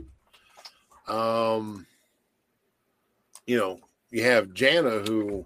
um 1.08 1.86
you 3.46 3.58
know, 3.58 3.78
you 4.10 4.22
have 4.24 4.48
Jada 4.48 5.06
who 5.06 5.44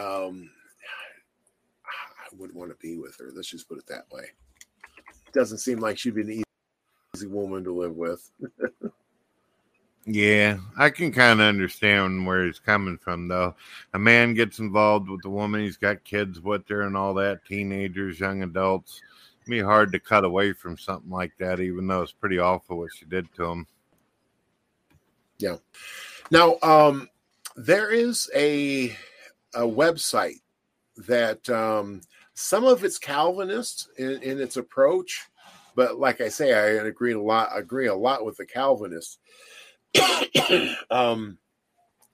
um, 0.00 0.50
I 1.86 2.36
wouldn't 2.36 2.58
want 2.58 2.70
to 2.70 2.76
be 2.76 2.96
with 2.96 3.16
her. 3.18 3.30
Let's 3.34 3.48
just 3.48 3.68
put 3.68 3.78
it 3.78 3.86
that 3.86 4.10
way. 4.10 4.24
Doesn't 5.32 5.58
seem 5.58 5.78
like 5.78 5.98
she'd 5.98 6.14
be 6.14 6.22
an 6.22 6.44
easy 7.16 7.26
woman 7.26 7.64
to 7.64 7.72
live 7.72 7.96
with. 7.96 8.30
yeah, 10.06 10.58
I 10.76 10.90
can 10.90 11.12
kind 11.12 11.40
of 11.40 11.46
understand 11.46 12.26
where 12.26 12.44
he's 12.44 12.58
coming 12.58 12.98
from, 12.98 13.28
though. 13.28 13.54
A 13.94 13.98
man 13.98 14.34
gets 14.34 14.58
involved 14.58 15.08
with 15.08 15.24
a 15.24 15.30
woman, 15.30 15.60
he's 15.60 15.76
got 15.76 16.04
kids 16.04 16.40
with 16.40 16.68
her 16.68 16.82
and 16.82 16.96
all 16.96 17.14
that, 17.14 17.44
teenagers, 17.46 18.20
young 18.20 18.42
adults. 18.42 19.02
It'd 19.42 19.50
be 19.50 19.60
hard 19.60 19.92
to 19.92 20.00
cut 20.00 20.24
away 20.24 20.52
from 20.52 20.78
something 20.78 21.10
like 21.10 21.32
that, 21.38 21.60
even 21.60 21.86
though 21.86 22.02
it's 22.02 22.12
pretty 22.12 22.38
awful 22.38 22.78
what 22.78 22.90
she 22.94 23.04
did 23.04 23.26
to 23.34 23.44
him. 23.44 23.66
Yeah. 25.38 25.56
Now, 26.30 26.56
um, 26.62 27.08
there 27.56 27.90
is 27.90 28.30
a 28.34 28.96
a 29.54 29.62
website 29.62 30.40
that 31.06 31.48
um, 31.50 32.00
some 32.34 32.64
of 32.64 32.84
it's 32.84 32.98
Calvinist 32.98 33.88
in, 33.98 34.22
in, 34.22 34.40
its 34.40 34.56
approach, 34.56 35.28
but 35.74 35.98
like 35.98 36.20
I 36.20 36.28
say, 36.28 36.52
I 36.52 36.86
agree 36.86 37.12
a 37.12 37.20
lot. 37.20 37.50
Agree 37.56 37.86
a 37.86 37.94
lot 37.94 38.24
with 38.24 38.36
the 38.36 38.46
Calvinists. 38.46 39.18
um, 40.90 41.38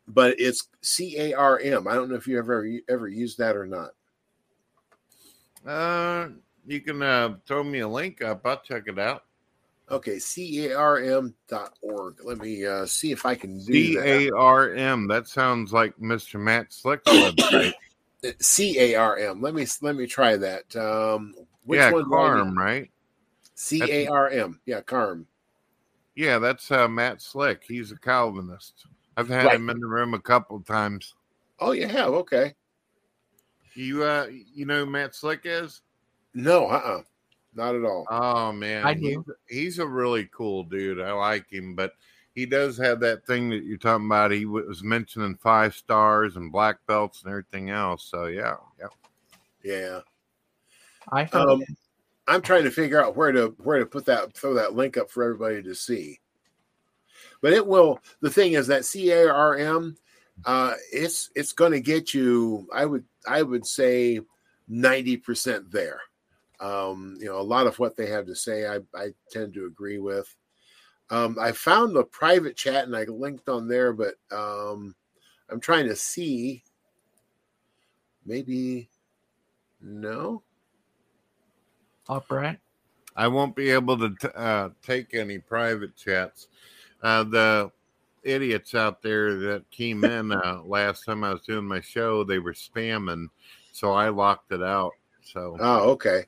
but 0.09 0.39
it's 0.39 0.69
C 0.83 1.19
A 1.19 1.35
R 1.35 1.59
M. 1.61 1.87
I 1.87 1.95
don't 1.95 2.11
know 2.11 2.17
if 2.17 2.27
you 2.27 2.39
ever 2.39 2.67
ever 2.89 3.09
used 3.09 3.39
that 3.39 3.57
or 3.57 3.67
not. 3.67 3.91
Uh, 5.67 6.29
you 6.67 6.81
can 6.81 7.03
uh, 7.03 7.37
throw 7.47 7.63
me 7.63 7.81
a 7.81 7.89
link 7.89 8.23
up. 8.23 8.47
I'll 8.47 8.61
check 8.61 8.85
it 8.87 8.99
out. 8.99 9.25
Okay, 9.91 10.21
C-A-R-M 10.21 11.35
dot 11.49 11.75
org. 11.83 12.19
Let 12.25 12.39
me 12.39 12.65
uh, 12.65 12.87
see 12.87 13.11
if 13.11 13.27
I 13.27 13.35
can 13.35 13.59
do 13.65 13.73
C-A-R-M. 13.73 15.09
That. 15.09 15.15
that 15.25 15.29
sounds 15.29 15.73
like 15.73 15.97
Mr. 15.97 16.39
Matt 16.39 16.73
Slick's 16.73 17.11
website. 17.11 17.73
C-A-R-M. 18.41 19.41
Let 19.41 19.55
me 19.55 19.67
let 19.83 19.97
me 19.97 20.07
try 20.07 20.37
that. 20.37 20.77
Um, 20.77 21.35
which 21.65 21.79
yeah, 21.79 21.91
one 21.91 22.09
Carm, 22.09 22.57
right? 22.57 22.91
C-A-R-M. 23.55 24.61
Yeah, 24.65 24.81
Carm. 24.83 25.27
Yeah, 26.15 26.39
that's 26.39 26.71
uh, 26.71 26.87
Matt 26.87 27.21
Slick. 27.21 27.63
He's 27.67 27.91
a 27.91 27.99
Calvinist. 27.99 28.87
I've 29.17 29.29
had 29.29 29.47
right. 29.47 29.57
him 29.57 29.71
in 29.71 29.81
the 29.81 29.87
room 29.87 30.15
a 30.15 30.21
couple 30.21 30.61
times. 30.61 31.15
Oh, 31.59 31.73
you 31.73 31.89
have? 31.89 32.09
Okay. 32.09 32.55
You 33.75 34.05
uh, 34.05 34.27
you 34.31 34.67
know 34.67 34.85
who 34.85 34.91
Matt 34.91 35.15
Slick 35.15 35.41
is? 35.45 35.83
No, 36.35 36.67
uh, 36.69 36.99
uh 36.99 37.03
not 37.55 37.75
at 37.75 37.85
all. 37.85 38.07
Oh 38.11 38.53
man, 38.53 38.85
I 38.85 38.95
do. 38.95 39.25
He's, 39.49 39.59
he's, 39.59 39.79
a 39.79 39.87
really 39.87 40.29
cool 40.33 40.65
dude. 40.65 41.01
I 41.01 41.13
like 41.13 41.51
him, 41.51 41.75
but 41.75 41.95
he 42.35 42.47
does 42.47 42.79
have 42.79 43.01
that 43.01 43.27
thing 43.27 43.51
that 43.51 43.65
you're 43.65 43.77
talking 43.77 44.07
about. 44.07 44.31
He 44.31 44.47
was 44.47 44.83
mentioning 44.83 45.37
five 45.37 45.75
stars 45.75 46.37
and 46.37 46.53
black 46.53 46.79
belts 46.87 47.23
and 47.23 47.31
everything 47.31 47.71
else. 47.71 48.05
So 48.05 48.27
yeah, 48.27 48.57
yeah, 48.79 48.87
yeah. 49.65 50.01
I 51.11 51.25
um, 51.25 51.63
I'm 52.27 52.43
trying 52.43 52.65
to 52.65 52.71
figure 52.71 53.03
out 53.03 53.17
where 53.17 53.33
to 53.33 53.55
where 53.59 53.79
to 53.79 53.87
put 53.87 54.07
that 54.07 54.35
throw 54.35 54.55
that 54.55 54.75
link 54.75 54.97
up 54.97 55.11
for 55.11 55.25
everybody 55.25 55.63
to 55.63 55.75
see. 55.75 56.21
But 57.43 57.53
it 57.53 57.67
will. 57.67 58.01
The 58.21 58.31
thing 58.31 58.53
is 58.53 58.67
that 58.69 58.83
CARM, 58.83 59.97
uh, 60.45 60.75
it's 60.93 61.31
it's 61.35 61.53
going 61.53 61.73
to 61.73 61.81
get 61.81 62.15
you. 62.15 62.69
I 62.73 62.85
would 62.85 63.05
I 63.27 63.43
would 63.43 63.67
say 63.67 64.21
ninety 64.69 65.17
percent 65.17 65.71
there. 65.71 66.01
Um, 66.61 67.17
you 67.19 67.27
know, 67.27 67.39
a 67.39 67.43
lot 67.43 67.67
of 67.67 67.79
what 67.79 67.97
they 67.97 68.07
have 68.07 68.27
to 68.27 68.35
say, 68.35 68.67
I, 68.67 68.81
I 68.95 69.09
tend 69.31 69.55
to 69.55 69.67
agree 69.67 69.99
with. 69.99 70.35
Um, 71.11 71.37
I 71.41 71.53
found 71.53 71.95
the 71.95 72.05
private 72.05 72.57
chat 72.57 72.85
and 72.85 72.95
I 72.95 73.05
linked 73.05 73.49
on 73.49 73.67
there, 73.67 73.93
but 73.93 74.15
um, 74.31 74.95
I'm 75.49 75.61
trying 75.61 75.89
to 75.89 75.97
see. 75.97 76.63
Maybe 78.25 78.91
no. 79.81 80.43
Up 82.09 82.31
right. 82.31 82.59
I 83.17 83.29
won't 83.29 83.57
be 83.57 83.71
able 83.71 83.99
to 83.99 84.15
t- 84.21 84.29
uh, 84.35 84.71
take 84.83 85.15
any 85.15 85.39
private 85.39 85.97
chats. 85.97 86.49
Uh, 87.03 87.25
the 87.25 87.71
idiots 88.23 88.75
out 88.75 89.03
there 89.03 89.37
that 89.37 89.71
came 89.71 90.05
in 90.05 90.33
uh, 90.33 90.61
last 90.65 91.05
time 91.05 91.25
I 91.25 91.33
was 91.33 91.43
doing 91.43 91.67
my 91.67 91.81
show, 91.81 92.25
they 92.25 92.39
were 92.39 92.53
spamming, 92.53 93.27
so 93.73 93.93
I 93.93 94.11
locked 94.11 94.53
it 94.53 94.63
out. 94.63 94.93
So 95.33 95.57
oh, 95.61 95.91
okay. 95.91 96.25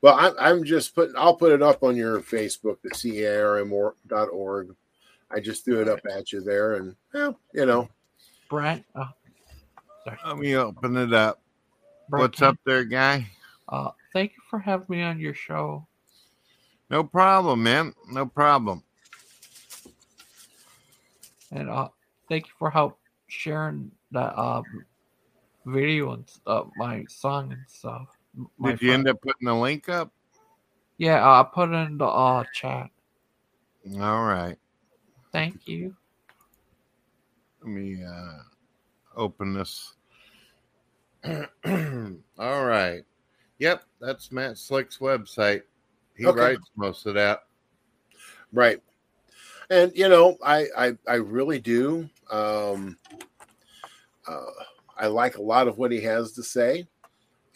Well, 0.00 0.14
I, 0.14 0.50
I'm 0.50 0.64
just 0.64 0.94
putting. 0.94 1.16
I'll 1.16 1.34
put 1.34 1.52
it 1.52 1.62
up 1.62 1.82
on 1.82 1.96
your 1.96 2.20
Facebook, 2.20 2.76
the 2.82 2.90
carm.org. 2.90 4.76
I 5.30 5.40
just 5.40 5.64
threw 5.64 5.80
it 5.80 5.88
up 5.88 6.00
at 6.14 6.30
you 6.30 6.40
there, 6.40 6.74
and 6.74 6.94
well, 7.12 7.38
you 7.52 7.66
know, 7.66 7.88
Brent. 8.48 8.84
Oh, 8.94 9.08
sorry. 10.04 10.18
Let 10.26 10.38
me 10.38 10.54
open 10.56 10.96
it 10.96 11.12
up. 11.12 11.40
Brent, 12.08 12.22
What's 12.22 12.42
up 12.42 12.58
there, 12.64 12.84
guy? 12.84 13.26
Uh, 13.68 13.90
thank 14.12 14.32
you 14.32 14.42
for 14.48 14.58
having 14.58 14.86
me 14.88 15.02
on 15.02 15.18
your 15.18 15.34
show. 15.34 15.86
No 16.90 17.02
problem, 17.02 17.62
man. 17.62 17.94
No 18.10 18.26
problem. 18.26 18.82
And 21.50 21.70
uh, 21.70 21.88
thank 22.28 22.46
you 22.46 22.52
for 22.58 22.70
help 22.70 22.98
sharing 23.28 23.90
that 24.10 24.34
uh, 24.36 24.62
video 25.64 26.12
and 26.12 26.30
uh, 26.46 26.64
my 26.76 27.04
song 27.08 27.52
and 27.52 27.62
stuff. 27.66 28.08
Did 28.62 28.82
you 28.82 28.92
end 28.92 29.08
up 29.08 29.20
putting 29.20 29.46
the 29.46 29.54
link 29.54 29.88
up? 29.88 30.12
Yeah, 30.96 31.28
I 31.28 31.42
put 31.42 31.70
it 31.70 31.72
in 31.72 31.98
the 31.98 32.06
uh, 32.06 32.44
chat. 32.52 32.90
All 34.00 34.24
right. 34.24 34.56
Thank 35.32 35.66
you. 35.66 35.94
Let 37.60 37.70
me 37.70 38.04
uh, 38.04 38.38
open 39.16 39.54
this. 39.54 39.94
All 41.24 42.64
right. 42.64 43.02
Yep, 43.58 43.84
that's 44.00 44.32
Matt 44.32 44.58
Slick's 44.58 44.98
website. 44.98 45.62
He 46.16 46.26
okay. 46.26 46.38
writes 46.38 46.70
most 46.76 47.06
of 47.06 47.14
that. 47.14 47.40
Right. 48.52 48.80
And 49.70 49.92
you 49.94 50.08
know, 50.08 50.36
I 50.44 50.66
I, 50.76 50.92
I 51.08 51.14
really 51.14 51.58
do. 51.58 52.08
Um, 52.30 52.98
uh, 54.26 54.40
I 54.96 55.06
like 55.06 55.36
a 55.36 55.42
lot 55.42 55.68
of 55.68 55.78
what 55.78 55.90
he 55.90 56.00
has 56.02 56.32
to 56.32 56.42
say 56.42 56.86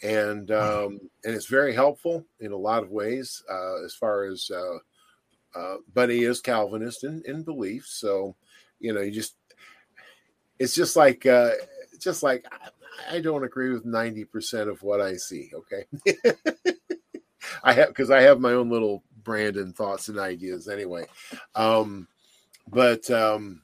and 0.01 0.51
um, 0.51 0.99
and 1.23 1.35
it's 1.35 1.47
very 1.47 1.73
helpful 1.73 2.25
in 2.39 2.51
a 2.51 2.57
lot 2.57 2.83
of 2.83 2.91
ways 2.91 3.43
uh, 3.49 3.83
as 3.83 3.93
far 3.93 4.23
as 4.23 4.49
uh, 4.53 5.59
uh, 5.59 5.77
but 5.93 6.09
he 6.09 6.23
is 6.23 6.41
Calvinist 6.41 7.03
in, 7.03 7.21
in 7.25 7.43
belief, 7.43 7.85
so 7.87 8.35
you 8.79 8.93
know 8.93 9.01
you 9.01 9.11
just 9.11 9.35
it's 10.59 10.75
just 10.75 10.95
like 10.95 11.25
uh, 11.25 11.51
just 11.99 12.23
like 12.23 12.45
I 13.09 13.19
don't 13.19 13.43
agree 13.43 13.71
with 13.71 13.85
90% 13.85 14.69
of 14.69 14.83
what 14.83 15.01
I 15.01 15.15
see. 15.15 15.51
Okay. 15.53 15.85
I 17.63 17.73
have, 17.73 17.89
because 17.89 18.11
I 18.11 18.21
have 18.21 18.39
my 18.39 18.53
own 18.53 18.69
little 18.69 19.03
brand 19.23 19.57
and 19.57 19.75
thoughts 19.75 20.09
and 20.09 20.19
ideas 20.19 20.67
anyway. 20.67 21.05
Um, 21.55 22.07
but 22.67 23.09
um, 23.09 23.61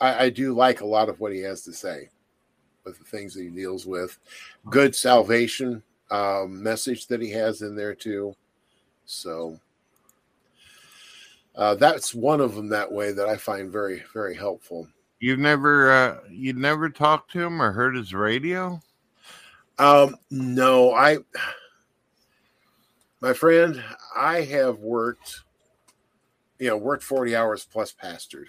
I, 0.00 0.26
I 0.26 0.30
do 0.30 0.54
like 0.54 0.80
a 0.80 0.86
lot 0.86 1.08
of 1.08 1.20
what 1.20 1.32
he 1.32 1.40
has 1.40 1.62
to 1.62 1.72
say 1.72 2.10
with 2.84 2.98
the 2.98 3.04
things 3.04 3.34
that 3.34 3.42
he 3.42 3.48
deals 3.48 3.86
with. 3.86 4.18
Good 4.68 4.94
salvation 4.94 5.82
um, 6.10 6.62
message 6.62 7.06
that 7.06 7.20
he 7.20 7.30
has 7.30 7.62
in 7.62 7.76
there 7.76 7.94
too. 7.94 8.34
So 9.04 9.58
uh, 11.56 11.74
that's 11.74 12.14
one 12.14 12.40
of 12.40 12.54
them 12.54 12.68
that 12.68 12.90
way 12.90 13.12
that 13.12 13.28
I 13.28 13.36
find 13.36 13.70
very, 13.70 14.02
very 14.12 14.34
helpful. 14.34 14.88
You've 15.20 15.38
never 15.38 15.92
uh 15.92 16.20
you'd 16.30 16.56
never 16.56 16.88
talked 16.88 17.30
to 17.32 17.42
him 17.42 17.60
or 17.60 17.72
heard 17.72 17.94
his 17.94 18.14
radio? 18.14 18.80
Um, 19.78 20.16
no, 20.30 20.92
I, 20.92 21.18
my 23.22 23.32
friend, 23.32 23.82
I 24.14 24.42
have 24.42 24.78
worked, 24.78 25.40
you 26.58 26.68
know, 26.68 26.76
worked 26.76 27.02
40 27.02 27.34
hours 27.34 27.66
plus 27.70 27.94
pastored. 27.94 28.46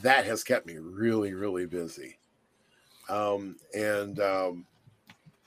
That 0.00 0.24
has 0.24 0.42
kept 0.42 0.66
me 0.66 0.78
really, 0.78 1.34
really 1.34 1.66
busy. 1.66 2.18
Um, 3.08 3.56
and, 3.74 4.18
um, 4.20 4.66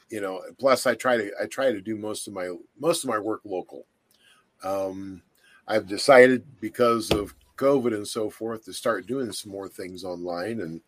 you 0.10 0.22
know, 0.22 0.42
plus 0.60 0.86
I 0.86 0.94
try 0.94 1.18
to, 1.18 1.32
I 1.42 1.48
try 1.48 1.72
to 1.72 1.82
do 1.82 1.98
most 1.98 2.28
of 2.28 2.34
my, 2.34 2.54
most 2.80 3.04
of 3.04 3.10
my 3.10 3.18
work 3.18 3.42
local. 3.44 3.86
Um, 4.64 5.22
I've 5.68 5.88
decided 5.88 6.44
because 6.62 7.12
of 7.12 7.34
COVID 7.58 7.96
and 7.96 8.08
so 8.08 8.30
forth 8.30 8.66
to 8.66 8.74
start 8.74 9.08
doing 9.08 9.32
some 9.32 9.52
more 9.52 9.68
things 9.68 10.04
online. 10.04 10.62
And 10.62 10.82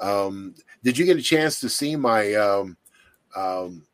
um, 0.00 0.54
did 0.82 0.98
you 0.98 1.04
get 1.04 1.18
a 1.18 1.22
chance 1.22 1.60
to 1.60 1.68
see 1.68 1.94
my 1.96 2.34
um, 2.34 2.76
um, 3.36 3.86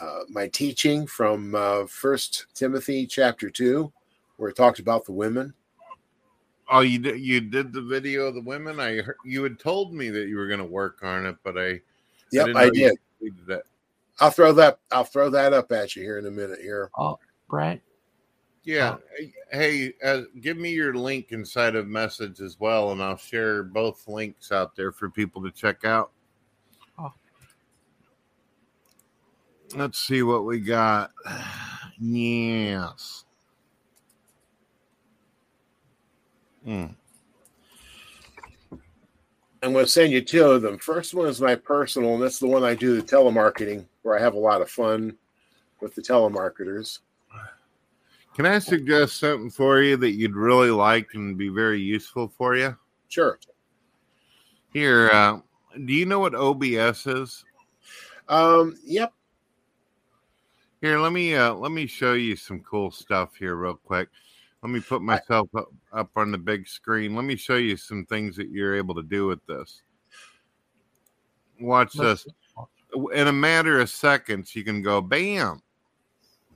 uh, 0.00 0.20
my 0.28 0.48
teaching 0.48 1.06
from 1.06 1.54
uh, 1.54 1.86
First 1.86 2.46
Timothy 2.54 3.06
chapter 3.06 3.50
two, 3.50 3.92
where 4.36 4.50
it 4.50 4.56
talked 4.56 4.78
about 4.80 5.04
the 5.04 5.12
women? 5.12 5.54
Oh, 6.72 6.80
you 6.80 7.00
did 7.00 7.20
you 7.20 7.40
did 7.40 7.72
the 7.72 7.82
video 7.82 8.26
of 8.26 8.34
the 8.34 8.40
women? 8.42 8.78
I 8.78 9.00
heard, 9.00 9.16
you 9.24 9.42
had 9.42 9.58
told 9.58 9.92
me 9.92 10.08
that 10.10 10.28
you 10.28 10.36
were 10.36 10.46
going 10.46 10.60
to 10.60 10.64
work 10.64 11.00
on 11.02 11.26
it, 11.26 11.36
but 11.42 11.58
I 11.58 11.80
Yep, 12.32 12.46
didn't 12.46 12.56
I, 12.56 12.70
did. 12.70 12.96
that. 13.48 13.62
I'll 14.20 14.30
throw 14.30 14.52
that. 14.52 14.78
I'll 14.92 15.04
throw 15.04 15.30
that 15.30 15.52
up 15.52 15.72
at 15.72 15.96
you 15.96 16.02
here 16.02 16.18
in 16.18 16.26
a 16.26 16.30
minute. 16.30 16.60
Here. 16.60 16.90
Oh, 16.96 17.18
Brett. 17.48 17.80
Yeah. 18.62 18.98
Hey, 19.50 19.94
uh, 20.04 20.22
give 20.40 20.58
me 20.58 20.70
your 20.70 20.94
link 20.94 21.32
inside 21.32 21.74
of 21.74 21.88
message 21.88 22.40
as 22.40 22.60
well, 22.60 22.92
and 22.92 23.02
I'll 23.02 23.16
share 23.16 23.64
both 23.64 24.06
links 24.06 24.52
out 24.52 24.76
there 24.76 24.92
for 24.92 25.10
people 25.10 25.42
to 25.42 25.50
check 25.50 25.84
out. 25.84 26.12
Oh. 26.98 27.12
Let's 29.74 29.98
see 29.98 30.22
what 30.22 30.44
we 30.44 30.60
got. 30.60 31.10
Yes. 32.02 33.26
Hmm. 36.64 36.86
I'm 39.62 39.72
going 39.72 39.84
to 39.84 39.90
send 39.90 40.12
you 40.12 40.22
two 40.22 40.44
of 40.44 40.62
them. 40.62 40.78
First 40.78 41.12
one 41.14 41.28
is 41.28 41.40
my 41.40 41.54
personal, 41.54 42.14
and 42.14 42.22
that's 42.22 42.38
the 42.38 42.46
one 42.46 42.64
I 42.64 42.74
do 42.74 42.96
the 42.96 43.02
telemarketing, 43.02 43.84
where 44.02 44.18
I 44.18 44.22
have 44.22 44.34
a 44.34 44.38
lot 44.38 44.62
of 44.62 44.70
fun 44.70 45.16
with 45.80 45.94
the 45.94 46.02
telemarketers. 46.02 47.00
Can 48.34 48.46
I 48.46 48.58
suggest 48.58 49.18
something 49.18 49.50
for 49.50 49.82
you 49.82 49.96
that 49.98 50.12
you'd 50.12 50.36
really 50.36 50.70
like 50.70 51.08
and 51.14 51.36
be 51.36 51.48
very 51.48 51.80
useful 51.80 52.32
for 52.38 52.56
you? 52.56 52.74
Sure. 53.08 53.38
Here, 54.72 55.10
uh, 55.10 55.40
do 55.84 55.92
you 55.92 56.06
know 56.06 56.20
what 56.20 56.34
OBS 56.34 57.06
is? 57.06 57.44
Um. 58.28 58.78
Yep. 58.84 59.12
Here, 60.80 60.98
let 60.98 61.12
me 61.12 61.34
uh, 61.34 61.52
let 61.54 61.72
me 61.72 61.86
show 61.86 62.14
you 62.14 62.36
some 62.36 62.60
cool 62.60 62.90
stuff 62.90 63.34
here 63.36 63.56
real 63.56 63.74
quick. 63.74 64.08
Let 64.62 64.70
me 64.70 64.80
put 64.80 65.00
myself 65.00 65.48
up, 65.56 65.68
up 65.92 66.10
on 66.16 66.30
the 66.32 66.38
big 66.38 66.68
screen. 66.68 67.14
Let 67.14 67.24
me 67.24 67.36
show 67.36 67.56
you 67.56 67.76
some 67.76 68.04
things 68.04 68.36
that 68.36 68.50
you're 68.50 68.74
able 68.74 68.94
to 68.94 69.02
do 69.02 69.26
with 69.26 69.44
this. 69.46 69.82
Watch 71.60 71.94
this. 71.94 72.26
In 73.14 73.28
a 73.28 73.32
matter 73.32 73.80
of 73.80 73.88
seconds, 73.88 74.54
you 74.54 74.64
can 74.64 74.82
go 74.82 75.00
bam, 75.00 75.62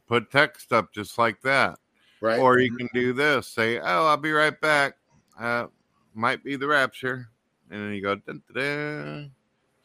put 0.07 0.31
text 0.31 0.73
up 0.73 0.93
just 0.93 1.17
like 1.17 1.41
that. 1.43 1.79
Right. 2.21 2.39
Or 2.39 2.59
you 2.59 2.75
can 2.77 2.89
do 2.93 3.13
this 3.13 3.47
say, 3.49 3.79
Oh, 3.79 4.07
I'll 4.07 4.17
be 4.17 4.33
right 4.33 4.59
back. 4.61 4.95
Uh, 5.39 5.67
might 6.15 6.43
be 6.45 6.57
the 6.57 6.67
rapture. 6.67 7.29
And 7.71 7.83
then 7.83 7.93
you 7.95 8.03
go, 8.03 8.15
dun, 8.15 8.43
dun, 8.53 8.65
dun. 8.65 9.31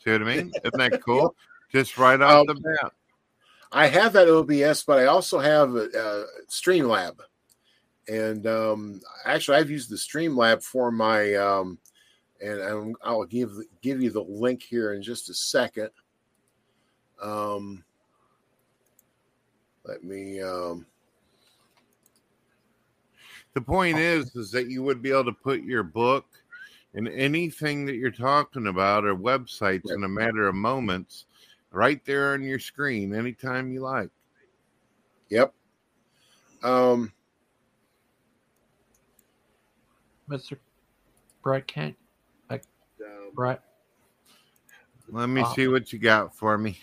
See 0.03 0.11
what 0.11 0.21
I 0.21 0.25
mean? 0.25 0.51
Isn't 0.63 0.77
that 0.77 1.01
cool? 1.05 1.35
Just 1.71 1.97
right 1.97 2.19
off 2.21 2.41
Um, 2.41 2.47
the 2.47 2.55
bat. 2.55 2.91
I 3.71 3.87
have 3.87 4.13
that 4.13 4.27
OBS, 4.27 4.83
but 4.83 4.99
I 4.99 5.05
also 5.05 5.39
have 5.39 5.75
a, 5.75 5.85
a 5.87 6.25
Streamlab, 6.49 7.19
and 8.09 8.47
um, 8.47 9.01
actually, 9.25 9.57
I've 9.57 9.69
used 9.69 9.89
the 9.89 9.95
Streamlab 9.95 10.63
for 10.63 10.91
my. 10.91 11.35
Um, 11.35 11.77
and 12.41 12.61
I'm, 12.61 12.95
I'll 13.03 13.25
give 13.25 13.51
give 13.81 14.01
you 14.01 14.11
the 14.11 14.23
link 14.23 14.63
here 14.63 14.93
in 14.93 15.01
just 15.01 15.29
a 15.29 15.33
second. 15.33 15.89
Um, 17.21 17.83
let 19.83 20.03
me. 20.03 20.41
Um, 20.41 20.85
The 23.55 23.61
point 23.61 23.97
is, 23.97 24.35
is 24.35 24.51
that 24.51 24.69
you 24.69 24.83
would 24.83 25.01
be 25.01 25.09
able 25.09 25.25
to 25.25 25.33
put 25.33 25.63
your 25.63 25.83
book 25.83 26.25
and 26.93 27.07
anything 27.07 27.85
that 27.85 27.95
you're 27.95 28.11
talking 28.11 28.67
about 28.67 29.05
or 29.05 29.15
websites 29.15 29.91
in 29.91 30.03
a 30.03 30.07
matter 30.07 30.47
of 30.47 30.55
moments 30.55 31.25
right 31.71 32.03
there 32.05 32.33
on 32.33 32.43
your 32.43 32.59
screen 32.59 33.13
anytime 33.13 33.71
you 33.71 33.81
like. 33.81 34.09
yep. 35.29 35.53
Um, 36.63 37.11
Mr. 40.29 40.57
Brett 41.43 41.67
Kent. 41.67 41.95
um, 42.51 42.59
Brett. 43.33 43.63
Let 45.09 45.27
me 45.27 45.41
Uh, 45.41 45.53
see 45.53 45.67
what 45.67 45.91
you 45.93 45.99
got 45.99 46.35
for 46.35 46.57
me. 46.57 46.79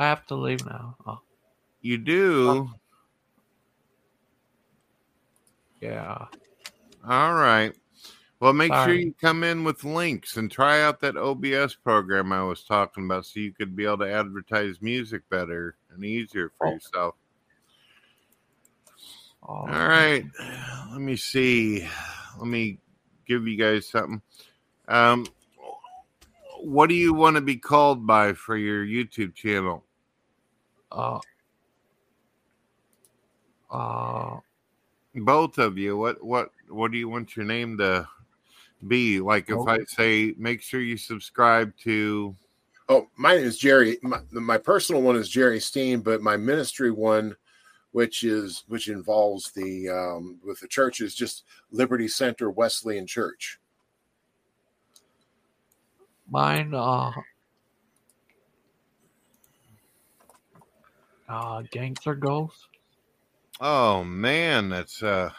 I 0.00 0.06
have 0.06 0.26
to 0.28 0.36
leave 0.36 0.64
now. 0.64 0.94
Oh, 1.06 1.20
You 1.80 1.98
do. 1.98 2.70
yeah. 5.80 6.26
All 7.04 7.34
right. 7.34 7.74
Well, 8.40 8.52
make 8.52 8.72
sure 8.72 8.92
you 8.94 9.12
come 9.20 9.42
in 9.42 9.64
with 9.64 9.82
links 9.82 10.36
and 10.36 10.48
try 10.48 10.82
out 10.82 11.00
that 11.00 11.16
OBS 11.16 11.74
program 11.74 12.32
I 12.32 12.44
was 12.44 12.62
talking 12.62 13.06
about 13.06 13.26
so 13.26 13.40
you 13.40 13.52
could 13.52 13.74
be 13.74 13.84
able 13.86 13.98
to 13.98 14.12
advertise 14.12 14.80
music 14.80 15.28
better 15.30 15.74
and 15.90 16.04
easier 16.04 16.52
for 16.56 16.68
Oh. 16.68 16.72
yourself. 16.74 17.14
Oh, 19.42 19.54
All 19.54 19.66
right. 19.66 20.24
Let 20.90 21.00
me 21.00 21.16
see. 21.16 21.86
Let 22.38 22.46
me 22.46 22.78
give 23.26 23.46
you 23.46 23.56
guys 23.56 23.88
something. 23.88 24.22
Um, 24.88 25.26
what 26.60 26.88
do 26.88 26.94
you 26.94 27.14
want 27.14 27.36
to 27.36 27.42
be 27.42 27.56
called 27.56 28.06
by 28.06 28.32
for 28.32 28.56
your 28.56 28.84
YouTube 28.84 29.34
channel? 29.34 29.84
Uh, 30.90 31.20
uh, 33.70 34.38
Both 35.14 35.58
of 35.58 35.78
you. 35.78 35.96
What 35.96 36.22
what 36.24 36.50
what 36.68 36.90
do 36.90 36.98
you 36.98 37.08
want 37.08 37.36
your 37.36 37.44
name 37.44 37.78
to 37.78 38.08
be? 38.86 39.20
Like 39.20 39.50
if 39.50 39.56
Oh. 39.56 39.68
I 39.68 39.84
say 39.84 40.34
make 40.36 40.62
sure 40.62 40.80
you 40.80 40.96
subscribe 40.96 41.72
to 41.84 42.34
oh, 42.88 43.08
mine 43.16 43.38
is 43.38 43.58
Jerry. 43.58 43.98
My, 44.02 44.20
my 44.30 44.58
personal 44.58 45.02
one 45.02 45.16
is 45.16 45.28
Jerry 45.28 45.60
Steen, 45.60 46.00
but 46.00 46.22
my 46.22 46.36
ministry 46.36 46.90
one, 46.90 47.36
which 47.98 48.22
is 48.22 48.62
which 48.68 48.86
involves 48.86 49.50
the 49.50 49.88
um, 49.88 50.38
with 50.46 50.60
the 50.60 50.68
church, 50.68 51.00
is 51.00 51.16
just 51.16 51.42
Liberty 51.72 52.06
Center 52.06 52.48
Wesleyan 52.48 53.08
Church. 53.08 53.58
mine, 56.30 56.72
uh, 56.72 57.10
uh, 61.28 61.62
Gangster 61.72 62.14
Ghost. 62.14 62.68
Oh 63.60 64.04
man, 64.04 64.68
that's 64.68 65.02
uh 65.02 65.30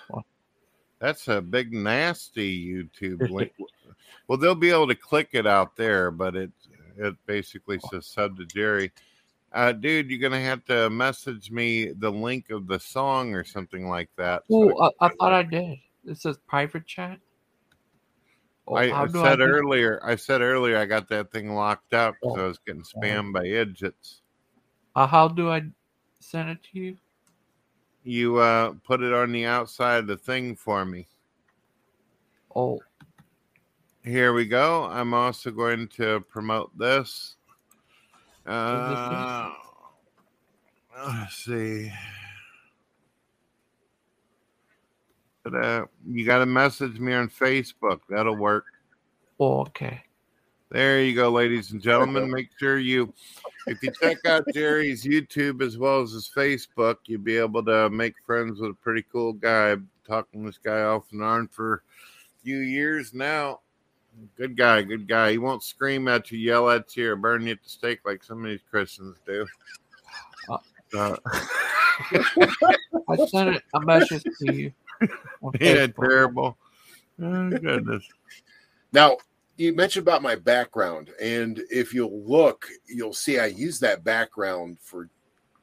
that's 1.00 1.30
a 1.30 1.40
big 1.40 1.72
nasty 1.72 2.62
YouTube 2.62 3.30
link. 3.32 3.54
well, 4.28 4.38
they'll 4.38 4.54
be 4.54 4.70
able 4.70 4.90
to 4.90 4.96
click 4.96 5.30
it 5.32 5.48
out 5.48 5.78
there, 5.78 6.12
but 6.12 6.36
it 6.36 6.52
it 6.98 7.16
basically 7.26 7.80
says 7.90 8.06
sub 8.06 8.36
to 8.36 8.46
Jerry. 8.46 8.92
Uh, 9.52 9.72
dude, 9.72 10.10
you're 10.12 10.20
gonna 10.20 10.40
have 10.42 10.64
to 10.66 10.90
message 10.90 11.50
me 11.52 11.92
the 11.98 12.12
link 12.12 12.50
of 12.52 12.68
the 12.68 12.80
song 12.80 13.34
or 13.34 13.44
something 13.44 13.90
like 13.90 14.10
that. 14.16 14.44
so 14.50 14.72
Oh, 14.80 14.92
I, 15.02 15.08
I 15.08 15.10
thought 15.20 15.34
I 15.34 15.44
did. 15.44 15.80
This 16.04 16.26
is 16.26 16.38
private 16.48 16.86
chat. 16.86 17.20
Oh, 18.68 18.76
I, 18.76 19.04
I 19.04 19.08
said 19.08 19.38
do- 19.38 19.44
earlier. 19.44 20.00
I 20.04 20.16
said 20.16 20.42
earlier 20.42 20.78
I 20.78 20.86
got 20.86 21.10
that 21.10 21.32
thing 21.32 21.56
locked 21.56 21.94
up 21.96 22.16
because 22.22 22.38
Oh. 22.38 22.44
I 22.44 22.48
was 22.48 22.60
getting 22.66 22.84
spammed 22.84 23.34
by 23.34 23.46
idiots. 23.46 24.22
Uh, 24.96 25.08
how 25.08 25.28
do 25.28 25.50
I 25.50 25.64
send 26.20 26.50
it 26.50 26.60
to 26.72 26.80
you? 26.80 26.98
You 28.04 28.38
uh, 28.38 28.74
put 28.86 29.02
it 29.02 29.14
on 29.14 29.32
the 29.32 29.46
outside 29.46 29.98
of 30.00 30.08
the 30.08 30.18
thing 30.18 30.56
for 30.56 30.86
me. 30.86 31.08
Oh, 32.56 32.80
here 34.04 34.34
we 34.34 34.46
go. 34.46 34.86
I'm 34.86 35.14
also 35.14 35.52
going 35.52 35.88
to 35.90 36.20
promote 36.22 36.76
this. 36.78 37.36
Uh, 38.50 39.52
let's 41.08 41.36
see. 41.36 41.92
But, 45.44 45.56
uh, 45.56 45.86
you 46.08 46.26
got 46.26 46.40
to 46.40 46.46
message 46.46 47.00
me 47.00 47.14
on 47.14 47.30
Facebook. 47.30 48.00
That'll 48.10 48.36
work. 48.36 48.66
Oh, 49.40 49.62
okay. 49.62 50.02
There 50.72 51.02
you 51.02 51.16
go, 51.16 51.30
ladies 51.30 51.72
and 51.72 51.82
gentlemen. 51.82 52.30
Make 52.30 52.50
sure 52.60 52.78
you, 52.78 53.14
if 53.68 53.82
you 53.82 53.92
check 54.02 54.18
out 54.26 54.44
Jerry's 54.54 55.04
YouTube 55.04 55.62
as 55.62 55.78
well 55.78 56.02
as 56.02 56.12
his 56.12 56.30
Facebook, 56.36 56.98
you'll 57.06 57.22
be 57.22 57.38
able 57.38 57.64
to 57.66 57.90
make 57.90 58.16
friends 58.26 58.60
with 58.60 58.72
a 58.72 58.76
pretty 58.76 59.04
cool 59.12 59.34
guy. 59.34 59.72
I've 59.72 59.84
talking 60.10 60.44
this 60.44 60.58
guy 60.58 60.82
off 60.82 61.12
and 61.12 61.22
on 61.22 61.48
for 61.48 61.76
a 61.76 61.80
few 62.44 62.58
years 62.58 63.14
now. 63.14 63.62
Good 64.36 64.58
guy, 64.58 64.82
good 64.82 65.08
guy. 65.08 65.32
He 65.32 65.38
won't 65.38 65.64
scream 65.64 66.08
at 66.08 66.32
you, 66.32 66.38
yell 66.38 66.70
at 66.70 66.96
you, 66.96 67.12
or 67.12 67.16
burn 67.16 67.46
you 67.46 67.54
at 67.54 67.64
the 67.64 67.70
stake 67.70 68.00
like 68.06 68.24
some 68.24 68.44
of 68.44 68.50
these 68.50 68.64
Christians 68.70 69.18
do. 69.26 69.46
Uh, 70.94 71.16
I 73.08 73.26
sent 73.28 73.56
it, 73.56 73.64
a 73.74 73.82
message 73.82 74.24
to 74.24 74.54
you. 74.54 74.72
yeah, 75.60 75.88
terrible. 75.88 76.58
Oh, 77.22 77.50
goodness. 77.50 78.04
Now, 78.92 79.18
you 79.58 79.76
mentioned 79.76 80.08
about 80.08 80.22
my 80.22 80.36
background, 80.36 81.12
and 81.22 81.62
if 81.70 81.94
you'll 81.94 82.24
look, 82.24 82.66
you'll 82.88 83.14
see 83.14 83.40
I 83.40 83.48
use 83.48 83.80
that 83.82 84.04
background 84.04 84.78
for, 84.82 85.10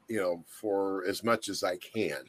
you 0.08 0.20
know, 0.20 0.44
for 0.46 1.04
as 1.06 1.24
much 1.24 1.48
as 1.48 1.64
I 1.64 1.78
can, 1.78 2.22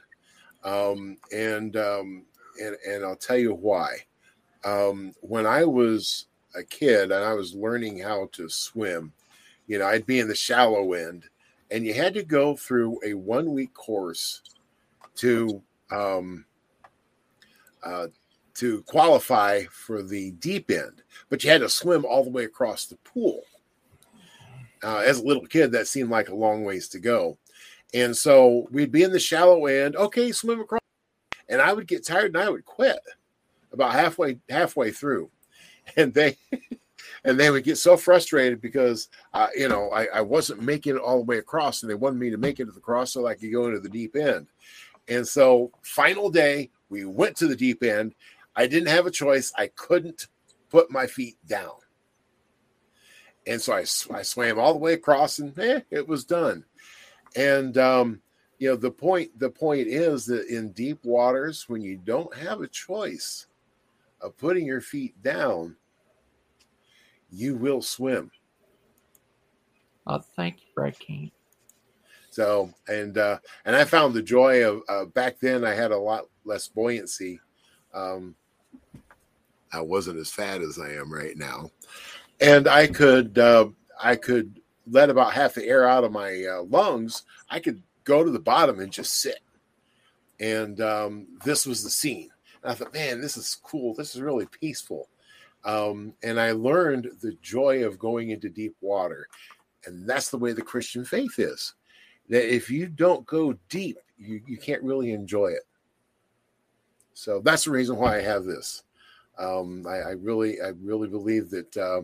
um, 0.64 1.18
and 1.32 1.76
um, 1.76 2.26
and 2.62 2.78
and 2.88 3.04
I'll 3.04 3.18
tell 3.18 3.38
you 3.38 3.54
why. 3.54 3.98
Um, 4.64 5.14
when 5.22 5.46
I 5.46 5.66
was 5.66 6.28
a 6.56 6.64
kid 6.64 7.12
and 7.12 7.24
I 7.24 7.34
was 7.34 7.54
learning 7.54 8.00
how 8.00 8.30
to 8.34 8.50
swim, 8.50 9.14
you 9.68 9.80
know, 9.80 9.86
I'd 9.86 10.06
be 10.06 10.20
in 10.20 10.28
the 10.28 10.36
shallow 10.36 10.94
end, 10.94 11.26
and 11.72 11.86
you 11.86 11.94
had 11.94 12.14
to 12.16 12.24
go 12.24 12.56
through 12.56 13.00
a 13.06 13.14
one 13.14 13.54
week 13.54 13.74
course 13.74 14.42
to 15.16 15.62
um, 15.92 16.46
uh, 17.84 18.08
to 18.56 18.82
qualify 18.84 19.64
for 19.66 20.02
the 20.02 20.32
deep 20.32 20.72
end, 20.72 21.04
but 21.30 21.44
you 21.44 21.50
had 21.50 21.62
to 21.62 21.70
swim 21.70 22.06
all 22.06 22.24
the 22.24 22.30
way 22.30 22.46
across 22.46 22.86
the 22.86 22.96
pool. 22.98 23.44
Uh, 24.84 24.98
as 25.06 25.20
a 25.20 25.24
little 25.24 25.46
kid, 25.46 25.72
that 25.72 25.88
seemed 25.88 26.10
like 26.10 26.30
a 26.30 26.36
long 26.36 26.64
ways 26.64 26.88
to 26.88 27.00
go. 27.00 27.38
And 27.94 28.16
so 28.16 28.68
we'd 28.72 28.92
be 28.92 29.04
in 29.04 29.12
the 29.12 29.20
shallow 29.20 29.68
end, 29.68 29.96
okay, 29.96 30.32
swim 30.32 30.60
across. 30.60 30.82
And 31.50 31.62
I 31.62 31.72
would 31.72 31.88
get 31.88 32.06
tired 32.06 32.36
and 32.36 32.44
I 32.44 32.50
would 32.50 32.66
quit 32.66 33.00
about 33.78 33.94
halfway 33.94 34.40
halfway 34.50 34.92
through. 34.92 35.30
And 35.96 36.14
they 36.14 36.38
and 37.24 37.40
they 37.40 37.50
would 37.50 37.64
get 37.64 37.78
so 37.78 37.98
frustrated 37.98 38.62
because 38.62 39.10
you 39.56 39.70
know 39.70 39.90
I, 39.92 40.08
I 40.14 40.22
wasn't 40.22 40.62
making 40.62 40.96
it 40.96 41.02
all 41.02 41.18
the 41.18 41.26
way 41.26 41.38
across 41.38 41.82
and 41.82 41.90
they 41.90 41.96
wanted 41.96 42.20
me 42.20 42.30
to 42.30 42.38
make 42.38 42.60
it 42.60 42.66
to 42.66 42.72
the 42.72 42.80
cross 42.80 43.14
so 43.14 43.28
I 43.28 43.36
could 43.36 43.52
go 43.52 43.68
into 43.68 43.80
the 43.80 43.90
deep 43.90 44.16
end. 44.16 44.48
And 45.08 45.28
so 45.28 45.72
final 45.84 46.30
day, 46.30 46.70
we 46.90 47.06
went 47.06 47.38
to 47.38 47.48
the 47.48 47.56
deep 47.56 47.84
end. 47.84 48.16
I 48.56 48.68
didn't 48.68 48.90
have 48.90 49.06
a 49.06 49.12
choice. 49.12 49.54
I 49.58 49.68
couldn't 49.68 50.28
put 50.70 50.92
my 50.92 51.08
feet 51.08 51.38
down. 51.48 51.76
And 53.46 53.62
so 53.62 53.74
I, 53.74 53.82
I 54.14 54.24
swam 54.24 54.60
all 54.60 54.74
the 54.74 54.80
way 54.80 54.94
across 54.94 55.40
and 55.40 55.58
eh, 55.58 55.82
it 55.90 56.08
was 56.08 56.26
done. 56.26 56.66
And 57.36 57.78
um, 57.78 58.22
you 58.60 58.70
know, 58.70 58.76
the 58.76 58.92
point 58.92 59.38
the 59.40 59.50
point 59.50 59.88
is 59.88 60.26
that 60.26 60.48
in 60.48 60.72
deep 60.72 61.04
waters, 61.04 61.70
when 61.70 61.82
you 61.82 61.98
don't 61.98 62.36
have 62.36 62.62
a 62.62 62.68
choice 62.68 63.48
of 64.22 64.38
putting 64.38 64.66
your 64.66 64.82
feet 64.82 65.22
down, 65.22 65.76
you 67.32 67.56
will 67.56 67.82
swim. 67.82 68.32
Uh, 70.06 70.20
thank 70.36 70.62
you, 70.62 70.68
Brett 70.76 70.98
Keane. 70.98 71.32
So 72.30 72.72
and 72.88 73.18
uh, 73.18 73.40
and 73.66 73.76
I 73.76 73.84
found 73.84 74.14
the 74.14 74.22
joy 74.22 74.64
of 74.64 74.82
uh, 74.88 75.06
back 75.06 75.40
then. 75.40 75.66
I 75.66 75.74
had 75.74 75.92
a 75.92 75.98
lot 75.98 76.26
less 76.46 76.68
buoyancy. 76.68 77.40
Um, 77.94 78.36
I 79.74 79.82
wasn't 79.82 80.20
as 80.20 80.32
fat 80.32 80.62
as 80.62 80.80
I 80.80 80.92
am 80.92 81.12
right 81.12 81.36
now, 81.36 81.72
and 82.40 82.68
I 82.68 82.88
could 82.88 83.38
uh, 83.38 83.70
I 84.02 84.16
could 84.16 84.62
let 84.90 85.10
about 85.10 85.34
half 85.34 85.56
the 85.56 85.66
air 85.66 85.88
out 85.88 86.04
of 86.04 86.12
my 86.12 86.46
uh, 86.46 86.64
lungs. 86.64 87.24
I 87.50 87.60
could 87.60 87.82
go 88.04 88.24
to 88.24 88.32
the 88.32 88.40
bottom 88.40 88.80
and 88.80 88.92
just 88.92 89.20
sit. 89.20 89.40
And 90.40 90.80
um, 90.82 91.28
this 91.44 91.66
was 91.66 91.84
the 91.84 91.90
scene. 91.90 92.30
And 92.64 92.72
I 92.72 92.76
thought, 92.76 92.94
man, 92.94 93.22
this 93.22 93.38
is 93.38 93.58
cool. 93.64 93.94
This 93.94 94.16
is 94.16 94.22
really 94.22 94.46
peaceful. 94.48 95.10
Um, 95.66 96.14
and 96.24 96.40
I 96.40 96.52
learned 96.52 97.10
the 97.22 97.36
joy 97.42 97.84
of 97.84 98.00
going 98.00 98.30
into 98.30 98.50
deep 98.50 98.76
water. 98.82 99.28
And 99.86 100.08
that's 100.08 100.30
the 100.30 100.38
way 100.38 100.54
the 100.54 100.62
Christian 100.62 101.04
faith 101.04 101.40
is. 101.40 101.74
That 102.30 102.54
if 102.54 102.70
you 102.70 102.88
don't 102.88 103.26
go 103.26 103.56
deep, 103.70 103.98
you, 104.18 104.42
you 104.46 104.58
can't 104.58 104.84
really 104.84 105.12
enjoy 105.12 105.48
it. 105.48 105.64
So 107.14 107.40
that's 107.40 107.64
the 107.64 107.72
reason 107.72 107.98
why 107.98 108.18
I 108.18 108.22
have 108.22 108.44
this. 108.44 108.84
Um, 109.40 109.86
I, 109.88 109.98
I 109.98 110.12
really, 110.12 110.62
I 110.62 110.70
really 110.82 111.08
believe 111.08 111.50
that 111.52 111.78
uh, 111.78 112.02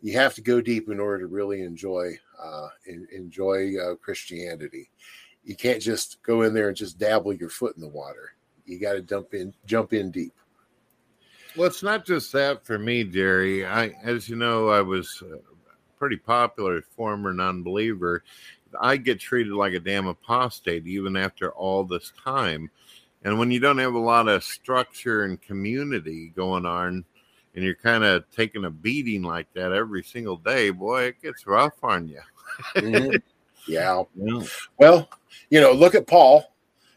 you 0.00 0.12
have 0.18 0.34
to 0.34 0.42
go 0.42 0.60
deep 0.60 0.88
in 0.88 1.00
order 1.00 1.20
to 1.20 1.26
really 1.26 1.62
enjoy 1.62 2.18
uh, 2.42 2.68
en- 2.88 3.08
enjoy 3.12 3.74
uh, 3.78 3.94
Christianity. 3.96 4.90
You 5.44 5.56
can't 5.56 5.82
just 5.82 6.22
go 6.22 6.42
in 6.42 6.54
there 6.54 6.68
and 6.68 6.76
just 6.76 6.98
dabble 6.98 7.34
your 7.34 7.50
foot 7.50 7.76
in 7.76 7.82
the 7.82 7.88
water. 7.88 8.34
You 8.66 8.78
got 8.78 8.94
to 8.94 9.02
jump 9.02 9.34
in, 9.34 9.54
jump 9.66 9.92
in 9.92 10.10
deep. 10.10 10.32
Well, 11.56 11.68
it's 11.68 11.82
not 11.82 12.04
just 12.04 12.32
that 12.32 12.66
for 12.66 12.78
me, 12.78 13.04
Jerry. 13.04 13.64
I, 13.64 13.94
as 14.02 14.28
you 14.28 14.36
know, 14.36 14.68
I 14.68 14.80
was 14.80 15.22
a 15.22 15.38
pretty 15.98 16.16
popular 16.16 16.82
former 16.96 17.32
non-believer. 17.32 18.24
I 18.80 18.96
get 18.96 19.20
treated 19.20 19.52
like 19.52 19.72
a 19.72 19.80
damn 19.80 20.08
apostate 20.08 20.86
even 20.86 21.16
after 21.16 21.52
all 21.52 21.84
this 21.84 22.12
time. 22.22 22.70
And 23.22 23.38
when 23.38 23.50
you 23.50 23.60
don't 23.60 23.78
have 23.78 23.94
a 23.94 23.98
lot 23.98 24.28
of 24.28 24.42
structure 24.42 25.24
and 25.24 25.40
community 25.40 26.32
going 26.34 26.66
on, 26.66 27.04
and 27.54 27.64
you're 27.64 27.76
kind 27.76 28.02
of 28.02 28.24
taking 28.34 28.64
a 28.64 28.70
beating 28.70 29.22
like 29.22 29.46
that 29.54 29.72
every 29.72 30.02
single 30.02 30.36
day, 30.36 30.70
boy, 30.70 31.04
it 31.04 31.22
gets 31.22 31.46
rough 31.46 31.82
on 31.82 32.08
you. 32.08 32.20
Mhm. 32.76 33.20
yeah. 33.66 34.02
Well, 34.78 35.08
you 35.50 35.60
know, 35.60 35.72
look 35.72 35.94
at 35.94 36.06
Paul. 36.06 36.53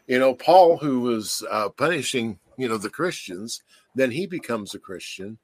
You 0.08 0.18
know, 0.18 0.34
Paul, 0.34 0.78
who 0.78 1.00
was 1.00 1.44
uh, 1.50 1.68
punishing, 1.68 2.38
you 2.56 2.66
know, 2.66 2.78
the 2.78 2.90
Christians, 2.90 3.62
then 3.94 4.10
he 4.10 4.26
becomes 4.26 4.74
a 4.74 4.78
Christian. 4.78 5.38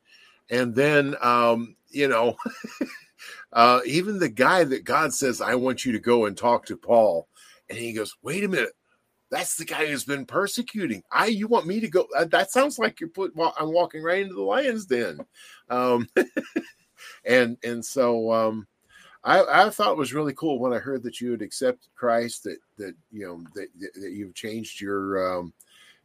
And 0.51 0.75
then, 0.75 1.17
um, 1.21 1.77
you 1.91 2.09
know, 2.09 2.37
uh, 3.53 3.81
even 3.87 4.19
the 4.19 4.31
guy 4.31 4.65
that 4.65 4.85
God 4.85 5.13
says, 5.13 5.41
I 5.41 5.55
want 5.55 5.85
you 5.85 5.93
to 5.93 5.99
go 5.99 6.25
and 6.25 6.37
talk 6.37 6.65
to 6.67 6.77
Paul. 6.79 7.29
And 7.69 7.79
he 7.79 7.93
goes, 7.93 8.17
wait 8.23 8.43
a 8.43 8.49
minute. 8.49 8.73
That's 9.31 9.57
the 9.57 9.65
guy 9.65 9.87
who's 9.87 10.05
been 10.05 10.27
persecuting. 10.27 11.03
I, 11.11 11.27
you 11.27 11.47
want 11.47 11.67
me 11.67 11.81
to 11.81 11.89
go? 11.89 12.07
Uh, 12.17 12.25
that 12.27 12.51
sounds 12.51 12.79
like 12.79 13.01
you're 13.01 13.09
put. 13.09 13.33
I'm 13.59 13.73
walking 13.73 14.03
right 14.03 14.23
into 14.23 14.35
the 14.35 14.43
lion's 14.43 14.87
den, 14.87 15.19
um, 15.71 16.07
and 17.25 17.57
and 17.65 17.85
so 17.85 18.31
um, 18.33 18.69
I, 19.25 19.67
I 19.67 19.71
thought 19.71 19.93
it 19.93 19.99
was 19.99 20.13
really 20.13 20.35
cool 20.35 20.59
when 20.59 20.75
I 20.75 20.79
heard 20.79 21.03
that 21.05 21.21
you 21.21 21.31
had 21.31 21.41
accepted 21.41 21.89
Christ, 21.95 22.45
that 22.45 22.59
that 22.77 22.95
you 23.11 23.27
know 23.27 23.43
that 23.55 23.69
that 23.95 24.13
you've 24.13 24.35
changed 24.35 24.81
your 24.81 25.39
um, 25.39 25.53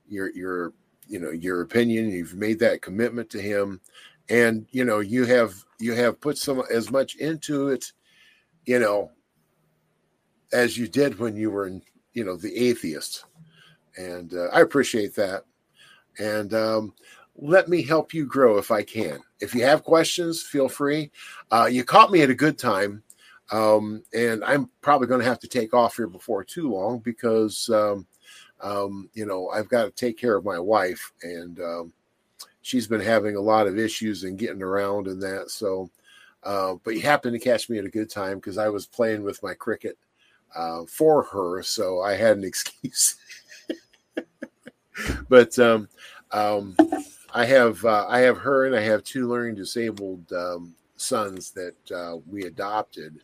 your 0.08 0.32
your 0.32 0.74
you 1.08 1.20
know 1.20 1.32
your 1.32 1.62
opinion, 1.62 2.10
you've 2.10 2.36
made 2.36 2.60
that 2.60 2.82
commitment 2.82 3.30
to 3.32 3.42
Him, 3.42 3.82
and 4.30 4.66
you 4.72 4.86
know 4.86 5.00
you 5.00 5.26
have 5.26 5.54
you 5.80 5.94
have 5.94 6.22
put 6.22 6.38
some 6.38 6.64
as 6.72 6.92
much 6.92 7.16
into 7.16 7.70
it, 7.70 7.92
you 8.66 8.80
know, 8.80 9.12
as 10.54 10.78
you 10.78 10.88
did 10.88 11.20
when 11.20 11.36
you 11.36 11.52
were 11.52 11.68
in 11.68 11.82
you 12.14 12.24
know 12.24 12.38
the 12.38 12.56
atheist, 12.56 13.26
and 13.98 14.34
uh, 14.34 14.48
I 14.54 14.62
appreciate 14.62 15.14
that, 15.16 15.44
and 16.20 16.54
um, 16.54 16.94
let 17.36 17.68
me 17.68 17.82
help 17.82 18.14
you 18.14 18.26
grow 18.26 18.58
if 18.58 18.72
I 18.72 18.82
can. 18.82 19.20
If 19.42 19.54
you 19.54 19.66
have 19.66 19.84
questions, 19.84 20.42
feel 20.42 20.70
free. 20.70 21.12
Uh, 21.52 21.68
you 21.70 21.84
caught 21.84 22.12
me 22.12 22.22
at 22.22 22.30
a 22.30 22.36
good 22.36 22.58
time 22.58 23.04
um, 23.52 24.04
and 24.14 24.44
I'm 24.44 24.70
probably 24.82 25.08
going 25.08 25.22
to 25.22 25.28
have 25.28 25.40
to 25.40 25.48
take 25.48 25.74
off 25.74 25.96
here 25.96 26.08
before 26.08 26.44
too 26.44 26.72
long 26.72 27.00
because 27.00 27.70
um, 27.70 28.06
um, 28.62 29.10
you 29.14 29.26
know 29.26 29.50
I've 29.50 29.70
got 29.70 29.86
to 29.86 29.92
take 29.92 30.18
care 30.18 30.36
of 30.36 30.46
my 30.46 30.60
wife, 30.60 31.12
and 31.24 31.60
um, 31.60 31.94
she's 32.62 32.88
been 32.88 33.02
having 33.02 33.36
a 33.36 33.42
lot 33.42 33.68
of 33.68 33.80
issues 33.80 34.24
and 34.24 34.38
getting 34.38 34.62
around 34.62 35.08
and 35.08 35.22
that. 35.22 35.50
So, 35.50 35.90
uh, 36.44 36.76
but 36.84 36.96
you 36.96 37.02
happened 37.02 37.34
to 37.34 37.40
catch 37.40 37.70
me 37.70 37.80
at 37.80 37.86
a 37.86 37.90
good 37.90 38.10
time 38.10 38.36
because 38.36 38.58
I 38.58 38.70
was 38.70 38.86
playing 38.86 39.24
with 39.24 39.42
my 39.42 39.56
Cricut 39.56 39.96
uh, 40.56 40.84
for 40.88 41.24
her, 41.24 41.64
so 41.64 42.02
I 42.02 42.14
had 42.14 42.38
an 42.38 42.44
excuse. 42.46 43.16
but 45.28 45.58
um, 45.58 45.90
um, 46.32 46.76
I 47.34 47.46
have 47.46 47.84
uh, 47.84 48.06
I 48.08 48.20
have 48.20 48.38
her 48.38 48.68
and 48.68 48.76
I 48.76 48.82
have 48.82 49.04
two 49.04 49.28
learning 49.28 49.56
disabled 49.56 50.32
sons 50.98 51.52
that 51.52 51.92
uh, 51.92 52.18
we 52.30 52.44
adopted 52.44 53.22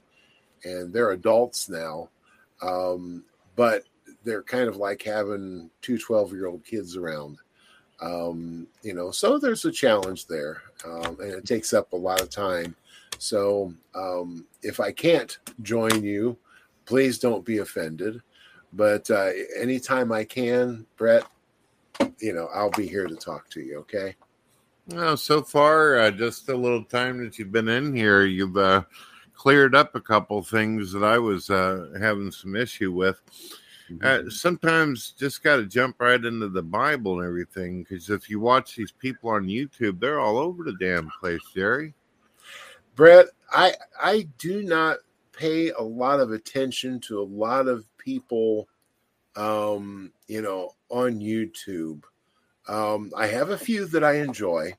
and 0.65 0.91
they're 0.91 1.11
adults 1.11 1.69
now. 1.69 2.09
Um, 2.61 3.23
but 3.55 3.83
they're 4.23 4.43
kind 4.43 4.67
of 4.67 4.77
like 4.77 5.01
having 5.01 5.69
two 5.81 5.97
12 5.97 6.33
year 6.33 6.47
old 6.47 6.65
kids 6.65 6.97
around. 6.97 7.37
Um, 8.01 8.67
you 8.81 8.93
know, 8.93 9.11
so 9.11 9.37
there's 9.37 9.63
a 9.63 9.71
challenge 9.71 10.27
there, 10.27 10.61
um, 10.83 11.17
and 11.21 11.31
it 11.31 11.45
takes 11.45 11.73
up 11.73 11.93
a 11.93 11.97
lot 11.97 12.21
of 12.21 12.29
time. 12.29 12.75
So 13.19 13.73
um, 13.93 14.45
if 14.63 14.81
I 14.81 14.91
can't 14.91 15.37
join 15.61 16.03
you, 16.03 16.37
please 16.85 17.19
don't 17.19 17.45
be 17.45 17.59
offended. 17.59 18.21
But 18.73 19.09
uh, 19.09 19.29
anytime 19.57 20.11
I 20.11 20.25
can, 20.25 20.85
Brett, 20.97 21.25
you 22.19 22.33
know, 22.33 22.49
I'll 22.53 22.71
be 22.71 22.87
here 22.87 23.07
to 23.07 23.15
talk 23.15 23.49
to 23.51 23.61
you. 23.61 23.77
Okay. 23.79 24.15
Well, 24.87 25.17
so 25.17 25.41
far, 25.41 25.97
uh, 25.97 26.11
just 26.11 26.49
a 26.49 26.55
little 26.55 26.83
time 26.83 27.23
that 27.23 27.39
you've 27.39 27.51
been 27.51 27.69
in 27.69 27.95
here, 27.95 28.25
you've 28.25 28.57
uh, 28.57 28.83
cleared 29.35 29.75
up 29.75 29.95
a 29.95 30.01
couple 30.01 30.41
things 30.41 30.91
that 30.91 31.03
I 31.03 31.17
was 31.17 31.49
uh, 31.49 31.89
having 31.99 32.31
some 32.31 32.55
issue 32.55 32.91
with. 32.91 33.21
Uh, 34.01 34.23
sometimes 34.29 35.11
just 35.11 35.43
got 35.43 35.57
to 35.57 35.65
jump 35.65 35.95
right 35.99 36.23
into 36.23 36.49
the 36.49 36.63
Bible 36.63 37.19
and 37.19 37.27
everything 37.27 37.83
because 37.83 38.09
if 38.09 38.29
you 38.29 38.39
watch 38.39 38.75
these 38.75 38.91
people 38.91 39.29
on 39.29 39.45
YouTube, 39.45 39.99
they're 39.99 40.19
all 40.19 40.39
over 40.39 40.63
the 40.63 40.75
damn 40.79 41.11
place, 41.19 41.41
Jerry. 41.53 41.93
Brett, 42.95 43.27
I 43.51 43.73
I 44.01 44.27
do 44.39 44.63
not 44.63 44.97
pay 45.33 45.69
a 45.69 45.81
lot 45.81 46.19
of 46.19 46.31
attention 46.31 46.99
to 47.01 47.19
a 47.19 47.23
lot 47.23 47.67
of 47.67 47.85
people, 47.97 48.67
um, 49.35 50.11
you 50.27 50.41
know, 50.41 50.71
on 50.89 51.19
YouTube. 51.19 52.03
Um, 52.67 53.11
I 53.15 53.27
have 53.27 53.51
a 53.51 53.57
few 53.57 53.85
that 53.87 54.03
I 54.03 54.13
enjoy, 54.13 54.73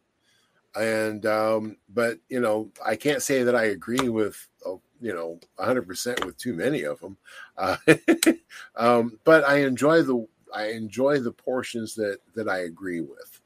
and 0.79 1.25
um, 1.27 1.77
but 1.89 2.19
you 2.29 2.41
know, 2.41 2.71
I 2.85 2.97
can't 2.97 3.23
say 3.23 3.43
that 3.43 3.55
I 3.55 3.67
agree 3.67 4.09
with 4.09 4.49
uh, 4.67 4.77
you 5.01 5.13
know 5.13 5.41
100% 5.59 6.25
with 6.25 6.37
too 6.37 6.55
many 6.55 6.83
of 6.83 7.01
them. 7.01 7.17
Uh, 7.57 7.77
um, 8.77 9.19
but 9.25 9.45
I 9.45 9.59
enjoy 9.59 10.03
the 10.03 10.27
I 10.55 10.69
enjoy 10.69 11.21
the 11.21 11.33
portions 11.33 11.95
that 11.97 12.19
that 12.35 12.49
I 12.49 12.61
agree 12.61 13.01
with, 13.01 13.41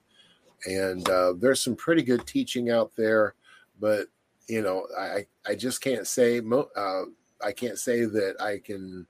and 0.66 1.08
uh, 1.08 1.34
there's 1.38 1.62
some 1.62 1.76
pretty 1.76 2.02
good 2.02 2.26
teaching 2.26 2.70
out 2.70 2.92
there. 2.96 3.34
But 3.80 4.08
you 4.48 4.62
know, 4.62 4.86
I 4.98 5.26
I 5.46 5.54
just 5.54 5.80
can't 5.80 6.06
say 6.06 6.40
uh, 6.40 7.02
I 7.42 7.52
can't 7.52 7.78
say 7.78 8.04
that 8.04 8.40
I 8.40 8.58
can 8.58 9.06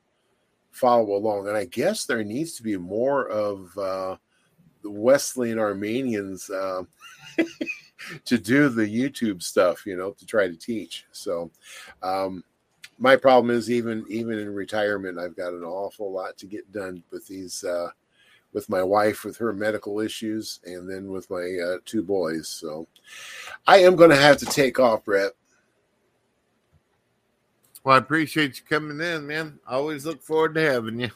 follow 0.71 1.17
along. 1.17 1.49
And 1.49 1.57
I 1.57 1.65
guess 1.67 2.05
there 2.05 2.25
needs 2.25 2.55
to 2.55 2.63
be 2.63 2.77
more 2.77 3.29
of 3.29 3.77
uh, 3.77 4.17
the 4.83 4.91
Wesleyan 4.91 5.59
Arminians 5.59 6.49
uh, 6.51 6.83
to 8.24 8.39
do 8.39 8.68
the 8.68 8.86
YouTube 8.86 9.43
stuff, 9.43 9.86
you 9.86 9.97
know, 9.97 10.12
to 10.12 10.27
try 10.27 10.47
to 10.47 10.56
teach. 10.56 11.06
So, 11.12 11.51
um, 12.02 12.44
my 12.98 13.16
problem 13.16 13.55
is 13.55 13.70
even 13.70 14.05
even 14.09 14.39
in 14.39 14.55
retirement, 14.55 15.18
I've 15.18 15.36
got 15.36 15.55
an 15.55 15.64
awful 15.64 16.12
lot 16.12 16.36
to 16.39 16.47
get 16.47 16.70
done 16.72 17.02
with 17.10 17.27
these. 17.27 17.64
Uh, 17.64 17.90
with 18.52 18.68
my 18.68 18.82
wife 18.82 19.24
with 19.24 19.36
her 19.36 19.52
medical 19.52 20.01
issues 20.01 20.59
and 20.64 20.90
then 20.90 21.09
with 21.09 21.31
my 21.31 21.56
uh, 21.64 21.77
two 21.85 22.02
boys 22.02 22.48
so 22.48 22.85
i 23.68 23.78
am 23.78 23.94
going 23.94 24.10
to 24.10 24.16
have 24.16 24.39
to 24.39 24.44
take 24.44 24.81
off 24.81 25.05
brett 25.05 25.31
well, 27.82 27.94
I 27.94 27.98
appreciate 27.98 28.59
you 28.59 28.64
coming 28.68 29.01
in, 29.01 29.27
man. 29.27 29.59
I 29.66 29.74
always 29.74 30.05
look 30.05 30.22
forward 30.22 30.55
to 30.55 30.60
having 30.60 31.01
you. 31.01 31.10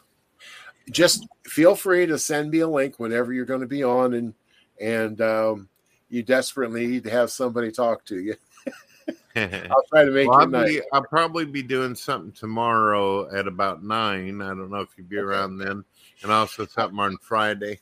Just 0.90 1.26
feel 1.44 1.74
free 1.74 2.06
to 2.06 2.18
send 2.18 2.50
me 2.50 2.60
a 2.60 2.68
link 2.68 2.98
whenever 2.98 3.32
you're 3.32 3.44
going 3.44 3.60
to 3.60 3.66
be 3.66 3.84
on, 3.84 4.14
and 4.14 4.34
and 4.80 5.20
um, 5.20 5.68
you 6.14 6.22
desperately 6.22 6.86
need 6.86 7.04
to 7.04 7.10
have 7.10 7.30
somebody 7.30 7.72
talk 7.72 8.04
to 8.06 8.20
you. 8.20 8.36
I'll 9.36 9.84
try 9.90 10.04
to 10.04 10.12
make 10.12 10.28
well, 10.28 10.40
I'll, 10.40 10.64
be, 10.64 10.80
I'll, 10.92 11.02
probably 11.02 11.44
be 11.44 11.62
doing 11.62 11.96
something 11.96 12.30
tomorrow 12.30 13.28
at 13.36 13.48
about 13.48 13.82
nine. 13.82 14.40
I 14.40 14.48
don't 14.48 14.70
know 14.70 14.80
if 14.80 14.90
you'll 14.96 15.08
be 15.08 15.18
okay. 15.18 15.24
around 15.24 15.58
then, 15.58 15.84
and 16.22 16.32
also 16.32 16.66
something 16.66 17.00
on 17.00 17.18
Friday. 17.20 17.80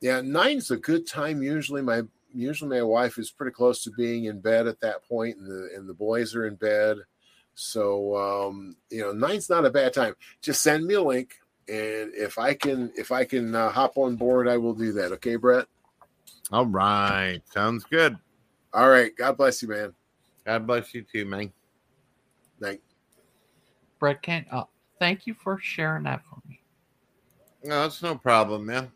Yeah, 0.00 0.20
nine's 0.20 0.72
a 0.72 0.76
good 0.76 1.06
time. 1.06 1.44
Usually, 1.44 1.80
my 1.80 2.02
usually 2.34 2.78
my 2.78 2.82
wife 2.82 3.18
is 3.18 3.30
pretty 3.30 3.52
close 3.52 3.84
to 3.84 3.92
being 3.92 4.24
in 4.24 4.40
bed 4.40 4.66
at 4.66 4.80
that 4.80 5.08
point, 5.08 5.36
and 5.36 5.46
the 5.46 5.70
and 5.76 5.88
the 5.88 5.94
boys 5.94 6.34
are 6.34 6.48
in 6.48 6.56
bed. 6.56 6.96
So 7.54 8.16
um, 8.16 8.74
you 8.90 9.00
know, 9.02 9.12
nine's 9.12 9.48
not 9.48 9.64
a 9.64 9.70
bad 9.70 9.94
time. 9.94 10.14
Just 10.42 10.60
send 10.60 10.84
me 10.84 10.94
a 10.94 11.02
link, 11.02 11.36
and 11.68 12.12
if 12.14 12.36
I 12.36 12.52
can, 12.52 12.92
if 12.96 13.12
I 13.12 13.24
can 13.24 13.54
uh, 13.54 13.70
hop 13.70 13.96
on 13.96 14.16
board, 14.16 14.48
I 14.48 14.56
will 14.56 14.74
do 14.74 14.92
that. 14.94 15.12
Okay, 15.12 15.36
Brett. 15.36 15.66
All 16.52 16.66
right, 16.66 17.40
sounds 17.52 17.84
good. 17.84 18.16
All 18.72 18.88
right, 18.88 19.14
God 19.16 19.36
bless 19.36 19.62
you, 19.62 19.68
man. 19.68 19.94
God 20.44 20.66
bless 20.66 20.94
you 20.94 21.02
too, 21.02 21.24
man. 21.24 21.52
Thank. 22.60 22.80
Brett, 23.98 24.22
Kent, 24.22 24.46
uh, 24.50 24.64
thank 24.98 25.26
you 25.26 25.34
for 25.34 25.58
sharing 25.60 26.04
that 26.04 26.22
for 26.24 26.38
me. 26.48 26.60
No, 27.62 27.84
it's 27.84 28.02
no 28.02 28.16
problem, 28.16 28.66
man. 28.66 28.90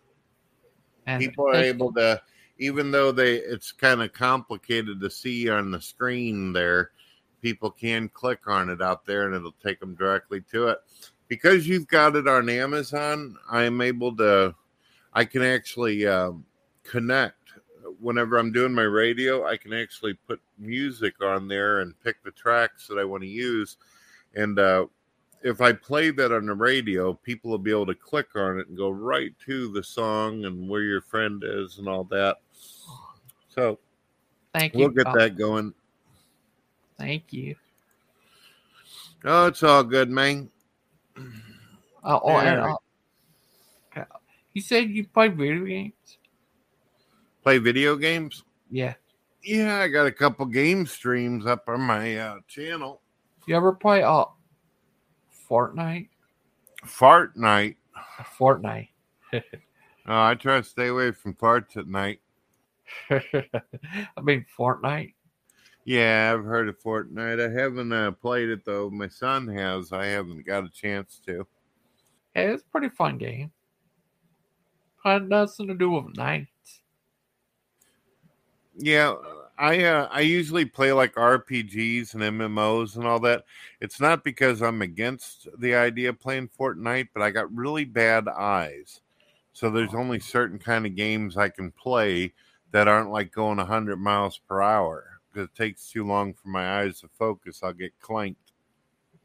And 1.07 1.21
People 1.21 1.49
are 1.49 1.57
able 1.57 1.93
you. 1.95 2.01
to, 2.01 2.23
even 2.59 2.91
though 2.91 3.13
they, 3.13 3.37
it's 3.37 3.73
kind 3.73 4.03
of 4.03 4.13
complicated 4.13 5.01
to 5.01 5.11
see 5.11 5.49
on 5.51 5.71
the 5.71 5.81
screen 5.81 6.53
there 6.53 6.93
people 7.45 7.71
can 7.71 8.09
click 8.09 8.41
on 8.47 8.71
it 8.71 8.81
out 8.81 9.05
there 9.05 9.27
and 9.27 9.35
it'll 9.35 9.55
take 9.63 9.79
them 9.79 9.95
directly 9.95 10.41
to 10.51 10.69
it. 10.69 10.79
Because 11.29 11.69
you've 11.69 11.87
got 11.87 12.17
it 12.17 12.27
on 12.27 12.49
Amazon, 12.49 13.37
I'm 13.51 13.83
able 13.83 14.17
to, 14.17 14.55
I 15.13 15.27
can 15.27 15.43
actually 15.43 16.07
um, 16.07 16.47
connect. 16.85 17.44
Whenever 18.05 18.37
I'm 18.37 18.53
doing 18.53 18.75
my 18.75 18.83
radio, 18.83 19.47
I 19.47 19.57
can 19.57 19.73
actually 19.73 20.13
put 20.13 20.39
music 20.59 21.23
on 21.23 21.49
there 21.49 21.81
and 21.81 21.99
pick 22.05 22.23
the 22.23 22.31
tracks 22.33 22.87
that 22.87 22.99
I 22.99 23.05
want 23.05 23.23
to 23.23 23.29
use. 23.29 23.79
And 24.35 24.59
uh, 24.59 24.89
if 25.43 25.63
I 25.63 25.73
play 25.73 26.11
that 26.11 26.31
on 26.31 26.45
the 26.45 26.53
radio, 26.53 27.15
people 27.15 27.51
will 27.51 27.57
be 27.57 27.71
able 27.71 27.87
to 27.87 27.95
click 27.95 28.37
on 28.37 28.59
it 28.59 28.69
and 28.69 28.77
go 28.77 28.91
right 28.91 29.33
to 29.47 29.73
the 29.73 29.83
song 29.83 30.45
and 30.45 30.69
where 30.69 30.83
your 30.83 31.01
friend 31.01 31.43
is 31.47 31.79
and 31.79 31.89
all 31.89 32.05
that. 32.05 32.43
So, 33.49 33.79
thank 34.53 34.75
you. 34.75 34.81
We'll 34.81 34.89
get 34.91 35.11
that 35.15 35.39
going. 35.39 35.73
Thank 36.99 37.33
you. 37.33 37.57
Oh, 39.25 39.47
it's 39.47 39.63
all 39.63 39.83
good, 39.83 40.11
man. 40.11 40.51
Uh, 41.17 42.21
oh, 42.23 42.37
and, 42.37 42.61
uh, 42.61 44.05
you 44.53 44.61
said 44.61 44.91
you 44.91 45.07
play 45.07 45.29
video 45.29 45.65
games. 45.65 46.19
Play 47.45 47.59
video 47.59 47.95
games? 47.97 48.43
Yeah. 48.71 48.95
Yeah, 49.43 49.77
I 49.81 49.89
got 49.89 50.07
a 50.07 50.13
couple 50.13 50.47
game 50.47 50.87
streams 50.87 51.45
up 51.45 51.65
on 51.69 51.83
my 51.83 52.17
uh, 52.17 52.39
channel. 52.49 53.03
You 53.47 53.55
ever 53.55 53.73
play 53.73 54.03
uh 54.03 54.25
Fortnite? 55.49 56.09
Fortnite. 56.87 57.77
Fortnite. 58.39 58.89
oh, 59.35 59.41
I 60.07 60.35
try 60.35 60.57
to 60.57 60.65
stay 60.65 60.87
away 60.87 61.13
from 61.13 61.35
farts 61.35 61.77
at 61.77 61.87
night. 61.87 62.21
I 63.11 64.21
mean 64.23 64.47
Fortnite. 64.59 65.13
Yeah, 65.85 66.35
I've 66.35 66.47
heard 66.47 66.71
of 66.71 66.81
Fortnite. 66.81 67.47
I 67.47 67.61
haven't 67.61 67.93
uh, 67.93 68.13
played 68.13 68.49
it 68.49 68.65
though. 68.65 68.89
My 68.89 69.09
son 69.09 69.47
has. 69.49 69.93
I 69.93 70.07
haven't 70.07 70.47
got 70.47 70.65
a 70.65 70.71
chance 70.71 71.21
to. 71.27 71.47
Yeah, 72.35 72.53
it's 72.53 72.63
a 72.63 72.67
pretty 72.67 72.89
fun 72.89 73.19
game. 73.19 73.53
Had 75.05 75.29
nothing 75.29 75.67
to 75.67 75.75
do 75.75 75.91
with 75.91 76.17
nights. 76.17 76.49
Yeah, 78.77 79.15
I 79.57 79.85
uh, 79.85 80.09
I 80.11 80.21
usually 80.21 80.65
play 80.65 80.93
like 80.93 81.15
RPGs 81.15 82.15
and 82.15 82.23
MMOs 82.23 82.97
and 82.97 83.07
all 83.07 83.21
that. 83.21 83.45
It's 83.81 84.01
not 84.01 84.25
because 84.25 84.63
I'm 84.63 84.83
against 84.83 85.49
the 85.59 85.75
idea 85.75 86.11
of 86.11 86.21
playing 86.21 86.49
Fortnite, 86.49 87.09
but 87.15 87.23
I 87.23 87.31
got 87.31 87.55
really 87.55 87.85
bad 87.85 88.29
eyes. 88.29 89.01
So 89.53 89.71
there's 89.71 89.95
oh. 89.95 89.99
only 89.99 90.19
certain 90.19 90.59
kind 90.59 90.87
of 90.87 90.97
games 90.97 91.37
I 91.37 91.49
can 91.49 91.71
play 91.71 92.33
that 92.73 92.89
aren't 92.89 93.13
like 93.13 93.31
going 93.31 93.59
100 93.59 93.97
miles 93.97 94.39
per 94.49 94.61
hour 94.61 95.21
because 95.35 95.49
it 95.49 95.55
takes 95.55 95.89
too 95.89 96.05
long 96.05 96.35
for 96.35 96.49
my 96.49 96.81
eyes 96.81 97.01
to 97.01 97.09
focus, 97.09 97.61
I'll 97.63 97.73
get 97.73 97.99
clanked. 98.01 98.53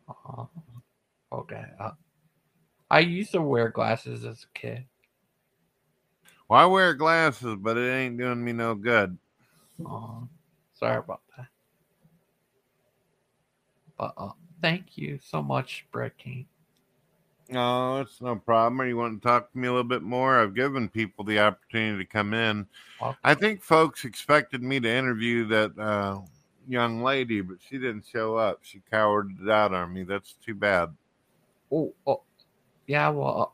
Uh, 0.07 0.45
okay. 1.31 1.65
Uh, 1.80 1.91
I 2.89 2.99
used 2.99 3.31
to 3.34 3.41
wear 3.41 3.69
glasses 3.69 4.26
as 4.26 4.43
a 4.43 4.59
kid. 4.59 4.85
Well, 6.47 6.59
I 6.59 6.65
wear 6.65 6.95
glasses, 6.95 7.57
but 7.59 7.77
it 7.77 7.91
ain't 7.91 8.17
doing 8.17 8.43
me 8.43 8.53
no 8.53 8.73
good. 8.73 9.17
Uh, 9.85 10.22
sorry 10.73 10.97
about 10.97 11.22
that. 11.38 11.47
But 13.97 14.14
uh, 14.18 14.31
thank 14.61 14.97
you 14.97 15.19
so 15.22 15.41
much, 15.41 15.85
Brett 15.91 16.18
Keane. 16.18 16.45
No, 17.49 17.99
it's 18.01 18.22
no 18.22 18.35
problem. 18.35 18.80
Or 18.80 18.88
you 18.88 18.95
want 18.95 19.22
to 19.22 19.27
talk 19.27 19.51
to 19.51 19.57
me 19.57 19.68
a 19.68 19.72
little 19.72 19.84
bit 19.84 20.03
more? 20.03 20.39
I've 20.39 20.53
given 20.53 20.88
people 20.88 21.26
the 21.26 21.39
opportunity 21.39 22.03
to 22.03 22.10
come 22.10 22.34
in. 22.34 22.68
Okay. 23.01 23.18
I 23.23 23.34
think 23.34 23.64
folks 23.64 24.06
expected 24.06 24.61
me 24.61 24.80
to 24.80 24.89
interview 24.89 25.45
that 25.47 25.77
uh, 25.80 26.19
young 26.68 27.01
lady, 27.01 27.41
but 27.41 27.57
she 27.68 27.77
didn't 27.77 28.06
show 28.06 28.35
up. 28.35 28.60
She 28.61 28.81
cowered 28.91 29.31
it 29.41 29.49
out 29.49 29.73
on 29.73 29.91
me. 29.93 30.03
That's 30.03 30.34
too 30.45 30.53
bad. 30.53 30.89
Oh, 31.72 31.93
oh 32.06 32.22
yeah. 32.85 33.10
Well, 33.10 33.41
uh, 33.41 33.45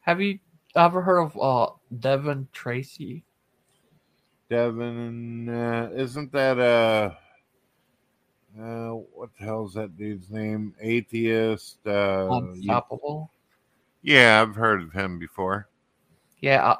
have 0.00 0.20
you 0.20 0.40
ever 0.74 1.00
heard 1.00 1.20
of 1.20 1.38
uh, 1.40 1.72
Devin 2.00 2.48
Tracy? 2.52 3.22
Devin, 4.48 5.48
uh, 5.48 5.90
isn't 5.94 6.32
that 6.32 6.58
uh 6.58 7.14
uh, 8.58 8.90
what 8.90 9.30
the 9.38 9.44
hell's 9.44 9.74
that 9.74 9.96
dude's 9.98 10.30
name? 10.30 10.74
Atheist. 10.80 11.86
Uh, 11.86 12.28
Unstoppable. 12.30 13.30
Yeah, 14.02 14.40
I've 14.40 14.56
heard 14.56 14.82
of 14.82 14.92
him 14.92 15.18
before. 15.18 15.68
Yeah, 16.40 16.64
uh, 16.64 16.76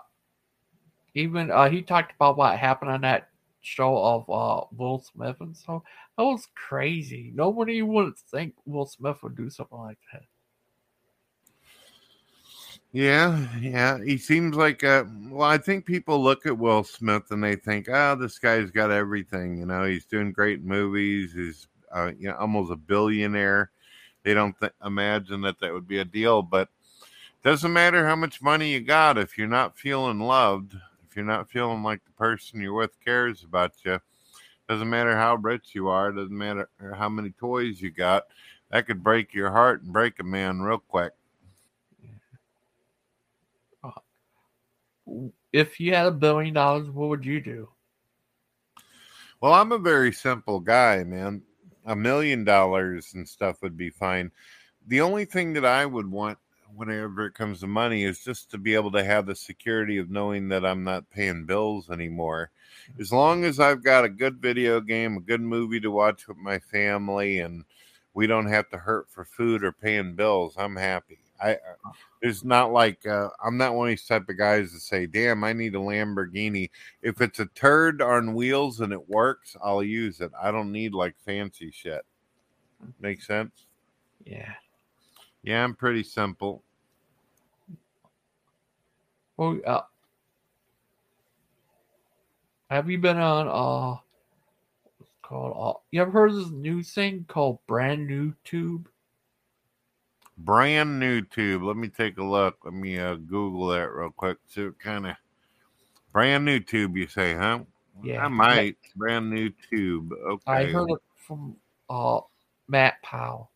even 1.15 1.51
uh, 1.51 1.69
he 1.69 1.83
talked 1.83 2.15
about 2.15 2.37
what 2.39 2.59
happened 2.59 2.91
on 2.93 3.01
that 3.03 3.29
show 3.61 3.97
of 3.99 4.31
uh, 4.31 4.67
Will 4.77 5.01
Smith 5.01 5.37
and 5.41 5.57
so 5.57 5.83
That 6.17 6.25
was 6.25 6.49
crazy. 6.55 7.33
Nobody 7.35 7.83
would 7.83 8.17
think 8.17 8.55
Will 8.65 8.87
Smith 8.87 9.23
would 9.23 9.37
do 9.37 9.51
something 9.51 9.79
like 9.79 9.99
that. 10.13 10.23
Yeah, 12.97 13.47
yeah. 13.61 14.03
He 14.03 14.17
seems 14.17 14.57
like 14.57 14.83
a 14.83 15.07
well, 15.29 15.47
I 15.47 15.59
think 15.59 15.85
people 15.85 16.19
look 16.25 16.47
at 16.47 16.57
Will 16.57 16.83
Smith 16.83 17.25
and 17.31 17.45
they 17.45 17.55
think, 17.55 17.91
oh, 17.91 18.15
this 18.15 18.39
guy's 18.39 18.71
got 18.71 18.91
everything. 18.91 19.59
You 19.59 19.67
know, 19.67 19.85
he's 19.85 20.07
doing 20.07 20.33
great 20.33 20.65
movies. 20.65 21.35
He's 21.35 21.69
uh, 21.93 22.13
you 22.19 22.31
know 22.31 22.37
almost 22.37 22.73
a 22.73 22.77
billionaire. 22.77 23.71
They 24.23 24.33
don't 24.33 24.59
th- 24.59 24.73
imagine 24.83 25.43
that 25.43 25.61
that 25.61 25.75
would 25.75 25.87
be 25.87 25.99
a 25.99 26.07
deal, 26.07 26.41
but 26.41 26.71
doesn't 27.45 27.71
matter 27.71 28.07
how 28.07 28.17
much 28.17 28.41
money 28.41 28.73
you 28.73 28.81
got 28.81 29.19
if 29.19 29.37
you're 29.37 29.47
not 29.47 29.77
feeling 29.77 30.19
loved, 30.19 30.73
if 31.07 31.17
you're 31.17 31.25
not 31.27 31.51
feeling 31.51 31.83
like 31.83 32.03
the 32.07 32.13
person 32.13 32.63
you're 32.63 32.73
with 32.73 32.99
cares 33.05 33.45
about 33.45 33.73
you. 33.85 34.01
Doesn't 34.71 34.89
matter 34.89 35.15
how 35.15 35.35
rich 35.35 35.75
you 35.75 35.89
are. 35.89 36.13
Doesn't 36.13 36.37
matter 36.37 36.71
how 36.97 37.11
many 37.11 37.29
toys 37.33 37.79
you 37.79 37.91
got. 37.91 38.25
That 38.71 38.87
could 38.87 39.05
break 39.05 39.35
your 39.35 39.51
heart 39.51 39.83
and 39.83 39.93
break 39.93 40.19
a 40.19 40.25
man 40.25 40.63
real 40.63 40.79
quick. 40.79 41.13
If 45.53 45.81
you 45.81 45.95
had 45.95 46.07
a 46.07 46.13
billion 46.13 46.55
dollars, 46.55 46.91
what 46.91 47.09
would 47.09 47.25
you 47.25 47.41
do? 47.41 47.69
Well, 49.41 49.53
I'm 49.53 49.73
a 49.73 49.79
very 49.79 50.13
simple 50.13 50.61
guy, 50.61 51.05
man. 51.05 51.43
A 51.85 51.95
million 51.95 52.45
dollars 52.45 53.13
and 53.15 53.29
stuff 53.29 53.63
would 53.63 53.77
be 53.77 53.91
fine. 53.91 54.33
The 54.87 55.01
only 55.01 55.25
thing 55.25 55.53
that 55.55 55.65
I 55.65 55.87
would 55.87 56.11
want 56.11 56.39
whenever 56.75 57.27
it 57.27 57.35
comes 57.35 57.61
to 57.61 57.67
money 57.67 58.05
is 58.05 58.23
just 58.23 58.51
to 58.51 58.59
be 58.59 58.75
able 58.75 58.91
to 58.93 59.05
have 59.05 59.27
the 59.27 59.35
security 59.35 59.99
of 59.99 60.11
knowing 60.11 60.49
that 60.49 60.65
I'm 60.65 60.85
not 60.85 61.11
paying 61.11 61.47
bills 61.47 61.91
anymore. 61.91 62.51
As 63.01 63.13
long 63.13 63.45
as 63.45 63.61
I've 63.61 63.83
got 63.83 64.05
a 64.05 64.11
good 64.11 64.37
video 64.39 64.81
game, 64.81 65.17
a 65.17 65.21
good 65.21 65.41
movie 65.41 65.81
to 65.81 65.91
watch 65.91 66.29
with 66.29 66.37
my 66.37 66.59
family, 66.59 67.41
and 67.41 67.65
we 68.15 68.27
don't 68.27 68.47
have 68.47 68.69
to 68.71 68.79
hurt 68.79 69.11
for 69.11 69.25
food 69.25 69.65
or 69.65 69.73
paying 69.73 70.15
bills, 70.15 70.55
I'm 70.57 70.77
happy. 70.77 71.19
I 71.43 71.53
uh, 71.55 71.91
there's 72.23 72.45
not 72.45 72.73
like 72.73 73.07
uh, 73.07 73.29
I'm 73.45 73.57
not 73.57 73.75
one 73.75 73.89
of 73.89 73.93
these 73.93 74.07
type 74.07 74.29
of 74.29 74.39
guys 74.39 74.73
that 74.73 74.81
say, 74.81 75.07
"Damn, 75.07 75.45
I 75.45 75.53
need 75.53 75.75
a 75.75 75.79
Lamborghini." 75.79 76.71
If 77.03 77.21
it's 77.21 77.41
a 77.41 77.47
turd 77.47 78.01
on 78.03 78.35
wheels 78.35 78.81
and 78.81 78.93
it 78.93 79.09
works, 79.09 79.57
I'll 79.63 79.83
use 79.83 80.21
it. 80.21 80.33
I 80.41 80.51
don't 80.51 80.73
need 80.73 80.95
like 80.95 81.15
fancy 81.25 81.71
shit. 81.71 82.03
Make 83.01 83.23
sense? 83.23 83.67
Yeah. 84.25 84.55
Yeah, 85.43 85.63
I'm 85.63 85.75
pretty 85.75 86.03
simple. 86.03 86.63
Well, 89.37 89.61
uh, 89.67 89.83
have 92.71 92.91
you 92.91 92.99
been 92.99 93.19
on 93.19 93.49
uh 93.49 94.01
called 95.23 95.57
uh, 95.59 95.79
you 95.91 96.01
ever 96.01 96.11
heard 96.11 96.31
of 96.31 96.37
this 96.37 96.51
new 96.51 96.83
thing 96.83 97.25
called 97.29 97.59
brand 97.67 98.07
new 98.07 98.33
tube? 98.45 98.89
Brand 100.39 101.01
new 101.01 101.23
tube. 101.23 101.63
Let 101.63 101.77
me 101.77 101.89
take 101.89 102.19
a 102.19 102.25
look. 102.25 102.59
Let 102.65 102.75
me 102.75 102.99
uh, 102.99 103.15
Google 103.15 103.69
that 103.69 103.91
real 103.91 104.11
quick. 104.11 104.39
So 104.47 104.73
kind 104.79 105.07
of 105.07 105.17
brand 106.13 106.45
new 106.45 106.61
tube. 106.61 106.97
You 106.97 107.07
say, 107.09 107.35
huh? 107.35 107.61
Yeah, 108.03 108.25
I 108.25 108.29
might. 108.29 108.77
Brand 108.95 109.31
new 109.31 109.51
tube. 109.71 110.13
Okay. 110.13 110.43
I 110.47 110.65
heard 110.67 110.91
it 110.91 111.01
from 111.15 111.57
uh 111.89 112.21
Matt 112.69 113.03
Powell. 113.03 113.51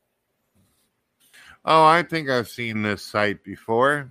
Oh, 1.65 1.85
I 1.85 2.03
think 2.03 2.31
I've 2.31 2.49
seen 2.49 2.83
this 2.83 3.05
site 3.05 3.45
before. 3.45 4.11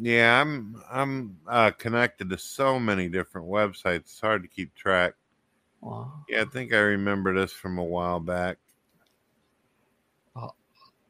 Yeah, 0.00 0.40
I'm 0.40 0.80
I'm 0.90 1.38
uh, 1.46 1.72
connected 1.72 2.30
to 2.30 2.38
so 2.38 2.78
many 2.78 3.08
different 3.08 3.48
websites. 3.48 3.96
It's 3.96 4.20
hard 4.20 4.42
to 4.42 4.48
keep 4.48 4.74
track. 4.74 5.14
Wow. 5.80 6.24
Yeah, 6.28 6.42
I 6.42 6.44
think 6.44 6.72
I 6.72 6.78
remember 6.78 7.34
this 7.34 7.52
from 7.52 7.78
a 7.78 7.84
while 7.84 8.20
back. 8.20 8.58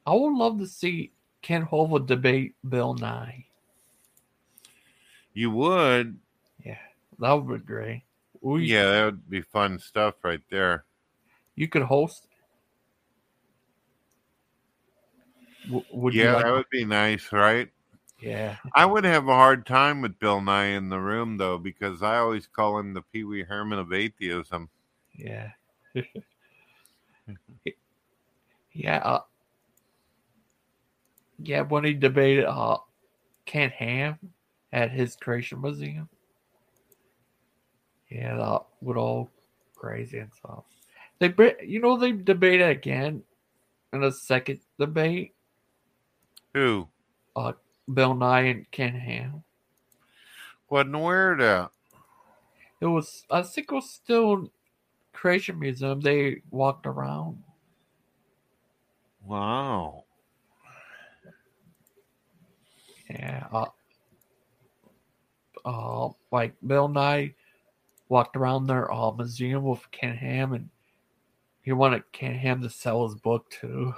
I 0.07 0.15
would 0.15 0.35
love 0.35 0.59
to 0.59 0.67
see 0.67 1.13
Kent 1.43 1.71
Hovind 1.71 2.07
debate 2.07 2.55
Bill 2.69 2.95
Nye. 2.95 3.47
You 5.35 5.51
would, 5.51 6.19
Yeah, 6.65 6.79
that 7.21 7.33
would 7.33 7.49
be 7.61 7.65
great. 7.65 8.03
We, 8.41 8.65
yeah, 8.67 8.85
that 8.91 9.05
would 9.05 9.31
be 9.31 9.41
fun 9.43 9.79
stuff 9.79 10.15
right 10.23 10.41
there. 10.51 10.85
you 11.55 11.69
could 11.69 11.83
host. 11.83 12.27
W- 15.67 15.85
would 15.93 16.15
you 16.15 16.23
yeah, 16.23 16.35
like- 16.35 16.45
that 16.45 16.53
would 16.53 16.69
be 16.71 16.85
nice, 16.85 17.33
right? 17.33 17.71
yeah, 18.21 18.57
I 18.75 18.85
would 18.87 19.05
have 19.05 19.29
a 19.29 19.35
hard 19.35 19.65
time 19.67 20.01
with 20.03 20.19
Bill 20.19 20.41
Nye 20.41 20.67
in 20.67 20.89
the 20.89 20.99
room 21.01 21.37
though, 21.37 21.59
because 21.59 22.03
I 22.03 22.19
always 22.19 22.47
call 22.47 22.79
him 22.79 22.95
the 22.95 23.03
Pee 23.03 23.25
Wee 23.25 23.43
Herman 23.43 23.79
of 23.79 23.93
atheism. 23.93 24.69
yeah, 25.15 25.51
yeah. 28.73 28.99
Uh, 28.99 29.21
yeah, 31.39 31.63
when 31.63 31.85
he 31.85 31.95
debated 31.95 32.45
uh, 32.45 32.79
Ken 33.47 33.71
Ham 33.71 34.19
at 34.73 34.91
his 34.91 35.17
creation 35.17 35.61
museum. 35.61 36.09
Yeah, 38.11 38.37
that 38.37 38.63
would 38.81 38.97
all 38.97 39.31
crazy 39.75 40.19
and 40.19 40.33
stuff. 40.33 40.65
They, 41.19 41.33
you 41.65 41.81
know, 41.81 41.97
they 41.97 42.13
debated 42.13 42.69
again 42.69 43.23
in 43.93 44.03
a 44.03 44.13
second 44.13 44.61
debate. 44.79 45.35
Who? 46.55 46.89
Uh, 47.35 47.53
Bill 47.93 48.15
Nye 48.15 48.41
and 48.41 48.71
Ken 48.71 48.95
Ham. 48.95 49.43
Wasn't 50.69 50.95
aware 50.95 51.33
of 51.33 51.39
that. 51.39 51.71
It 52.81 52.87
was, 52.87 53.25
I 53.31 53.43
think, 53.43 53.71
it 53.71 53.75
was 53.75 53.91
still 53.91 54.51
Creation 55.13 55.59
Museum. 55.59 56.01
They 56.01 56.43
walked 56.51 56.87
around. 56.87 57.43
Wow. 59.25 60.05
Yeah. 63.13 63.47
Uh, 63.53 63.67
uh, 65.65 66.11
like 66.31 66.55
Bill 66.67 66.89
Nye 66.89 67.35
walked 68.09 68.37
around 68.37 68.67
their 68.67 68.93
uh, 68.93 69.13
museum 69.13 69.65
with 69.65 69.91
Ken 69.91 70.17
Ham, 70.17 70.53
and 70.55 70.69
he 71.63 71.73
wanted 71.73 72.11
Ken 72.13 72.35
Ham 72.35 72.63
to 72.63 72.71
sell 72.71 73.07
his 73.07 73.15
book 73.17 73.51
too. 73.51 73.95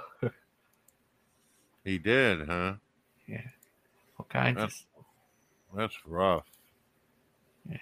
He 1.83 1.99
did, 1.99 2.47
huh? 2.47 2.75
Kinds 4.29 4.57
of 4.57 4.69
That's- 4.69 4.85
That's 5.73 6.05
rough. 6.05 6.45
Yeah, 7.69 7.77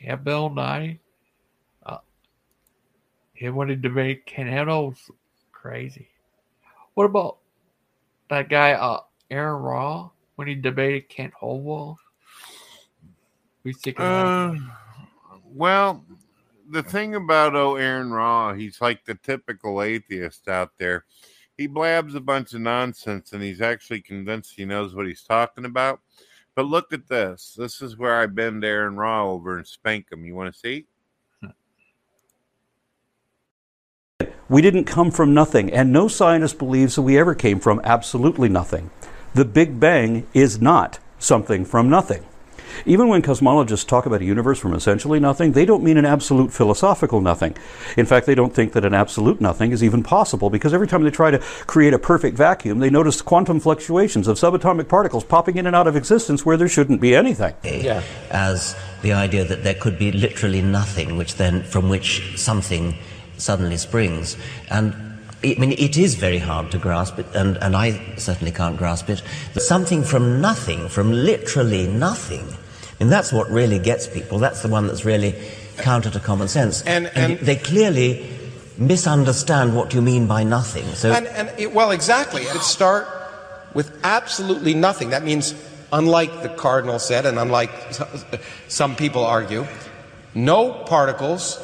Yeah, 0.00 0.16
Bill 0.16 0.50
Nye. 0.50 0.98
Uh, 1.84 1.98
he 3.34 3.48
wanted 3.50 3.82
to 3.82 3.88
make 3.88 4.26
Ken 4.26 4.46
Ham. 4.46 4.94
Crazy. 5.52 6.08
What 6.94 7.04
about 7.04 7.38
that 8.28 8.48
guy, 8.48 8.72
uh, 8.72 9.00
Aron 9.32 9.62
Ra, 9.62 10.10
when 10.36 10.46
he 10.46 10.54
debated 10.54 11.08
Kent 11.08 11.32
Hovind? 11.40 11.96
We 13.64 13.72
thinking 13.72 14.04
about 14.04 14.26
Uh, 14.26 15.36
well, 15.44 16.04
the 16.70 16.82
thing 16.82 17.14
about 17.14 17.56
oh 17.56 17.76
Aron 17.76 18.12
Ra, 18.12 18.54
he's 18.54 18.80
like 18.80 19.04
the 19.04 19.14
typical 19.14 19.82
atheist 19.82 20.48
out 20.48 20.70
there. 20.78 21.04
He 21.56 21.66
blabs 21.66 22.14
a 22.14 22.20
bunch 22.20 22.54
of 22.54 22.60
nonsense 22.60 23.32
and 23.32 23.42
he's 23.42 23.60
actually 23.60 24.00
convinced 24.00 24.54
he 24.54 24.64
knows 24.64 24.94
what 24.94 25.06
he's 25.06 25.22
talking 25.22 25.64
about. 25.64 26.00
But 26.54 26.66
look 26.66 26.92
at 26.92 27.08
this. 27.08 27.54
This 27.56 27.80
is 27.80 27.96
where 27.96 28.20
I 28.20 28.26
bend 28.26 28.64
Aron 28.64 28.96
Ra 28.96 29.24
over 29.24 29.56
and 29.56 29.66
spank 29.66 30.12
him. 30.12 30.24
You 30.24 30.34
want 30.34 30.52
to 30.52 30.58
see? 30.58 30.86
We 34.48 34.60
didn't 34.60 34.84
come 34.84 35.10
from 35.10 35.32
nothing, 35.32 35.72
and 35.72 35.92
no 35.92 36.08
scientist 36.08 36.58
believes 36.58 36.96
that 36.96 37.02
we 37.02 37.16
ever 37.16 37.34
came 37.34 37.58
from 37.58 37.80
absolutely 37.84 38.50
nothing. 38.50 38.90
The 39.34 39.44
Big 39.46 39.80
Bang 39.80 40.26
is 40.34 40.60
not 40.60 40.98
something 41.18 41.64
from 41.64 41.88
nothing. 41.88 42.22
Even 42.84 43.08
when 43.08 43.22
cosmologists 43.22 43.86
talk 43.86 44.04
about 44.04 44.20
a 44.20 44.24
universe 44.24 44.58
from 44.58 44.74
essentially 44.74 45.18
nothing, 45.18 45.52
they 45.52 45.64
don't 45.64 45.82
mean 45.82 45.96
an 45.96 46.04
absolute 46.04 46.52
philosophical 46.52 47.22
nothing. 47.22 47.56
In 47.96 48.04
fact, 48.04 48.26
they 48.26 48.34
don't 48.34 48.54
think 48.54 48.74
that 48.74 48.84
an 48.84 48.92
absolute 48.92 49.40
nothing 49.40 49.72
is 49.72 49.82
even 49.82 50.02
possible 50.02 50.50
because 50.50 50.74
every 50.74 50.86
time 50.86 51.02
they 51.02 51.10
try 51.10 51.30
to 51.30 51.38
create 51.66 51.94
a 51.94 51.98
perfect 51.98 52.36
vacuum, 52.36 52.78
they 52.78 52.90
notice 52.90 53.22
quantum 53.22 53.58
fluctuations 53.58 54.28
of 54.28 54.36
subatomic 54.36 54.88
particles 54.88 55.24
popping 55.24 55.56
in 55.56 55.66
and 55.66 55.74
out 55.74 55.86
of 55.86 55.96
existence 55.96 56.44
where 56.44 56.58
there 56.58 56.68
shouldn't 56.68 57.00
be 57.00 57.14
anything. 57.14 57.54
Yeah. 57.62 58.02
as 58.30 58.76
the 59.00 59.14
idea 59.14 59.44
that 59.44 59.64
there 59.64 59.74
could 59.74 59.98
be 59.98 60.12
literally 60.12 60.60
nothing, 60.60 61.16
which 61.16 61.36
then 61.36 61.62
from 61.62 61.88
which 61.88 62.38
something 62.38 62.94
suddenly 63.38 63.76
springs. 63.78 64.36
And 64.70 65.11
I 65.44 65.56
mean, 65.58 65.72
it 65.72 65.96
is 65.96 66.14
very 66.14 66.38
hard 66.38 66.70
to 66.70 66.78
grasp 66.78 67.18
it, 67.18 67.26
and, 67.34 67.56
and 67.58 67.74
I 67.74 68.00
certainly 68.16 68.52
can't 68.52 68.76
grasp 68.76 69.10
it. 69.10 69.22
Something 69.56 70.04
from 70.04 70.40
nothing, 70.40 70.88
from 70.88 71.10
literally 71.12 71.88
nothing, 71.88 72.46
and 73.00 73.10
that's 73.10 73.32
what 73.32 73.50
really 73.50 73.78
gets 73.80 74.06
people. 74.06 74.38
That's 74.38 74.62
the 74.62 74.68
one 74.68 74.86
that's 74.86 75.04
really 75.04 75.34
counter 75.78 76.10
to 76.10 76.20
common 76.20 76.46
sense. 76.48 76.82
And- 76.82 77.10
and- 77.16 77.38
they 77.40 77.56
clearly 77.56 78.28
misunderstand 78.78 79.74
what 79.74 79.92
you 79.94 80.00
mean 80.02 80.26
by 80.26 80.44
nothing. 80.44 80.84
So 80.94 81.12
And, 81.12 81.26
and 81.28 81.50
it, 81.58 81.72
well, 81.72 81.90
exactly. 81.90 82.42
It 82.42 82.62
start 82.62 83.06
with 83.74 83.90
absolutely 84.04 84.74
nothing. 84.74 85.10
That 85.10 85.24
means 85.24 85.54
unlike 85.92 86.42
the 86.42 86.48
cardinal 86.50 86.98
said, 86.98 87.26
and 87.26 87.38
unlike 87.38 87.70
some 88.68 88.94
people 88.96 89.24
argue, 89.24 89.66
no 90.34 90.72
particles, 90.72 91.58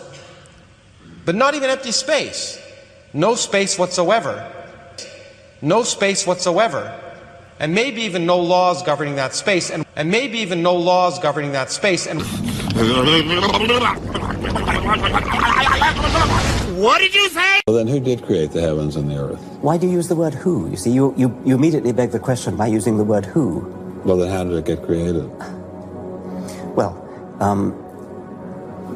but 1.24 1.34
not 1.34 1.54
even 1.54 1.70
empty 1.70 1.92
space. 1.92 2.58
No 3.18 3.34
space 3.34 3.76
whatsoever. 3.76 4.48
No 5.60 5.82
space 5.82 6.24
whatsoever. 6.24 6.94
And 7.58 7.74
maybe 7.74 8.02
even 8.02 8.26
no 8.26 8.38
laws 8.38 8.84
governing 8.84 9.16
that 9.16 9.34
space. 9.34 9.70
And, 9.72 9.84
and 9.96 10.08
maybe 10.08 10.38
even 10.38 10.62
no 10.62 10.76
laws 10.76 11.18
governing 11.18 11.50
that 11.50 11.72
space. 11.72 12.06
And 12.06 12.22
What 16.78 17.00
did 17.00 17.12
you 17.12 17.28
say? 17.30 17.60
Well, 17.66 17.76
then 17.76 17.88
who 17.88 17.98
did 17.98 18.22
create 18.22 18.52
the 18.52 18.60
heavens 18.60 18.94
and 18.94 19.10
the 19.10 19.18
earth? 19.18 19.42
Why 19.62 19.78
do 19.78 19.88
you 19.88 19.94
use 19.94 20.06
the 20.06 20.14
word 20.14 20.34
who? 20.34 20.70
You 20.70 20.76
see, 20.76 20.92
you, 20.92 21.12
you, 21.16 21.36
you 21.44 21.56
immediately 21.56 21.90
beg 21.90 22.12
the 22.12 22.20
question 22.20 22.56
by 22.56 22.68
using 22.68 22.98
the 22.98 23.04
word 23.04 23.26
who. 23.26 23.66
Well, 24.04 24.16
then 24.16 24.30
how 24.30 24.44
did 24.44 24.52
it 24.52 24.64
get 24.64 24.84
created? 24.84 25.28
Well, 26.76 26.94
um, 27.40 27.74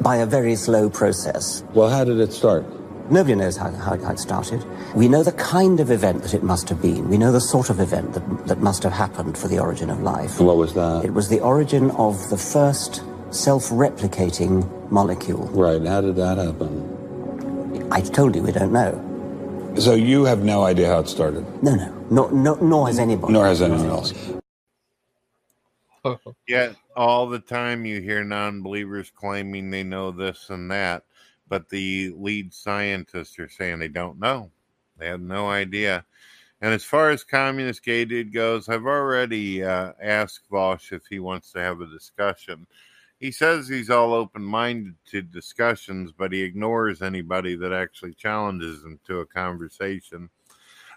by 0.01 0.15
a 0.15 0.25
very 0.25 0.55
slow 0.55 0.89
process. 0.89 1.61
Well, 1.73 1.89
how 1.89 2.05
did 2.05 2.21
it 2.21 2.31
start? 2.31 2.65
Nobody 3.09 3.35
knows 3.35 3.57
how, 3.57 3.69
how, 3.71 3.97
how 3.97 4.11
it 4.11 4.19
started. 4.19 4.63
We 4.95 5.07
know 5.07 5.23
the 5.23 5.33
kind 5.33 5.79
of 5.79 5.91
event 5.91 6.23
that 6.23 6.33
it 6.33 6.43
must 6.43 6.69
have 6.69 6.81
been. 6.81 7.09
We 7.09 7.17
know 7.17 7.31
the 7.31 7.41
sort 7.41 7.69
of 7.69 7.79
event 7.79 8.13
that, 8.13 8.47
that 8.47 8.59
must 8.59 8.83
have 8.83 8.93
happened 8.93 9.37
for 9.37 9.47
the 9.47 9.59
origin 9.59 9.89
of 9.89 10.01
life. 10.01 10.39
What 10.39 10.57
was 10.57 10.73
that? 10.75 11.03
It 11.03 11.13
was 11.13 11.27
the 11.29 11.41
origin 11.41 11.91
of 11.91 12.29
the 12.29 12.37
first 12.37 13.03
self-replicating 13.31 14.91
molecule. 14.91 15.47
Right. 15.47 15.81
How 15.85 16.01
did 16.01 16.15
that 16.15 16.37
happen? 16.37 17.89
I 17.91 18.01
told 18.01 18.35
you 18.35 18.43
we 18.43 18.51
don't 18.51 18.71
know. 18.71 19.09
So 19.79 19.95
you 19.95 20.23
have 20.25 20.43
no 20.43 20.63
idea 20.63 20.87
how 20.87 20.99
it 20.99 21.09
started? 21.09 21.45
No, 21.63 21.75
no. 21.75 22.05
Nor, 22.09 22.31
nor, 22.31 22.57
nor 22.61 22.87
has 22.87 22.99
anybody. 22.99 23.33
Nor 23.33 23.47
has 23.47 23.61
anyone 23.61 23.87
else. 23.87 24.13
Yet 26.47 26.75
all 26.95 27.27
the 27.27 27.39
time 27.39 27.85
you 27.85 27.99
hear 27.99 28.23
non-believers 28.23 29.11
claiming 29.15 29.71
they 29.71 29.83
know 29.83 30.11
this 30.11 30.49
and 30.49 30.69
that, 30.71 31.03
but 31.53 31.69
the 31.69 32.11
lead 32.17 32.51
scientists 32.51 33.37
are 33.37 33.47
saying 33.47 33.77
they 33.77 33.87
don't 33.87 34.19
know. 34.19 34.49
They 34.97 35.05
have 35.05 35.21
no 35.21 35.51
idea. 35.51 36.03
And 36.61 36.73
as 36.73 36.83
far 36.83 37.11
as 37.11 37.23
communist 37.23 37.83
gay 37.83 38.05
dude 38.05 38.33
goes, 38.33 38.67
I've 38.67 38.87
already 38.87 39.63
uh, 39.63 39.91
asked 40.01 40.49
Vaush 40.49 40.91
if 40.91 41.03
he 41.07 41.19
wants 41.19 41.51
to 41.51 41.59
have 41.59 41.79
a 41.79 41.85
discussion. 41.85 42.65
He 43.19 43.31
says 43.31 43.67
he's 43.67 43.91
all 43.91 44.15
open-minded 44.15 44.95
to 45.11 45.21
discussions, 45.21 46.11
but 46.11 46.33
he 46.33 46.41
ignores 46.41 47.03
anybody 47.03 47.55
that 47.57 47.71
actually 47.71 48.15
challenges 48.15 48.83
him 48.83 48.99
to 49.05 49.19
a 49.19 49.25
conversation. 49.27 50.31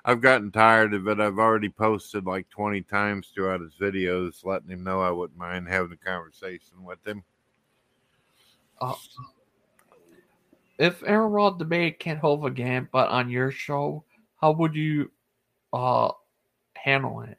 I've 0.06 0.22
gotten 0.22 0.50
tired 0.50 0.94
of 0.94 1.06
it. 1.06 1.20
I've 1.20 1.38
already 1.38 1.68
posted 1.68 2.24
like 2.24 2.48
20 2.48 2.80
times 2.80 3.30
throughout 3.34 3.60
his 3.60 3.74
videos, 3.74 4.42
letting 4.42 4.70
him 4.70 4.84
know 4.84 5.02
I 5.02 5.10
wouldn't 5.10 5.38
mind 5.38 5.68
having 5.68 5.92
a 5.92 6.02
conversation 6.02 6.82
with 6.82 7.06
him. 7.06 7.24
Uh, 8.80 8.94
if 10.78 11.02
Aron 11.04 11.32
Ra 11.32 11.50
debated 11.50 11.98
Kent 11.98 12.20
Hovind 12.20 12.46
again, 12.46 12.88
but 12.92 13.08
on 13.08 13.30
your 13.30 13.50
show, 13.50 14.04
how 14.40 14.52
would 14.52 14.74
you 14.74 15.10
uh 15.72 16.10
handle 16.74 17.22
it? 17.22 17.38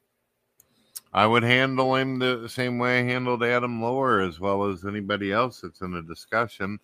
I 1.13 1.25
would 1.25 1.43
handle 1.43 1.95
him 1.95 2.19
the 2.19 2.47
same 2.47 2.77
way 2.77 2.99
I 2.99 3.03
handled 3.03 3.43
Adam 3.43 3.81
Lower, 3.81 4.19
as 4.19 4.39
well 4.39 4.65
as 4.65 4.85
anybody 4.85 5.31
else 5.31 5.61
that's 5.61 5.81
in 5.81 5.95
a 5.95 6.01
discussion. 6.01 6.79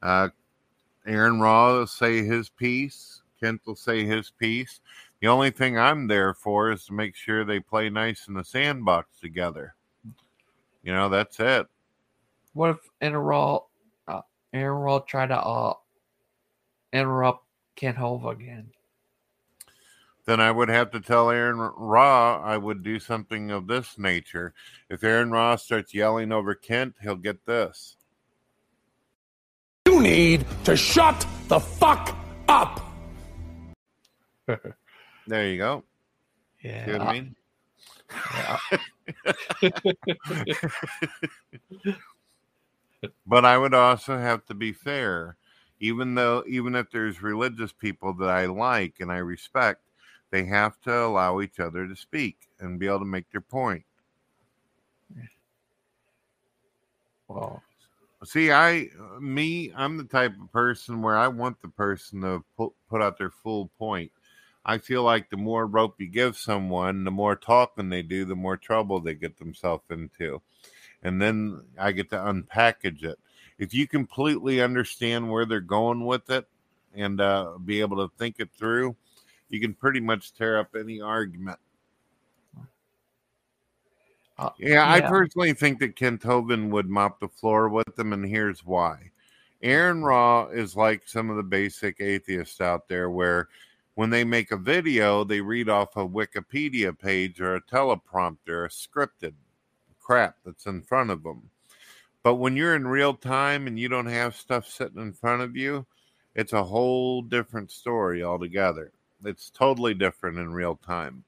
Uh, 0.00 0.28
Aron 1.06 1.40
Ra 1.40 1.72
will 1.72 1.86
say 1.86 2.24
his 2.24 2.48
piece. 2.48 3.22
Kent 3.40 3.60
will 3.66 3.76
say 3.76 4.04
his 4.04 4.30
piece. 4.30 4.80
The 5.20 5.26
only 5.28 5.50
thing 5.50 5.78
I'm 5.78 6.06
there 6.06 6.34
for 6.34 6.70
is 6.70 6.86
to 6.86 6.92
make 6.92 7.16
sure 7.16 7.44
they 7.44 7.60
play 7.60 7.90
nice 7.90 8.28
in 8.28 8.34
the 8.34 8.44
sandbox 8.44 9.18
together. 9.20 9.74
You 10.82 10.92
know, 10.92 11.08
that's 11.08 11.40
it. 11.40 11.66
What 12.52 12.70
if 12.70 12.78
Aaron 13.00 13.58
uh, 14.06 14.20
Aron 14.52 14.82
Ra 14.82 14.98
tried 15.00 15.28
to 15.28 15.38
uh, 15.38 15.74
interrupt 16.94 17.44
Kent 17.76 17.98
Hovind 17.98 18.32
again? 18.32 18.70
Then 20.26 20.40
I 20.40 20.50
would 20.50 20.70
have 20.70 20.90
to 20.92 21.00
tell 21.00 21.28
Aron 21.30 21.58
Ra 21.58 22.40
I 22.42 22.56
would 22.56 22.82
do 22.82 22.98
something 22.98 23.50
of 23.50 23.66
this 23.66 23.98
nature. 23.98 24.54
If 24.88 25.04
Aron 25.04 25.30
Ra 25.30 25.56
starts 25.56 25.92
yelling 25.92 26.32
over 26.32 26.54
Kent, 26.54 26.94
he'll 27.02 27.16
get 27.16 27.44
this. 27.44 27.96
You 29.86 30.00
need 30.00 30.46
to 30.64 30.76
shut 30.76 31.26
the 31.48 31.60
fuck 31.60 32.16
up. 32.48 32.80
There 35.26 35.48
you 35.48 35.56
go. 35.56 35.84
Yeah. 36.62 36.84
See 36.84 36.92
what 36.92 37.00
I 37.00 37.12
mean? 37.12 37.34
but 43.26 43.44
I 43.46 43.56
would 43.56 43.72
also 43.72 44.18
have 44.18 44.44
to 44.46 44.54
be 44.54 44.72
fair. 44.72 45.36
Even 45.80 46.14
though, 46.14 46.44
even 46.48 46.74
if 46.74 46.90
there's 46.90 47.22
religious 47.22 47.72
people 47.72 48.14
that 48.14 48.30
I 48.30 48.46
like 48.46 48.96
and 49.00 49.10
I 49.12 49.18
respect, 49.18 49.82
they 50.30 50.44
have 50.44 50.80
to 50.82 51.04
allow 51.04 51.40
each 51.40 51.60
other 51.60 51.86
to 51.86 51.96
speak 51.96 52.48
and 52.60 52.78
be 52.78 52.86
able 52.86 53.00
to 53.00 53.04
make 53.04 53.30
their 53.30 53.40
point. 53.40 53.84
Well, 57.28 57.62
See, 58.24 58.50
I, 58.50 58.88
uh, 58.98 59.20
me, 59.20 59.70
I'm 59.76 59.98
the 59.98 60.04
type 60.04 60.32
of 60.40 60.50
person 60.50 61.02
where 61.02 61.16
I 61.16 61.28
want 61.28 61.60
the 61.60 61.68
person 61.68 62.22
to 62.22 62.42
put, 62.56 62.72
put 62.88 63.02
out 63.02 63.18
their 63.18 63.30
full 63.30 63.70
point. 63.78 64.10
I 64.64 64.78
feel 64.78 65.02
like 65.02 65.28
the 65.28 65.36
more 65.36 65.66
rope 65.66 65.96
you 65.98 66.06
give 66.06 66.38
someone, 66.38 67.04
the 67.04 67.10
more 67.10 67.36
talking 67.36 67.90
they 67.90 68.02
do, 68.02 68.24
the 68.24 68.34
more 68.34 68.56
trouble 68.56 68.98
they 68.98 69.14
get 69.14 69.38
themselves 69.38 69.84
into. 69.90 70.40
And 71.02 71.20
then 71.20 71.60
I 71.78 71.92
get 71.92 72.08
to 72.10 72.16
unpackage 72.16 73.04
it. 73.04 73.18
If 73.58 73.72
you 73.72 73.86
completely 73.86 74.60
understand 74.60 75.30
where 75.30 75.46
they're 75.46 75.60
going 75.60 76.04
with 76.04 76.30
it 76.30 76.46
and 76.94 77.20
uh, 77.20 77.52
be 77.64 77.80
able 77.80 77.96
to 78.06 78.12
think 78.16 78.36
it 78.38 78.50
through, 78.56 78.96
you 79.48 79.60
can 79.60 79.74
pretty 79.74 80.00
much 80.00 80.34
tear 80.34 80.58
up 80.58 80.74
any 80.74 81.00
argument. 81.00 81.58
uh, 84.38 84.50
Yeah, 84.58 84.90
I 84.90 85.00
personally 85.00 85.52
think 85.52 85.78
that 85.80 85.96
Kent 85.96 86.22
Hovind 86.22 86.70
would 86.70 86.88
mop 86.88 87.20
the 87.20 87.28
floor 87.28 87.68
with 87.68 87.94
them, 87.96 88.12
and 88.12 88.24
here's 88.26 88.64
why. 88.64 89.10
Aron 89.62 90.02
Ra 90.02 90.48
is 90.48 90.76
like 90.76 91.06
some 91.06 91.30
of 91.30 91.36
the 91.36 91.42
basic 91.42 92.00
atheists 92.00 92.60
out 92.60 92.88
there 92.88 93.08
where 93.08 93.48
when 93.94 94.10
they 94.10 94.24
make 94.24 94.50
a 94.50 94.56
video, 94.56 95.24
they 95.24 95.40
read 95.40 95.68
off 95.68 95.96
a 95.96 96.06
Wikipedia 96.06 96.98
page 96.98 97.40
or 97.40 97.54
a 97.54 97.62
teleprompter, 97.62 98.66
a 98.66 98.68
scripted 98.68 99.34
crap 100.00 100.36
that's 100.44 100.66
in 100.66 100.82
front 100.82 101.10
of 101.10 101.22
them. 101.22 101.50
But 102.24 102.36
when 102.36 102.56
you're 102.56 102.74
in 102.74 102.88
real 102.88 103.14
time 103.14 103.68
and 103.68 103.78
you 103.78 103.88
don't 103.88 104.06
have 104.06 104.34
stuff 104.34 104.66
sitting 104.66 105.00
in 105.00 105.12
front 105.12 105.42
of 105.42 105.54
you, 105.56 105.86
it's 106.34 106.54
a 106.54 106.64
whole 106.64 107.22
different 107.22 107.70
story 107.70 108.24
altogether. 108.24 108.90
It's 109.24 109.50
totally 109.50 109.94
different 109.94 110.38
in 110.38 110.52
real 110.52 110.74
time. 110.74 111.22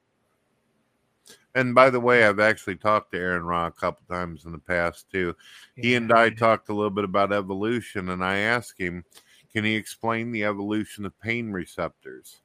And 1.55 1.75
by 1.75 1.91
the 1.91 2.01
way, 2.01 2.25
I've 2.25 2.41
actually 2.41 2.77
talked 2.77 3.13
to 3.13 3.19
Aron 3.19 3.45
Ra 3.45 3.67
a 3.67 3.71
couple 3.71 4.05
times 4.09 4.45
in 4.45 4.53
the 4.53 4.59
past 4.59 5.11
too. 5.11 5.37
He 5.75 5.95
and 5.95 6.13
I 6.13 6.31
talked 6.31 6.69
a 6.71 6.75
little 6.75 6.91
bit 6.91 7.05
about 7.05 7.33
evolution, 7.33 8.11
and 8.11 8.25
I 8.25 8.39
asked 8.39 8.79
him, 8.79 9.05
can 9.53 9.65
he 9.65 9.75
explain 9.75 10.33
the 10.33 10.45
evolution 10.45 11.07
of 11.07 11.19
pain 11.21 11.53
receptors? 11.53 12.41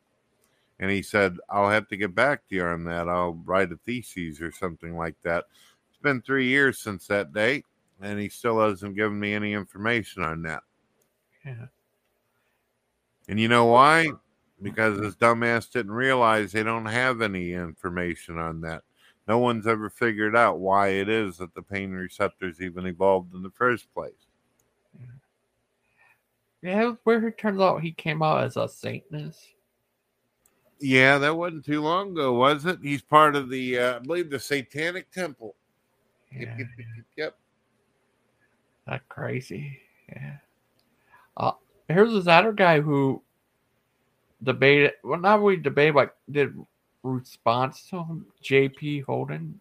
And 0.80 0.90
he 0.90 1.02
said, 1.02 1.38
I'll 1.50 1.70
have 1.70 1.88
to 1.90 1.98
get 1.98 2.16
back 2.16 2.48
to 2.48 2.56
you 2.56 2.64
on 2.64 2.86
that. 2.86 3.08
I'll 3.08 3.34
write 3.46 3.72
a 3.72 3.78
thesis 3.86 4.42
or 4.42 4.52
something 4.52 4.98
like 4.98 5.16
that. 5.24 5.46
It's 5.90 6.02
been 6.02 6.22
three 6.22 6.48
years 6.48 6.80
since 6.80 7.06
that 7.08 7.34
date, 7.34 7.66
and 8.02 8.20
he 8.20 8.30
still 8.30 8.60
hasn't 8.60 8.96
given 8.96 9.20
me 9.20 9.34
any 9.34 9.54
information 9.54 10.24
on 10.24 10.42
that. 10.44 10.64
Yeah. 11.46 11.66
And 13.28 13.40
you 13.40 13.48
know 13.48 13.66
why? 13.66 14.12
Because 14.62 15.00
his 15.00 15.16
dumbass 15.16 15.72
didn't 15.72 15.92
realize 15.92 16.52
they 16.52 16.64
don't 16.64 16.86
have 16.86 17.22
any 17.22 17.54
information 17.54 18.38
on 18.38 18.62
that. 18.62 18.84
No 19.28 19.38
one's 19.38 19.68
ever 19.68 19.90
figured 19.90 20.36
out 20.36 20.60
why 20.60 20.90
it 20.90 21.08
is 21.08 21.38
that 21.38 21.54
the 21.54 21.62
pain 21.62 21.92
receptors 21.92 22.62
even 22.62 22.86
evolved 22.86 23.34
in 23.34 23.44
the 23.44 23.52
first 23.52 23.92
place. 23.94 24.12
Yeah, 26.62 26.94
where 27.06 27.28
it 27.28 27.38
turns 27.38 27.60
out 27.60 27.82
he 27.82 27.92
came 27.92 28.22
out 28.22 28.44
as 28.44 28.58
a 28.58 28.68
Satanist. 28.68 29.40
Yeah, 30.80 31.18
that 31.20 31.36
wasn't 31.36 31.66
too 31.66 31.82
long 31.82 32.12
ago, 32.12 32.34
was 32.34 32.66
it? 32.66 32.80
He's 32.82 33.02
part 33.02 33.36
of 33.36 33.50
the, 33.50 33.80
uh, 33.80 33.96
I 33.96 34.00
believe, 34.00 34.30
the 34.30 34.40
Satanic 34.40 35.12
Temple. 35.12 35.56
Yeah, 36.32 36.56
yep, 36.58 36.68
yep, 36.78 36.88
yep, 37.18 37.38
that 38.88 39.08
crazy. 39.10 39.80
Yeah. 40.10 40.38
Uh, 41.38 41.52
here's 41.88 42.14
this 42.14 42.28
other 42.28 42.52
guy 42.54 42.82
who 42.82 43.22
debated. 44.44 44.94
Well, 45.04 45.20
not 45.20 45.42
really 45.42 45.58
debate, 45.58 45.94
but 45.94 46.18
did 46.30 46.54
response 47.04 47.88
to 47.90 48.04
him. 48.04 48.26
J.P. 48.42 49.02
Holding. 49.02 49.60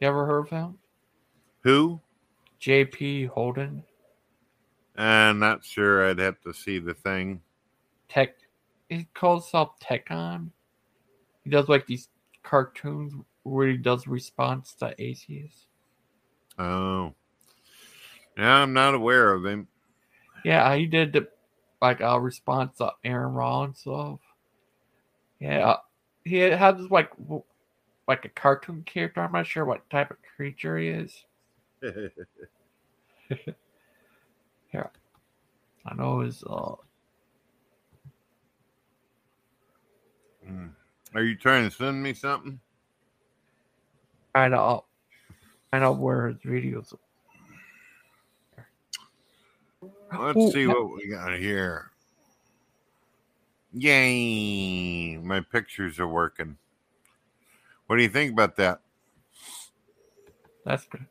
You 0.00 0.08
ever 0.08 0.26
heard 0.26 0.46
of 0.46 0.50
him? 0.50 0.78
Who? 1.60 2.00
J.P. 2.58 3.26
Holding. 3.26 3.84
I'm 4.96 5.38
not 5.38 5.64
sure. 5.64 6.08
I'd 6.08 6.18
have 6.18 6.40
to 6.42 6.52
see 6.52 6.78
the 6.78 6.94
thing. 6.94 7.40
Tech. 8.08 8.34
He 8.88 9.06
calls 9.14 9.44
himself 9.46 9.78
Tekton. 9.80 10.50
He 11.44 11.50
does 11.50 11.68
like 11.68 11.86
these 11.86 12.08
cartoons 12.42 13.14
where 13.42 13.68
he 13.68 13.76
does 13.76 14.06
response 14.06 14.74
to 14.74 14.94
atheists. 14.98 15.66
Oh, 16.58 17.14
yeah, 18.36 18.56
I'm 18.56 18.72
not 18.72 18.94
aware 18.94 19.32
of 19.32 19.44
him. 19.44 19.68
Yeah, 20.44 20.74
he 20.76 20.86
did 20.86 21.12
the, 21.12 21.28
like 21.80 22.00
a 22.00 22.20
response 22.20 22.78
to 22.78 22.92
Aaron 23.04 23.34
Rollins 23.34 23.80
stuff. 23.80 24.20
Yeah, 25.40 25.76
he 26.24 26.38
had 26.38 26.78
this 26.78 26.90
like 26.90 27.10
like 28.06 28.24
a 28.24 28.28
cartoon 28.28 28.82
character. 28.84 29.20
I'm 29.20 29.32
not 29.32 29.46
sure 29.46 29.64
what 29.64 29.88
type 29.90 30.10
of 30.10 30.18
creature 30.36 30.78
he 30.78 30.88
is. 30.88 31.24
Yeah, 34.72 34.86
I 35.84 35.94
know 35.94 36.20
his. 36.20 36.42
Uh, 36.44 36.76
Hmm. 40.46 40.68
Are 41.14 41.22
you 41.22 41.36
trying 41.36 41.68
to 41.68 41.74
send 41.74 42.02
me 42.02 42.14
something? 42.14 42.60
kind 44.34 44.54
of 44.54 44.84
kind 45.72 45.84
of 45.84 45.98
where 45.98 46.28
his 46.28 46.36
videos. 46.38 46.94
Let's 50.16 50.36
Ooh, 50.36 50.52
see 50.52 50.66
what 50.66 50.94
we 50.94 51.08
got 51.08 51.38
here. 51.38 51.90
Yay! 53.72 55.16
My 55.16 55.40
pictures 55.40 55.98
are 55.98 56.06
working. 56.06 56.58
What 57.86 57.96
do 57.96 58.02
you 58.02 58.10
think 58.10 58.32
about 58.32 58.56
that? 58.56 58.80
That's 60.66 60.84
good. 60.84 61.06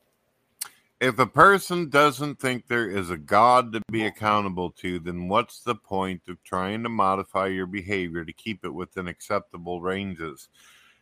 If 1.00 1.18
a 1.18 1.26
person 1.26 1.90
doesn't 1.90 2.40
think 2.40 2.68
there 2.68 2.88
is 2.88 3.10
a 3.10 3.18
God 3.18 3.74
to 3.74 3.82
be 3.92 4.06
accountable 4.06 4.70
to, 4.74 5.00
then 5.00 5.28
what's 5.28 5.62
the 5.62 5.74
point 5.74 6.22
of 6.28 6.42
trying 6.44 6.84
to 6.84 6.90
modify 6.90 7.48
your 7.48 7.66
behavior 7.66 8.24
to 8.24 8.32
keep 8.32 8.64
it 8.64 8.70
within 8.70 9.08
acceptable 9.08 9.82
ranges? 9.82 10.50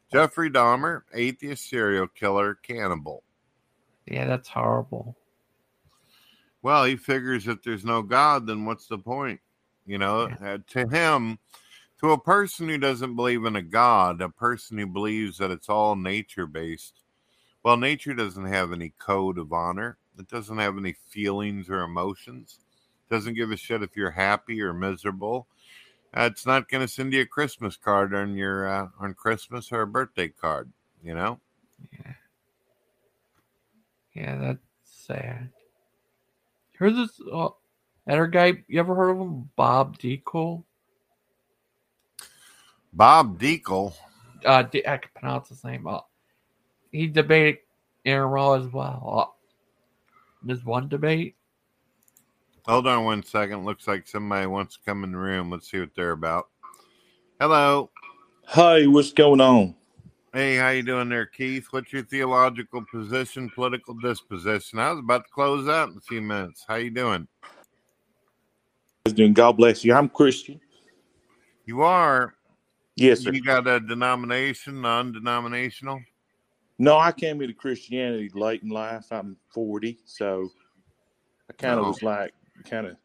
Jeffrey 0.10 0.50
Dahmer, 0.50 1.02
atheist 1.14 1.70
serial 1.70 2.08
killer, 2.08 2.56
cannibal. 2.56 3.24
Yeah, 4.10 4.26
that's 4.26 4.50
horrible. 4.50 5.16
Well, 6.62 6.84
he 6.86 6.96
figures 6.96 7.48
if 7.48 7.64
there's 7.64 7.86
no 7.86 8.02
God, 8.02 8.48
then 8.48 8.66
what's 8.66 8.88
the 8.88 8.98
point? 8.98 9.40
You 9.86 9.98
know, 9.98 10.30
uh, 10.44 10.58
to 10.68 10.88
him, 10.88 11.40
to 12.00 12.12
a 12.12 12.20
person 12.20 12.68
who 12.68 12.78
doesn't 12.78 13.16
believe 13.16 13.46
in 13.46 13.56
a 13.56 13.62
God, 13.62 14.22
a 14.22 14.30
person 14.30 14.78
who 14.78 14.88
believes 14.88 15.38
that 15.38 15.52
it's 15.52 15.70
all 15.70 15.96
nature 15.96 16.46
based, 16.48 17.02
well, 17.64 17.78
nature 17.78 18.14
doesn't 18.14 18.46
have 18.46 18.72
any 18.72 18.94
code 19.00 19.38
of 19.38 19.54
honor. 19.54 19.98
It 20.18 20.28
doesn't 20.28 20.58
have 20.58 20.78
any 20.78 20.96
feelings 21.10 21.70
or 21.70 21.82
emotions. 21.82 22.60
It 23.10 23.14
doesn't 23.14 23.36
give 23.36 23.52
a 23.52 23.58
shit 23.58 23.84
if 23.84 23.96
you're 23.96 24.12
happy 24.12 24.62
or 24.62 24.74
miserable. 24.74 25.48
Uh, 26.16 26.30
it's 26.32 26.46
not 26.46 26.70
going 26.70 26.86
to 26.86 26.92
send 26.92 27.14
you 27.14 27.22
a 27.22 27.26
Christmas 27.26 27.78
card 27.78 28.14
on 28.14 28.36
your 28.36 28.68
uh, 28.68 28.88
on 29.00 29.14
Christmas 29.14 29.72
or 29.72 29.82
a 29.82 29.88
birthday 29.88 30.28
card. 30.28 30.72
You 31.04 31.14
know. 31.14 31.40
Yeah, 31.94 32.14
that's 34.26 34.60
sad. 34.84 35.50
Here's 36.78 36.96
this 36.96 37.20
uh, 37.32 37.50
other 38.08 38.28
guy. 38.28 38.64
You 38.68 38.80
ever 38.80 38.96
heard 38.96 39.12
of 39.12 39.20
him? 39.20 39.50
Bob 39.56 39.98
Deacle. 40.00 40.64
Bob 42.94 43.40
Deacle. 43.40 43.94
Uh, 44.46 44.64
D- 44.64 44.88
I 44.88 44.98
can 44.98 45.12
pronounce 45.14 45.50
his 45.50 45.64
name. 45.64 45.86
Uh, 45.88 46.00
he 46.92 47.08
debated 47.08 47.60
Aron 48.06 48.32
Ra 48.32 48.54
as 48.54 48.68
well. 48.68 49.30
Uh, 49.32 49.36
there's 50.44 50.64
one 50.64 50.88
debate. 50.88 51.36
Hold 52.66 52.88
on 52.88 53.04
one 53.04 53.24
second. 53.24 53.66
Looks 53.66 53.88
like 53.88 54.08
somebody 54.08 54.48
wants 54.48 54.76
to 54.76 54.84
come 54.86 55.04
in 55.04 55.12
the 55.12 55.18
room. 55.18 55.50
Let's 55.50 55.70
see 55.70 55.80
what 55.80 55.96
they're 55.96 56.12
about. 56.12 56.50
Hello. 57.40 57.90
Hey, 58.48 58.88
what's 58.88 59.12
going 59.12 59.42
on? 59.42 59.76
Hey, 60.32 60.58
how 60.58 60.70
you 60.70 60.84
doing 60.84 61.10
there, 61.10 61.26
Keith? 61.26 61.66
What's 61.72 61.92
your 61.92 62.04
theological 62.04 62.86
position, 62.92 63.50
political 63.50 63.96
disposition? 63.96 64.78
I 64.78 64.92
was 64.92 65.00
about 65.00 65.24
to 65.24 65.32
close 65.32 65.68
out 65.68 65.90
in 65.90 65.98
a 65.98 66.02
few 66.02 66.22
minutes. 66.22 66.64
How 66.68 66.76
you 66.76 66.92
doing? 66.92 67.28
Doing 69.06 69.34
God 69.34 69.54
bless 69.54 69.84
you. 69.84 69.96
I'm 69.96 70.08
Christian. 70.08 70.62
You 71.66 71.82
are. 71.82 72.36
Yes, 72.96 73.22
sir. 73.22 73.32
You 73.32 73.42
got 73.42 73.66
a 73.68 73.80
denomination, 73.80 74.82
non-denominational? 74.82 76.00
No, 76.78 77.00
I 77.00 77.12
came 77.12 77.42
into 77.42 77.56
Christianity 77.56 78.30
late 78.36 78.62
in 78.62 78.70
life. 78.70 79.08
I'm 79.10 79.36
40, 79.52 79.98
so 80.06 80.52
I 81.50 81.54
kind 81.54 81.80
of 81.80 81.86
Oh. 81.86 81.90
was 81.90 82.04
like, 82.04 82.36
kind 82.70 82.86
of, 82.86 82.98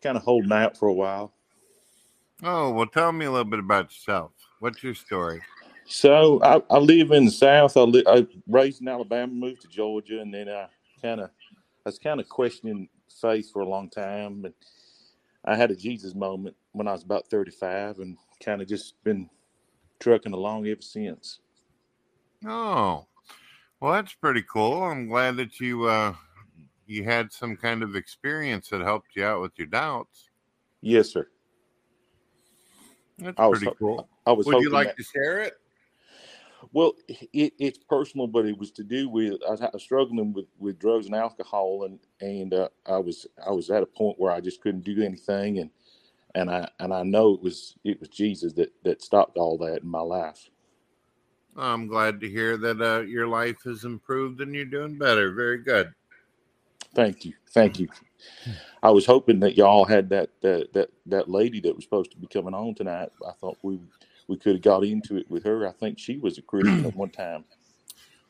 kind 0.00 0.16
of 0.16 0.22
holding 0.22 0.52
out 0.52 0.74
for 0.74 0.88
a 0.88 0.94
while. 0.94 1.34
Oh, 2.42 2.72
well, 2.72 2.86
tell 2.86 3.12
me 3.12 3.26
a 3.26 3.30
little 3.30 3.44
bit 3.44 3.58
about 3.58 3.90
yourself. 3.90 4.32
What's 4.60 4.82
your 4.82 4.94
story? 4.94 5.42
So 6.00 6.40
I, 6.42 6.62
I 6.70 6.78
live 6.78 7.10
in 7.10 7.24
the 7.24 7.30
South. 7.32 7.76
I, 7.76 7.80
li- 7.80 8.04
I 8.06 8.24
raised 8.46 8.80
in 8.80 8.86
Alabama, 8.86 9.32
moved 9.32 9.62
to 9.62 9.68
Georgia, 9.68 10.20
and 10.20 10.32
then 10.32 10.48
I 10.48 10.68
kind 11.02 11.20
of, 11.20 11.30
I 11.84 11.88
was 11.88 11.98
kind 11.98 12.20
of 12.20 12.28
questioning 12.28 12.88
faith 13.20 13.50
for 13.52 13.62
a 13.62 13.68
long 13.68 13.90
time. 13.90 14.44
And 14.44 14.54
I 15.44 15.56
had 15.56 15.72
a 15.72 15.76
Jesus 15.76 16.14
moment 16.14 16.54
when 16.72 16.86
I 16.86 16.92
was 16.92 17.02
about 17.02 17.26
35, 17.28 17.98
and 17.98 18.16
kind 18.42 18.62
of 18.62 18.68
just 18.68 19.02
been 19.02 19.28
trucking 19.98 20.32
along 20.32 20.68
ever 20.68 20.80
since. 20.80 21.40
Oh, 22.46 23.06
well, 23.80 23.92
that's 23.92 24.14
pretty 24.14 24.42
cool. 24.42 24.84
I'm 24.84 25.08
glad 25.08 25.36
that 25.38 25.58
you 25.58 25.86
uh, 25.86 26.14
you 26.86 27.02
had 27.02 27.32
some 27.32 27.56
kind 27.56 27.82
of 27.82 27.96
experience 27.96 28.68
that 28.68 28.80
helped 28.80 29.08
you 29.16 29.24
out 29.24 29.40
with 29.40 29.52
your 29.56 29.66
doubts. 29.66 30.28
Yes, 30.82 31.10
sir. 31.10 31.26
That's 33.18 33.38
I 33.40 33.50
pretty 33.50 33.66
ho- 33.66 33.74
cool. 33.76 34.08
I 34.24 34.32
was 34.32 34.46
Would 34.46 34.62
you 34.62 34.70
like 34.70 34.86
that- 34.88 34.96
to 34.98 35.02
share 35.02 35.40
it? 35.40 35.54
Well, 36.72 36.92
it, 37.08 37.52
it's 37.58 37.78
personal, 37.78 38.28
but 38.28 38.46
it 38.46 38.56
was 38.56 38.70
to 38.72 38.84
do 38.84 39.08
with 39.08 39.40
I 39.46 39.50
was, 39.50 39.60
I 39.60 39.70
was 39.72 39.82
struggling 39.82 40.32
with, 40.32 40.46
with 40.58 40.78
drugs 40.78 41.06
and 41.06 41.14
alcohol, 41.14 41.84
and 41.84 41.98
and 42.20 42.54
uh, 42.54 42.68
I 42.86 42.98
was 42.98 43.26
I 43.44 43.50
was 43.50 43.70
at 43.70 43.82
a 43.82 43.86
point 43.86 44.18
where 44.18 44.32
I 44.32 44.40
just 44.40 44.60
couldn't 44.60 44.84
do 44.84 45.02
anything, 45.02 45.58
and 45.58 45.70
and 46.34 46.50
I 46.50 46.68
and 46.78 46.94
I 46.94 47.02
know 47.02 47.34
it 47.34 47.42
was 47.42 47.76
it 47.84 47.98
was 47.98 48.08
Jesus 48.08 48.52
that 48.54 48.72
that 48.84 49.02
stopped 49.02 49.36
all 49.36 49.58
that 49.58 49.82
in 49.82 49.88
my 49.88 50.00
life. 50.00 50.48
I'm 51.56 51.88
glad 51.88 52.20
to 52.20 52.28
hear 52.30 52.56
that 52.58 52.80
uh, 52.80 53.00
your 53.00 53.26
life 53.26 53.62
has 53.64 53.84
improved 53.84 54.40
and 54.40 54.54
you're 54.54 54.64
doing 54.64 54.96
better. 54.96 55.32
Very 55.32 55.58
good. 55.58 55.92
Thank 56.94 57.24
you, 57.24 57.34
thank 57.50 57.80
you. 57.80 57.88
I 58.82 58.90
was 58.90 59.06
hoping 59.06 59.40
that 59.40 59.56
y'all 59.56 59.84
had 59.84 60.08
that 60.10 60.30
that 60.42 60.72
that 60.72 60.90
that 61.06 61.28
lady 61.28 61.60
that 61.60 61.74
was 61.74 61.84
supposed 61.84 62.12
to 62.12 62.18
be 62.18 62.26
coming 62.28 62.54
on 62.54 62.74
tonight. 62.74 63.10
I 63.26 63.32
thought 63.32 63.58
we 63.62 63.80
we 64.30 64.36
could 64.36 64.54
have 64.54 64.62
got 64.62 64.84
into 64.84 65.16
it 65.16 65.28
with 65.28 65.44
her. 65.44 65.66
I 65.66 65.72
think 65.72 65.98
she 65.98 66.16
was 66.16 66.38
a 66.38 66.42
Christian 66.42 66.86
at 66.86 66.94
one 66.94 67.10
time. 67.10 67.44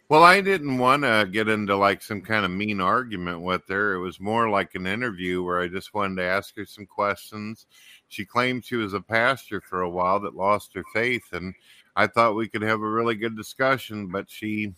Well, 0.09 0.25
I 0.25 0.41
didn't 0.41 0.79
want 0.79 1.03
to 1.03 1.29
get 1.31 1.49
into 1.49 1.77
like 1.77 2.03
some 2.03 2.23
kind 2.23 2.45
of 2.45 2.51
mean 2.51 2.81
argument 2.81 3.43
with 3.43 3.69
her. 3.69 3.95
It 3.95 4.01
was 4.01 4.19
more 4.19 4.49
like 4.49 4.75
an 4.75 4.87
interview 4.87 5.45
where 5.45 5.61
I 5.61 5.69
just 5.69 5.95
wanted 5.95 6.17
to 6.17 6.25
ask 6.25 6.57
her 6.57 6.65
some 6.65 6.87
questions. 6.87 7.67
She 8.09 8.25
claimed 8.25 8.65
she 8.65 8.77
was 8.77 8.95
a 8.95 9.01
pastor 9.01 9.61
for 9.61 9.83
a 9.83 9.91
while 9.91 10.19
that 10.21 10.35
lost 10.35 10.75
her 10.75 10.83
faith, 10.93 11.33
and 11.33 11.55
I 11.95 12.07
thought 12.07 12.35
we 12.35 12.49
could 12.49 12.63
have 12.63 12.81
a 12.81 12.91
really 12.91 13.15
good 13.15 13.37
discussion, 13.37 14.09
but 14.09 14.29
she 14.29 14.73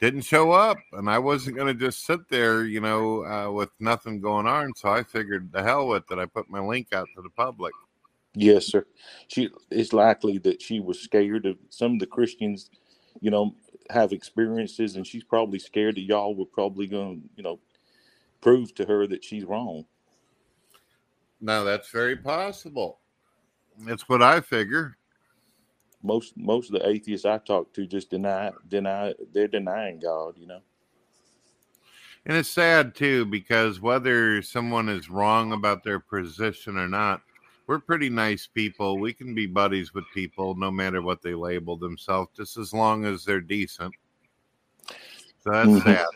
didn't 0.00 0.22
show 0.22 0.50
up, 0.50 0.76
and 0.92 1.08
I 1.08 1.18
wasn't 1.18 1.56
going 1.56 1.68
to 1.68 1.86
just 1.86 2.04
sit 2.04 2.28
there, 2.28 2.64
you 2.64 2.80
know, 2.80 3.24
uh, 3.24 3.50
with 3.50 3.70
nothing 3.78 4.20
going 4.20 4.48
on. 4.48 4.74
So 4.74 4.90
I 4.90 5.04
figured 5.04 5.52
the 5.52 5.62
hell 5.62 5.86
with 5.86 6.10
it. 6.10 6.18
I 6.18 6.26
put 6.26 6.50
my 6.50 6.60
link 6.60 6.88
out 6.92 7.06
to 7.14 7.22
the 7.22 7.30
public. 7.30 7.72
Yes, 8.34 8.66
sir. 8.66 8.86
She 9.28 9.50
it's 9.70 9.92
likely 9.92 10.38
that 10.38 10.62
she 10.62 10.80
was 10.80 10.98
scared 11.00 11.44
of 11.46 11.56
some 11.68 11.94
of 11.94 11.98
the 11.98 12.06
Christians, 12.06 12.70
you 13.20 13.30
know, 13.30 13.54
have 13.90 14.12
experiences, 14.12 14.96
and 14.96 15.06
she's 15.06 15.24
probably 15.24 15.58
scared 15.58 15.96
that 15.96 16.02
y'all 16.02 16.34
were 16.34 16.46
probably 16.46 16.86
going 16.86 17.20
to, 17.20 17.28
you 17.36 17.42
know, 17.42 17.60
prove 18.40 18.74
to 18.76 18.86
her 18.86 19.06
that 19.06 19.24
she's 19.24 19.44
wrong. 19.44 19.84
Now 21.40 21.64
that's 21.64 21.90
very 21.90 22.16
possible. 22.16 23.00
That's 23.80 24.08
what 24.08 24.22
I 24.22 24.40
figure. 24.40 24.96
Most 26.02 26.36
most 26.36 26.72
of 26.72 26.80
the 26.80 26.88
atheists 26.88 27.26
I 27.26 27.38
talk 27.38 27.72
to 27.74 27.86
just 27.86 28.10
deny 28.10 28.50
deny 28.68 29.14
they're 29.32 29.48
denying 29.48 30.00
God. 30.00 30.34
You 30.38 30.46
know. 30.46 30.60
And 32.24 32.36
it's 32.36 32.48
sad 32.48 32.94
too 32.94 33.24
because 33.26 33.80
whether 33.80 34.40
someone 34.42 34.88
is 34.88 35.10
wrong 35.10 35.52
about 35.52 35.82
their 35.82 35.98
position 35.98 36.78
or 36.78 36.88
not, 36.88 37.22
we're 37.66 37.78
pretty 37.78 38.08
nice 38.08 38.46
people. 38.46 38.98
We 38.98 39.12
can 39.12 39.34
be 39.34 39.46
buddies 39.46 39.94
with 39.94 40.04
people 40.14 40.54
no 40.54 40.70
matter 40.70 41.02
what 41.02 41.22
they 41.22 41.34
label 41.34 41.76
themselves, 41.76 42.30
just 42.36 42.56
as 42.56 42.72
long 42.72 43.04
as 43.04 43.24
they're 43.24 43.40
decent. 43.40 43.94
So 45.40 45.50
that's 45.50 45.68
Mhm. 45.68 45.82
sad. 45.82 46.06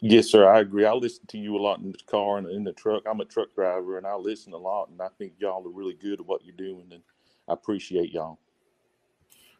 Yes, 0.00 0.28
sir. 0.28 0.46
I 0.46 0.60
agree. 0.60 0.84
I 0.84 0.92
listen 0.92 1.26
to 1.28 1.38
you 1.38 1.56
a 1.56 1.58
lot 1.58 1.80
in 1.80 1.90
the 1.90 1.98
car 2.06 2.38
and 2.38 2.48
in 2.50 2.64
the 2.64 2.72
truck. 2.72 3.02
I'm 3.06 3.20
a 3.20 3.24
truck 3.24 3.54
driver, 3.54 3.96
and 3.98 4.06
I 4.06 4.14
listen 4.14 4.52
a 4.52 4.58
lot. 4.58 4.90
And 4.90 5.00
I 5.00 5.08
think 5.18 5.32
y'all 5.38 5.66
are 5.66 5.70
really 5.70 5.94
good 5.94 6.20
at 6.20 6.26
what 6.26 6.44
you're 6.44 6.54
doing, 6.54 6.86
and 6.92 7.02
I 7.48 7.54
appreciate 7.54 8.12
y'all. 8.12 8.38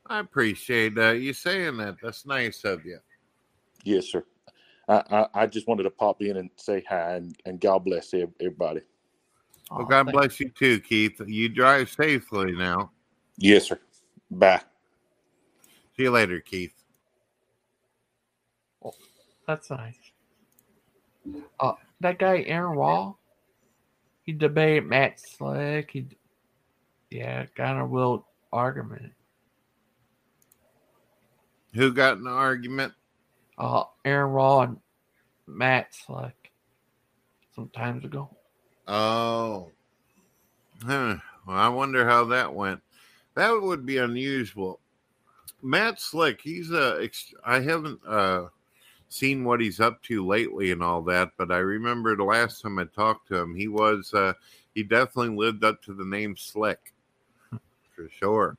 I 0.06 0.20
appreciate 0.20 0.96
uh, 0.98 1.12
you 1.12 1.32
saying 1.32 1.78
that. 1.78 1.96
That's 2.02 2.26
nice 2.26 2.64
of 2.64 2.84
you. 2.84 2.98
Yes, 3.82 4.06
sir. 4.06 4.24
I, 4.88 5.02
I, 5.10 5.42
I 5.42 5.46
just 5.46 5.66
wanted 5.66 5.84
to 5.84 5.90
pop 5.90 6.22
in 6.22 6.36
and 6.36 6.50
say 6.56 6.84
hi, 6.88 7.16
and, 7.16 7.34
and 7.44 7.60
God 7.60 7.84
bless 7.84 8.14
everybody. 8.14 8.82
Well, 9.70 9.86
God 9.86 10.12
bless 10.12 10.38
you 10.38 10.48
too, 10.50 10.80
Keith. 10.80 11.20
You 11.26 11.48
drive 11.48 11.90
safely 11.90 12.52
now. 12.52 12.92
Yes, 13.36 13.68
sir. 13.68 13.78
Bye. 14.30 14.60
See 15.96 16.04
you 16.04 16.10
later, 16.10 16.40
Keith. 16.40 16.72
That's 19.46 19.70
nice. 19.70 19.98
Uh, 21.58 21.72
that 22.00 22.18
guy 22.18 22.44
Aron 22.46 22.76
Ra, 22.76 23.12
he 24.22 24.32
debated 24.32 24.86
Matt 24.86 25.20
Slick. 25.20 25.90
He, 25.92 26.06
yeah, 27.10 27.46
kind 27.54 27.78
a 27.78 27.86
will 27.86 28.26
argument. 28.52 29.12
Who 31.74 31.92
got 31.92 32.18
in 32.18 32.26
an 32.26 32.32
argument? 32.32 32.92
Uh, 33.58 33.84
Aron 34.04 34.32
Ra 34.32 34.60
and 34.62 34.76
Matt 35.46 35.94
Slick 35.94 36.50
some 37.54 37.68
times 37.70 38.04
ago. 38.04 38.35
Oh, 38.88 39.70
huh. 40.84 41.16
well, 41.46 41.56
I 41.56 41.68
wonder 41.68 42.08
how 42.08 42.24
that 42.26 42.54
went. 42.54 42.80
That 43.34 43.50
would 43.60 43.84
be 43.84 43.98
unusual. 43.98 44.80
Matt 45.62 46.00
Slick, 46.00 46.40
he's 46.40 46.70
a. 46.70 46.98
ex- 47.02 47.34
I 47.44 47.60
haven't 47.60 48.00
uh, 48.06 48.46
seen 49.08 49.44
what 49.44 49.60
he's 49.60 49.80
up 49.80 50.02
to 50.04 50.24
lately 50.24 50.70
and 50.70 50.82
all 50.82 51.02
that, 51.02 51.32
but 51.36 51.50
I 51.50 51.58
remember 51.58 52.14
the 52.14 52.24
last 52.24 52.62
time 52.62 52.78
I 52.78 52.84
talked 52.84 53.28
to 53.28 53.36
him, 53.36 53.54
he 53.54 53.68
was. 53.68 54.12
Uh, 54.14 54.34
he 54.74 54.82
definitely 54.82 55.36
lived 55.36 55.64
up 55.64 55.82
to 55.84 55.94
the 55.94 56.04
name 56.04 56.36
Slick, 56.36 56.92
for 57.94 58.08
sure. 58.10 58.56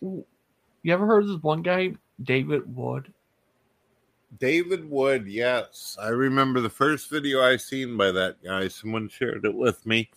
You 0.00 0.92
ever 0.92 1.06
heard 1.06 1.24
of 1.24 1.28
this 1.28 1.42
one 1.42 1.62
guy, 1.62 1.94
David 2.22 2.74
Wood? 2.74 3.12
David 4.38 4.88
Wood, 4.88 5.26
yes. 5.26 5.96
I 6.00 6.08
remember 6.08 6.60
the 6.60 6.70
first 6.70 7.10
video 7.10 7.42
I 7.42 7.56
seen 7.56 7.96
by 7.96 8.10
that 8.12 8.42
guy. 8.42 8.68
Someone 8.68 9.08
shared 9.08 9.44
it 9.44 9.54
with 9.54 9.84
me. 9.86 10.10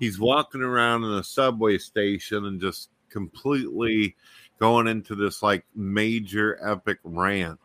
He's 0.00 0.18
walking 0.18 0.62
around 0.62 1.04
in 1.04 1.12
a 1.12 1.24
subway 1.24 1.78
station 1.78 2.46
and 2.46 2.60
just 2.60 2.90
completely 3.08 4.16
going 4.58 4.86
into 4.86 5.14
this 5.14 5.42
like 5.42 5.64
major 5.74 6.58
epic 6.66 6.98
rant 7.04 7.60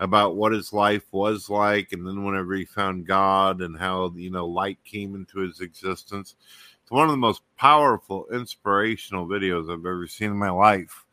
about 0.00 0.36
what 0.36 0.52
his 0.52 0.72
life 0.72 1.04
was 1.12 1.48
like 1.48 1.92
and 1.92 2.06
then 2.06 2.24
whenever 2.24 2.54
he 2.54 2.64
found 2.64 3.06
God 3.06 3.60
and 3.60 3.78
how 3.78 4.12
you 4.16 4.30
know 4.30 4.46
light 4.46 4.78
came 4.84 5.14
into 5.14 5.38
his 5.38 5.60
existence. 5.60 6.34
It's 6.82 6.90
one 6.90 7.04
of 7.04 7.12
the 7.12 7.16
most 7.16 7.42
powerful 7.56 8.26
inspirational 8.32 9.26
videos 9.26 9.72
I've 9.72 9.86
ever 9.86 10.06
seen 10.06 10.32
in 10.32 10.36
my 10.36 10.50
life. 10.50 11.04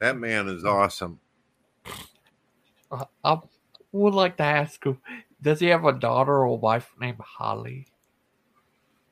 That 0.00 0.16
man 0.16 0.48
is 0.48 0.64
awesome. 0.64 1.18
Uh, 2.90 3.04
I 3.24 3.38
would 3.92 4.14
like 4.14 4.36
to 4.38 4.44
ask 4.44 4.84
him, 4.84 4.98
does 5.40 5.60
he 5.60 5.66
have 5.66 5.84
a 5.84 5.92
daughter 5.92 6.44
or 6.44 6.58
wife 6.58 6.92
named 7.00 7.20
Holly? 7.20 7.86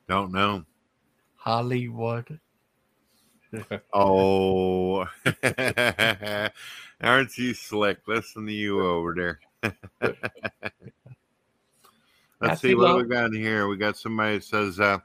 Don't 0.07 0.31
know. 0.31 0.65
Hollywood. 1.35 2.39
Oh, 3.93 5.07
aren't 7.01 7.37
you 7.37 7.53
slick? 7.53 7.99
Listen 8.05 8.45
to 8.45 8.51
you 8.51 8.85
over 8.85 9.15
there. 9.15 9.39
Let's 12.41 12.61
see 12.61 12.75
what 12.75 12.89
love. 12.89 12.97
we 12.97 13.07
got 13.07 13.33
here. 13.33 13.69
We 13.69 13.77
got 13.77 13.97
somebody 13.97 14.37
that 14.37 14.43
says, 14.43 14.81
uh, 14.81 14.99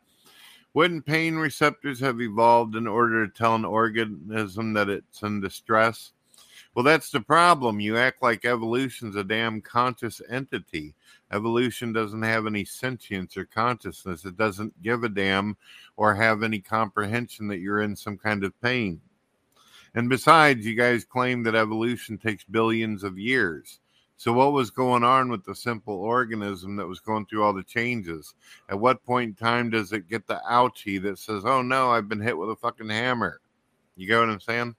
wouldn't 0.74 1.06
pain 1.06 1.36
receptors 1.36 2.00
have 2.00 2.20
evolved 2.20 2.74
in 2.76 2.86
order 2.86 3.26
to 3.26 3.32
tell 3.32 3.54
an 3.54 3.64
organism 3.64 4.72
that 4.72 4.88
it's 4.88 5.22
in 5.22 5.40
distress? 5.40 6.12
Well, 6.74 6.84
that's 6.84 7.10
the 7.10 7.20
problem. 7.20 7.80
You 7.80 7.98
act 7.98 8.22
like 8.22 8.46
evolution's 8.46 9.14
a 9.16 9.24
damn 9.24 9.60
conscious 9.60 10.22
entity. 10.30 10.94
Evolution 11.30 11.92
doesn't 11.92 12.22
have 12.22 12.46
any 12.46 12.64
sentience 12.64 13.36
or 13.36 13.44
consciousness. 13.44 14.24
It 14.24 14.38
doesn't 14.38 14.82
give 14.82 15.04
a 15.04 15.10
damn 15.10 15.56
or 15.96 16.14
have 16.14 16.42
any 16.42 16.60
comprehension 16.60 17.46
that 17.48 17.60
you're 17.60 17.82
in 17.82 17.94
some 17.94 18.16
kind 18.16 18.42
of 18.42 18.58
pain. 18.62 19.02
And 19.94 20.08
besides, 20.08 20.64
you 20.64 20.74
guys 20.74 21.04
claim 21.04 21.42
that 21.42 21.54
evolution 21.54 22.16
takes 22.16 22.44
billions 22.44 23.04
of 23.04 23.18
years. 23.18 23.80
So, 24.16 24.32
what 24.32 24.52
was 24.52 24.70
going 24.70 25.02
on 25.02 25.30
with 25.30 25.44
the 25.44 25.54
simple 25.54 25.96
organism 25.96 26.76
that 26.76 26.86
was 26.86 27.00
going 27.00 27.26
through 27.26 27.42
all 27.42 27.52
the 27.52 27.64
changes? 27.64 28.34
At 28.70 28.78
what 28.78 29.04
point 29.04 29.30
in 29.30 29.34
time 29.34 29.68
does 29.68 29.92
it 29.92 30.08
get 30.08 30.26
the 30.26 30.40
ouchie 30.48 31.02
that 31.02 31.18
says, 31.18 31.44
oh 31.44 31.60
no, 31.60 31.90
I've 31.90 32.08
been 32.08 32.20
hit 32.20 32.38
with 32.38 32.48
a 32.48 32.56
fucking 32.56 32.88
hammer? 32.88 33.40
You 33.96 34.06
get 34.06 34.20
what 34.20 34.30
I'm 34.30 34.40
saying? 34.40 34.76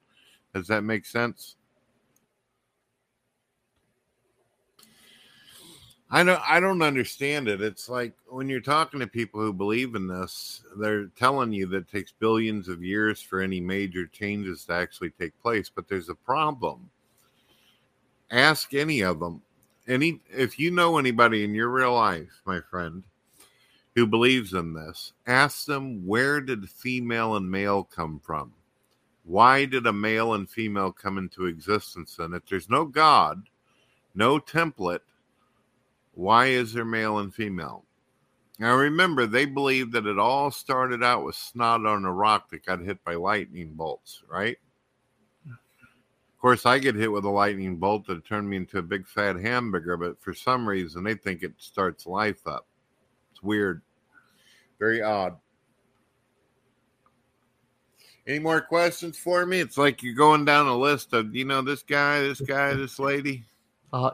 Does 0.55 0.67
that 0.67 0.83
make 0.83 1.05
sense? 1.05 1.57
I 6.13 6.23
don't 6.23 6.41
I 6.47 6.59
don't 6.59 6.83
understand 6.83 7.47
it. 7.47 7.59
It's 7.59 7.89
like 7.89 8.13
when 8.27 8.47
you're 8.47 8.61
talking 8.61 8.99
to 8.99 9.07
people 9.07 9.41
who 9.41 9.51
believe 9.51 9.95
in 9.95 10.07
this, 10.07 10.61
they're 10.77 11.07
telling 11.07 11.51
you 11.51 11.65
that 11.65 11.77
it 11.77 11.91
takes 11.91 12.11
billions 12.11 12.67
of 12.67 12.83
years 12.83 13.19
for 13.19 13.41
any 13.41 13.59
major 13.59 14.05
changes 14.05 14.63
to 14.65 14.73
actually 14.73 15.09
take 15.09 15.41
place, 15.41 15.71
but 15.73 15.87
there's 15.87 16.09
a 16.09 16.15
problem. 16.15 16.91
Ask 18.29 18.75
any 18.75 19.01
of 19.01 19.19
them. 19.19 19.41
Any 19.87 20.19
if 20.29 20.59
you 20.59 20.69
know 20.69 20.99
anybody 20.99 21.43
in 21.43 21.55
your 21.55 21.69
real 21.69 21.95
life, 21.95 22.43
my 22.45 22.61
friend, 22.61 23.01
who 23.95 24.05
believes 24.05 24.53
in 24.53 24.75
this, 24.75 25.13
ask 25.25 25.65
them 25.65 26.05
where 26.05 26.41
did 26.41 26.69
female 26.69 27.37
and 27.37 27.49
male 27.49 27.83
come 27.83 28.19
from? 28.19 28.53
Why 29.23 29.65
did 29.65 29.87
a 29.87 29.93
male 29.93 30.35
and 30.35 30.47
female 30.47 30.91
come 30.91 31.17
into 31.17 31.47
existence? 31.47 32.19
And 32.19 32.35
if 32.35 32.45
there's 32.45 32.69
no 32.69 32.85
God, 32.85 33.49
no 34.13 34.37
template, 34.37 34.99
why 36.13 36.47
is 36.47 36.73
there 36.73 36.85
male 36.85 37.19
and 37.19 37.33
female? 37.33 37.85
Now 38.59 38.75
remember, 38.75 39.25
they 39.25 39.45
believe 39.45 39.91
that 39.93 40.05
it 40.05 40.19
all 40.19 40.51
started 40.51 41.03
out 41.03 41.23
with 41.25 41.35
snot 41.35 41.85
on 41.85 42.05
a 42.05 42.13
rock 42.13 42.49
that 42.49 42.65
got 42.65 42.79
hit 42.79 43.03
by 43.03 43.15
lightning 43.15 43.73
bolts, 43.73 44.23
right? 44.29 44.57
Of 45.47 46.39
course, 46.39 46.65
I 46.65 46.77
get 46.77 46.95
hit 46.95 47.11
with 47.11 47.25
a 47.25 47.29
lightning 47.29 47.77
bolt 47.77 48.05
that 48.07 48.25
turned 48.25 48.49
me 48.49 48.57
into 48.57 48.77
a 48.77 48.83
big 48.83 49.07
fat 49.07 49.37
hamburger, 49.37 49.97
but 49.97 50.21
for 50.21 50.33
some 50.33 50.67
reason 50.67 51.03
they 51.03 51.15
think 51.15 51.41
it 51.41 51.53
starts 51.57 52.05
life 52.05 52.45
up. 52.45 52.67
It's 53.31 53.41
weird. 53.41 53.81
Very 54.77 55.01
odd. 55.01 55.37
Any 58.27 58.39
more 58.39 58.61
questions 58.61 59.17
for 59.17 59.45
me? 59.45 59.59
It's 59.59 59.77
like 59.77 60.03
you're 60.03 60.13
going 60.13 60.45
down 60.45 60.67
a 60.67 60.77
list 60.77 61.13
of, 61.13 61.35
you 61.35 61.43
know, 61.43 61.61
this 61.61 61.83
guy, 61.83 62.21
this 62.21 62.39
guy, 62.39 62.73
this 62.73 62.99
lady. 62.99 63.43
Uh, 63.91 64.11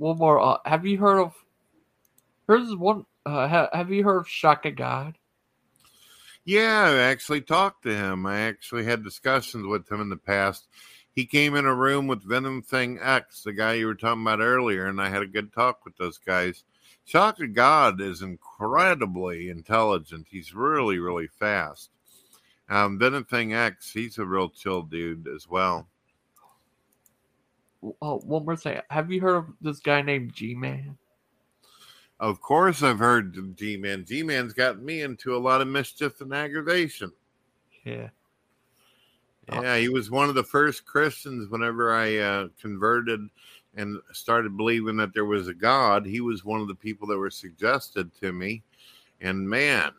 one 0.00 0.16
more. 0.16 0.40
Uh, 0.40 0.56
have 0.64 0.86
you 0.86 0.98
heard 0.98 1.18
of? 1.18 1.34
Here's 2.46 2.74
one. 2.74 3.04
Uh, 3.26 3.46
ha, 3.46 3.68
have 3.72 3.90
you 3.90 4.02
heard 4.02 4.20
of 4.20 4.26
Shockofgod? 4.26 5.14
Yeah, 6.44 6.84
I 6.86 6.96
actually 6.96 7.42
talked 7.42 7.82
to 7.82 7.94
him. 7.94 8.24
I 8.24 8.40
actually 8.40 8.84
had 8.84 9.04
discussions 9.04 9.66
with 9.66 9.90
him 9.90 10.00
in 10.00 10.08
the 10.08 10.16
past. 10.16 10.66
He 11.14 11.26
came 11.26 11.54
in 11.54 11.66
a 11.66 11.74
room 11.74 12.06
with 12.06 12.26
VenomFangX, 12.26 13.42
the 13.42 13.52
guy 13.52 13.74
you 13.74 13.86
were 13.86 13.94
talking 13.94 14.22
about 14.22 14.40
earlier, 14.40 14.86
and 14.86 15.00
I 15.00 15.10
had 15.10 15.22
a 15.22 15.26
good 15.26 15.52
talk 15.52 15.84
with 15.84 15.96
those 15.96 16.16
guys. 16.16 16.64
Shockofgod 17.06 18.00
is 18.00 18.22
incredibly 18.22 19.50
intelligent. 19.50 20.28
He's 20.30 20.54
really, 20.54 20.98
really 20.98 21.26
fast. 21.26 21.90
Um, 22.70 22.98
VenomFangX, 22.98 23.92
he's 23.92 24.16
a 24.16 24.24
real 24.24 24.48
chill 24.48 24.82
dude 24.82 25.28
as 25.28 25.46
well. 25.46 25.88
Oh, 28.02 28.18
one 28.18 28.44
more 28.44 28.56
thing. 28.56 28.80
Have 28.90 29.10
you 29.10 29.20
heard 29.20 29.36
of 29.36 29.46
this 29.60 29.80
guy 29.80 30.02
named 30.02 30.32
G 30.34 30.54
Man? 30.54 30.96
Of 32.18 32.40
course, 32.42 32.82
I've 32.82 32.98
heard 32.98 33.36
of 33.36 33.56
G 33.56 33.76
Man. 33.76 34.04
G 34.04 34.22
Man's 34.22 34.52
gotten 34.52 34.84
me 34.84 35.02
into 35.02 35.34
a 35.34 35.38
lot 35.38 35.60
of 35.60 35.68
mischief 35.68 36.20
and 36.20 36.34
aggravation. 36.34 37.12
Yeah. 37.84 38.10
Yeah, 39.52 39.78
he 39.78 39.88
was 39.88 40.10
one 40.10 40.28
of 40.28 40.36
the 40.36 40.44
first 40.44 40.86
Christians 40.86 41.48
whenever 41.50 41.92
I 41.92 42.18
uh, 42.18 42.48
converted 42.60 43.20
and 43.74 44.00
started 44.12 44.56
believing 44.56 44.96
that 44.98 45.12
there 45.12 45.24
was 45.24 45.48
a 45.48 45.54
God. 45.54 46.06
He 46.06 46.20
was 46.20 46.44
one 46.44 46.60
of 46.60 46.68
the 46.68 46.74
people 46.74 47.08
that 47.08 47.18
were 47.18 47.30
suggested 47.30 48.10
to 48.20 48.32
me. 48.32 48.62
And 49.20 49.48
man, 49.48 49.92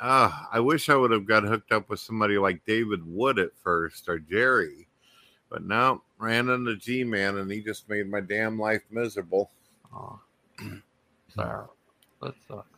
uh, 0.00 0.30
I 0.50 0.60
wish 0.60 0.88
I 0.88 0.96
would 0.96 1.10
have 1.10 1.26
got 1.26 1.44
hooked 1.44 1.72
up 1.72 1.90
with 1.90 2.00
somebody 2.00 2.38
like 2.38 2.64
David 2.64 3.00
Wood 3.06 3.38
at 3.38 3.56
first 3.62 4.08
or 4.08 4.18
Jerry. 4.18 4.88
But 5.50 5.64
now 5.64 6.02
ran 6.18 6.48
into 6.48 6.76
G 6.76 7.04
Man 7.04 7.38
and 7.38 7.50
he 7.50 7.60
just 7.60 7.88
made 7.88 8.08
my 8.08 8.20
damn 8.20 8.58
life 8.58 8.82
miserable. 8.90 9.50
Oh, 9.94 10.20
sorry. 11.34 11.66
That 12.22 12.34
sucks. 12.46 12.68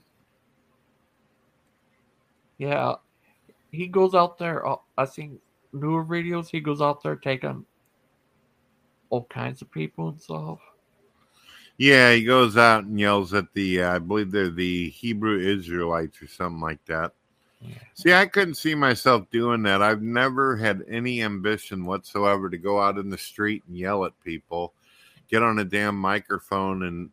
Yeah, 2.59 2.95
he 3.71 3.89
goes 3.89 4.15
out 4.15 4.39
there. 4.39 4.67
Uh, 4.67 4.77
I 4.97 5.05
seen 5.05 5.39
newer 5.73 6.05
videos. 6.05 6.49
He 6.49 6.61
goes 6.61 6.81
out 6.81 7.03
there 7.03 7.17
taking 7.17 7.67
all 9.11 9.25
kinds 9.25 9.63
of 9.63 9.71
people 9.71 10.09
and 10.09 10.21
stuff. 10.21 10.59
Yeah, 11.77 12.13
he 12.13 12.23
goes 12.23 12.57
out 12.57 12.85
and 12.85 13.01
yells 13.01 13.35
at 13.35 13.53
the, 13.55 13.83
uh, 13.83 13.97
I 13.97 13.99
believe 13.99 14.31
they're 14.31 14.51
the 14.51 14.91
Hebrew 14.91 15.41
Israelites 15.41 16.23
or 16.23 16.29
something 16.29 16.61
like 16.61 16.85
that. 16.87 17.13
See, 17.95 18.13
I 18.13 18.27
couldn't 18.27 18.55
see 18.55 18.75
myself 18.75 19.31
doing 19.31 19.63
that. 19.63 19.83
I've 19.83 20.03
never 20.03 20.57
had 20.57 20.83
any 20.89 21.23
ambition 21.23 21.85
whatsoever 21.85 22.51
to 22.51 22.59
go 22.59 22.81
out 22.81 22.99
in 22.99 23.11
the 23.11 23.19
street 23.19 23.63
and 23.69 23.77
yell 23.77 24.05
at 24.05 24.13
people, 24.25 24.73
get 25.29 25.43
on 25.43 25.59
a 25.59 25.65
damn 25.65 25.97
microphone, 25.97 26.83
and 26.85 27.11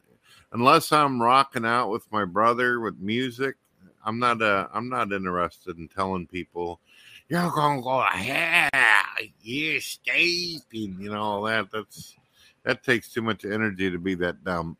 unless 0.53 0.91
I'm 0.91 1.21
rocking 1.21 1.65
out 1.65 1.89
with 1.89 2.11
my 2.11 2.25
brother 2.25 2.79
with 2.79 2.97
music, 2.99 3.55
I'm 4.03 4.17
not. 4.19 4.41
Uh, 4.41 4.67
I'm 4.73 4.89
not 4.89 5.11
interested 5.11 5.77
in 5.77 5.87
telling 5.89 6.25
people 6.25 6.79
you're 7.27 7.51
gonna 7.51 7.81
go 7.81 8.01
to 8.01 8.17
hell. 8.17 9.27
You 9.41 9.79
stupid. 9.79 10.63
You 10.71 11.11
know 11.11 11.21
all 11.21 11.43
that. 11.43 11.69
That's 11.71 12.15
That 12.63 12.83
takes 12.83 13.13
too 13.13 13.21
much 13.21 13.45
energy 13.45 13.91
to 13.91 13.99
be 13.99 14.15
that 14.15 14.43
dumb. 14.43 14.77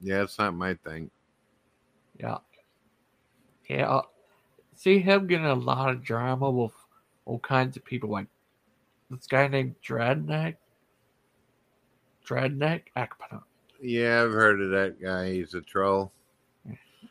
Yeah, 0.00 0.22
it's 0.22 0.38
not 0.38 0.54
my 0.54 0.74
thing. 0.74 1.10
Yeah. 2.20 2.38
Yeah. 3.68 3.88
uh, 3.88 4.02
See 4.74 4.98
him 4.98 5.26
getting 5.26 5.46
a 5.46 5.54
lot 5.54 5.90
of 5.90 6.02
drama 6.02 6.50
with 6.50 6.72
all 7.24 7.38
kinds 7.38 7.76
of 7.76 7.84
people, 7.84 8.10
like 8.10 8.26
this 9.10 9.26
guy 9.26 9.48
named 9.48 9.76
Dreadneck. 9.82 10.56
Dreadneck? 12.26 12.82
I 12.94 13.08
Yeah, 13.80 14.22
I've 14.22 14.32
heard 14.32 14.60
of 14.60 14.70
that 14.70 15.00
guy. 15.00 15.32
He's 15.32 15.54
a 15.54 15.62
troll. 15.62 16.12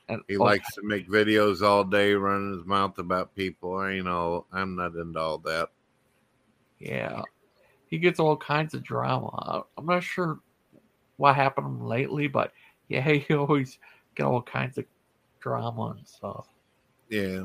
And 0.07 0.21
He 0.27 0.37
all 0.37 0.45
likes 0.45 0.75
to 0.75 0.83
make 0.83 1.09
videos 1.09 1.61
all 1.63 1.83
day, 1.83 2.13
running 2.13 2.55
his 2.55 2.65
mouth 2.65 2.99
about 2.99 3.35
people. 3.35 3.77
I 3.77 3.93
ain't 3.93 4.07
all. 4.07 4.45
I'm 4.51 4.75
not 4.75 4.93
into 4.95 5.19
all 5.19 5.39
that. 5.39 5.69
Yeah, 6.79 7.23
he 7.87 7.97
gets 7.97 8.19
all 8.19 8.37
kinds 8.37 8.73
of 8.73 8.83
drama. 8.83 9.65
I'm 9.77 9.85
not 9.85 10.03
sure 10.03 10.39
what 11.17 11.35
happened 11.35 11.87
lately, 11.87 12.27
but 12.27 12.51
yeah, 12.89 13.01
he 13.09 13.33
always 13.33 13.79
get 14.15 14.25
all 14.25 14.41
kinds 14.41 14.77
of 14.77 14.85
drama 15.45 15.93
and 15.95 16.07
stuff. 16.07 16.47
Yeah. 17.07 17.43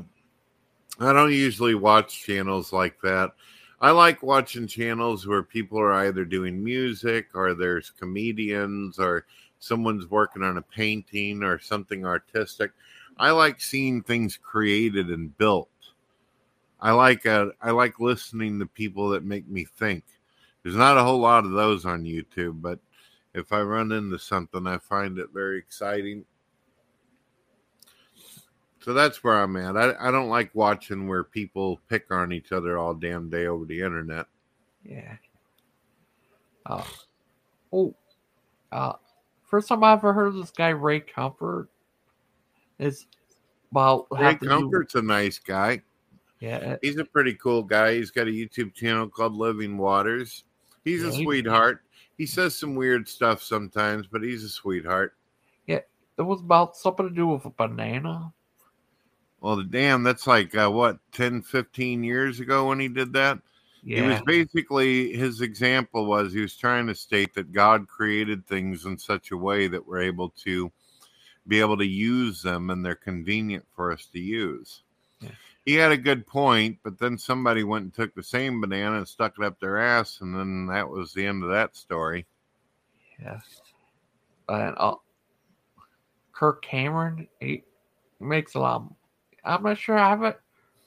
I 0.99 1.13
don't 1.13 1.31
usually 1.31 1.75
watch 1.75 2.23
channels 2.23 2.73
like 2.73 2.99
that. 3.01 3.33
I 3.79 3.91
like 3.91 4.23
watching 4.23 4.65
channels 4.65 5.27
where 5.27 5.43
people 5.43 5.79
are 5.79 5.93
either 5.93 6.25
doing 6.25 6.63
music 6.63 7.27
or 7.35 7.53
there's 7.53 7.91
comedians 7.91 8.97
or 8.97 9.27
someone's 9.59 10.09
working 10.09 10.41
on 10.41 10.57
a 10.57 10.63
painting 10.63 11.43
or 11.43 11.59
something 11.59 12.03
artistic. 12.03 12.71
I 13.17 13.29
like 13.29 13.61
seeing 13.61 14.01
things 14.01 14.35
created 14.35 15.09
and 15.09 15.37
built. 15.37 15.69
I 16.79 16.93
like 16.93 17.27
uh, 17.27 17.49
I 17.61 17.69
like 17.69 17.99
listening 17.99 18.57
to 18.59 18.65
people 18.65 19.09
that 19.09 19.23
make 19.23 19.47
me 19.47 19.65
think. 19.77 20.03
There's 20.63 20.75
not 20.75 20.97
a 20.97 21.03
whole 21.03 21.19
lot 21.19 21.45
of 21.45 21.51
those 21.51 21.85
on 21.85 22.03
YouTube, 22.03 22.63
but 22.63 22.79
if 23.35 23.53
I 23.53 23.61
run 23.61 23.91
into 23.91 24.17
something, 24.17 24.65
I 24.65 24.79
find 24.79 25.19
it 25.19 25.29
very 25.31 25.59
exciting. 25.59 26.25
So 28.81 28.93
that's 28.93 29.23
where 29.23 29.39
I'm 29.39 29.55
at. 29.57 29.77
I, 29.77 29.93
I 30.07 30.11
don't 30.11 30.29
like 30.29 30.49
watching 30.55 31.07
where 31.07 31.23
people 31.23 31.79
pick 31.87 32.11
on 32.11 32.31
each 32.33 32.51
other 32.51 32.77
all 32.77 32.93
damn 32.95 33.29
day 33.29 33.45
over 33.45 33.65
the 33.65 33.79
internet. 33.81 34.25
Yeah. 34.83 35.15
Uh, 36.65 36.83
oh, 37.71 37.93
uh, 38.71 38.93
first 39.45 39.67
time 39.67 39.83
I 39.83 39.93
ever 39.93 40.13
heard 40.13 40.27
of 40.29 40.35
this 40.35 40.51
guy 40.51 40.69
Ray 40.69 40.99
Comfort 40.99 41.69
is 42.79 43.05
about 43.71 44.07
Ray 44.11 44.33
to 44.33 44.39
do- 44.39 44.47
Comfort's 44.47 44.95
a 44.95 45.01
nice 45.01 45.37
guy. 45.39 45.81
Yeah, 46.39 46.77
He's 46.81 46.97
a 46.97 47.05
pretty 47.05 47.35
cool 47.35 47.61
guy. 47.61 47.93
He's 47.95 48.09
got 48.09 48.27
a 48.27 48.31
YouTube 48.31 48.73
channel 48.73 49.07
called 49.07 49.35
Living 49.35 49.77
Waters. 49.77 50.43
He's 50.83 51.03
a 51.03 51.09
Yeah, 51.09 51.11
he- 51.17 51.23
sweetheart. 51.23 51.83
He 52.17 52.25
says 52.25 52.57
some 52.57 52.73
weird 52.75 53.07
stuff 53.07 53.43
sometimes, 53.43 54.07
but 54.07 54.23
he's 54.23 54.43
a 54.43 54.49
sweetheart. 54.49 55.15
yeah, 55.67 55.81
it 56.17 56.21
was 56.23 56.41
about 56.41 56.75
something 56.75 57.07
to 57.07 57.13
do 57.13 57.27
with 57.27 57.45
a 57.45 57.49
banana. 57.51 58.33
Well, 59.41 59.63
damn, 59.63 60.03
that's 60.03 60.27
like 60.27 60.55
uh, 60.55 60.69
what 60.69 60.99
10, 61.13 61.41
15 61.41 62.03
years 62.03 62.39
ago 62.39 62.67
when 62.67 62.79
he 62.79 62.87
did 62.87 63.11
that. 63.13 63.39
He 63.83 63.99
was 63.99 64.21
basically 64.21 65.11
his 65.13 65.41
example 65.41 66.05
was 66.05 66.31
he 66.31 66.41
was 66.41 66.55
trying 66.55 66.85
to 66.85 66.93
state 66.93 67.33
that 67.33 67.51
God 67.51 67.87
created 67.87 68.45
things 68.45 68.85
in 68.85 68.95
such 68.95 69.31
a 69.31 69.37
way 69.37 69.67
that 69.67 69.85
we're 69.85 70.03
able 70.03 70.29
to 70.43 70.71
be 71.47 71.59
able 71.59 71.77
to 71.77 71.85
use 71.85 72.43
them 72.43 72.69
and 72.69 72.85
they're 72.85 72.93
convenient 72.93 73.65
for 73.75 73.91
us 73.91 74.05
to 74.13 74.19
use. 74.19 74.83
Yeah. 75.19 75.31
He 75.65 75.73
had 75.73 75.91
a 75.91 75.97
good 75.97 76.27
point, 76.27 76.77
but 76.83 76.99
then 76.99 77.17
somebody 77.17 77.63
went 77.63 77.85
and 77.85 77.93
took 77.93 78.13
the 78.13 78.23
same 78.23 78.61
banana 78.61 78.97
and 78.97 79.07
stuck 79.07 79.33
it 79.39 79.43
up 79.45 79.59
their 79.59 79.79
ass, 79.79 80.21
and 80.21 80.35
then 80.35 80.67
that 80.67 80.87
was 80.87 81.13
the 81.13 81.25
end 81.25 81.43
of 81.43 81.49
that 81.49 81.75
story. 81.75 82.25
Yeah. 83.19 83.39
And 84.49 84.75
uh, 84.77 84.95
Kirk 86.33 86.63
Cameron, 86.63 87.27
he 87.39 87.63
makes 88.19 88.55
a 88.55 88.59
lot. 88.59 88.91
I'm 89.43 89.63
not 89.63 89.77
sure. 89.77 89.97
I 89.97 90.09
haven't 90.09 90.37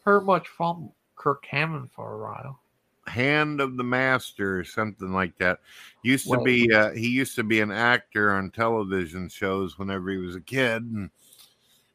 heard 0.05 0.25
much 0.25 0.49
from 0.49 0.91
Kirk 1.17 1.43
Cameron 1.43 1.91
for 1.95 2.15
a 2.15 2.23
while. 2.23 2.61
Hand 3.07 3.61
of 3.61 3.77
the 3.77 3.85
Master 3.85 4.59
or 4.59 4.65
something 4.65 5.13
like 5.13 5.37
that. 5.39 5.59
Used 6.03 6.31
to 6.31 6.41
be 6.41 6.73
uh, 6.73 6.93
he 6.93 7.09
used 7.09 7.37
to 7.37 7.43
be 7.43 7.61
an 7.61 7.71
actor 7.71 8.33
on 8.33 8.51
television 8.51 9.29
shows 9.29 9.79
whenever 9.79 10.11
he 10.11 10.17
was 10.17 10.37
a 10.37 10.41
kid 10.41 10.83
and 10.83 11.11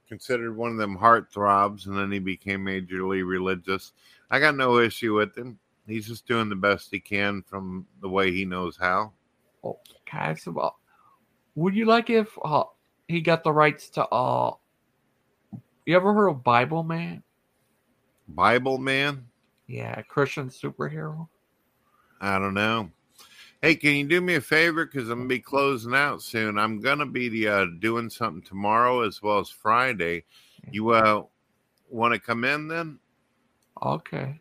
considered 0.08 0.56
one 0.56 0.72
of 0.72 0.78
them 0.78 0.98
heartthrobs 0.98 1.88
and 1.88 1.98
then 1.98 2.12
he 2.12 2.20
became 2.20 2.66
majorly 2.66 3.28
religious. 3.28 3.94
I 4.30 4.40
got 4.40 4.56
no 4.56 4.78
issue 4.80 5.16
with 5.16 5.36
him. 5.36 5.58
He's 5.88 6.08
just 6.08 6.28
doing 6.28 6.50
the 6.50 6.56
best 6.56 6.90
he 6.92 7.00
can 7.00 7.42
from 7.42 7.88
the 8.02 8.10
way 8.10 8.32
he 8.32 8.46
knows 8.46 8.78
how. 8.78 9.14
Okay. 9.64 10.36
So, 10.36 10.56
uh, 10.60 10.70
would 11.56 11.74
you 11.74 11.86
like 11.86 12.12
if 12.12 12.38
uh, 12.44 12.66
he 13.08 13.22
got 13.22 13.44
the 13.44 13.52
rights 13.52 13.90
to? 13.92 14.08
uh 14.08 14.54
You 15.90 15.96
ever 15.96 16.14
heard 16.14 16.28
of 16.28 16.44
Bible 16.44 16.84
Man? 16.84 17.24
Bible 18.28 18.78
man? 18.78 19.26
Yeah, 19.66 20.00
Christian 20.04 20.50
superhero. 20.50 21.28
I 22.22 22.38
don't 22.38 22.54
know. 22.54 22.92
Hey, 23.64 23.74
can 23.74 23.96
you 23.96 24.08
do 24.08 24.22
me 24.22 24.36
a 24.36 24.42
favor? 24.42 24.86
Because 24.86 25.10
I'm 25.10 25.18
gonna 25.18 25.28
be 25.28 25.40
closing 25.40 25.96
out 25.96 26.22
soon. 26.22 26.60
I'm 26.60 26.80
gonna 26.80 27.08
be 27.08 27.48
uh, 27.48 27.66
doing 27.80 28.08
something 28.08 28.44
tomorrow 28.44 29.02
as 29.02 29.24
well 29.24 29.40
as 29.40 29.50
Friday. 29.50 30.26
You 30.70 30.92
uh, 30.92 31.24
want 31.90 32.14
to 32.14 32.20
come 32.20 32.44
in 32.44 32.68
then? 32.68 33.00
Okay. 33.82 34.40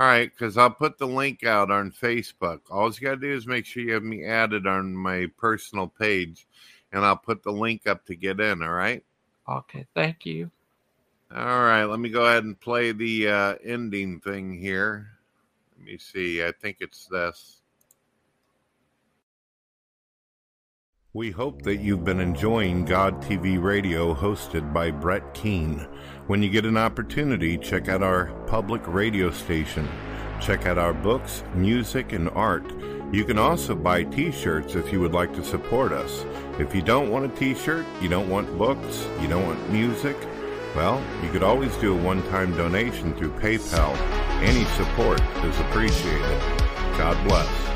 All 0.00 0.06
right, 0.08 0.32
because 0.32 0.58
I'll 0.58 0.68
put 0.68 0.98
the 0.98 1.06
link 1.06 1.44
out 1.44 1.70
on 1.70 1.92
Facebook. 1.92 2.62
All 2.72 2.90
you 2.90 3.00
gotta 3.02 3.18
do 3.18 3.32
is 3.32 3.46
make 3.46 3.66
sure 3.66 3.84
you 3.84 3.94
have 3.94 4.02
me 4.02 4.24
added 4.24 4.66
on 4.66 4.96
my 4.96 5.28
personal 5.38 5.86
page, 5.86 6.48
and 6.90 7.04
I'll 7.04 7.16
put 7.16 7.44
the 7.44 7.52
link 7.52 7.86
up 7.86 8.04
to 8.06 8.16
get 8.16 8.40
in. 8.40 8.64
All 8.64 8.70
right. 8.70 9.04
Okay. 9.48 9.86
Thank 9.94 10.26
you. 10.26 10.50
All 11.34 11.62
right. 11.62 11.84
Let 11.84 11.98
me 11.98 12.08
go 12.08 12.26
ahead 12.26 12.44
and 12.44 12.58
play 12.58 12.92
the 12.92 13.28
uh, 13.28 13.54
ending 13.64 14.20
thing 14.20 14.58
here. 14.58 15.08
Let 15.76 15.86
me 15.86 15.98
see. 15.98 16.44
I 16.44 16.52
think 16.52 16.78
it's 16.80 17.06
this. 17.06 17.56
We 21.12 21.30
hope 21.30 21.62
that 21.62 21.76
you've 21.76 22.04
been 22.04 22.20
enjoying 22.20 22.84
God 22.84 23.22
TV 23.22 23.60
Radio 23.60 24.14
hosted 24.14 24.74
by 24.74 24.90
Brett 24.90 25.32
Keane. 25.32 25.88
When 26.26 26.42
you 26.42 26.50
get 26.50 26.66
an 26.66 26.76
opportunity, 26.76 27.56
check 27.56 27.88
out 27.88 28.02
our 28.02 28.26
public 28.46 28.82
radio 28.86 29.30
station. 29.30 29.88
Check 30.42 30.66
out 30.66 30.76
our 30.76 30.92
books, 30.92 31.42
music, 31.54 32.12
and 32.12 32.28
art. 32.30 32.70
You 33.12 33.24
can 33.24 33.38
also 33.38 33.74
buy 33.74 34.04
t 34.04 34.30
shirts 34.30 34.74
if 34.74 34.92
you 34.92 35.00
would 35.00 35.14
like 35.14 35.32
to 35.34 35.42
support 35.44 35.90
us. 35.90 36.26
If 36.58 36.74
you 36.74 36.82
don't 36.82 37.10
want 37.10 37.24
a 37.24 37.34
t 37.34 37.54
shirt, 37.54 37.86
you 38.02 38.10
don't 38.10 38.28
want 38.28 38.58
books, 38.58 39.08
you 39.22 39.26
don't 39.26 39.46
want 39.46 39.72
music, 39.72 40.16
well, 40.76 41.02
you 41.22 41.30
could 41.30 41.42
always 41.42 41.74
do 41.78 41.94
a 41.94 42.02
one 42.02 42.22
time 42.24 42.54
donation 42.54 43.14
through 43.14 43.30
PayPal. 43.32 43.96
Any 44.42 44.64
support 44.76 45.20
is 45.42 45.58
appreciated. 45.60 46.40
God 46.98 47.16
bless. 47.26 47.75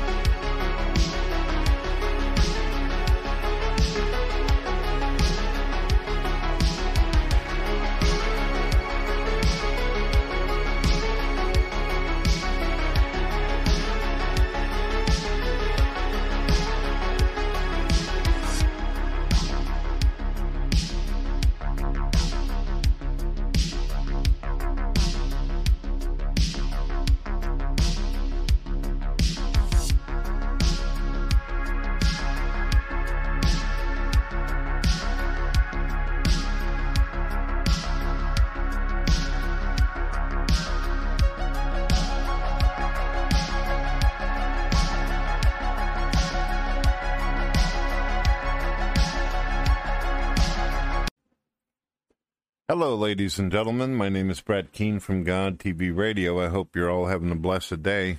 Ladies 53.21 53.37
and 53.37 53.51
gentlemen. 53.51 53.93
My 53.93 54.09
name 54.09 54.31
is 54.31 54.41
Brett 54.41 54.71
Keane 54.71 54.99
from 54.99 55.23
God 55.23 55.59
TV 55.59 55.95
Radio. 55.95 56.43
I 56.43 56.49
hope 56.49 56.75
you're 56.75 56.89
all 56.89 57.05
having 57.05 57.29
a 57.29 57.35
blessed 57.35 57.83
day. 57.83 58.17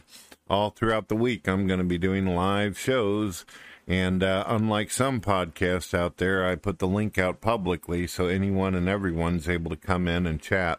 All 0.49 0.71
throughout 0.71 1.09
the 1.09 1.17
week, 1.17 1.49
I'm 1.49 1.67
going 1.67 1.81
to 1.81 1.85
be 1.85 1.99
doing 1.99 2.25
live 2.25 2.79
shows. 2.79 3.45
And 3.89 4.23
uh, 4.23 4.45
unlike 4.47 4.93
some 4.93 5.21
podcasts 5.21 5.93
out 5.93 6.19
there, 6.19 6.49
I 6.49 6.55
put 6.55 6.79
the 6.79 6.87
link 6.87 7.19
out 7.19 7.41
publicly 7.41 8.07
so 8.07 8.29
anyone 8.29 8.77
and 8.77 8.89
everyone's 8.89 9.49
able 9.49 9.71
to 9.71 9.77
come 9.77 10.07
in 10.07 10.25
and 10.25 10.41
chat. 10.41 10.79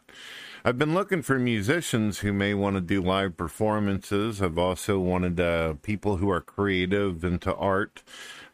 I've 0.64 0.80
been 0.80 0.94
looking 0.94 1.22
for 1.22 1.38
musicians 1.38 2.20
who 2.20 2.32
may 2.32 2.54
want 2.54 2.78
to 2.78 2.82
do 2.82 3.02
live 3.02 3.36
performances. 3.36 4.42
I've 4.42 4.58
also 4.58 5.00
wanted 5.00 5.38
uh, 5.42 5.74
people 5.82 6.16
who 6.16 6.30
are 6.30 6.40
creative 6.40 7.26
into 7.26 7.54
art. 7.54 8.02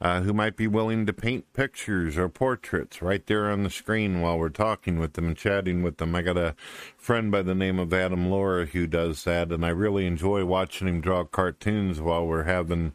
Uh, 0.01 0.21
who 0.21 0.31
might 0.31 0.55
be 0.55 0.65
willing 0.65 1.05
to 1.05 1.11
paint 1.11 1.51
pictures 1.51 2.17
or 2.17 2.29
portraits 2.29 3.01
right 3.01 3.27
there 3.27 3.51
on 3.51 3.63
the 3.63 3.69
screen 3.69 4.21
while 4.21 4.39
we're 4.39 4.47
talking 4.47 4.97
with 4.97 5.11
them 5.11 5.25
and 5.25 5.35
chatting 5.35 5.83
with 5.83 5.97
them. 5.97 6.15
I 6.15 6.21
got 6.21 6.37
a 6.37 6.55
friend 6.95 7.29
by 7.29 7.41
the 7.41 7.53
name 7.53 7.79
of 7.79 7.93
Adam 7.93 8.29
Laura 8.29 8.65
who 8.65 8.87
does 8.87 9.25
that, 9.25 9.51
and 9.51 9.65
I 9.65 9.69
really 9.69 10.05
enjoy 10.05 10.45
watching 10.45 10.87
him 10.87 11.01
draw 11.01 11.25
cartoons 11.25 11.99
while 11.99 12.25
we're 12.25 12.43
having 12.43 12.93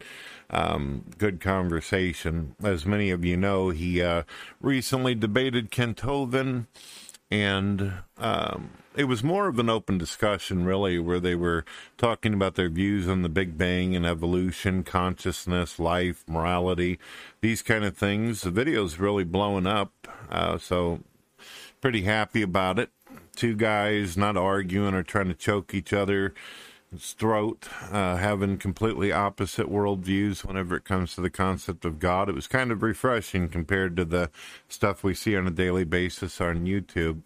um, 0.48 1.04
good 1.18 1.40
conversation. 1.40 2.56
As 2.62 2.86
many 2.86 3.10
of 3.10 3.22
you 3.22 3.36
know, 3.36 3.68
he 3.68 4.00
uh, 4.00 4.22
recently 4.62 5.14
debated 5.14 5.70
Kent 5.70 5.98
Hovind, 5.98 6.68
and 7.30 7.92
um, 8.16 8.70
it 8.96 9.04
was 9.04 9.22
more 9.22 9.48
of 9.48 9.58
an 9.58 9.68
open 9.68 9.98
discussion, 9.98 10.64
really, 10.64 10.98
where 10.98 11.20
they 11.20 11.34
were 11.34 11.64
talking 11.98 12.34
about 12.34 12.54
their 12.54 12.68
views 12.68 13.08
on 13.08 13.22
the 13.22 13.28
Big 13.28 13.58
Bang 13.58 13.96
and 13.96 14.06
evolution, 14.06 14.82
consciousness, 14.82 15.78
life, 15.78 16.24
morality, 16.28 16.98
these 17.40 17.62
kind 17.62 17.84
of 17.84 17.96
things. 17.96 18.42
The 18.42 18.50
video's 18.50 18.98
really 18.98 19.24
blowing 19.24 19.66
up, 19.66 19.92
uh, 20.30 20.58
so 20.58 21.00
pretty 21.80 22.02
happy 22.02 22.42
about 22.42 22.78
it. 22.78 22.90
Two 23.36 23.56
guys 23.56 24.16
not 24.16 24.36
arguing 24.36 24.94
or 24.94 25.02
trying 25.02 25.28
to 25.28 25.34
choke 25.34 25.74
each 25.74 25.92
other 25.92 26.32
throat, 26.98 27.68
uh, 27.90 28.16
having 28.16 28.56
completely 28.56 29.12
opposite 29.12 29.68
worldviews 29.68 30.44
whenever 30.44 30.76
it 30.76 30.84
comes 30.84 31.14
to 31.14 31.20
the 31.20 31.30
concept 31.30 31.84
of 31.84 31.98
God. 31.98 32.28
It 32.28 32.34
was 32.34 32.46
kind 32.46 32.70
of 32.70 32.82
refreshing 32.82 33.48
compared 33.48 33.96
to 33.96 34.04
the 34.04 34.30
stuff 34.68 35.02
we 35.02 35.14
see 35.14 35.36
on 35.36 35.46
a 35.46 35.50
daily 35.50 35.84
basis 35.84 36.40
on 36.40 36.66
YouTube. 36.66 37.22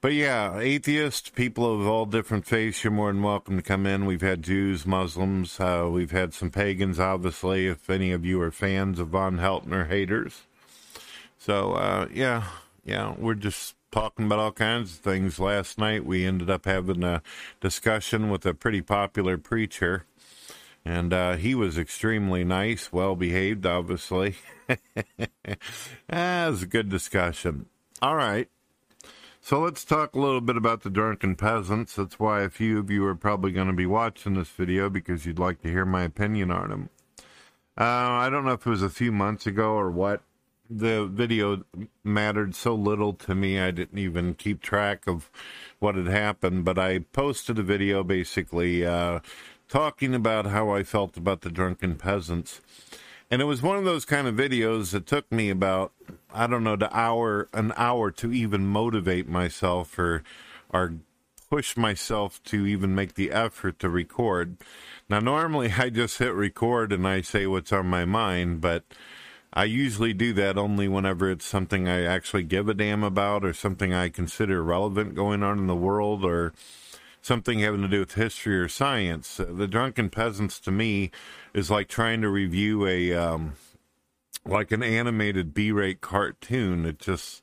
But 0.00 0.12
yeah, 0.12 0.58
atheists, 0.58 1.30
people 1.30 1.80
of 1.80 1.86
all 1.86 2.04
different 2.04 2.46
faiths, 2.46 2.84
you're 2.84 2.92
more 2.92 3.10
than 3.12 3.22
welcome 3.22 3.56
to 3.56 3.62
come 3.62 3.86
in. 3.86 4.04
We've 4.04 4.20
had 4.20 4.42
Jews, 4.42 4.86
Muslims, 4.86 5.58
uh, 5.58 5.88
we've 5.90 6.10
had 6.10 6.34
some 6.34 6.50
pagans, 6.50 7.00
obviously, 7.00 7.66
if 7.66 7.88
any 7.88 8.12
of 8.12 8.24
you 8.24 8.40
are 8.42 8.50
fans 8.50 8.98
of 8.98 9.08
Von 9.08 9.38
Helton 9.38 9.88
haters. 9.88 10.42
So, 11.38 11.72
uh, 11.72 12.08
yeah, 12.12 12.44
yeah, 12.84 13.14
we're 13.16 13.34
just 13.34 13.74
talking 13.90 14.26
about 14.26 14.38
all 14.38 14.52
kinds 14.52 14.92
of 14.92 14.98
things. 14.98 15.40
Last 15.40 15.78
night 15.78 16.04
we 16.04 16.26
ended 16.26 16.50
up 16.50 16.66
having 16.66 17.02
a 17.02 17.22
discussion 17.60 18.28
with 18.28 18.44
a 18.44 18.52
pretty 18.52 18.82
popular 18.82 19.38
preacher, 19.38 20.04
and 20.84 21.12
uh, 21.12 21.36
he 21.36 21.54
was 21.54 21.78
extremely 21.78 22.44
nice, 22.44 22.92
well 22.92 23.16
behaved, 23.16 23.64
obviously. 23.64 24.36
it 24.68 25.58
was 26.10 26.62
a 26.62 26.66
good 26.66 26.90
discussion. 26.90 27.66
All 28.02 28.14
right. 28.14 28.50
So 29.46 29.60
let's 29.60 29.84
talk 29.84 30.16
a 30.16 30.18
little 30.18 30.40
bit 30.40 30.56
about 30.56 30.82
the 30.82 30.90
drunken 30.90 31.36
peasants. 31.36 31.94
That's 31.94 32.18
why 32.18 32.40
a 32.40 32.50
few 32.50 32.80
of 32.80 32.90
you 32.90 33.06
are 33.06 33.14
probably 33.14 33.52
going 33.52 33.68
to 33.68 33.72
be 33.72 33.86
watching 33.86 34.34
this 34.34 34.48
video 34.48 34.90
because 34.90 35.24
you'd 35.24 35.38
like 35.38 35.62
to 35.62 35.68
hear 35.68 35.84
my 35.84 36.02
opinion 36.02 36.50
on 36.50 36.70
them. 36.70 36.90
Uh, 37.78 37.84
I 37.84 38.28
don't 38.28 38.44
know 38.44 38.54
if 38.54 38.66
it 38.66 38.70
was 38.70 38.82
a 38.82 38.90
few 38.90 39.12
months 39.12 39.46
ago 39.46 39.74
or 39.74 39.88
what. 39.88 40.22
The 40.68 41.06
video 41.06 41.62
mattered 42.02 42.56
so 42.56 42.74
little 42.74 43.12
to 43.12 43.36
me, 43.36 43.60
I 43.60 43.70
didn't 43.70 44.00
even 44.00 44.34
keep 44.34 44.62
track 44.62 45.06
of 45.06 45.30
what 45.78 45.94
had 45.94 46.08
happened. 46.08 46.64
But 46.64 46.76
I 46.76 46.98
posted 47.12 47.56
a 47.56 47.62
video 47.62 48.02
basically 48.02 48.84
uh, 48.84 49.20
talking 49.68 50.12
about 50.12 50.46
how 50.46 50.70
I 50.70 50.82
felt 50.82 51.16
about 51.16 51.42
the 51.42 51.50
drunken 51.50 51.94
peasants. 51.94 52.60
And 53.30 53.42
it 53.42 53.46
was 53.46 53.62
one 53.62 53.76
of 53.76 53.84
those 53.84 54.04
kind 54.04 54.26
of 54.26 54.36
videos 54.36 54.92
that 54.92 55.06
took 55.06 55.30
me 55.32 55.50
about 55.50 55.92
I 56.36 56.46
don't 56.46 56.64
know, 56.64 56.76
the 56.76 56.94
hour, 56.94 57.48
an 57.54 57.72
hour 57.78 58.10
to 58.10 58.30
even 58.30 58.66
motivate 58.66 59.26
myself 59.26 59.98
or, 59.98 60.22
or 60.70 60.96
push 61.48 61.76
myself 61.76 62.42
to 62.44 62.66
even 62.66 62.94
make 62.94 63.14
the 63.14 63.30
effort 63.30 63.78
to 63.78 63.88
record. 63.88 64.58
Now, 65.08 65.20
normally 65.20 65.72
I 65.78 65.88
just 65.88 66.18
hit 66.18 66.34
record 66.34 66.92
and 66.92 67.08
I 67.08 67.22
say 67.22 67.46
what's 67.46 67.72
on 67.72 67.86
my 67.86 68.04
mind, 68.04 68.60
but 68.60 68.84
I 69.52 69.64
usually 69.64 70.12
do 70.12 70.34
that 70.34 70.58
only 70.58 70.88
whenever 70.88 71.30
it's 71.30 71.46
something 71.46 71.88
I 71.88 72.02
actually 72.02 72.42
give 72.42 72.68
a 72.68 72.74
damn 72.74 73.02
about 73.02 73.42
or 73.42 73.54
something 73.54 73.94
I 73.94 74.10
consider 74.10 74.62
relevant 74.62 75.14
going 75.14 75.42
on 75.42 75.58
in 75.58 75.66
the 75.66 75.74
world 75.74 76.22
or 76.22 76.52
something 77.26 77.58
having 77.58 77.82
to 77.82 77.88
do 77.88 77.98
with 77.98 78.14
history 78.14 78.56
or 78.56 78.68
science. 78.68 79.38
The 79.38 79.66
Drunken 79.66 80.10
Peasants 80.10 80.60
to 80.60 80.70
me 80.70 81.10
is 81.52 81.70
like 81.70 81.88
trying 81.88 82.22
to 82.22 82.28
review 82.28 82.86
a, 82.86 83.12
um, 83.14 83.54
like 84.44 84.70
an 84.70 84.84
animated 84.84 85.52
B-rate 85.52 86.00
cartoon. 86.00 86.86
It 86.86 87.00
just 87.00 87.42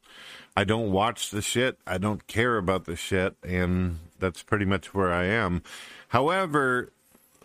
I 0.55 0.63
don't 0.63 0.91
watch 0.91 1.31
the 1.31 1.41
shit. 1.41 1.79
I 1.85 1.97
don't 1.97 2.25
care 2.27 2.57
about 2.57 2.85
the 2.85 2.95
shit, 2.95 3.35
and 3.43 3.99
that's 4.19 4.41
pretty 4.41 4.65
much 4.65 4.93
where 4.93 5.11
I 5.11 5.25
am. 5.25 5.63
However, 6.09 6.93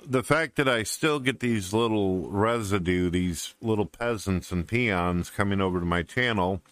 the 0.06 0.22
fact 0.22 0.54
that 0.56 0.68
I 0.68 0.84
still 0.84 1.18
get 1.18 1.40
these 1.40 1.72
little 1.72 2.30
residue, 2.30 3.10
these 3.10 3.56
little 3.60 3.86
peasants 3.86 4.52
and 4.52 4.68
peons 4.68 5.28
coming 5.28 5.60
over 5.60 5.80
to 5.80 5.86
my 5.86 6.04
channel, 6.04 6.62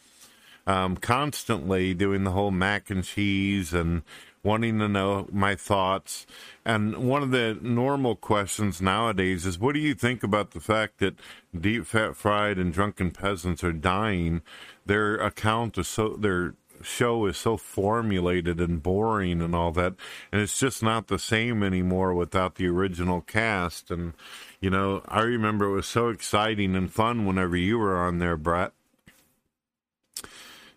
um, 0.65 0.97
constantly 0.97 1.93
doing 1.93 2.23
the 2.23 2.31
whole 2.31 2.53
mac 2.53 2.89
and 2.89 3.03
cheese 3.03 3.75
and 3.75 4.03
wanting 4.47 4.79
to 4.79 4.89
know 4.89 5.29
my 5.33 5.57
thoughts. 5.57 6.25
And 6.65 6.97
one 7.09 7.23
of 7.23 7.33
the 7.33 7.59
normal 7.61 8.15
questions 8.15 8.81
nowadays 8.81 9.45
is 9.45 9.59
what 9.59 9.75
do 9.75 9.81
you 9.81 9.93
think 9.93 10.23
about 10.23 10.53
the 10.53 10.61
fact 10.61 10.99
that 10.99 11.17
deep 11.59 11.85
fat 11.85 12.17
fried 12.17 12.57
and 12.57 12.73
drunken 12.73 13.11
peasants 13.11 13.65
are 13.65 13.73
dying? 13.73 14.43
Their 14.87 15.17
account 15.17 15.77
is 15.77 15.89
so 15.89 16.11
their 16.11 16.55
show 16.83 17.27
is 17.27 17.37
so 17.37 17.57
formulated 17.57 18.61
and 18.61 18.83
boring 18.83 19.41
and 19.43 19.55
all 19.55 19.73
that 19.73 19.95
and 20.31 20.43
it's 20.43 20.59
just 20.59 20.83
not 20.83 21.09
the 21.09 21.19
same 21.19 21.63
anymore 21.63 22.15
without 22.15 22.57
the 22.57 22.67
original 22.67 23.23
cast 23.23 23.91
and 23.91 24.13
you 24.61 24.69
know 24.69 25.03
i 25.09 25.23
remember 25.23 25.65
it 25.65 25.73
was 25.73 25.87
so 25.87 26.11
exciting 26.11 26.77
and 26.77 26.93
fun 26.93 27.25
whenever 27.25 27.57
you 27.57 27.79
were 27.79 27.97
on 27.97 28.19
there 28.19 28.37
brett 28.37 28.73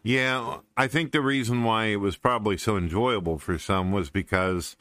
yeah, 0.04 0.60
I 0.78 0.88
think 0.88 1.12
the 1.12 1.22
reason 1.22 1.64
why 1.64 1.86
it 1.86 1.98
was 1.98 2.18
probably 2.18 2.58
so 2.58 2.78
enjoyable 2.78 3.38
for 3.38 3.58
some 3.58 3.92
was 3.92 4.10
because 4.10 4.76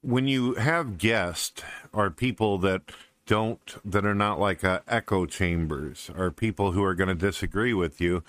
when 0.00 0.26
you 0.26 0.54
have 0.54 0.98
guests 0.98 1.62
or 1.92 2.10
people 2.10 2.58
that 2.58 2.82
don't 3.24 3.76
that 3.84 4.04
are 4.04 4.14
not 4.14 4.40
like 4.40 4.64
uh, 4.64 4.80
echo 4.88 5.26
chambers 5.26 6.10
or 6.16 6.30
people 6.32 6.72
who 6.72 6.82
are 6.82 6.94
going 6.94 7.08
to 7.08 7.14
disagree 7.14 7.72
with 7.72 8.00
you 8.00 8.24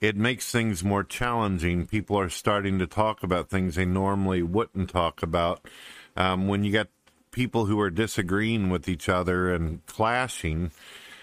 it 0.00 0.16
makes 0.16 0.50
things 0.50 0.84
more 0.84 1.02
challenging. 1.02 1.86
People 1.86 2.18
are 2.18 2.28
starting 2.28 2.78
to 2.78 2.86
talk 2.86 3.22
about 3.22 3.50
things 3.50 3.74
they 3.74 3.84
normally 3.84 4.42
wouldn't 4.42 4.90
talk 4.90 5.22
about. 5.22 5.66
Um, 6.16 6.46
when 6.48 6.64
you 6.64 6.70
get 6.70 6.88
people 7.30 7.66
who 7.66 7.80
are 7.80 7.90
disagreeing 7.90 8.70
with 8.70 8.88
each 8.88 9.08
other 9.08 9.52
and 9.52 9.84
clashing 9.86 10.70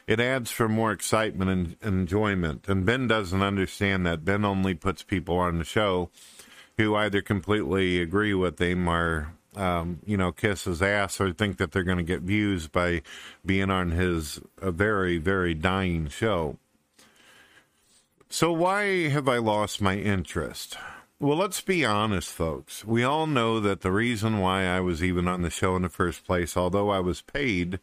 it 0.08 0.20
adds 0.20 0.52
for 0.52 0.70
more 0.70 0.92
excitement 0.92 1.78
and 1.82 2.00
enjoyment. 2.00 2.68
And 2.68 2.86
Ben 2.86 3.08
doesn't 3.08 3.42
understand 3.42 4.06
that. 4.06 4.26
Ben 4.26 4.46
only 4.46 4.74
puts 4.74 5.04
people 5.04 5.38
on 5.38 5.58
the 5.58 5.64
show 5.64 6.10
who 6.78 6.96
either 6.96 7.22
completely 7.22 8.00
agree 8.02 8.34
with 8.34 8.62
him 8.62 8.88
or, 8.88 9.34
um, 9.56 10.00
you 10.06 10.18
know, 10.18 10.32
kiss 10.32 10.66
his 10.66 10.82
ass 10.82 11.20
or 11.20 11.32
think 11.32 11.58
that 11.58 11.72
they're 11.72 11.84
going 11.84 11.98
to 11.98 12.04
get 12.04 12.22
views 12.22 12.68
by 12.68 13.02
being 13.46 13.72
on 13.72 13.92
his 13.92 14.40
a 14.62 14.72
very, 14.72 15.18
very 15.18 15.54
dying 15.54 16.08
show. 16.08 16.58
So, 18.30 18.52
why 18.52 19.08
have 19.10 19.30
I 19.30 19.38
lost 19.38 19.82
my 19.82 19.96
interest? 19.96 20.78
Well, 21.20 21.38
let's 21.38 21.62
be 21.62 21.86
honest, 21.86 22.30
folks. 22.30 22.84
We 22.84 23.04
all 23.04 23.26
know 23.26 23.62
that 23.62 23.80
the 23.82 23.92
reason 23.92 24.40
why 24.40 24.66
I 24.66 24.82
was 24.82 25.02
even 25.02 25.30
on 25.30 25.44
the 25.44 25.50
show 25.50 25.78
in 25.78 25.84
the 25.84 25.90
first 25.90 26.26
place, 26.26 26.58
although 26.58 26.90
I 26.90 27.00
was 27.00 27.22
paid, 27.22 27.80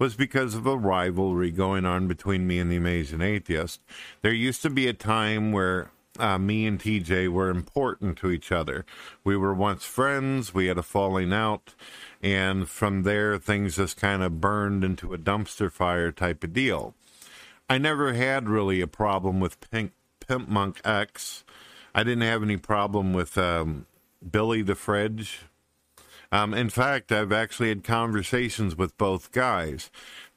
was 0.00 0.16
because 0.16 0.54
of 0.54 0.66
a 0.66 0.78
rivalry 0.78 1.50
going 1.50 1.84
on 1.84 2.08
between 2.08 2.46
me 2.46 2.58
and 2.58 2.72
the 2.72 2.76
Amazing 2.76 3.20
Atheist. 3.20 3.82
There 4.22 4.32
used 4.32 4.62
to 4.62 4.70
be 4.70 4.88
a 4.88 4.94
time 4.94 5.52
where 5.52 5.90
uh, 6.18 6.38
me 6.38 6.66
and 6.66 6.80
TJ 6.80 7.28
were 7.28 7.50
important 7.50 8.16
to 8.18 8.30
each 8.30 8.50
other. 8.50 8.86
We 9.24 9.36
were 9.36 9.52
once 9.52 9.84
friends, 9.84 10.54
we 10.54 10.66
had 10.66 10.78
a 10.78 10.82
falling 10.82 11.34
out, 11.34 11.74
and 12.22 12.66
from 12.66 13.02
there, 13.02 13.36
things 13.38 13.76
just 13.76 13.98
kind 13.98 14.22
of 14.22 14.40
burned 14.40 14.82
into 14.84 15.12
a 15.12 15.18
dumpster 15.18 15.70
fire 15.70 16.10
type 16.10 16.42
of 16.42 16.54
deal. 16.54 16.94
I 17.68 17.76
never 17.76 18.14
had 18.14 18.48
really 18.48 18.80
a 18.80 18.86
problem 18.86 19.38
with 19.38 19.60
Pink, 19.70 19.92
Pimp 20.26 20.48
Monk 20.48 20.80
X. 20.82 21.44
I 21.94 22.04
didn't 22.04 22.22
have 22.22 22.42
any 22.42 22.56
problem 22.56 23.12
with 23.12 23.36
um, 23.36 23.84
Billy 24.28 24.62
the 24.62 24.74
Fridge. 24.74 25.42
Um, 26.32 26.54
in 26.54 26.70
fact, 26.70 27.12
I've 27.12 27.32
actually 27.32 27.68
had 27.70 27.84
conversations 27.84 28.76
with 28.76 28.96
both 28.96 29.32
guys. 29.32 29.90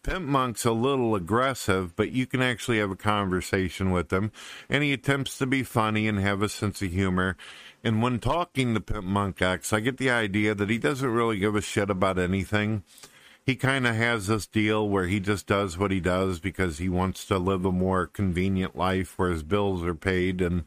Pimp 0.03 0.25
Monk's 0.25 0.65
a 0.65 0.71
little 0.71 1.15
aggressive, 1.15 1.95
but 1.95 2.11
you 2.11 2.25
can 2.25 2.41
actually 2.41 2.79
have 2.79 2.91
a 2.91 2.95
conversation 2.95 3.91
with 3.91 4.11
him, 4.11 4.31
and 4.69 4.83
he 4.83 4.91
attempts 4.91 5.37
to 5.37 5.45
be 5.45 5.63
funny 5.63 6.07
and 6.07 6.19
have 6.19 6.41
a 6.41 6.49
sense 6.49 6.81
of 6.81 6.91
humor. 6.91 7.37
And 7.83 8.01
when 8.01 8.19
talking 8.19 8.73
to 8.73 8.81
Pimp 8.81 9.05
Monk 9.05 9.41
X, 9.41 9.71
I 9.71 9.79
get 9.79 9.97
the 9.97 10.09
idea 10.09 10.55
that 10.55 10.69
he 10.69 10.77
doesn't 10.77 11.09
really 11.09 11.39
give 11.39 11.55
a 11.55 11.61
shit 11.61 11.89
about 11.89 12.19
anything. 12.19 12.83
He 13.45 13.55
kind 13.55 13.85
of 13.87 13.95
has 13.95 14.27
this 14.27 14.47
deal 14.47 14.87
where 14.87 15.07
he 15.07 15.19
just 15.19 15.47
does 15.47 15.77
what 15.77 15.91
he 15.91 15.99
does 15.99 16.39
because 16.39 16.77
he 16.79 16.89
wants 16.89 17.25
to 17.25 17.37
live 17.37 17.65
a 17.65 17.71
more 17.71 18.07
convenient 18.07 18.75
life 18.75 19.17
where 19.17 19.31
his 19.31 19.43
bills 19.43 19.83
are 19.83 19.95
paid 19.95 20.41
and 20.41 20.65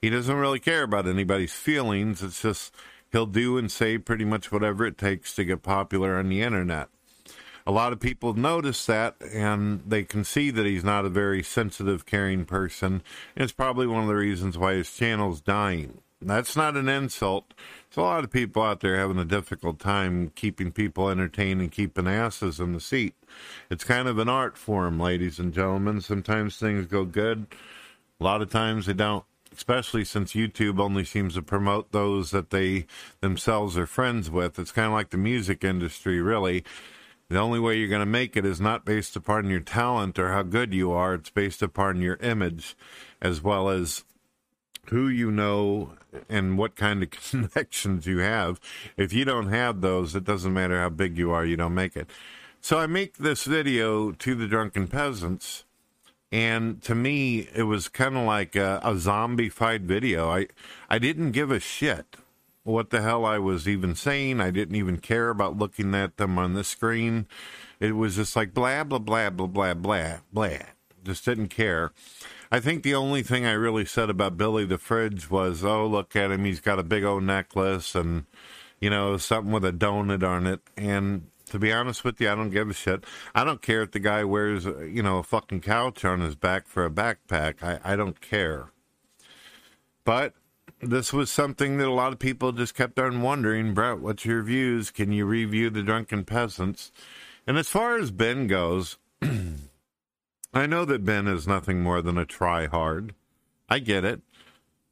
He 0.00 0.10
doesn't 0.10 0.36
really 0.36 0.60
care 0.60 0.82
about 0.84 1.06
anybody's 1.08 1.52
feelings. 1.54 2.22
It's 2.22 2.42
just 2.42 2.74
he'll 3.12 3.26
do 3.26 3.58
and 3.58 3.70
say 3.70 3.98
pretty 3.98 4.24
much 4.24 4.50
whatever 4.52 4.86
it 4.86 4.98
takes 4.98 5.34
to 5.34 5.44
get 5.44 5.62
popular 5.62 6.16
on 6.18 6.28
the 6.28 6.42
internet. 6.42 6.88
A 7.66 7.72
lot 7.72 7.92
of 7.92 7.98
people 7.98 8.34
notice 8.34 8.86
that 8.86 9.16
and 9.32 9.82
they 9.84 10.04
can 10.04 10.22
see 10.22 10.50
that 10.50 10.66
he's 10.66 10.84
not 10.84 11.04
a 11.04 11.10
very 11.10 11.42
sensitive, 11.42 12.06
caring 12.06 12.44
person. 12.44 13.02
And 13.34 13.42
it's 13.42 13.52
probably 13.52 13.88
one 13.88 14.02
of 14.02 14.08
the 14.08 14.14
reasons 14.14 14.56
why 14.56 14.74
his 14.74 14.94
channel's 14.94 15.40
dying. 15.40 16.00
That's 16.22 16.56
not 16.56 16.76
an 16.76 16.88
insult. 16.88 17.52
There's 17.90 17.98
a 17.98 18.02
lot 18.02 18.24
of 18.24 18.30
people 18.30 18.62
out 18.62 18.80
there 18.80 18.96
having 18.96 19.18
a 19.18 19.24
difficult 19.24 19.78
time 19.80 20.30
keeping 20.34 20.72
people 20.72 21.10
entertained 21.10 21.60
and 21.60 21.70
keeping 21.70 22.06
asses 22.06 22.58
in 22.60 22.72
the 22.72 22.80
seat. 22.80 23.14
It's 23.68 23.84
kind 23.84 24.08
of 24.08 24.18
an 24.18 24.28
art 24.28 24.56
form, 24.56 24.98
ladies 24.98 25.38
and 25.38 25.52
gentlemen. 25.52 26.00
Sometimes 26.00 26.56
things 26.56 26.86
go 26.86 27.04
good, 27.04 27.46
a 28.20 28.24
lot 28.24 28.40
of 28.40 28.50
times 28.50 28.86
they 28.86 28.94
don't 28.94 29.24
especially 29.56 30.04
since 30.04 30.34
YouTube 30.34 30.78
only 30.78 31.04
seems 31.04 31.34
to 31.34 31.42
promote 31.42 31.92
those 31.92 32.30
that 32.30 32.50
they 32.50 32.86
themselves 33.20 33.76
are 33.76 33.86
friends 33.86 34.30
with. 34.30 34.58
It's 34.58 34.72
kind 34.72 34.86
of 34.86 34.92
like 34.92 35.10
the 35.10 35.16
music 35.16 35.64
industry, 35.64 36.20
really. 36.20 36.62
The 37.28 37.38
only 37.38 37.58
way 37.58 37.76
you're 37.76 37.88
going 37.88 38.00
to 38.00 38.06
make 38.06 38.36
it 38.36 38.44
is 38.44 38.60
not 38.60 38.84
based 38.84 39.16
upon 39.16 39.50
your 39.50 39.60
talent 39.60 40.18
or 40.18 40.32
how 40.32 40.42
good 40.42 40.72
you 40.72 40.92
are, 40.92 41.14
it's 41.14 41.30
based 41.30 41.62
upon 41.62 42.00
your 42.00 42.16
image 42.16 42.76
as 43.20 43.42
well 43.42 43.68
as 43.68 44.04
who 44.90 45.08
you 45.08 45.32
know 45.32 45.94
and 46.28 46.56
what 46.56 46.76
kind 46.76 47.02
of 47.02 47.10
connections 47.30 48.06
you 48.06 48.18
have. 48.18 48.60
If 48.96 49.12
you 49.12 49.24
don't 49.24 49.48
have 49.48 49.80
those, 49.80 50.14
it 50.14 50.24
doesn't 50.24 50.52
matter 50.52 50.80
how 50.80 50.90
big 50.90 51.18
you 51.18 51.32
are, 51.32 51.44
you 51.44 51.56
don't 51.56 51.74
make 51.74 51.96
it. 51.96 52.08
So 52.60 52.78
I 52.78 52.86
make 52.86 53.16
this 53.16 53.44
video 53.44 54.12
to 54.12 54.34
the 54.34 54.46
drunken 54.46 54.86
peasants 54.86 55.64
and 56.32 56.82
to 56.82 56.94
me 56.94 57.48
it 57.54 57.64
was 57.64 57.88
kind 57.88 58.16
of 58.16 58.24
like 58.24 58.56
a, 58.56 58.80
a 58.82 58.98
zombie 58.98 59.48
fight 59.48 59.82
video. 59.82 60.30
I 60.30 60.48
i 60.88 60.98
didn't 60.98 61.32
give 61.32 61.50
a 61.50 61.60
shit 61.60 62.16
what 62.66 62.90
the 62.90 63.00
hell 63.00 63.24
i 63.24 63.38
was 63.38 63.68
even 63.68 63.94
saying. 63.94 64.40
I 64.40 64.50
didn't 64.50 64.74
even 64.74 64.98
care 64.98 65.30
about 65.30 65.56
looking 65.56 65.94
at 65.94 66.16
them 66.16 66.38
on 66.38 66.54
the 66.54 66.64
screen. 66.64 67.26
It 67.78 67.92
was 67.92 68.16
just 68.16 68.34
like 68.34 68.52
blah 68.52 68.84
blah 68.84 68.98
blah 68.98 69.30
blah 69.30 69.46
blah 69.46 69.74
blah 69.74 70.18
blah. 70.32 70.58
Just 71.04 71.24
didn't 71.24 71.48
care. 71.48 71.92
I 72.50 72.58
think 72.58 72.82
the 72.82 72.94
only 72.94 73.22
thing 73.22 73.46
i 73.46 73.52
really 73.52 73.84
said 73.84 74.10
about 74.10 74.36
billy 74.36 74.64
the 74.64 74.78
fridge 74.78 75.30
was 75.30 75.64
oh 75.64 75.86
look 75.86 76.16
at 76.16 76.30
him. 76.32 76.44
He's 76.44 76.60
got 76.60 76.78
a 76.78 76.84
big 76.84 77.04
old 77.04 77.22
necklace 77.22 77.94
and 77.94 78.26
you 78.80 78.90
know 78.90 79.16
something 79.16 79.52
with 79.52 79.64
a 79.64 79.72
donut 79.72 80.24
on 80.24 80.46
it. 80.46 80.60
And 80.76 81.28
to 81.46 81.58
be 81.58 81.72
honest 81.72 82.04
with 82.04 82.20
you, 82.20 82.30
I 82.30 82.34
don't 82.34 82.50
give 82.50 82.68
a 82.68 82.74
shit. 82.74 83.04
I 83.34 83.44
don't 83.44 83.62
care 83.62 83.82
if 83.82 83.92
the 83.92 83.98
guy 83.98 84.24
wears, 84.24 84.66
uh, 84.66 84.80
you 84.80 85.02
know, 85.02 85.18
a 85.18 85.22
fucking 85.22 85.60
couch 85.60 86.04
on 86.04 86.20
his 86.20 86.34
back 86.34 86.66
for 86.66 86.84
a 86.84 86.90
backpack. 86.90 87.62
I, 87.62 87.80
I 87.84 87.96
don't 87.96 88.20
care. 88.20 88.70
But 90.04 90.34
this 90.80 91.12
was 91.12 91.30
something 91.30 91.78
that 91.78 91.88
a 91.88 91.92
lot 91.92 92.12
of 92.12 92.18
people 92.18 92.52
just 92.52 92.74
kept 92.74 92.98
on 92.98 93.22
wondering, 93.22 93.74
Brett, 93.74 93.98
what's 93.98 94.24
your 94.24 94.42
views? 94.42 94.90
Can 94.90 95.12
you 95.12 95.24
review 95.24 95.70
the 95.70 95.82
drunken 95.82 96.24
peasants? 96.24 96.92
And 97.46 97.56
as 97.56 97.68
far 97.68 97.96
as 97.96 98.10
Ben 98.10 98.46
goes, 98.46 98.98
I 99.22 100.66
know 100.66 100.84
that 100.84 101.04
Ben 101.04 101.28
is 101.28 101.46
nothing 101.46 101.82
more 101.82 102.02
than 102.02 102.18
a 102.18 102.24
try 102.24 102.66
hard. 102.66 103.14
I 103.68 103.78
get 103.78 104.04
it. 104.04 104.20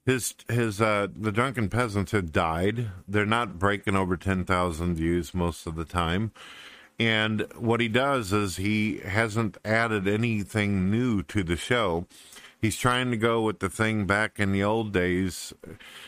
His 0.07 0.35
his 0.49 0.81
uh 0.81 1.09
the 1.15 1.33
drunken 1.33 1.69
peasants 1.69 2.13
have 2.13 2.33
died. 2.33 2.91
They're 3.09 3.25
not 3.25 3.59
breaking 3.59 3.97
over 3.97 4.17
ten 4.17 4.45
thousand 4.45 4.97
views 4.97 5.33
most 5.33 5.67
of 5.67 5.77
the 5.77 5.85
time. 5.85 6.33
And 6.99 7.47
what 7.57 7.81
he 7.81 7.89
does 7.89 8.33
is 8.33 8.57
he 8.57 8.99
hasn't 8.99 9.59
added 9.65 10.07
anything 10.07 10.91
new 10.91 11.23
to 11.25 11.43
the 11.43 11.57
show. 11.57 12.07
He's 12.61 12.79
trying 12.79 13.11
to 13.11 13.17
go 13.17 13.43
with 13.43 13.59
the 13.59 13.69
thing 13.69 14.07
back 14.07 14.39
in 14.39 14.53
the 14.53 14.63
old 14.63 14.93
days. 14.93 15.53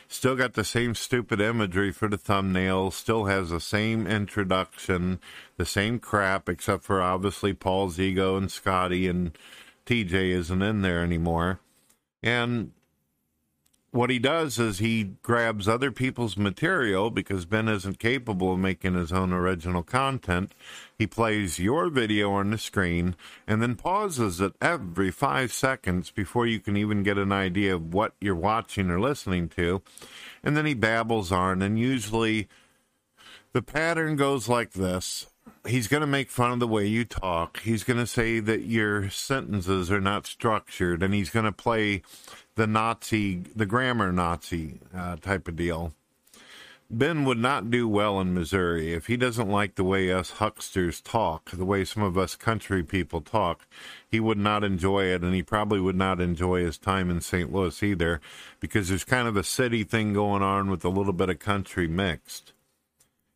Still 0.08 0.36
got 0.36 0.54
the 0.54 0.64
same 0.64 0.94
stupid 0.94 1.40
imagery 1.40 1.92
for 1.92 2.08
the 2.08 2.16
thumbnail. 2.16 2.92
Still 2.92 3.26
has 3.26 3.50
the 3.50 3.60
same 3.60 4.06
introduction, 4.06 5.20
the 5.58 5.66
same 5.66 5.98
crap, 5.98 6.48
except 6.48 6.84
for 6.84 7.02
obviously 7.02 7.52
Paul's 7.52 8.00
ego 8.00 8.36
and 8.36 8.50
Scotty 8.50 9.06
and 9.06 9.36
TJ 9.84 10.30
isn't 10.30 10.62
in 10.62 10.80
there 10.80 11.02
anymore. 11.02 11.60
And 12.22 12.72
what 13.96 14.10
he 14.10 14.18
does 14.18 14.58
is 14.58 14.78
he 14.78 15.04
grabs 15.22 15.66
other 15.66 15.90
people's 15.90 16.36
material 16.36 17.10
because 17.10 17.46
Ben 17.46 17.66
isn't 17.66 17.98
capable 17.98 18.52
of 18.52 18.58
making 18.58 18.94
his 18.94 19.10
own 19.10 19.32
original 19.32 19.82
content. 19.82 20.52
He 20.98 21.06
plays 21.06 21.58
your 21.58 21.88
video 21.88 22.30
on 22.32 22.50
the 22.50 22.58
screen 22.58 23.16
and 23.46 23.62
then 23.62 23.74
pauses 23.74 24.40
it 24.40 24.52
every 24.60 25.10
five 25.10 25.50
seconds 25.50 26.10
before 26.10 26.46
you 26.46 26.60
can 26.60 26.76
even 26.76 27.02
get 27.02 27.16
an 27.16 27.32
idea 27.32 27.74
of 27.74 27.94
what 27.94 28.12
you're 28.20 28.34
watching 28.34 28.90
or 28.90 29.00
listening 29.00 29.48
to. 29.50 29.80
And 30.44 30.56
then 30.56 30.66
he 30.66 30.74
babbles 30.74 31.32
on, 31.32 31.62
and 31.62 31.78
usually 31.78 32.48
the 33.52 33.62
pattern 33.62 34.16
goes 34.16 34.48
like 34.48 34.72
this. 34.72 35.26
He's 35.66 35.88
going 35.88 36.02
to 36.02 36.06
make 36.06 36.30
fun 36.30 36.52
of 36.52 36.60
the 36.60 36.68
way 36.68 36.86
you 36.86 37.04
talk. 37.04 37.60
He's 37.60 37.82
going 37.82 37.98
to 37.98 38.06
say 38.06 38.40
that 38.40 38.62
your 38.62 39.10
sentences 39.10 39.90
are 39.90 40.00
not 40.00 40.26
structured, 40.26 41.02
and 41.02 41.14
he's 41.14 41.30
going 41.30 41.46
to 41.46 41.52
play 41.52 42.02
the 42.56 42.66
Nazi, 42.66 43.42
the 43.54 43.66
grammar 43.66 44.10
Nazi 44.10 44.80
uh, 44.94 45.16
type 45.16 45.46
of 45.46 45.56
deal. 45.56 45.92
Ben 46.88 47.24
would 47.24 47.38
not 47.38 47.70
do 47.70 47.88
well 47.88 48.20
in 48.20 48.32
Missouri 48.32 48.92
if 48.92 49.08
he 49.08 49.16
doesn't 49.16 49.48
like 49.48 49.74
the 49.74 49.84
way 49.84 50.12
us 50.12 50.32
hucksters 50.32 51.00
talk, 51.00 51.50
the 51.50 51.64
way 51.64 51.84
some 51.84 52.04
of 52.04 52.16
us 52.16 52.36
country 52.36 52.84
people 52.84 53.20
talk. 53.20 53.66
He 54.08 54.20
would 54.20 54.38
not 54.38 54.62
enjoy 54.62 55.06
it, 55.06 55.22
and 55.22 55.34
he 55.34 55.42
probably 55.42 55.80
would 55.80 55.96
not 55.96 56.20
enjoy 56.20 56.64
his 56.64 56.78
time 56.78 57.10
in 57.10 57.20
St. 57.20 57.52
Louis 57.52 57.82
either, 57.82 58.20
because 58.60 58.88
there's 58.88 59.02
kind 59.02 59.26
of 59.26 59.36
a 59.36 59.42
city 59.42 59.82
thing 59.82 60.12
going 60.12 60.42
on 60.42 60.70
with 60.70 60.84
a 60.84 60.88
little 60.88 61.12
bit 61.12 61.28
of 61.28 61.40
country 61.40 61.88
mixed. 61.88 62.52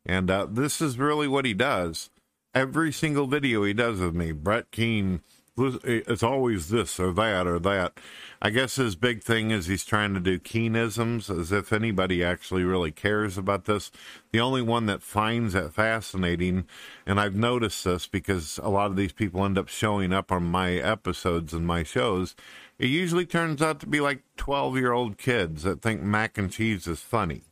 And 0.06 0.30
uh, 0.30 0.46
this 0.48 0.80
is 0.80 0.96
really 0.96 1.26
what 1.26 1.44
he 1.44 1.52
does. 1.52 2.08
Every 2.54 2.92
single 2.92 3.26
video 3.26 3.64
he 3.64 3.72
does 3.72 4.00
of 4.00 4.14
me, 4.14 4.30
Brett 4.30 4.70
Keane 4.70 5.22
Eh, 5.60 6.00
it's 6.06 6.22
always 6.22 6.68
this 6.68 6.98
or 6.98 7.12
that 7.12 7.46
or 7.46 7.58
that. 7.58 7.98
I 8.40 8.48
guess 8.50 8.76
his 8.76 8.96
big 8.96 9.22
thing 9.22 9.50
is 9.50 9.66
he's 9.66 9.84
trying 9.84 10.14
to 10.14 10.20
do 10.20 10.38
keenisms 10.38 11.28
as 11.28 11.52
if 11.52 11.72
anybody 11.72 12.24
actually 12.24 12.64
really 12.64 12.90
cares 12.90 13.36
about 13.36 13.66
this. 13.66 13.90
The 14.32 14.40
only 14.40 14.62
one 14.62 14.86
that 14.86 15.02
finds 15.02 15.54
it 15.54 15.74
fascinating, 15.74 16.64
and 17.04 17.20
I've 17.20 17.34
noticed 17.34 17.84
this 17.84 18.06
because 18.06 18.58
a 18.62 18.70
lot 18.70 18.90
of 18.90 18.96
these 18.96 19.12
people 19.12 19.44
end 19.44 19.58
up 19.58 19.68
showing 19.68 20.12
up 20.12 20.32
on 20.32 20.44
my 20.44 20.72
episodes 20.72 21.52
and 21.52 21.66
my 21.66 21.82
shows, 21.82 22.34
it 22.78 22.88
usually 22.88 23.26
turns 23.26 23.60
out 23.60 23.80
to 23.80 23.86
be 23.86 24.00
like 24.00 24.22
12 24.38 24.78
year 24.78 24.92
old 24.92 25.18
kids 25.18 25.64
that 25.64 25.82
think 25.82 26.00
mac 26.00 26.38
and 26.38 26.50
cheese 26.50 26.86
is 26.86 27.00
funny. 27.00 27.42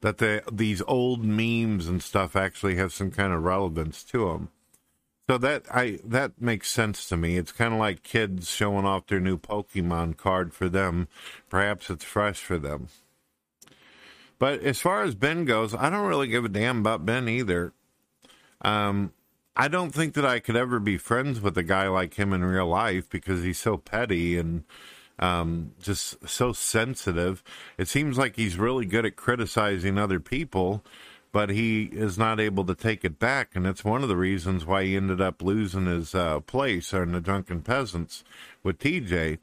That 0.00 0.18
the, 0.18 0.42
these 0.50 0.82
old 0.86 1.24
memes 1.24 1.86
and 1.86 2.02
stuff 2.02 2.36
actually 2.36 2.76
have 2.76 2.92
some 2.92 3.10
kind 3.10 3.32
of 3.32 3.42
relevance 3.42 4.02
to 4.04 4.30
them. 4.30 4.48
So 5.28 5.38
that 5.38 5.64
I 5.70 6.00
that 6.04 6.40
makes 6.40 6.70
sense 6.70 7.08
to 7.08 7.16
me. 7.16 7.38
It's 7.38 7.52
kind 7.52 7.72
of 7.72 7.80
like 7.80 8.02
kids 8.02 8.50
showing 8.50 8.84
off 8.84 9.06
their 9.06 9.20
new 9.20 9.38
Pokemon 9.38 10.18
card 10.18 10.52
for 10.52 10.68
them. 10.68 11.08
Perhaps 11.48 11.88
it's 11.88 12.04
fresh 12.04 12.40
for 12.40 12.58
them. 12.58 12.88
But 14.38 14.60
as 14.62 14.80
far 14.80 15.02
as 15.02 15.14
Ben 15.14 15.46
goes, 15.46 15.74
I 15.74 15.88
don't 15.88 16.06
really 16.06 16.28
give 16.28 16.44
a 16.44 16.50
damn 16.50 16.80
about 16.80 17.06
Ben 17.06 17.28
either. 17.28 17.72
Um, 18.60 19.12
I 19.56 19.68
don't 19.68 19.92
think 19.92 20.14
that 20.14 20.26
I 20.26 20.40
could 20.40 20.56
ever 20.56 20.78
be 20.80 20.98
friends 20.98 21.40
with 21.40 21.56
a 21.56 21.62
guy 21.62 21.88
like 21.88 22.14
him 22.14 22.32
in 22.32 22.44
real 22.44 22.66
life 22.66 23.08
because 23.08 23.42
he's 23.42 23.58
so 23.58 23.78
petty 23.78 24.36
and 24.36 24.64
um, 25.18 25.72
just 25.80 26.28
so 26.28 26.52
sensitive. 26.52 27.42
It 27.78 27.88
seems 27.88 28.18
like 28.18 28.36
he's 28.36 28.58
really 28.58 28.84
good 28.84 29.06
at 29.06 29.16
criticizing 29.16 29.96
other 29.96 30.18
people 30.18 30.84
but 31.34 31.50
he 31.50 31.86
is 31.86 32.16
not 32.16 32.38
able 32.38 32.64
to 32.64 32.76
take 32.76 33.04
it 33.04 33.18
back, 33.18 33.56
and 33.56 33.66
that's 33.66 33.82
one 33.82 34.04
of 34.04 34.08
the 34.08 34.16
reasons 34.16 34.64
why 34.64 34.84
he 34.84 34.94
ended 34.94 35.20
up 35.20 35.42
losing 35.42 35.86
his 35.86 36.14
uh, 36.14 36.38
place 36.38 36.92
in 36.92 37.10
the 37.10 37.20
Drunken 37.20 37.60
Peasants 37.60 38.22
with 38.62 38.78
TJ, 38.78 39.38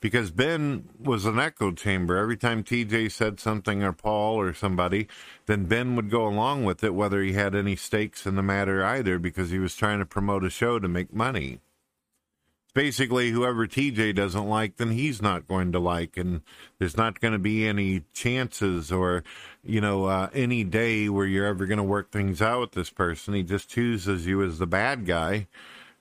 because 0.00 0.30
Ben 0.30 0.88
was 0.98 1.26
an 1.26 1.38
echo 1.38 1.72
chamber. 1.72 2.16
Every 2.16 2.38
time 2.38 2.64
TJ 2.64 3.12
said 3.12 3.38
something 3.38 3.82
or 3.82 3.92
Paul 3.92 4.40
or 4.40 4.54
somebody, 4.54 5.08
then 5.44 5.66
Ben 5.66 5.94
would 5.94 6.08
go 6.08 6.26
along 6.26 6.64
with 6.64 6.82
it, 6.82 6.94
whether 6.94 7.20
he 7.20 7.34
had 7.34 7.54
any 7.54 7.76
stakes 7.76 8.24
in 8.24 8.36
the 8.36 8.42
matter 8.42 8.82
either, 8.82 9.18
because 9.18 9.50
he 9.50 9.58
was 9.58 9.76
trying 9.76 9.98
to 9.98 10.06
promote 10.06 10.42
a 10.42 10.48
show 10.48 10.78
to 10.78 10.88
make 10.88 11.12
money 11.12 11.60
basically 12.76 13.30
whoever 13.30 13.66
TJ 13.66 14.14
doesn't 14.14 14.46
like, 14.50 14.76
then 14.76 14.90
he's 14.90 15.22
not 15.22 15.48
going 15.48 15.72
to 15.72 15.78
like, 15.78 16.18
and 16.18 16.42
there's 16.78 16.96
not 16.96 17.20
going 17.20 17.32
to 17.32 17.38
be 17.38 17.66
any 17.66 18.02
chances 18.12 18.92
or, 18.92 19.24
you 19.66 19.80
know, 19.80 20.04
uh, 20.04 20.28
any 20.32 20.64
day 20.64 21.08
where 21.08 21.26
you're 21.26 21.46
ever 21.46 21.66
going 21.66 21.78
to 21.78 21.84
work 21.84 22.10
things 22.10 22.40
out 22.40 22.60
with 22.60 22.72
this 22.72 22.90
person. 22.90 23.34
He 23.34 23.42
just 23.42 23.68
chooses 23.68 24.26
you 24.26 24.42
as 24.42 24.58
the 24.58 24.66
bad 24.66 25.06
guy, 25.06 25.46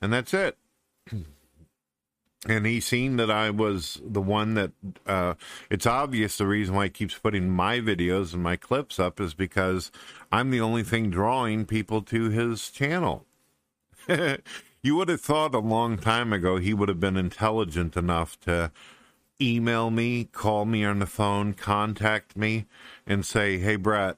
and 0.01 0.13
that's 0.13 0.33
it. 0.33 0.57
And 2.47 2.67
he 2.67 2.79
seen 2.79 3.17
that 3.17 3.31
I 3.31 3.49
was 3.49 3.99
the 4.05 4.21
one 4.21 4.53
that 4.53 4.71
uh, 5.07 5.33
it's 5.71 5.87
obvious 5.87 6.37
the 6.37 6.45
reason 6.45 6.75
why 6.75 6.85
he 6.85 6.89
keeps 6.91 7.17
putting 7.17 7.49
my 7.49 7.79
videos 7.79 8.35
and 8.35 8.43
my 8.43 8.55
clips 8.55 8.99
up 8.99 9.19
is 9.19 9.33
because 9.33 9.91
I'm 10.31 10.51
the 10.51 10.61
only 10.61 10.83
thing 10.83 11.09
drawing 11.09 11.65
people 11.65 12.03
to 12.03 12.29
his 12.29 12.69
channel. 12.69 13.25
You 14.85 14.95
would 14.97 15.09
have 15.09 15.21
thought 15.21 15.55
a 15.55 15.59
long 15.59 15.97
time 15.97 16.31
ago 16.31 16.57
he 16.57 16.71
would 16.71 16.89
have 16.89 16.99
been 16.99 17.17
intelligent 17.17 17.97
enough 17.97 18.39
to 18.41 18.71
email 19.41 19.89
me, 19.89 20.25
call 20.25 20.65
me 20.65 20.85
on 20.85 20.99
the 20.99 21.07
phone, 21.07 21.55
contact 21.55 22.37
me, 22.37 22.67
and 23.07 23.25
say, 23.25 23.57
hey, 23.57 23.75
Brett, 23.75 24.17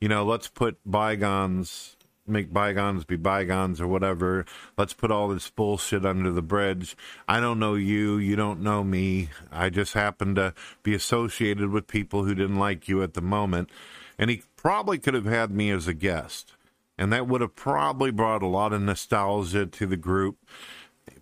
you 0.00 0.08
know, 0.08 0.24
let's 0.24 0.48
put 0.48 0.78
bygones, 0.84 1.96
make 2.26 2.52
bygones 2.52 3.04
be 3.04 3.16
bygones 3.16 3.80
or 3.80 3.86
whatever. 3.86 4.46
Let's 4.76 4.94
put 4.94 5.10
all 5.10 5.28
this 5.28 5.50
bullshit 5.50 6.04
under 6.04 6.32
the 6.32 6.42
bridge. 6.42 6.96
I 7.28 7.40
don't 7.40 7.58
know 7.58 7.74
you. 7.74 8.16
You 8.16 8.36
don't 8.36 8.60
know 8.60 8.82
me. 8.82 9.30
I 9.50 9.70
just 9.70 9.94
happen 9.94 10.34
to 10.36 10.54
be 10.82 10.94
associated 10.94 11.70
with 11.70 11.86
people 11.86 12.24
who 12.24 12.34
didn't 12.34 12.58
like 12.58 12.88
you 12.88 13.02
at 13.02 13.14
the 13.14 13.20
moment. 13.20 13.70
And 14.18 14.30
he 14.30 14.42
probably 14.56 14.98
could 14.98 15.14
have 15.14 15.26
had 15.26 15.50
me 15.50 15.70
as 15.70 15.86
a 15.86 15.94
guest. 15.94 16.54
And 16.98 17.12
that 17.12 17.26
would 17.26 17.40
have 17.40 17.56
probably 17.56 18.10
brought 18.10 18.42
a 18.42 18.46
lot 18.46 18.72
of 18.72 18.82
nostalgia 18.82 19.66
to 19.66 19.86
the 19.86 19.96
group 19.96 20.36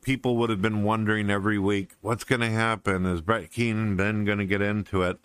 people 0.03 0.37
would 0.37 0.51
have 0.51 0.63
been 0.63 0.83
wondering 0.83 1.31
every 1.31 1.59
week 1.59 1.93
what's 2.01 2.25
going 2.25 2.41
to 2.41 2.51
happen. 2.51 3.05
Is 3.07 3.21
Brett 3.21 3.51
Keenan 3.51 3.97
Ben 3.97 4.25
going 4.25 4.39
to 4.39 4.47
get 4.47 4.63
into 4.63 5.03
it? 5.03 5.19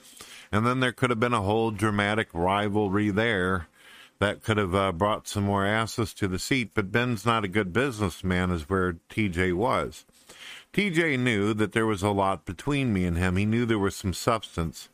And 0.54 0.68
then 0.68 0.82
there 0.82 0.92
could 0.92 1.10
have 1.10 1.20
been 1.20 1.34
a 1.34 1.42
whole 1.42 1.72
dramatic 1.72 2.30
rivalry 2.32 3.10
there 3.10 3.70
that 4.20 4.44
could 4.44 4.58
have 4.58 4.76
uh, 4.76 4.92
brought 4.92 5.28
some 5.28 5.46
more 5.46 5.66
asses 5.66 6.14
to 6.14 6.28
the 6.28 6.38
seat. 6.38 6.76
But 6.76 6.92
Ben's 6.92 7.26
not 7.26 7.44
a 7.44 7.48
good 7.48 7.74
businessman, 7.74 8.52
is 8.52 8.70
where 8.70 8.98
TJ 9.10 9.56
was. 9.56 10.06
TJ 10.72 11.18
knew 11.18 11.56
that 11.56 11.72
there 11.72 11.88
was 11.88 12.04
a 12.04 12.12
lot 12.12 12.46
between 12.46 12.94
me 12.94 13.04
and 13.04 13.18
him. 13.18 13.36
He 13.36 13.48
knew 13.48 13.66
there 13.66 13.80
was 13.80 13.96
some 13.96 14.14
substance. 14.14 14.90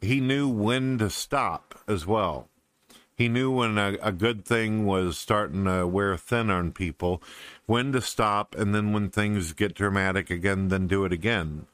He 0.00 0.20
knew 0.20 0.48
when 0.48 0.96
to 0.98 1.10
stop 1.10 1.78
as 1.86 2.06
well. 2.06 2.48
He 3.14 3.28
knew 3.28 3.50
when 3.50 3.76
a, 3.76 3.98
a 4.00 4.10
good 4.10 4.46
thing 4.46 4.86
was 4.86 5.18
starting 5.18 5.66
to 5.66 5.86
wear 5.86 6.16
thin 6.16 6.48
on 6.48 6.72
people, 6.72 7.22
when 7.66 7.92
to 7.92 8.00
stop, 8.00 8.54
and 8.54 8.74
then 8.74 8.94
when 8.94 9.10
things 9.10 9.52
get 9.52 9.74
dramatic 9.74 10.30
again, 10.30 10.68
then 10.68 10.86
do 10.86 11.04
it 11.04 11.12
again. 11.12 11.66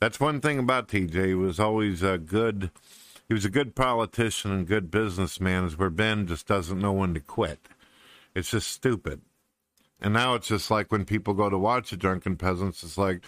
That's 0.00 0.18
one 0.18 0.40
thing 0.40 0.58
about 0.58 0.88
TJ. 0.88 1.26
He 1.26 1.34
was 1.34 1.60
always 1.60 2.02
a 2.02 2.16
good. 2.16 2.70
He 3.28 3.34
was 3.34 3.44
a 3.44 3.50
good 3.50 3.76
politician 3.76 4.50
and 4.50 4.66
good 4.66 4.90
businessman. 4.90 5.64
Is 5.64 5.78
where 5.78 5.90
Ben 5.90 6.26
just 6.26 6.46
doesn't 6.46 6.80
know 6.80 6.92
when 6.92 7.14
to 7.14 7.20
quit. 7.20 7.60
It's 8.34 8.50
just 8.50 8.68
stupid. 8.68 9.20
And 10.00 10.14
now 10.14 10.34
it's 10.34 10.48
just 10.48 10.70
like 10.70 10.90
when 10.90 11.04
people 11.04 11.34
go 11.34 11.50
to 11.50 11.58
watch 11.58 11.90
the 11.90 11.96
Drunken 11.96 12.36
Peasants, 12.36 12.82
it's 12.82 12.96
like, 12.96 13.22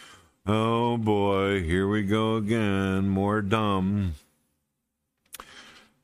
oh 0.47 0.97
boy, 0.97 1.62
here 1.62 1.86
we 1.86 2.02
go 2.02 2.36
again, 2.36 3.09
more 3.09 3.42
dumb. 3.42 4.15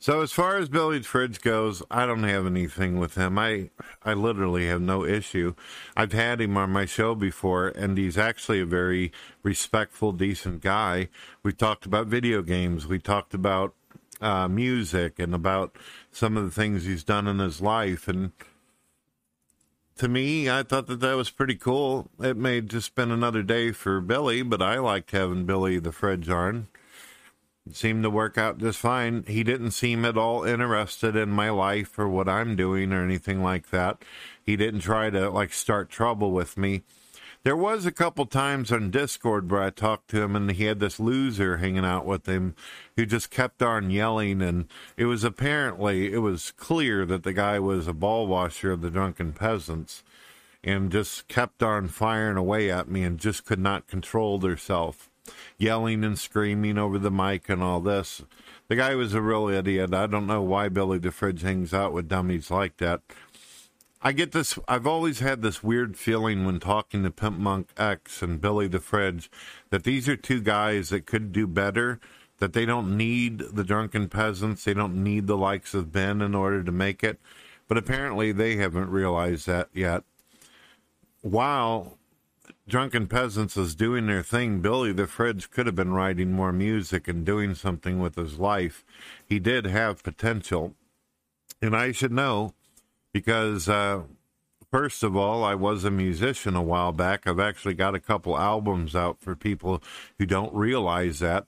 So 0.01 0.21
as 0.23 0.31
far 0.31 0.57
as 0.57 0.69
Billy 0.69 1.03
Fridge 1.03 1.41
goes, 1.41 1.83
I 1.91 2.07
don't 2.07 2.23
have 2.23 2.47
anything 2.47 3.01
with 3.01 3.17
him. 3.17 3.37
I 3.37 3.71
I 4.05 4.15
literally 4.15 4.69
have 4.69 4.81
no 4.81 5.05
issue. 5.05 5.55
I've 5.97 6.13
had 6.13 6.41
him 6.41 6.57
on 6.57 6.71
my 6.71 6.85
show 6.85 7.17
before, 7.17 7.69
and 7.69 7.99
he's 7.99 8.17
actually 8.17 8.61
a 8.61 8.67
very 8.67 9.11
respectful, 9.43 10.13
decent 10.13 10.63
guy. 10.63 11.09
We 11.43 11.53
talked 11.53 11.85
about 11.85 12.07
video 12.07 12.43
games. 12.43 12.87
We 12.87 13.01
talked 13.01 13.35
about 13.35 13.75
uh, 14.21 14.47
music 14.47 15.19
and 15.19 15.35
about 15.35 15.77
some 16.13 16.37
of 16.37 16.45
the 16.45 16.51
things 16.53 16.85
he's 16.85 17.05
done 17.05 17.27
in 17.27 17.41
his 17.41 17.61
life. 17.61 18.07
And 18.07 18.31
to 19.97 20.07
me, 20.07 20.49
I 20.49 20.63
thought 20.63 20.87
that 20.87 21.01
that 21.01 21.17
was 21.17 21.31
pretty 21.31 21.57
cool. 21.57 22.09
It 22.21 22.37
may 22.37 22.61
just 22.61 22.95
been 22.95 23.11
another 23.11 23.43
day 23.43 23.73
for 23.73 24.01
Billy, 24.01 24.43
but 24.43 24.63
I 24.63 24.79
liked 24.79 25.11
having 25.11 25.45
Billy 25.45 25.81
the 25.81 25.91
Fridge 25.91 26.29
on 26.29 26.69
seemed 27.73 28.03
to 28.03 28.11
work 28.11 28.39
out 28.39 28.59
just 28.59 28.79
fine. 28.79 29.25
He 29.27 29.43
didn't 29.43 29.73
seem 29.73 30.05
at 30.05 30.19
all 30.19 30.45
interested 30.45 31.17
in 31.17 31.31
my 31.31 31.51
life 31.51 31.99
or 31.99 32.09
what 32.09 32.29
I'm 32.29 32.57
doing 32.57 32.93
or 32.93 33.03
anything 33.05 33.43
like 33.43 33.71
that. 33.71 34.03
He 34.45 34.57
didn't 34.57 34.81
try 34.81 35.11
to 35.11 35.31
like 35.31 35.53
start 35.53 35.91
trouble 35.91 36.33
with 36.33 36.57
me. 36.57 36.83
There 37.45 37.57
was 37.57 37.87
a 37.87 37.93
couple 37.93 38.27
times 38.27 38.73
on 38.73 38.91
Discord 38.91 39.51
where 39.51 39.63
I 39.63 39.71
talked 39.71 40.11
to 40.11 40.23
him 40.23 40.35
and 40.35 40.51
he 40.51 40.65
had 40.65 40.81
this 40.81 40.99
loser 40.99 41.59
hanging 41.59 41.85
out 41.85 42.05
with 42.05 42.27
him 42.27 42.55
who 42.97 43.07
just 43.07 43.31
kept 43.31 43.63
on 43.63 43.91
yelling 43.91 44.43
and 44.43 44.67
it 44.97 45.05
was 45.05 45.23
apparently 45.23 46.13
it 46.13 46.19
was 46.19 46.51
clear 46.53 47.07
that 47.07 47.23
the 47.23 47.33
guy 47.33 47.59
was 47.59 47.87
a 47.87 47.93
ball 47.93 48.27
washer 48.27 48.73
of 48.73 48.81
the 48.81 48.91
drunken 48.91 49.33
peasants 49.33 50.03
and 50.65 50.91
just 50.91 51.29
kept 51.29 51.63
on 51.63 51.87
firing 51.87 52.37
away 52.37 52.71
at 52.71 52.89
me 52.89 53.05
and 53.05 53.19
just 53.19 53.47
could 53.47 53.61
not 53.61 53.87
control 53.87 54.39
themselves 54.39 55.09
yelling 55.57 56.05
and 56.05 56.19
screaming 56.19 56.79
over 56.79 56.99
the 56.99 57.11
mic 57.11 57.49
and 57.49 57.63
all 57.63 57.81
this. 57.81 58.23
The 58.69 58.77
guy 58.77 58.95
was 58.95 59.15
a 59.15 59.23
real 59.23 59.49
idiot. 59.49 59.95
I 59.95 60.07
don't 60.07 60.27
know 60.27 60.43
why 60.43 60.69
Billy 60.69 60.99
the 60.99 61.11
Fridge 61.11 61.43
hangs 61.43 61.73
out 61.73 61.93
with 61.93 62.09
dummies 62.09 62.51
like 62.51 62.77
that. 62.79 63.01
I 64.01 64.13
get 64.13 64.33
this. 64.33 64.59
I've 64.69 64.87
always 64.87 65.19
had 65.19 65.43
this 65.43 65.63
weird 65.63 65.97
feeling 65.97 66.45
when 66.45 66.61
talking 66.61 67.03
to 67.03 67.11
Pimp 67.11 67.39
Monk 67.39 67.71
X 67.77 68.23
and 68.23 68.41
Billy 68.41 68.69
the 68.69 68.79
Fridge 68.79 69.31
that 69.71 69.85
these 69.85 70.09
are 70.09 70.17
two 70.17 70.41
guys 70.41 70.91
that 70.91 71.07
could 71.07 71.33
do 71.33 71.47
better. 71.47 71.99
That 72.39 72.53
they 72.53 72.65
don't 72.65 72.97
need 72.97 73.41
the 73.41 73.65
drunken 73.65 74.09
peasants. 74.09 74.63
They 74.63 74.75
don't 74.75 75.03
need 75.03 75.27
the 75.27 75.37
likes 75.37 75.75
of 75.75 75.91
Ben 75.91 76.23
in 76.23 76.37
order 76.37 76.63
to 76.63 76.71
make 76.71 77.03
it. 77.03 77.19
But 77.67 77.79
apparently 77.79 78.31
they 78.31 78.57
haven't 78.57 78.91
realized 78.91 79.49
that 79.49 79.69
yet. 79.75 80.05
While 81.23 81.98
Drunken 82.69 83.07
Peasants 83.07 83.57
is 83.57 83.75
doing 83.75 84.07
their 84.07 84.23
thing, 84.23 84.61
Billy 84.61 84.93
the 84.93 85.07
Fridge 85.07 85.51
could 85.51 85.65
have 85.65 85.75
been 85.75 85.95
writing 85.95 86.33
more 86.33 86.53
music 86.53 87.09
and 87.09 87.25
doing 87.25 87.55
something 87.55 87.99
with 87.99 88.17
his 88.17 88.39
life. 88.39 88.85
He 89.25 89.39
did 89.39 89.65
have 89.65 90.03
potential. 90.03 90.75
And 91.63 91.75
I 91.75 91.93
should 91.93 92.13
know 92.13 92.53
because, 93.11 93.71
uh, 93.71 94.03
first 94.71 95.03
of 95.03 95.17
all, 95.17 95.43
I 95.45 95.55
was 95.55 95.85
a 95.85 95.91
musician 95.91 96.55
a 96.55 96.63
while 96.63 96.93
back. 96.93 97.27
I've 97.27 97.41
actually 97.41 97.73
got 97.73 97.95
a 97.95 98.01
couple 98.01 98.37
albums 98.37 98.95
out 98.95 99.19
for 99.19 99.35
people 99.35 99.83
who 100.19 100.27
don't 100.27 100.53
realize 100.53 101.21
that. 101.21 101.47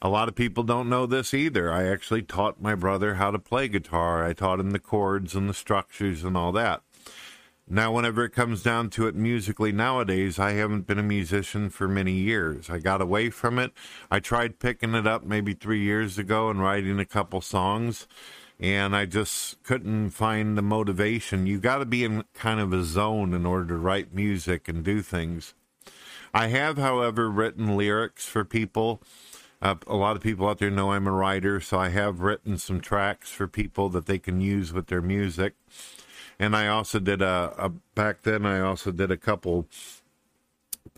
A 0.00 0.08
lot 0.08 0.28
of 0.28 0.36
people 0.36 0.62
don't 0.62 0.88
know 0.88 1.04
this 1.04 1.34
either. 1.34 1.72
I 1.72 1.88
actually 1.88 2.22
taught 2.22 2.62
my 2.62 2.76
brother 2.76 3.16
how 3.16 3.32
to 3.32 3.40
play 3.40 3.66
guitar. 3.66 4.24
I 4.24 4.34
taught 4.34 4.60
him 4.60 4.70
the 4.70 4.78
chords 4.78 5.34
and 5.34 5.48
the 5.48 5.54
structures 5.54 6.22
and 6.22 6.36
all 6.36 6.52
that. 6.52 6.82
Now, 7.72 7.92
whenever 7.92 8.24
it 8.24 8.32
comes 8.32 8.64
down 8.64 8.90
to 8.90 9.06
it 9.06 9.14
musically 9.14 9.70
nowadays, 9.70 10.40
I 10.40 10.54
haven't 10.54 10.88
been 10.88 10.98
a 10.98 11.04
musician 11.04 11.70
for 11.70 11.86
many 11.86 12.10
years. 12.10 12.68
I 12.68 12.80
got 12.80 13.00
away 13.00 13.30
from 13.30 13.60
it. 13.60 13.70
I 14.10 14.18
tried 14.18 14.58
picking 14.58 14.92
it 14.96 15.06
up 15.06 15.22
maybe 15.22 15.54
three 15.54 15.80
years 15.80 16.18
ago 16.18 16.50
and 16.50 16.60
writing 16.60 16.98
a 16.98 17.04
couple 17.04 17.40
songs, 17.40 18.08
and 18.58 18.96
I 18.96 19.06
just 19.06 19.62
couldn't 19.62 20.10
find 20.10 20.58
the 20.58 20.62
motivation. 20.62 21.46
You 21.46 21.60
got 21.60 21.78
to 21.78 21.84
be 21.84 22.02
in 22.02 22.24
kind 22.34 22.58
of 22.58 22.72
a 22.72 22.82
zone 22.82 23.32
in 23.32 23.46
order 23.46 23.68
to 23.68 23.76
write 23.76 24.12
music 24.12 24.66
and 24.66 24.82
do 24.82 25.00
things. 25.00 25.54
I 26.34 26.48
have, 26.48 26.76
however, 26.76 27.30
written 27.30 27.76
lyrics 27.76 28.26
for 28.26 28.44
people. 28.44 29.00
Uh, 29.62 29.76
a 29.86 29.94
lot 29.94 30.16
of 30.16 30.22
people 30.24 30.48
out 30.48 30.58
there 30.58 30.72
know 30.72 30.90
I'm 30.90 31.06
a 31.06 31.12
writer, 31.12 31.60
so 31.60 31.78
I 31.78 31.90
have 31.90 32.18
written 32.18 32.58
some 32.58 32.80
tracks 32.80 33.30
for 33.30 33.46
people 33.46 33.88
that 33.90 34.06
they 34.06 34.18
can 34.18 34.40
use 34.40 34.72
with 34.72 34.88
their 34.88 35.02
music 35.02 35.54
and 36.40 36.56
I 36.56 36.68
also 36.68 36.98
did 36.98 37.20
a, 37.20 37.54
a 37.58 37.68
back 37.68 38.22
then. 38.22 38.46
I 38.46 38.60
also 38.60 38.90
did 38.90 39.10
a 39.10 39.16
couple 39.18 39.68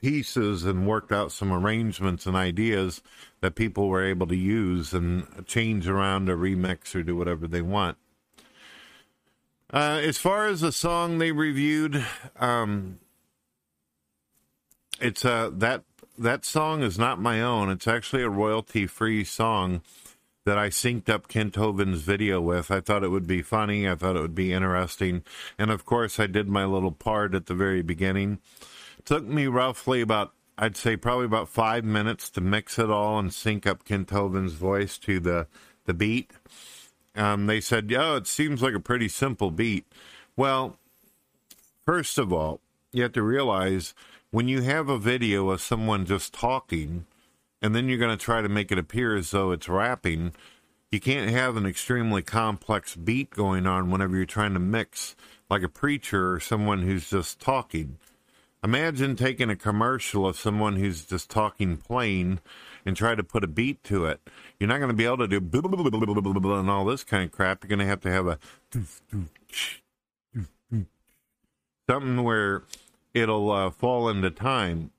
pieces 0.01 0.65
and 0.65 0.87
worked 0.87 1.11
out 1.11 1.33
some 1.33 1.53
arrangements 1.53 2.27
and 2.27 2.37
ideas 2.37 3.03
that 3.41 3.57
people 3.57 3.89
were 3.89 4.05
able 4.05 4.29
to 4.29 4.37
use 4.37 4.95
and 4.95 5.45
change 5.45 5.89
around 5.89 6.29
or 6.31 6.37
remix 6.37 6.95
or 6.95 7.03
do 7.03 7.17
whatever 7.17 7.49
they 7.49 7.61
want. 7.61 7.99
Uh, 9.73 10.01
as 10.05 10.17
far 10.17 10.47
as 10.47 10.61
the 10.61 10.71
song 10.71 11.19
they 11.19 11.33
reviewed, 11.33 12.07
um, 12.39 13.01
it's 15.01 15.25
uh, 15.25 15.51
that 15.53 15.83
that 16.17 16.45
song 16.45 16.85
is 16.85 17.01
not 17.01 17.21
my 17.21 17.43
own. 17.43 17.69
It's 17.69 17.89
actually 17.89 18.23
a 18.23 18.29
royalty 18.29 18.87
free 18.87 19.25
song 19.25 19.83
that 20.45 20.59
I 20.59 20.69
synced 20.69 21.09
up 21.09 21.29
Kent 21.29 21.55
Hovind's 21.55 22.03
video 22.03 22.41
with. 22.41 22.71
I 22.71 22.81
thought 22.81 23.05
it 23.05 23.11
would 23.11 23.27
be 23.27 23.43
funny. 23.43 23.89
I 23.89 23.95
thought 23.95 24.17
it 24.17 24.21
would 24.21 24.35
be 24.35 24.53
interesting. 24.53 25.23
And 25.59 25.71
of 25.71 25.85
course, 25.85 26.19
I 26.19 26.27
did 26.27 26.49
my 26.49 26.65
little 26.65 26.93
part 26.93 27.35
at 27.35 27.47
the 27.47 27.55
very 27.55 27.83
beginning. 27.83 28.39
It 28.99 29.07
took 29.07 29.25
me 29.25 29.47
roughly 29.47 30.01
about, 30.01 30.33
I'd 30.59 30.77
say 30.77 30.97
probably 30.97 31.27
about 31.27 31.49
five 31.49 31.85
minutes 31.85 32.29
to 32.31 32.41
mix 32.41 32.79
it 32.79 32.91
all 32.91 33.19
and 33.19 33.33
sync 33.33 33.67
up 33.67 33.85
Kent 33.85 34.11
Hovind's 34.11 34.55
voice 34.55 34.99
to 34.99 35.21
the, 35.21 35.47
the 35.87 35.95
beat. 35.95 36.33
Um, 37.15 37.47
they 37.47 37.61
said, 37.61 37.93
"Oh, 37.93 38.17
it 38.17 38.27
seems 38.27 38.63
like 38.63 38.75
a 38.75 38.81
pretty 38.81 39.09
simple 39.09 39.51
beat. 39.51 39.87
Well, 40.37 40.79
first 41.85 42.19
of 42.19 42.33
all, 42.33 42.61
you 42.91 43.03
have 43.03 43.13
to 43.13 43.23
realize 43.23 43.95
when 44.31 44.49
you 44.49 44.63
have 44.63 44.89
a 44.89 44.99
video 44.99 45.51
of 45.51 45.61
someone 45.61 46.07
just 46.07 46.33
talking, 46.33 47.05
and 47.63 47.75
then 47.75 47.89
you're 47.89 47.99
going 47.99 48.17
to 48.17 48.23
try 48.23 48.43
to 48.43 48.49
make 48.49 48.73
it 48.73 48.79
appear 48.79 49.17
as 49.17 49.31
though 49.31 49.53
it's 49.53 49.69
rapping. 49.69 50.33
You 50.91 51.01
can't 51.01 51.31
have 51.31 51.57
an 51.57 51.65
extremely 51.65 52.21
complex 52.21 52.95
beat 52.97 53.31
going 53.31 53.67
on 53.67 53.91
whenever 53.91 54.17
you're 54.17 54.27
trying 54.27 54.53
to 54.55 54.61
mix 54.61 55.17
like 55.49 55.63
a 55.63 55.69
preacher 55.69 56.35
or 56.35 56.41
someone 56.41 56.83
who's 56.83 57.09
just 57.09 57.41
talking. 57.41 57.99
Imagine 58.65 59.17
taking 59.17 59.51
a 59.51 59.57
commercial 59.57 60.27
of 60.27 60.37
someone 60.37 60.77
who's 60.77 61.05
just 61.05 61.29
talking 61.29 61.77
plain 61.77 62.41
and 62.87 62.97
try 62.97 63.15
to 63.15 63.25
put 63.25 63.43
a 63.43 63.49
beat 63.49 63.83
to 63.85 64.07
it. 64.07 64.21
You're 64.61 64.69
not 64.69 64.79
going 64.79 64.91
to 64.91 64.95
be 64.95 65.05
able 65.05 65.19
to 65.19 65.29
do 65.29 65.39
and 65.41 66.71
all 66.71 66.85
this 66.85 67.03
kind 67.03 67.25
of 67.25 67.33
crap. 67.33 67.65
You're 67.65 67.69
going 67.69 67.81
to 67.81 67.87
have 67.87 68.01
to 68.03 68.11
have 68.11 68.27
a 68.29 68.39
something 71.91 72.23
where 72.23 72.63
it'll 73.15 73.51
uh, 73.51 73.71
fall 73.71 74.09
into 74.09 74.31
time. 74.31 74.92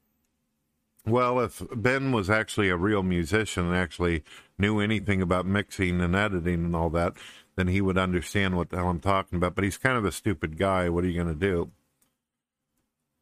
Well, 1.05 1.41
if 1.41 1.61
Ben 1.75 2.13
was 2.13 2.29
actually 2.29 2.69
a 2.69 2.77
real 2.77 3.03
musician 3.03 3.67
and 3.67 3.75
actually 3.75 4.23
knew 4.57 4.79
anything 4.79 5.21
about 5.21 5.45
mixing 5.45 5.99
and 5.99 6.15
editing 6.15 6.65
and 6.65 6.75
all 6.75 6.89
that, 6.91 7.13
then 7.55 7.67
he 7.67 7.81
would 7.81 7.97
understand 7.97 8.55
what 8.55 8.69
the 8.69 8.77
hell 8.77 8.89
I'm 8.89 8.99
talking 9.01 9.37
about. 9.37 9.53
But 9.55 9.65
he's 9.65 9.77
kind 9.77 9.97
of 9.97 10.05
a 10.05 10.11
stupid 10.11 10.57
guy. 10.57 10.87
What 10.89 11.03
are 11.03 11.07
you 11.07 11.21
going 11.21 11.33
to 11.33 11.39
do? 11.39 11.71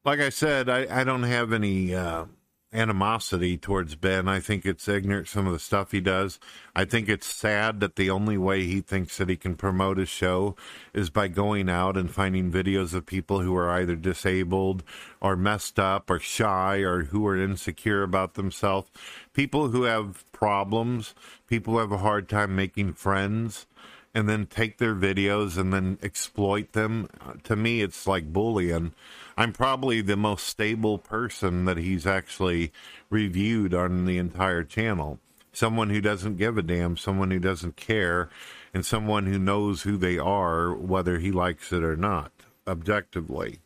Like 0.05 0.19
I 0.19 0.29
said, 0.29 0.69
I, 0.69 1.01
I 1.01 1.03
don't 1.03 1.23
have 1.23 1.53
any 1.53 1.93
uh, 1.95 2.25
animosity 2.74 3.58
towards 3.58 3.95
Ben. 3.95 4.27
I 4.27 4.40
think 4.40 4.66
it's 4.66 4.88
ignorant, 4.88 5.27
some 5.27 5.45
of 5.45 5.53
the 5.53 5.59
stuff 5.59 5.91
he 5.91 6.00
does. 6.00 6.40
I 6.75 6.85
think 6.85 7.09
it's 7.09 7.27
sad 7.27 7.82
that 7.82 7.98
the 7.98 8.09
only 8.09 8.38
way 8.38 8.64
he 8.64 8.82
thinks 8.82 9.17
that 9.17 9.30
he 9.30 9.35
can 9.35 9.56
promote 9.56 9.98
his 9.98 10.09
show 10.09 10.56
is 10.93 11.09
by 11.09 11.27
going 11.27 11.69
out 11.69 11.98
and 11.98 12.09
finding 12.09 12.51
videos 12.51 12.93
of 12.93 13.06
people 13.06 13.41
who 13.41 13.56
are 13.56 13.69
either 13.69 13.95
disabled 13.95 14.83
or 15.19 15.35
messed 15.35 15.80
up 15.80 16.09
or 16.09 16.19
shy 16.19 16.77
or 16.77 17.03
who 17.06 17.27
are 17.27 17.35
insecure 17.35 18.03
about 18.03 18.35
themselves. 18.35 18.90
People 19.33 19.69
who 19.69 19.83
have 19.83 20.24
problems, 20.32 21.14
people 21.48 21.74
who 21.74 21.80
have 21.80 21.91
a 21.91 21.98
hard 21.98 22.30
time 22.30 22.56
making 22.56 22.93
friends 22.93 23.66
and 24.14 24.27
then 24.27 24.45
take 24.45 24.77
their 24.77 24.95
videos 24.95 25.58
and 25.58 25.74
then 25.74 25.98
exploit 26.01 26.74
them. 26.74 27.09
To 27.43 27.56
me, 27.56 27.82
it's 27.82 28.08
like 28.08 28.32
bullying. 28.33 28.93
I'm 29.37 29.53
probably 29.53 30.01
the 30.01 30.17
most 30.17 30.45
stable 30.45 30.97
person 30.97 31.65
that 31.65 31.77
he's 31.77 32.05
actually 32.05 32.71
reviewed 33.09 33.73
on 33.73 34.05
the 34.05 34.17
entire 34.17 34.63
channel. 34.63 35.19
Someone 35.53 35.89
who 35.89 36.01
doesn't 36.01 36.37
give 36.37 36.57
a 36.57 36.61
damn, 36.61 36.97
someone 36.97 37.31
who 37.31 37.39
doesn't 37.39 37.75
care, 37.75 38.29
and 38.73 38.85
someone 38.85 39.25
who 39.25 39.37
knows 39.37 39.81
who 39.81 39.97
they 39.97 40.17
are, 40.17 40.73
whether 40.73 41.19
he 41.19 41.31
likes 41.31 41.73
it 41.73 41.83
or 41.83 41.95
not, 41.95 42.31
objectively. 42.65 43.59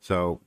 So, 0.00 0.40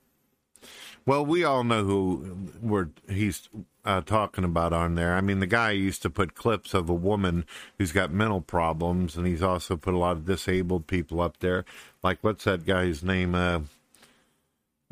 well, 1.04 1.26
we 1.26 1.44
all 1.44 1.64
know 1.64 1.84
who 1.84 2.48
we're, 2.62 2.88
he's 3.08 3.48
uh, 3.84 4.00
talking 4.02 4.44
about 4.44 4.72
on 4.72 4.94
there. 4.94 5.14
I 5.14 5.20
mean, 5.20 5.40
the 5.40 5.46
guy 5.46 5.72
used 5.72 6.02
to 6.02 6.10
put 6.10 6.34
clips 6.34 6.72
of 6.72 6.88
a 6.88 6.94
woman 6.94 7.44
who's 7.78 7.92
got 7.92 8.12
mental 8.12 8.40
problems, 8.40 9.16
and 9.16 9.26
he's 9.26 9.42
also 9.42 9.76
put 9.76 9.94
a 9.94 9.98
lot 9.98 10.16
of 10.16 10.24
disabled 10.24 10.86
people 10.86 11.20
up 11.20 11.38
there. 11.40 11.64
Like, 12.02 12.18
what's 12.22 12.44
that 12.44 12.64
guy's 12.64 13.02
name? 13.02 13.34
Uh, 13.34 13.60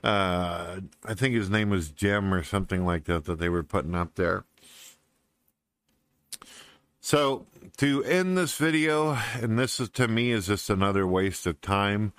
uh, 0.03 0.81
I 1.05 1.15
think 1.15 1.35
his 1.35 1.51
name 1.51 1.71
was 1.71 1.91
Jim 1.91 2.33
or 2.33 2.43
something 2.43 2.85
like 2.85 3.05
that 3.05 3.25
that 3.27 3.39
they 3.39 3.49
were 3.49 3.63
putting 3.63 3.95
up 3.95 4.15
there. 4.15 4.45
So 7.01 7.47
to 7.79 8.05
end 8.05 8.37
this 8.37 8.57
video, 8.57 9.17
and 9.41 9.59
this 9.59 9.81
is 9.81 9.89
to 9.91 10.09
me 10.09 10.33
is 10.33 10.47
just 10.47 10.71
another 10.71 11.07
waste 11.07 11.47
of 11.47 11.61
time. 11.61 12.13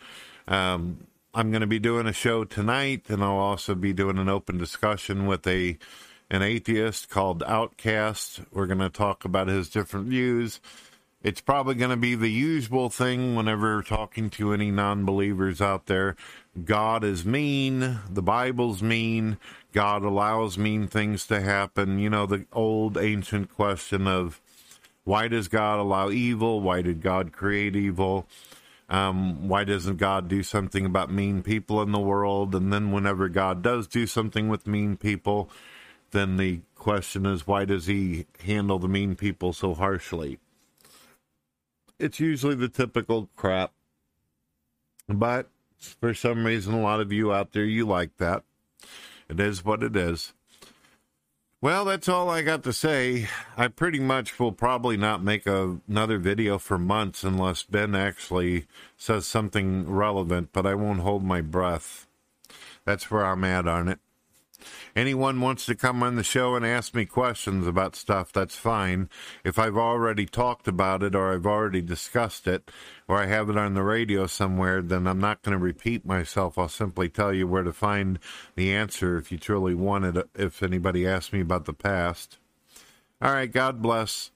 Um, 0.47 1.07
I'm 1.33 1.51
going 1.51 1.61
to 1.61 1.67
be 1.67 1.79
doing 1.79 2.07
a 2.07 2.13
show 2.13 2.43
tonight, 2.43 3.03
and 3.07 3.23
I'll 3.23 3.37
also 3.37 3.73
be 3.73 3.93
doing 3.93 4.17
an 4.17 4.27
open 4.27 4.57
discussion 4.57 5.27
with 5.27 5.45
a 5.47 5.77
an 6.29 6.41
atheist 6.41 7.09
called 7.09 7.43
Outcast. 7.43 8.41
We're 8.51 8.65
going 8.65 8.79
to 8.79 8.89
talk 8.89 9.25
about 9.25 9.49
his 9.49 9.69
different 9.69 10.07
views. 10.07 10.61
It's 11.23 11.41
probably 11.41 11.75
going 11.75 11.91
to 11.91 11.97
be 11.97 12.15
the 12.15 12.31
usual 12.31 12.89
thing 12.89 13.35
whenever 13.35 13.83
talking 13.83 14.31
to 14.31 14.53
any 14.53 14.71
non 14.71 15.05
believers 15.05 15.61
out 15.61 15.85
there. 15.85 16.15
God 16.65 17.03
is 17.03 17.23
mean. 17.23 17.99
The 18.09 18.23
Bible's 18.23 18.81
mean. 18.81 19.37
God 19.71 20.03
allows 20.03 20.57
mean 20.57 20.87
things 20.87 21.27
to 21.27 21.39
happen. 21.39 21.99
You 21.99 22.09
know, 22.09 22.25
the 22.25 22.45
old 22.51 22.97
ancient 22.97 23.53
question 23.53 24.07
of 24.07 24.41
why 25.03 25.27
does 25.27 25.47
God 25.47 25.79
allow 25.79 26.09
evil? 26.09 26.59
Why 26.59 26.81
did 26.81 27.01
God 27.01 27.31
create 27.31 27.75
evil? 27.75 28.25
Um, 28.89 29.47
why 29.47 29.63
doesn't 29.63 29.97
God 29.97 30.27
do 30.27 30.41
something 30.41 30.85
about 30.87 31.11
mean 31.11 31.43
people 31.43 31.83
in 31.83 31.91
the 31.91 31.99
world? 31.99 32.55
And 32.55 32.73
then, 32.73 32.91
whenever 32.91 33.29
God 33.29 33.61
does 33.61 33.87
do 33.87 34.07
something 34.07 34.49
with 34.49 34.65
mean 34.65 34.97
people, 34.97 35.49
then 36.09 36.37
the 36.37 36.61
question 36.75 37.27
is, 37.27 37.45
why 37.45 37.65
does 37.65 37.85
he 37.85 38.25
handle 38.43 38.79
the 38.79 38.87
mean 38.87 39.15
people 39.15 39.53
so 39.53 39.75
harshly? 39.75 40.39
It's 42.01 42.19
usually 42.19 42.55
the 42.55 42.67
typical 42.67 43.29
crap. 43.35 43.73
But 45.07 45.49
for 45.77 46.15
some 46.15 46.45
reason, 46.45 46.73
a 46.73 46.81
lot 46.81 46.99
of 46.99 47.11
you 47.11 47.31
out 47.31 47.53
there, 47.53 47.63
you 47.63 47.85
like 47.85 48.17
that. 48.17 48.43
It 49.29 49.39
is 49.39 49.63
what 49.63 49.83
it 49.83 49.95
is. 49.95 50.33
Well, 51.61 51.85
that's 51.85 52.09
all 52.09 52.27
I 52.27 52.41
got 52.41 52.63
to 52.63 52.73
say. 52.73 53.27
I 53.55 53.67
pretty 53.67 53.99
much 53.99 54.39
will 54.39 54.51
probably 54.51 54.97
not 54.97 55.23
make 55.23 55.45
a, 55.45 55.79
another 55.87 56.17
video 56.17 56.57
for 56.57 56.79
months 56.79 57.23
unless 57.23 57.61
Ben 57.61 57.93
actually 57.93 58.65
says 58.97 59.27
something 59.27 59.87
relevant, 59.87 60.49
but 60.53 60.65
I 60.65 60.73
won't 60.73 61.01
hold 61.01 61.23
my 61.23 61.41
breath. 61.41 62.07
That's 62.83 63.11
where 63.11 63.23
I'm 63.23 63.43
at 63.43 63.67
on 63.67 63.87
it 63.87 63.99
anyone 64.95 65.41
wants 65.41 65.65
to 65.65 65.75
come 65.75 66.03
on 66.03 66.15
the 66.15 66.23
show 66.23 66.55
and 66.55 66.65
ask 66.65 66.93
me 66.93 67.05
questions 67.05 67.67
about 67.67 67.95
stuff, 67.95 68.31
that's 68.31 68.55
fine. 68.55 69.09
If 69.43 69.59
I've 69.59 69.77
already 69.77 70.25
talked 70.25 70.67
about 70.67 71.03
it 71.03 71.15
or 71.15 71.33
I've 71.33 71.45
already 71.45 71.81
discussed 71.81 72.47
it 72.47 72.71
or 73.07 73.17
I 73.17 73.25
have 73.27 73.49
it 73.49 73.57
on 73.57 73.73
the 73.73 73.83
radio 73.83 74.27
somewhere, 74.27 74.81
then 74.81 75.07
I'm 75.07 75.19
not 75.19 75.41
going 75.41 75.57
to 75.57 75.63
repeat 75.63 76.05
myself. 76.05 76.57
I'll 76.57 76.69
simply 76.69 77.09
tell 77.09 77.33
you 77.33 77.47
where 77.47 77.63
to 77.63 77.73
find 77.73 78.19
the 78.55 78.73
answer 78.73 79.17
if 79.17 79.31
you 79.31 79.37
truly 79.37 79.75
want 79.75 80.05
it, 80.05 80.29
if 80.35 80.63
anybody 80.63 81.07
asks 81.07 81.33
me 81.33 81.41
about 81.41 81.65
the 81.65 81.73
past. 81.73 82.37
All 83.21 83.33
right, 83.33 83.51
God 83.51 83.81
bless. 83.81 84.31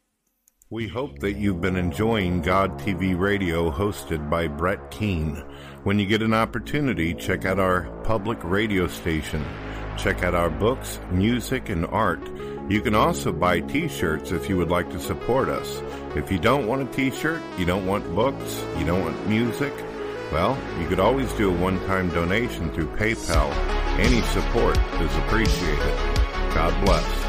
We 0.69 0.87
hope 0.87 1.19
that 1.19 1.37
you've 1.37 1.61
been 1.61 1.75
enjoying 1.75 2.41
God 2.41 2.79
TV 2.79 3.17
Radio 3.17 3.71
hosted 3.71 4.29
by 4.29 4.47
Brett 4.47 4.89
Keane. 4.89 5.43
When 5.83 5.99
you 5.99 6.07
get 6.07 6.23
an 6.23 6.33
opportunity, 6.33 7.13
check 7.13 7.45
out 7.45 7.59
our 7.59 7.83
public 8.03 8.43
radio 8.43 8.87
station. 8.87 9.45
Check 9.97 10.23
out 10.23 10.35
our 10.35 10.49
books, 10.49 10.99
music, 11.11 11.69
and 11.69 11.85
art. 11.87 12.21
You 12.69 12.81
can 12.81 12.95
also 12.95 13.31
buy 13.31 13.59
t 13.61 13.87
shirts 13.87 14.31
if 14.31 14.49
you 14.49 14.57
would 14.57 14.69
like 14.69 14.89
to 14.91 14.99
support 14.99 15.49
us. 15.49 15.81
If 16.15 16.31
you 16.31 16.39
don't 16.39 16.67
want 16.67 16.81
a 16.81 16.91
t 16.91 17.11
shirt, 17.11 17.41
you 17.57 17.65
don't 17.65 17.85
want 17.85 18.13
books, 18.15 18.63
you 18.77 18.85
don't 18.85 19.01
want 19.01 19.27
music, 19.27 19.73
well, 20.31 20.57
you 20.79 20.87
could 20.87 20.99
always 20.99 21.31
do 21.33 21.49
a 21.49 21.57
one 21.57 21.79
time 21.85 22.09
donation 22.09 22.71
through 22.71 22.87
PayPal. 22.95 23.53
Any 23.99 24.21
support 24.33 24.77
is 24.99 25.15
appreciated. 25.17 25.95
God 26.53 26.85
bless. 26.85 27.24